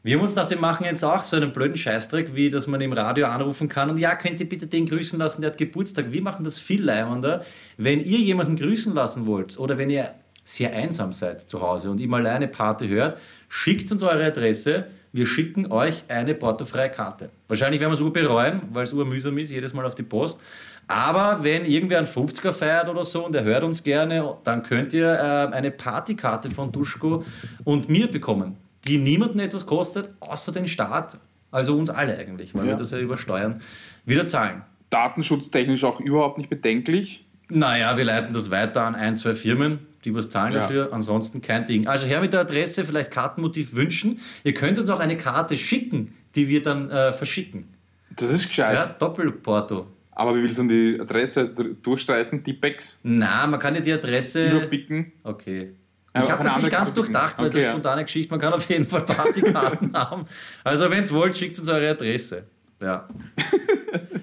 Wir 0.02 0.16
haben 0.16 0.22
uns 0.22 0.36
nach 0.36 0.46
dem 0.46 0.62
Machen 0.62 0.86
jetzt 0.86 1.04
auch 1.04 1.22
so 1.22 1.36
einen 1.36 1.52
blöden 1.52 1.76
Scheißdreck, 1.76 2.34
wie 2.34 2.48
dass 2.48 2.66
man 2.66 2.80
im 2.80 2.94
Radio 2.94 3.26
anrufen 3.26 3.68
kann 3.68 3.90
und 3.90 3.98
ja, 3.98 4.14
könnt 4.14 4.40
ihr 4.40 4.48
bitte 4.48 4.66
den 4.66 4.86
grüßen 4.86 5.18
lassen, 5.18 5.42
der 5.42 5.50
hat 5.50 5.58
Geburtstag. 5.58 6.12
Wir 6.12 6.22
machen 6.22 6.46
das 6.46 6.58
viel 6.58 6.82
leimender. 6.82 7.44
Wenn 7.76 8.00
ihr 8.00 8.18
jemanden 8.18 8.56
grüßen 8.56 8.94
lassen 8.94 9.26
wollt 9.26 9.58
oder 9.58 9.76
wenn 9.76 9.90
ihr 9.90 10.14
sehr 10.44 10.72
einsam 10.72 11.12
seid 11.12 11.42
zu 11.42 11.60
Hause 11.60 11.90
und 11.90 12.00
ihm 12.00 12.14
alleine 12.14 12.48
Party 12.48 12.88
hört, 12.88 13.18
schickt 13.50 13.92
uns 13.92 14.02
eure 14.02 14.24
Adresse. 14.24 14.86
Wir 15.12 15.26
schicken 15.26 15.70
euch 15.72 16.04
eine 16.08 16.34
portofreie 16.34 16.90
Karte. 16.90 17.30
Wahrscheinlich 17.48 17.80
werden 17.80 17.92
wir 17.92 17.94
es 17.96 18.00
ur 18.00 18.12
bereuen, 18.12 18.62
weil 18.72 18.84
es 18.84 18.92
urmühsam 18.92 19.38
ist, 19.38 19.50
jedes 19.50 19.72
Mal 19.74 19.86
auf 19.86 19.94
die 19.94 20.02
Post. 20.02 20.40
Aber 20.86 21.42
wenn 21.42 21.64
irgendwer 21.64 21.98
einen 21.98 22.06
50er 22.06 22.52
feiert 22.52 22.88
oder 22.88 23.04
so 23.04 23.24
und 23.26 23.34
er 23.34 23.44
hört 23.44 23.64
uns 23.64 23.82
gerne, 23.82 24.36
dann 24.44 24.62
könnt 24.62 24.92
ihr 24.94 25.06
äh, 25.12 25.54
eine 25.54 25.70
Partykarte 25.70 26.50
von 26.50 26.72
Duschko 26.72 27.24
und 27.64 27.88
mir 27.88 28.10
bekommen, 28.10 28.56
die 28.86 28.98
niemanden 28.98 29.38
etwas 29.40 29.66
kostet, 29.66 30.10
außer 30.20 30.52
den 30.52 30.66
Staat. 30.68 31.18
Also 31.50 31.76
uns 31.76 31.88
alle 31.90 32.16
eigentlich, 32.18 32.54
weil 32.54 32.64
Ja. 32.66 32.72
wir 32.72 32.76
das 32.76 32.90
ja 32.90 32.98
über 32.98 33.16
Steuern 33.18 33.60
wieder 34.04 34.26
zahlen. 34.26 34.62
Datenschutztechnisch 34.90 35.84
auch 35.84 36.00
überhaupt 36.00 36.38
nicht 36.38 36.50
bedenklich. 36.50 37.24
Naja, 37.50 37.96
wir 37.96 38.04
leiten 38.04 38.34
das 38.34 38.50
weiter 38.50 38.82
an 38.82 38.94
ein, 38.94 39.16
zwei 39.16 39.32
Firmen, 39.34 39.78
die 40.04 40.14
was 40.14 40.28
zahlen 40.28 40.52
Ja. 40.52 40.60
dafür. 40.60 40.92
Ansonsten 40.92 41.40
kein 41.42 41.66
Ding. 41.66 41.86
Also 41.86 42.06
her 42.06 42.20
mit 42.20 42.32
der 42.32 42.40
Adresse, 42.40 42.84
vielleicht 42.84 43.10
Kartenmotiv 43.10 43.74
wünschen. 43.74 44.20
Ihr 44.44 44.54
könnt 44.54 44.78
uns 44.78 44.88
auch 44.90 45.00
eine 45.00 45.16
Karte 45.16 45.56
schicken, 45.56 46.14
die 46.34 46.48
wir 46.48 46.62
dann 46.62 46.90
äh, 46.90 47.12
verschicken. 47.12 47.68
Das 48.16 48.30
ist 48.30 48.48
gescheit. 48.48 48.74
Ja, 48.74 48.86
Doppelporto. 48.86 49.86
Aber 50.12 50.34
wie 50.34 50.42
willst 50.42 50.58
du 50.58 50.62
denn 50.62 50.68
die 50.94 51.00
Adresse 51.00 51.48
dr- 51.48 51.74
durchstreichen? 51.82 52.42
Tippex? 52.42 53.00
Na, 53.04 53.46
man 53.46 53.60
kann 53.60 53.74
ja 53.76 53.80
die 53.80 53.92
Adresse. 53.92 54.48
Überpicken? 54.50 55.12
Okay. 55.22 55.74
Ich 56.14 56.22
habe 56.22 56.40
eine 56.40 56.48
das 56.48 56.56
nicht 56.56 56.70
ganz 56.70 56.88
Karte 56.88 56.94
durchdacht, 56.94 57.38
weil 57.38 57.46
Okay, 57.46 57.58
eine 57.58 57.64
ja. 57.66 57.70
spontane 57.72 58.02
Geschichte. 58.04 58.30
Man 58.32 58.40
kann 58.40 58.52
auf 58.52 58.68
jeden 58.68 58.84
Fall 58.86 59.02
Partykarten 59.04 59.92
haben. 59.96 60.24
Also, 60.64 60.90
wenn 60.90 61.04
es 61.04 61.12
wollt, 61.12 61.36
schickt 61.36 61.58
uns 61.60 61.68
eure 61.68 61.90
Adresse. 61.90 62.44
Ja. 62.80 63.08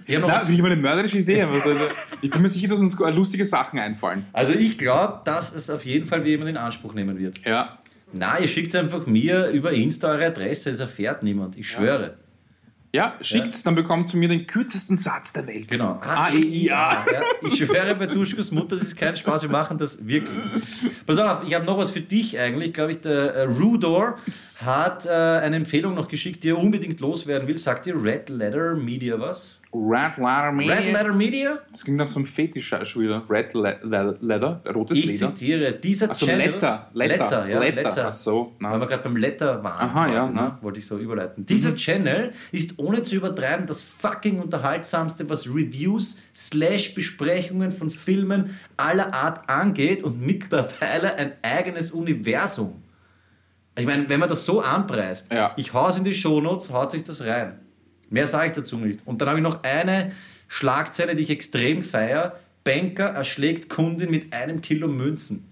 Ich 0.06 0.16
hab 0.16 0.22
noch 0.22 0.30
Na, 0.30 0.54
immer 0.54 0.68
eine 0.68 0.76
mörderische 0.76 1.18
Idee. 1.18 1.42
aber 1.42 1.58
Ich 2.22 2.30
bin 2.30 2.42
mir 2.42 2.50
sicher, 2.50 2.68
dass 2.68 2.80
uns 2.80 2.98
lustige 3.00 3.46
Sachen 3.46 3.80
einfallen. 3.80 4.26
also, 4.34 4.54
ich 4.54 4.78
glaube, 4.78 5.22
dass 5.26 5.54
es 5.54 5.70
auf 5.70 5.86
jeden 5.86 6.06
Fall 6.08 6.26
jemand 6.26 6.50
in 6.52 6.58
Anspruch 6.58 6.94
nehmen 6.94 7.18
wird. 7.18 7.40
Ja. 7.46 7.80
Na, 8.14 8.40
ihr 8.40 8.48
schickt 8.48 8.76
einfach 8.76 9.06
mir 9.08 9.48
über 9.50 9.72
Insta 9.74 10.10
eure 10.10 10.28
Adresse, 10.28 10.70
es 10.70 10.80
erfährt 10.80 11.24
niemand. 11.24 11.58
Ich 11.58 11.70
schwöre. 11.70 12.18
Ja, 12.96 13.18
schickt's, 13.20 13.62
dann 13.62 13.76
bekommt 13.76 14.08
zu 14.08 14.16
mir 14.16 14.30
den 14.30 14.48
kürzesten 14.48 14.96
Satz 14.96 15.34
der 15.34 15.46
Welt. 15.48 15.68
Genau. 15.68 16.00
A-E-I-A. 16.02 17.06
Ja, 17.12 17.22
ich 17.46 17.58
schwöre 17.58 17.94
bei 17.94 18.06
Duschkos 18.06 18.52
Mutter, 18.52 18.78
das 18.78 18.86
ist 18.86 18.96
kein 18.96 19.18
Spaß, 19.18 19.42
wir 19.42 19.50
machen 19.50 19.78
das 19.78 20.08
wirklich. 20.08 20.40
Pass 21.06 21.18
auf, 21.18 21.42
ich 21.46 21.54
habe 21.54 21.66
noch 21.66 21.78
was 21.78 21.92
für 21.92 22.00
dich 22.00 22.40
eigentlich, 22.40 22.74
glaube 22.74 22.94
ich, 22.94 23.02
der 23.02 23.36
äh, 23.36 23.42
Rudor 23.44 24.18
hat 24.56 25.06
äh, 25.08 25.10
eine 25.10 25.58
Empfehlung 25.58 25.94
noch 25.94 26.08
geschickt, 26.08 26.46
die 26.46 26.52
er 26.52 26.58
unbedingt 26.58 27.02
loswerden 27.02 27.50
will. 27.50 27.58
Sagt 27.58 27.86
dir 27.86 28.02
Red 28.02 28.30
Letter 28.30 28.76
Media 28.76 29.20
was? 29.20 29.58
Red 29.74 30.18
Leather 30.18 30.52
Media. 30.54 30.74
Red 30.76 30.86
Letter 30.94 31.14
Media? 31.14 31.60
Das 31.72 31.84
klingt 31.84 31.98
nach 31.98 32.08
so 32.08 32.18
einem 32.20 32.26
Fetisch 32.26 32.74
schon 32.84 33.02
wieder. 33.04 33.24
Red 33.30 33.54
Le 33.54 33.78
Le 33.84 34.18
Leather, 34.22 34.62
rotes 34.74 34.98
Ich 34.98 35.06
Leder. 35.06 35.34
zitiere, 35.36 35.74
dieser 35.74 36.10
Achso, 36.12 36.26
Channel... 36.26 36.52
Letter. 36.52 36.90
Letter. 36.94 37.18
Letter, 37.18 37.48
ja, 37.50 37.60
Letter. 37.60 37.84
Letter. 37.84 38.06
Ach 38.08 38.12
so. 38.12 38.54
Weil 38.60 38.72
Na. 38.72 38.80
wir 38.80 38.88
gerade 38.88 39.04
beim 39.04 39.18
Letter 39.18 39.64
waren. 39.64 39.90
Aha, 39.90 40.08
ja, 40.14 40.28
ne? 40.28 40.58
Wollte 40.62 40.80
ich 40.80 40.88
so 40.88 40.98
überleiten. 40.98 41.46
Dieser 41.46 41.76
Channel 41.76 42.32
ist 42.54 42.80
ohne 42.80 43.02
zu 43.04 43.16
übertreiben 43.18 43.66
das 43.66 43.82
fucking 43.84 44.40
unterhaltsamste, 44.40 45.30
was 45.30 45.48
Reviews 45.48 46.20
slash 46.34 46.94
Besprechungen 46.96 47.72
von 47.72 47.90
Filmen 47.90 48.58
aller 48.78 49.14
Art 49.14 49.50
angeht 49.50 50.04
und 50.04 50.26
mittlerweile 50.26 51.16
ein 51.18 51.34
eigenes 51.42 51.92
Universum. 51.92 52.82
Ich 53.78 53.86
meine, 53.86 54.08
wenn 54.08 54.22
man 54.22 54.30
das 54.30 54.46
so 54.46 54.62
anpreist, 54.62 55.34
Ja. 55.34 55.52
ich 55.58 55.74
hau's 55.74 55.98
in 55.98 56.06
die 56.06 56.14
Shownotes, 56.14 56.72
haut 56.72 56.92
sich 56.92 57.04
das 57.04 57.26
rein. 57.26 57.60
Mehr 58.10 58.28
sage 58.28 58.48
ich 58.48 58.54
dazu 58.54 58.78
nicht. 58.78 59.02
Und 59.06 59.22
dann 59.22 59.30
habe 59.30 59.40
ich 59.40 59.44
noch 59.44 59.64
eine 59.64 60.12
Schlagzeile, 60.48 61.16
die 61.16 61.24
ich 61.24 61.30
extrem 61.30 61.82
feiere. 61.82 62.40
Banker 62.64 63.06
erschlägt 63.06 63.70
Kundin 63.70 64.10
mit 64.12 64.34
einem 64.34 64.62
Kilo 64.62 64.88
Münzen. 64.88 65.46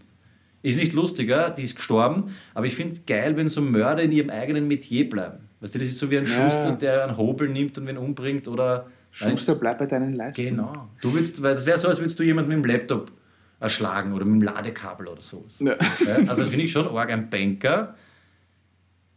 Ist 0.61 0.79
nicht 0.79 0.93
lustiger, 0.93 1.49
die 1.49 1.63
ist 1.63 1.75
gestorben, 1.75 2.33
aber 2.53 2.65
ich 2.65 2.75
finde 2.75 2.93
es 2.93 3.05
geil, 3.05 3.35
wenn 3.35 3.49
so 3.49 3.61
Mörder 3.61 4.03
in 4.03 4.13
ihrem 4.13 4.29
eigenen 4.29 4.67
Metier 4.67 5.09
bleiben. 5.09 5.39
Weißt 5.59 5.75
du, 5.75 5.79
das 5.79 5.89
ist 5.89 5.99
so 5.99 6.09
wie 6.09 6.17
ein 6.17 6.25
Ja. 6.25 6.49
Schuster, 6.49 6.71
der 6.71 7.03
einen 7.03 7.17
Hobel 7.17 7.49
nimmt 7.49 7.77
und 7.77 7.85
wen 7.85 7.97
umbringt 7.97 8.47
oder. 8.47 8.87
Schuster, 9.11 9.55
bleib 9.55 9.77
bei 9.79 9.85
deinen 9.85 10.13
Leisten. 10.13 10.41
Genau. 10.41 10.87
Du 11.01 11.13
willst, 11.13 11.43
weil 11.43 11.53
das 11.53 11.65
wäre 11.65 11.77
so, 11.77 11.87
als 11.89 11.99
würdest 11.99 12.17
du 12.17 12.23
jemanden 12.23 12.49
mit 12.49 12.63
dem 12.63 12.65
Laptop 12.65 13.11
erschlagen 13.59 14.13
oder 14.13 14.25
mit 14.25 14.41
dem 14.41 14.41
Ladekabel 14.41 15.07
oder 15.07 15.21
sowas. 15.21 15.57
Ja. 15.59 15.75
Ja, 16.05 16.15
also 16.27 16.41
das 16.41 16.47
finde 16.47 16.65
ich 16.65 16.71
schon 16.71 16.87
arg. 16.87 17.11
Ein 17.11 17.29
Banker, 17.29 17.95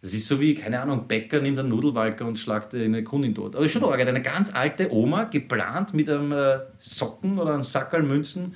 das 0.06 0.14
ist 0.14 0.28
so 0.28 0.40
wie, 0.40 0.54
keine 0.54 0.80
Ahnung, 0.80 1.08
Bäcker 1.08 1.40
nimmt 1.40 1.58
einen 1.58 1.68
Nudelwalker 1.68 2.24
und 2.24 2.38
schlagt 2.38 2.74
eine 2.74 3.02
Kundin 3.02 3.34
tot. 3.34 3.56
Aber 3.56 3.64
ist 3.64 3.72
schon 3.72 3.82
arg. 3.84 3.98
Eine 4.00 4.22
ganz 4.22 4.54
alte 4.54 4.92
Oma, 4.92 5.24
geplant 5.24 5.94
mit 5.94 6.08
einem 6.08 6.30
äh, 6.30 6.58
Socken 6.78 7.38
oder 7.38 7.54
einem 7.54 7.62
Sackerl 7.62 8.02
Münzen, 8.02 8.54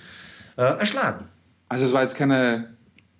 äh, 0.57 0.63
erschlagen. 0.63 1.27
Also 1.69 1.87
es 1.87 1.93
war 1.93 2.03
jetzt 2.03 2.17
keine... 2.17 2.71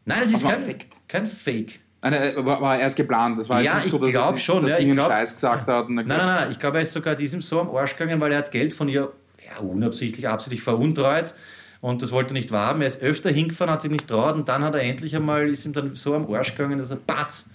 Nein, 0.05 0.19
das 0.23 0.33
ist 0.33 0.43
kein, 0.43 0.77
kein 1.09 1.27
Fake. 1.27 1.81
Eine, 2.01 2.35
war, 2.45 2.79
erst 2.79 2.97
geplant. 2.97 3.39
Das 3.39 3.49
war 3.49 3.61
Ja, 3.61 3.75
jetzt 3.75 3.83
nicht 3.85 3.91
so, 3.91 3.97
ich 3.99 4.13
dass, 4.13 4.23
glaub 4.23 4.35
er, 4.35 4.39
schon, 4.39 4.63
dass 4.63 4.71
ja, 4.73 4.77
sie 4.79 4.85
einen 4.85 4.93
glaub- 4.95 5.09
Scheiß 5.11 5.35
gesagt 5.35 5.69
hat. 5.69 5.87
Und 5.89 5.97
dann 5.97 6.05
Nein, 6.05 6.05
gesagt, 6.05 6.23
nein, 6.23 6.37
nein, 6.43 6.51
ich 6.53 6.59
glaube, 6.59 6.79
er 6.79 6.83
ist 6.83 6.93
sogar 6.93 7.17
diesem 7.17 7.43
so 7.43 7.61
am 7.61 7.71
Arsch 7.75 7.97
gegangen, 7.97 8.21
weil 8.21 8.33
er 8.33 8.39
hat 8.39 8.51
Geld 8.53 8.73
von 8.73 8.89
ihr 8.89 9.13
ja, 9.45 9.61
unabsichtlich, 9.61 10.29
absichtlich 10.29 10.63
veruntreut 10.63 11.35
und 11.81 12.03
das 12.03 12.13
wollte 12.13 12.31
er 12.33 12.35
nicht 12.35 12.53
wahrhaben. 12.53 12.83
Er 12.83 12.89
ist 12.89 13.03
öfter 13.03 13.31
hingefahren, 13.31 13.73
hat 13.73 13.83
sich 13.83 13.91
nicht 13.91 14.07
traut 14.09 14.35
und 14.35 14.49
dann 14.49 14.63
hat 14.63 14.75
er 14.75 14.83
endlich 14.83 15.17
einmal, 15.17 15.49
ist 15.49 15.65
ihm 15.65 15.73
dann 15.73 15.95
so 15.95 16.15
am 16.15 16.33
Arsch 16.33 16.55
gegangen, 16.55 16.79
dass 16.79 16.91
er 16.91 16.97
Batz 16.97 17.51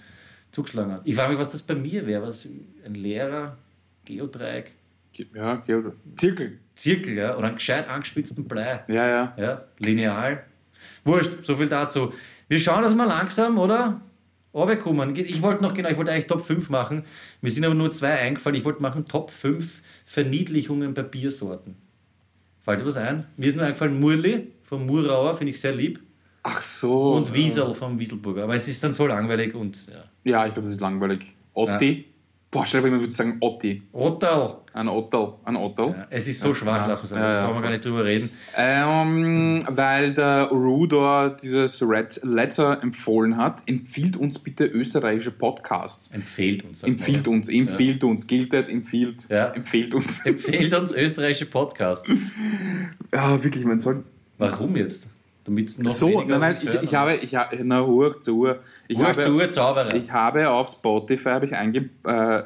zugeschlagen 0.56 0.92
hat. 0.92 1.02
Ich 1.04 1.14
frage 1.14 1.30
mich, 1.30 1.38
was 1.38 1.50
das 1.50 1.62
bei 1.62 1.74
mir 1.74 2.06
wäre. 2.06 2.22
Was, 2.22 2.48
ein 2.84 2.94
Lehrer, 2.94 3.58
Geodreieck, 4.06 4.72
Ja, 5.34 5.56
Georg. 5.56 5.94
Zirkel. 6.16 6.58
Zirkel, 6.74 7.14
ja, 7.14 7.36
oder 7.36 7.48
einen 7.48 7.56
gescheit 7.56 7.88
angespitzten 7.88 8.44
Blei. 8.44 8.84
Ja, 8.88 9.06
ja. 9.06 9.34
Ja, 9.36 9.64
lineal. 9.78 10.44
Wurscht, 11.04 11.44
so 11.44 11.56
viel 11.56 11.68
dazu. 11.68 12.12
Wir 12.48 12.58
schauen 12.58 12.82
das 12.82 12.94
mal 12.94 13.06
langsam, 13.06 13.58
oder? 13.58 14.00
Runterkommen. 14.54 15.14
Ich 15.16 15.42
wollte 15.42 15.62
noch, 15.62 15.74
genau, 15.74 15.90
ich 15.90 15.96
wollte 15.98 16.12
eigentlich 16.12 16.26
Top 16.26 16.44
5 16.44 16.70
machen. 16.70 17.02
Mir 17.42 17.50
sind 17.50 17.64
aber 17.64 17.74
nur 17.74 17.90
zwei 17.90 18.12
eingefallen. 18.18 18.56
Ich 18.56 18.64
wollte 18.64 18.80
machen 18.80 19.04
Top 19.04 19.30
5 19.30 19.82
Verniedlichungen 20.06 20.94
bei 20.94 21.02
Biersorten. 21.02 21.76
Fällt 22.62 22.80
dir 22.80 22.86
was 22.86 22.96
ein? 22.96 23.26
Mir 23.36 23.48
ist 23.48 23.56
nur 23.56 23.66
eingefallen 23.66 24.00
Murli 24.00 24.52
vom 24.62 24.86
Murauer, 24.86 25.34
finde 25.34 25.50
ich 25.50 25.60
sehr 25.60 25.74
lieb. 25.74 26.00
Ach 26.42 26.62
so. 26.62 27.14
Und 27.14 27.34
Wiesel 27.34 27.74
vom 27.74 27.98
Wieselburger. 27.98 28.44
Aber 28.44 28.54
es 28.54 28.68
ist 28.68 28.82
dann 28.82 28.92
so 28.92 29.06
langweilig 29.06 29.54
und 29.54 29.88
ja. 29.88 30.04
Ja, 30.26 30.44
ich 30.46 30.52
glaube, 30.52 30.62
das 30.62 30.70
ist 30.72 30.80
langweilig. 30.80 31.34
Otti. 31.54 32.04
Boah, 32.50 32.64
stell 32.64 32.78
dir 32.78 32.82
vor, 32.82 32.88
jemand 32.88 33.02
würde 33.02 33.14
sagen 33.14 33.36
Otti. 33.40 33.82
Ottal. 33.92 34.58
Ein 34.72 34.88
Ottel. 34.88 35.32
Ein 35.44 35.56
Ottel. 35.56 35.88
Ja, 35.88 36.06
es 36.10 36.28
ist 36.28 36.40
so 36.40 36.54
schwach, 36.54 36.82
Ja. 36.82 36.86
lass 36.86 37.00
uns 37.00 37.10
sagen. 37.10 37.22
Ja, 37.22 37.28
Da 37.28 37.34
ja, 37.40 37.46
brauchen 37.46 37.56
wir 37.58 37.62
gar 37.62 37.70
nicht 37.70 37.84
drüber 37.84 38.04
reden. 38.04 38.30
Ähm, 38.56 39.60
weil 39.68 40.14
der 40.14 40.44
Rudor 40.44 41.30
dieses 41.30 41.82
Red 41.82 42.20
Letter 42.22 42.82
empfohlen 42.82 43.36
hat, 43.36 43.62
empfiehlt 43.66 44.16
uns 44.16 44.38
bitte 44.38 44.64
österreichische 44.66 45.32
Podcasts. 45.32 46.08
Empfehlt 46.12 46.64
uns. 46.64 46.82
Empfiehlt 46.82 47.26
uns, 47.28 47.48
empfiehlt 47.48 48.04
uns, 48.04 48.26
giltet, 48.26 48.68
empfiehlt, 48.68 49.28
Ja. 49.28 49.46
empfiehlt 49.48 49.94
uns. 49.94 50.24
Empfehlt 50.24 50.72
uns 50.74 50.92
österreichische 50.92 51.46
Podcasts. 51.46 52.08
Ja, 53.12 53.42
wirklich, 53.42 53.64
man 53.64 53.80
soll. 53.80 54.04
Warum 54.38 54.76
jetzt? 54.76 55.08
Damit 55.46 55.78
noch 55.78 55.90
So, 55.90 56.24
weil 56.26 56.50
uns 56.50 56.62
ich, 56.62 56.72
hören. 56.72 56.84
ich 56.84 56.94
habe, 56.94 57.14
ich 57.14 57.34
habe, 57.34 57.58
na, 57.62 57.84
hoch 57.84 58.20
zu 58.20 58.36
Uhr. 58.36 58.60
Ich 58.88 58.98
Hoch 58.98 59.04
habe, 59.04 59.20
zu, 59.20 59.48
Zauberer. 59.48 59.94
ich 59.94 60.10
habe 60.12 60.50
auf 60.50 60.68
Spotify 60.68 61.30
habe 61.30 61.46
ich 61.46 61.54
einge, 61.54 61.88
äh, 62.04 62.42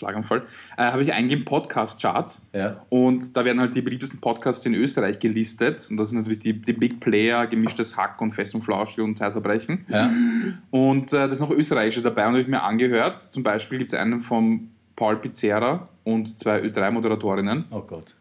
Schlaganfall, 0.00 0.44
äh, 0.76 0.84
habe 0.84 1.02
ich 1.02 1.12
eingegeben 1.12 1.44
Podcast-Charts. 1.44 2.48
Ja. 2.52 2.84
Und 2.88 3.36
da 3.36 3.44
werden 3.44 3.60
halt 3.60 3.74
die 3.74 3.82
beliebtesten 3.82 4.20
Podcasts 4.20 4.64
in 4.64 4.74
Österreich 4.74 5.18
gelistet. 5.18 5.86
Und 5.90 5.98
das 5.98 6.08
sind 6.08 6.18
natürlich 6.18 6.38
die, 6.38 6.54
die 6.54 6.72
Big 6.72 7.00
Player, 7.00 7.46
Gemischtes 7.46 7.96
Hack 7.96 8.20
und 8.20 8.32
Fest 8.32 8.54
und 8.54 8.62
Flauschig 8.62 9.04
und 9.04 9.18
Zeitverbrechen. 9.18 9.84
Ja. 9.88 10.10
Und 10.70 11.12
äh, 11.12 11.16
da 11.16 11.26
ist 11.26 11.40
noch 11.40 11.50
österreichische 11.50 12.02
dabei 12.02 12.22
und 12.22 12.32
habe 12.32 12.40
ich 12.40 12.48
mir 12.48 12.62
angehört. 12.62 13.18
Zum 13.18 13.42
Beispiel 13.42 13.78
gibt 13.78 13.92
es 13.92 13.98
einen 13.98 14.20
von 14.22 14.70
Paul 14.96 15.16
Pizzerra 15.16 15.88
und 16.04 16.38
zwei 16.38 16.62
Ö3-Moderatorinnen. 16.62 17.64
Oh 17.70 17.82
Gott. 17.82 18.16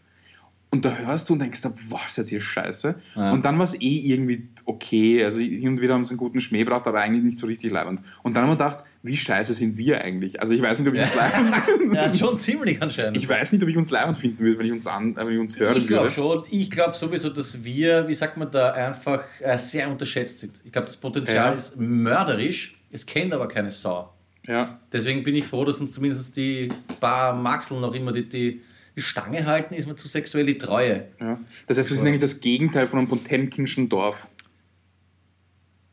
Und 0.71 0.85
da 0.85 0.95
hörst 0.97 1.27
du 1.27 1.33
und 1.33 1.39
denkst, 1.39 1.61
boah, 1.89 1.99
ist 2.07 2.17
jetzt 2.19 2.29
hier 2.29 2.41
scheiße. 2.41 2.93
Ja. 3.15 3.31
Und 3.31 3.43
dann 3.43 3.57
war 3.57 3.65
es 3.65 3.73
eh 3.81 3.97
irgendwie 4.11 4.49
okay. 4.65 5.23
Also 5.23 5.39
hin 5.39 5.67
und 5.67 5.81
wieder 5.81 5.95
haben 5.95 6.05
sie 6.05 6.11
einen 6.11 6.19
guten 6.19 6.39
Schmäh 6.41 6.59
gebracht, 6.59 6.85
aber 6.85 6.99
eigentlich 7.01 7.23
nicht 7.23 7.39
so 7.39 7.47
richtig 7.47 7.71
leibend. 7.71 8.03
Und 8.21 8.35
dann 8.35 8.43
haben 8.43 8.51
wir 8.51 8.55
gedacht, 8.55 8.85
wie 9.01 9.17
scheiße 9.17 9.55
sind 9.55 9.77
wir 9.77 10.01
eigentlich? 10.01 10.39
Also 10.39 10.53
ich 10.53 10.61
weiß 10.61 10.77
nicht, 10.77 10.87
ob 10.87 10.93
ich 10.93 11.01
uns 11.01 11.15
leibend 11.15 11.55
Ja, 11.95 12.13
schon 12.13 12.37
ziemlich 12.37 12.79
anscheinend. 12.83 13.17
Ich 13.17 13.27
weiß 13.27 13.51
nicht, 13.51 13.63
ob 13.63 13.69
ich 13.69 13.77
uns 13.77 13.89
leibend 13.89 14.19
finden 14.19 14.43
würde, 14.43 14.59
wenn 14.59 14.67
ich 14.67 14.71
uns, 14.71 14.85
an, 14.85 15.13
äh, 15.17 15.25
wenn 15.25 15.33
ich 15.33 15.39
uns 15.39 15.59
hören 15.59 15.75
Ich 15.75 15.87
glaube 15.87 16.03
würde. 16.03 16.13
schon. 16.13 16.43
Ich 16.51 16.69
glaube 16.69 16.93
sowieso, 16.93 17.31
dass 17.31 17.63
wir, 17.63 18.07
wie 18.07 18.13
sagt 18.13 18.37
man 18.37 18.51
da, 18.51 18.71
einfach 18.73 19.23
äh, 19.39 19.57
sehr 19.57 19.89
unterschätzt 19.89 20.37
sind. 20.37 20.61
Ich 20.65 20.71
glaube, 20.71 20.85
das 20.85 20.97
Potenzial 20.97 21.47
Ja. 21.47 21.51
ist 21.53 21.77
mörderisch. 21.79 22.79
Es 22.91 23.07
kennt 23.07 23.33
aber 23.33 23.47
keine 23.47 23.71
Sau. 23.71 24.13
Ja. 24.45 24.79
Deswegen 24.93 25.23
bin 25.23 25.35
ich 25.35 25.45
froh, 25.45 25.65
dass 25.65 25.79
uns 25.79 25.91
zumindest 25.93 26.35
die 26.37 26.69
paar 26.99 27.33
Maxeln 27.35 27.81
noch 27.81 27.93
immer 27.93 28.11
die, 28.11 28.27
die, 28.29 28.61
die 28.99 29.05
Stange 29.05 29.45
halten, 29.45 29.73
ist 29.73 29.87
mir 29.87 29.95
zu 29.95 30.07
sexuell 30.07 30.45
die 30.45 30.57
Treue. 30.57 31.07
ja. 31.19 31.39
Das 31.67 31.77
heißt, 31.77 31.89
wir 31.89 31.97
sind 31.97 32.07
eigentlich 32.07 32.21
das 32.21 32.41
Gegenteil 32.41 32.87
von 32.87 32.99
einem 32.99 33.07
Potemkinschen 33.07 33.89
Dorf. 33.89 34.29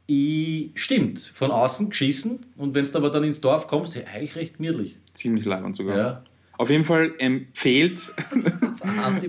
Ich, 0.09 0.71
stimmt, 0.75 1.19
von 1.19 1.51
außen 1.51 1.91
geschissen 1.91 2.41
und 2.57 2.75
wenn 2.75 2.85
du 2.85 2.97
aber 2.97 3.11
dann 3.11 3.25
ins 3.25 3.41
Dorf 3.41 3.67
kommst, 3.67 3.97
eigentlich 3.97 4.37
recht 4.37 4.57
gemütlich. 4.59 4.97
Ziemlich 5.15 5.45
leibend 5.45 5.75
sogar. 5.75 5.97
Ja. 5.97 6.23
Auf 6.59 6.71
jeden 6.71 6.85
Fall 6.85 7.13
empfehlt 7.19 8.13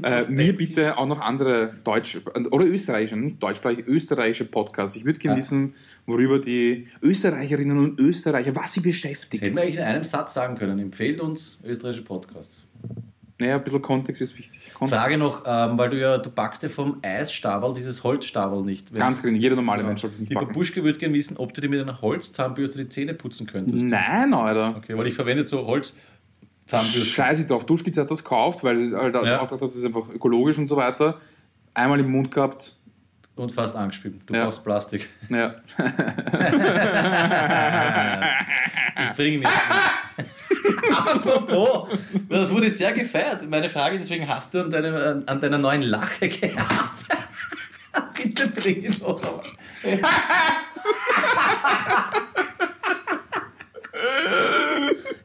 äh, 0.03 0.25
mir 0.29 0.55
bitte 0.55 0.97
auch 0.97 1.07
noch 1.07 1.19
andere 1.19 1.73
deutsche 1.83 2.21
oder 2.51 2.65
österreichische, 2.65 3.17
nicht 3.17 3.41
deutschsprachige, 3.43 3.81
österreichische 3.83 4.45
Podcasts. 4.45 4.95
Ich 4.95 5.03
würde 5.03 5.19
gerne 5.19 5.35
Ja. 5.35 5.41
wissen, 5.43 5.73
worüber 6.05 6.39
die 6.39 6.87
Österreicherinnen 7.01 7.77
und 7.77 7.99
Österreicher, 7.99 8.55
was 8.55 8.73
sie 8.73 8.79
beschäftigt. 8.79 9.41
Das 9.41 9.47
hätten 9.47 9.55
wir 9.57 9.63
eigentlich 9.63 9.75
in 9.75 9.81
einem 9.81 10.03
Satz 10.05 10.35
sagen 10.35 10.55
können. 10.55 10.79
Empfehlt 10.79 11.19
uns 11.19 11.57
österreichische 11.65 12.03
Podcasts. 12.05 12.63
Naja, 13.39 13.55
ein 13.57 13.63
bisschen 13.63 13.81
Kontext 13.83 14.21
ist 14.21 14.37
wichtig. 14.37 14.59
Kontext. 14.73 14.99
Frage 14.99 15.17
noch, 15.17 15.43
ähm, 15.45 15.77
weil 15.77 15.91
du 15.91 15.99
ja, 15.99 16.17
du 16.17 16.29
backst 16.31 16.63
ja 16.63 16.69
vom 16.69 16.97
Eisstabel 17.03 17.73
dieses 17.75 18.03
Holzstabel 18.03 18.63
nicht. 18.63 18.91
Ganz 18.95 19.21
gering, 19.21 19.35
jeder 19.35 19.55
normale 19.55 19.79
Genau. 19.79 19.89
Mensch 19.89 20.01
sollte 20.01 20.15
es 20.15 20.19
nicht 20.21 20.29
Lieber 20.29 20.41
backen. 20.41 20.53
Buschke 20.53 20.83
würde 20.83 20.97
gerne 20.97 21.13
wissen, 21.13 21.37
ob 21.37 21.53
du 21.53 21.61
dir 21.61 21.69
mit 21.69 21.79
einer 21.79 22.01
Holzzahnbürste 22.01 22.79
die 22.79 22.89
Zähne 22.89 23.13
putzen 23.13 23.45
könntest. 23.45 23.85
Nein, 23.85 24.33
Alter. 24.33 24.75
Okay, 24.77 24.97
weil 24.97 25.05
ich 25.05 25.13
verwende 25.13 25.45
so 25.45 25.67
Holzzahnbürste. 25.67 27.05
Scheiße 27.05 27.45
drauf. 27.45 27.65
Duschkitz 27.67 27.97
hat 27.97 28.09
das 28.09 28.23
gekauft, 28.23 28.63
weil 28.63 28.91
halt 28.95 29.13
Ja. 29.23 29.41
auch, 29.41 29.47
das 29.47 29.75
ist 29.75 29.85
einfach 29.85 30.09
ökologisch 30.09 30.57
und 30.57 30.65
so 30.65 30.75
weiter. 30.77 31.19
Einmal 31.75 31.99
im 31.99 32.09
Mund 32.09 32.31
gehabt. 32.31 32.75
Und 33.35 33.51
fast 33.51 33.75
angespielt. 33.75 34.15
Du 34.25 34.33
Ja. 34.33 34.45
brauchst 34.45 34.63
Plastik. 34.63 35.09
Naja. 35.29 35.55
Ich 39.11 39.15
bringe 39.15 39.37
mich. 39.39 39.47
Apropos, 40.91 41.89
das 42.29 42.51
wurde 42.51 42.69
sehr 42.69 42.93
gefeiert. 42.93 43.49
Meine 43.49 43.69
Frage, 43.69 43.97
deswegen 43.97 44.27
hast 44.27 44.53
du 44.53 44.61
an, 44.61 44.71
deinem, 44.71 45.23
an, 45.25 45.39
deiner 45.39 45.57
neuen 45.57 45.81
Lache 45.83 46.27
gearbeitet. 46.29 46.67
Bitte 48.13 48.47
bring 48.47 48.83
ihn 48.83 48.95
noch 48.99 49.21
einmal. 49.21 49.43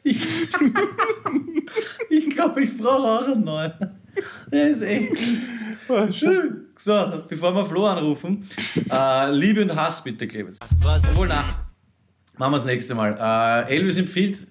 Ich, 0.05 0.21
ich 2.11 2.31
glaube, 2.31 2.63
ich 2.63 2.77
brauche 2.77 3.07
auch 3.07 3.29
einen 3.29 3.45
neuen. 3.45 3.73
Der 4.51 4.71
ist 4.71 4.83
echt 4.83 5.11
gut. 5.11 6.15
So, 6.79 7.23
bevor 7.29 7.55
wir 7.55 7.65
Flo 7.65 7.87
anrufen, 7.87 8.49
äh, 8.91 9.31
Liebe 9.31 9.63
und 9.63 9.77
Hass 9.77 10.03
bitte, 10.03 10.27
Clemens. 10.27 10.59
Was? 10.81 11.07
Obwohl, 11.07 11.29
nach. 11.29 11.59
Machen 12.39 12.55
wir 12.55 12.59
das 12.59 12.67
nächste 12.67 12.95
Mal. 12.97 13.17
Äh, 13.69 13.77
Elvis 13.77 13.99
empfiehlt, 13.99 14.49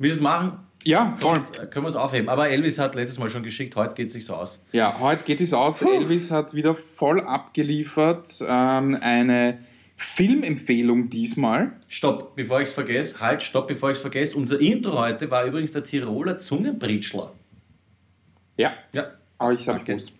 willst 0.00 0.16
du 0.16 0.18
es 0.18 0.22
machen? 0.22 0.58
Ja, 0.82 1.10
voll. 1.10 1.36
Sonst 1.36 1.70
können 1.70 1.84
wir 1.84 1.90
es 1.90 1.94
aufheben. 1.96 2.28
Aber 2.28 2.48
Elvis 2.48 2.78
hat 2.78 2.94
letztes 2.94 3.18
Mal 3.18 3.28
schon 3.28 3.42
geschickt, 3.42 3.76
heute 3.76 3.94
geht 3.94 4.08
es 4.08 4.14
sich 4.14 4.24
so 4.24 4.34
aus. 4.34 4.60
Ja, 4.72 4.98
heute 4.98 5.24
geht 5.24 5.40
es 5.40 5.52
aus. 5.52 5.82
Elvis 5.82 6.30
hat 6.30 6.54
wieder 6.54 6.74
voll 6.74 7.20
abgeliefert. 7.20 8.28
Ähm, 8.46 8.98
eine 9.00 9.58
Filmempfehlung 9.96 11.10
diesmal. 11.10 11.72
Stopp, 11.88 12.34
bevor 12.34 12.62
ich 12.62 12.68
es 12.68 12.72
vergesse. 12.74 13.20
Halt, 13.20 13.42
stopp, 13.42 13.68
bevor 13.68 13.90
ich 13.90 13.98
es 13.98 14.00
vergesse. 14.00 14.36
Unser 14.36 14.58
Intro 14.58 14.98
heute 14.98 15.30
war 15.30 15.44
übrigens 15.44 15.72
der 15.72 15.84
Tiroler 15.84 16.38
Zungenbritschler. 16.38 17.32
Ja, 18.56 18.72
Ja, 18.92 19.10
aber 19.36 19.52
ich 19.52 19.68
habe 19.68 19.84
gewusst. 19.84 20.12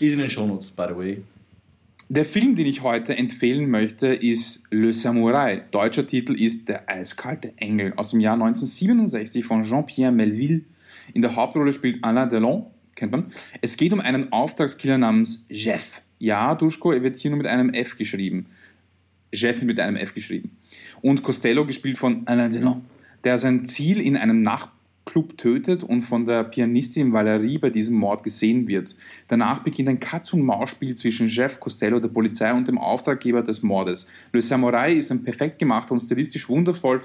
Ist 0.00 0.12
in 0.12 0.18
den 0.18 0.30
Shownotes, 0.30 0.70
by 0.70 0.86
the 0.88 0.96
way. 0.96 1.22
Der 2.08 2.24
Film, 2.24 2.54
den 2.54 2.66
ich 2.66 2.82
heute 2.82 3.16
empfehlen 3.16 3.68
möchte, 3.68 4.06
ist 4.06 4.62
Le 4.70 4.90
Samouraï. 4.90 5.62
Deutscher 5.72 6.06
Titel 6.06 6.40
ist 6.40 6.68
Der 6.68 6.88
eiskalte 6.88 7.52
Engel 7.56 7.94
aus 7.96 8.10
dem 8.10 8.20
Jahr 8.20 8.34
1967 8.34 9.44
von 9.44 9.64
Jean-Pierre 9.64 10.12
Melville. 10.12 10.60
In 11.14 11.22
der 11.22 11.34
Hauptrolle 11.34 11.72
spielt 11.72 12.04
Alain 12.04 12.28
Delon, 12.28 12.66
kennt 12.94 13.10
man. 13.10 13.32
Es 13.60 13.76
geht 13.76 13.92
um 13.92 13.98
einen 13.98 14.30
Auftragskiller 14.30 14.98
namens 14.98 15.46
Jeff. 15.48 16.00
Ja, 16.20 16.54
Duschko, 16.54 16.92
er 16.92 17.02
wird 17.02 17.16
hier 17.16 17.32
nur 17.32 17.38
mit 17.38 17.48
einem 17.48 17.70
F 17.70 17.98
geschrieben. 17.98 18.46
Jeff 19.32 19.60
mit 19.62 19.80
einem 19.80 19.96
F 19.96 20.14
geschrieben. 20.14 20.56
Und 21.02 21.24
Costello, 21.24 21.66
gespielt 21.66 21.98
von 21.98 22.24
Alain 22.28 22.52
Delon, 22.52 22.84
der 23.24 23.36
sein 23.38 23.64
Ziel 23.64 24.00
in 24.00 24.16
einem 24.16 24.42
Nachtclub 25.06 25.38
tötet 25.38 25.84
und 25.84 26.02
von 26.02 26.26
der 26.26 26.44
Pianistin 26.44 27.12
Valerie 27.12 27.58
bei 27.58 27.70
diesem 27.70 27.94
Mord 27.94 28.22
gesehen 28.22 28.66
wird. 28.68 28.94
Danach 29.28 29.60
beginnt 29.60 29.88
ein 29.88 30.00
Katz-und-Maus-Spiel 30.00 30.94
zwischen 30.94 31.28
Jeff 31.28 31.60
Costello, 31.60 32.00
der 32.00 32.08
Polizei 32.08 32.52
und 32.52 32.68
dem 32.68 32.78
Auftraggeber 32.78 33.42
des 33.42 33.62
Mordes. 33.62 34.06
Le 34.32 34.42
Samurai 34.42 34.94
ist 34.94 35.10
ein 35.10 35.22
perfekt 35.22 35.58
gemachter 35.58 35.92
und 35.92 36.00
stilistisch 36.00 36.48
wundervoll 36.48 37.00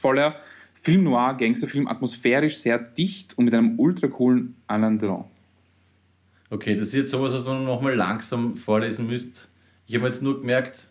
voller 0.00 0.36
Film 0.74 1.04
noir, 1.04 1.36
Gangsterfilm, 1.36 1.86
atmosphärisch 1.86 2.56
sehr 2.56 2.78
dicht 2.78 3.38
und 3.38 3.44
mit 3.44 3.54
einem 3.54 3.78
ultra 3.78 4.08
coolen 4.08 4.56
Alain 4.66 4.98
Delon. 4.98 5.24
Okay, 6.50 6.74
das 6.74 6.88
ist 6.88 6.94
jetzt 6.94 7.10
sowas, 7.10 7.32
was 7.32 7.44
man 7.44 7.64
nochmal 7.64 7.94
langsam 7.94 8.56
vorlesen 8.56 9.06
müsst. 9.06 9.48
Ich 9.86 9.94
habe 9.94 10.06
jetzt 10.06 10.22
nur 10.22 10.40
gemerkt, 10.40 10.88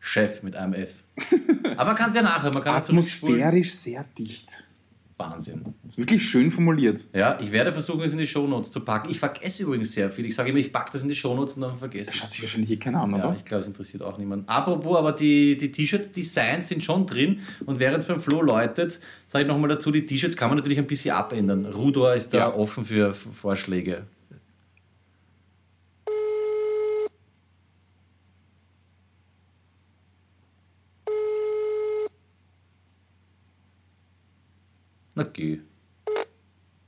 Chef 0.00 0.42
mit 0.42 0.54
einem 0.54 0.74
F. 0.74 0.96
Aber 1.76 1.90
man 1.90 1.96
kann 1.96 2.10
es 2.10 2.16
ja 2.16 2.22
nachher, 2.22 2.52
man 2.52 2.62
kann. 2.62 2.74
Atmosphärisch 2.74 3.72
sehr 3.72 4.04
dicht. 4.18 4.64
Wahnsinn. 5.30 5.62
Ist 5.88 5.98
wirklich 5.98 6.22
schön 6.22 6.50
formuliert. 6.50 7.04
Ja, 7.14 7.38
ich 7.40 7.52
werde 7.52 7.72
versuchen, 7.72 8.00
es 8.02 8.12
in 8.12 8.18
die 8.18 8.26
Shownotes 8.26 8.70
zu 8.70 8.80
packen. 8.80 9.10
Ich 9.10 9.18
vergesse 9.18 9.62
übrigens 9.62 9.92
sehr 9.92 10.10
viel. 10.10 10.26
Ich 10.26 10.34
sage 10.34 10.50
immer, 10.50 10.58
ich 10.58 10.72
packe 10.72 10.90
das 10.92 11.02
in 11.02 11.08
die 11.08 11.14
Shownotes 11.14 11.54
und 11.54 11.62
dann 11.62 11.76
vergesse 11.76 12.06
Das 12.06 12.14
ich 12.14 12.20
schaut 12.20 12.28
es. 12.28 12.34
sich 12.34 12.42
wahrscheinlich 12.42 12.70
eh 12.70 12.76
keiner 12.76 13.02
an, 13.02 13.10
Ja, 13.16 13.16
oder? 13.28 13.36
ich 13.36 13.44
glaube, 13.44 13.62
es 13.62 13.68
interessiert 13.68 14.02
auch 14.02 14.18
niemanden. 14.18 14.48
Apropos, 14.48 14.96
aber 14.96 15.12
die, 15.12 15.56
die 15.56 15.70
T-Shirt-Designs 15.70 16.68
sind 16.68 16.82
schon 16.84 17.06
drin. 17.06 17.40
Und 17.66 17.78
während 17.78 17.98
es 17.98 18.06
beim 18.06 18.20
Flo 18.20 18.42
läutet, 18.42 19.00
sage 19.28 19.42
ich 19.44 19.48
nochmal 19.48 19.68
dazu, 19.70 19.90
die 19.90 20.06
T-Shirts 20.06 20.36
kann 20.36 20.48
man 20.48 20.58
natürlich 20.58 20.78
ein 20.78 20.86
bisschen 20.86 21.14
abändern. 21.14 21.66
Rudor 21.66 22.14
ist 22.14 22.34
da 22.34 22.38
Ja. 22.38 22.54
offen 22.54 22.84
für 22.84 23.12
Vorschläge. 23.14 24.02
Na 35.14 35.22
geh. 35.24 35.58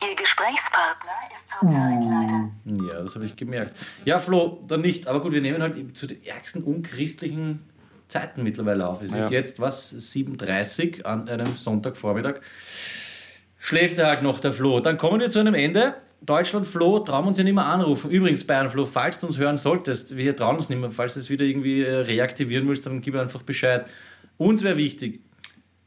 Ihr 0.02 0.16
Gesprächspartner 0.16 1.12
ist 1.30 1.60
zurzeit 1.60 2.02
leider 2.02 2.92
Ja, 2.94 3.02
das 3.02 3.14
habe 3.14 3.26
ich 3.26 3.36
gemerkt. 3.36 3.76
Ja, 4.04 4.18
Flo, 4.18 4.62
dann 4.68 4.80
nicht. 4.82 5.06
Aber 5.08 5.20
gut, 5.20 5.32
wir 5.32 5.40
nehmen 5.40 5.62
halt 5.62 5.96
zu 5.96 6.06
den 6.06 6.24
ärgsten 6.24 6.62
unchristlichen 6.62 7.60
Zeiten 8.08 8.42
mittlerweile 8.42 8.86
auf. 8.86 9.00
Es 9.02 9.08
ist 9.12 9.14
Ja. 9.16 9.28
jetzt, 9.30 9.60
was, 9.60 9.94
7.30 9.94 11.04
an 11.04 11.28
einem 11.28 11.56
Sonntagvormittag. 11.56 12.40
Schläft 13.58 13.96
er 13.98 14.08
halt 14.08 14.22
noch, 14.22 14.40
der 14.40 14.52
Flo. 14.52 14.80
Dann 14.80 14.98
kommen 14.98 15.20
wir 15.20 15.30
zu 15.30 15.38
einem 15.38 15.54
Ende. 15.54 15.94
Deutschland, 16.20 16.66
Flo, 16.66 17.00
trauen 17.00 17.24
wir 17.24 17.28
uns 17.28 17.38
ja 17.38 17.44
nicht 17.44 17.54
mehr 17.54 17.66
anrufen. 17.66 18.10
Übrigens, 18.10 18.44
Bayern, 18.46 18.70
Flo, 18.70 18.86
falls 18.86 19.20
du 19.20 19.26
uns 19.26 19.36
hören 19.38 19.56
solltest, 19.58 20.16
wir 20.16 20.34
trauen 20.36 20.56
uns 20.56 20.68
nicht 20.70 20.78
mehr. 20.80 20.90
Falls 20.90 21.14
du 21.14 21.20
es 21.20 21.28
wieder 21.30 21.44
irgendwie 21.44 21.82
äh, 21.82 21.94
reaktivieren 21.96 22.66
willst, 22.68 22.86
dann 22.86 23.00
gib 23.02 23.14
einfach 23.16 23.42
Bescheid. 23.42 23.86
Uns 24.38 24.62
wäre 24.62 24.76
wichtig, 24.76 25.20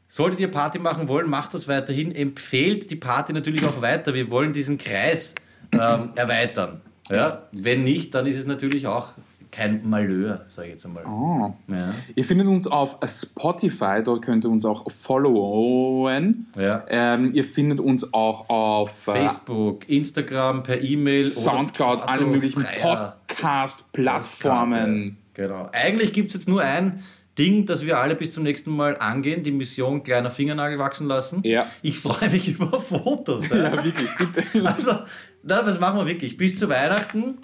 Solltet 0.08 0.40
ihr 0.40 0.50
Party 0.50 0.78
machen 0.78 1.08
wollen, 1.08 1.28
macht 1.28 1.52
das 1.52 1.68
weiterhin. 1.68 2.14
Empfehlt 2.14 2.90
die 2.90 2.96
Party 2.96 3.34
natürlich 3.34 3.66
auch 3.66 3.82
weiter. 3.82 4.14
Wir 4.14 4.30
wollen 4.30 4.54
diesen 4.54 4.78
Kreis 4.78 5.34
ähm, 5.72 6.10
erweitern. 6.14 6.80
Ja? 7.10 7.42
Wenn 7.52 7.84
nicht, 7.84 8.14
dann 8.14 8.26
ist 8.26 8.38
es 8.38 8.46
natürlich 8.46 8.86
auch 8.86 9.12
kein 9.50 9.88
Malheur, 9.88 10.42
sage 10.46 10.68
ich 10.68 10.74
jetzt 10.74 10.84
einmal. 10.86 11.04
Ah. 11.04 11.52
Ja. 11.68 11.92
Ihr 12.14 12.24
findet 12.24 12.46
uns 12.48 12.66
auf 12.66 12.98
Spotify, 13.06 14.02
dort 14.04 14.22
könnt 14.22 14.44
ihr 14.44 14.50
uns 14.50 14.64
auch 14.64 14.90
followen. 14.90 16.46
Ja. 16.56 16.84
Ähm, 16.88 17.34
ihr 17.34 17.44
findet 17.44 17.78
uns 17.80 18.12
auch 18.12 18.48
auf 18.48 19.06
äh, 19.08 19.12
Facebook, 19.12 19.88
Instagram, 19.88 20.62
per 20.62 20.80
E-Mail, 20.82 21.24
Soundcloud, 21.24 22.02
alle 22.06 22.26
möglichen 22.26 22.64
Podcast-Plattformen. 22.80 25.16
Genau. 25.34 25.68
Eigentlich 25.72 26.12
gibt 26.12 26.28
es 26.28 26.34
jetzt 26.34 26.48
nur 26.48 26.62
ein 26.62 27.02
Ding, 27.38 27.64
das 27.66 27.84
wir 27.86 27.98
alle 27.98 28.14
bis 28.16 28.32
zum 28.32 28.42
nächsten 28.42 28.70
Mal 28.74 28.96
angehen, 28.98 29.42
die 29.42 29.52
Mission 29.52 30.02
kleiner 30.02 30.30
Fingernagel 30.30 30.78
wachsen 30.78 31.06
lassen. 31.06 31.40
Ja. 31.44 31.66
Ich 31.82 31.98
freue 31.98 32.28
mich 32.30 32.48
über 32.58 32.80
Fotos. 32.80 33.48
Ja. 33.50 33.74
Ja, 33.74 33.84
wirklich, 33.84 34.08
bitte. 34.16 34.64
Also, 34.66 34.98
na, 35.42 35.64
was 35.64 35.78
machen 35.78 35.98
wir 36.00 36.06
wirklich? 36.06 36.36
Bis 36.36 36.58
zu 36.58 36.68
Weihnachten. 36.68 37.38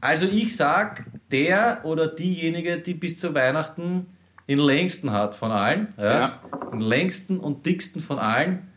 Also 0.00 0.26
ich 0.26 0.56
sag, 0.56 1.04
der 1.30 1.80
oder 1.84 2.08
diejenige, 2.08 2.78
die 2.78 2.94
bis 2.94 3.18
zu 3.18 3.34
Weihnachten 3.34 4.06
den 4.48 4.58
längsten 4.58 5.12
hat 5.12 5.34
von 5.34 5.50
allen, 5.50 5.94
ja, 5.96 6.20
Ja. 6.20 6.40
den 6.72 6.80
längsten 6.80 7.38
und 7.38 7.64
dicksten 7.64 8.02
von 8.02 8.18
allen, 8.18 8.68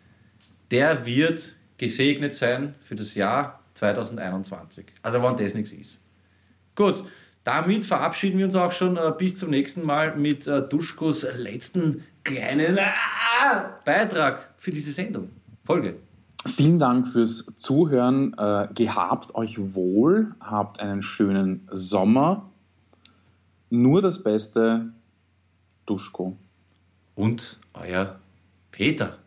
der 0.72 1.06
wird 1.06 1.56
gesegnet 1.78 2.34
sein 2.34 2.76
für 2.82 2.96
das 2.96 3.16
Jahr 3.16 3.60
2021. 3.74 4.86
Also 5.02 5.22
wann 5.22 5.36
das 5.36 5.54
nichts 5.56 5.72
ist. 5.74 6.02
Gut, 6.76 7.04
damit 7.46 7.86
verabschieden 7.86 8.40
wir 8.40 8.46
uns 8.46 8.56
auch 8.56 8.72
schon 8.72 8.98
äh, 8.98 9.14
bis 9.18 9.38
zum 9.38 9.52
nächsten 9.52 9.86
Mal 9.86 10.18
mit 10.18 10.48
äh, 10.48 10.68
Duschkos 10.68 11.26
letzten 11.38 12.04
kleinen 12.24 12.78
ah, 12.80 13.78
Beitrag 13.86 14.54
für 14.58 14.72
diese 14.72 14.92
Sendung. 14.92 15.30
Folge. 15.64 15.96
Vielen 16.46 16.80
Dank 16.80 17.08
fürs 17.08 17.46
Zuhören. 17.56 18.34
Äh, 18.38 18.68
gehabt 18.74 19.36
euch 19.36 19.76
wohl, 19.76 20.34
habt 20.42 20.80
einen 20.80 21.04
schönen 21.04 21.68
Sommer. 21.72 22.50
Nur 23.70 24.02
das 24.02 24.22
Beste, 24.22 24.92
Duschko. 25.86 26.36
Und 27.14 27.60
euer 27.74 28.20
Peter. 28.72 29.18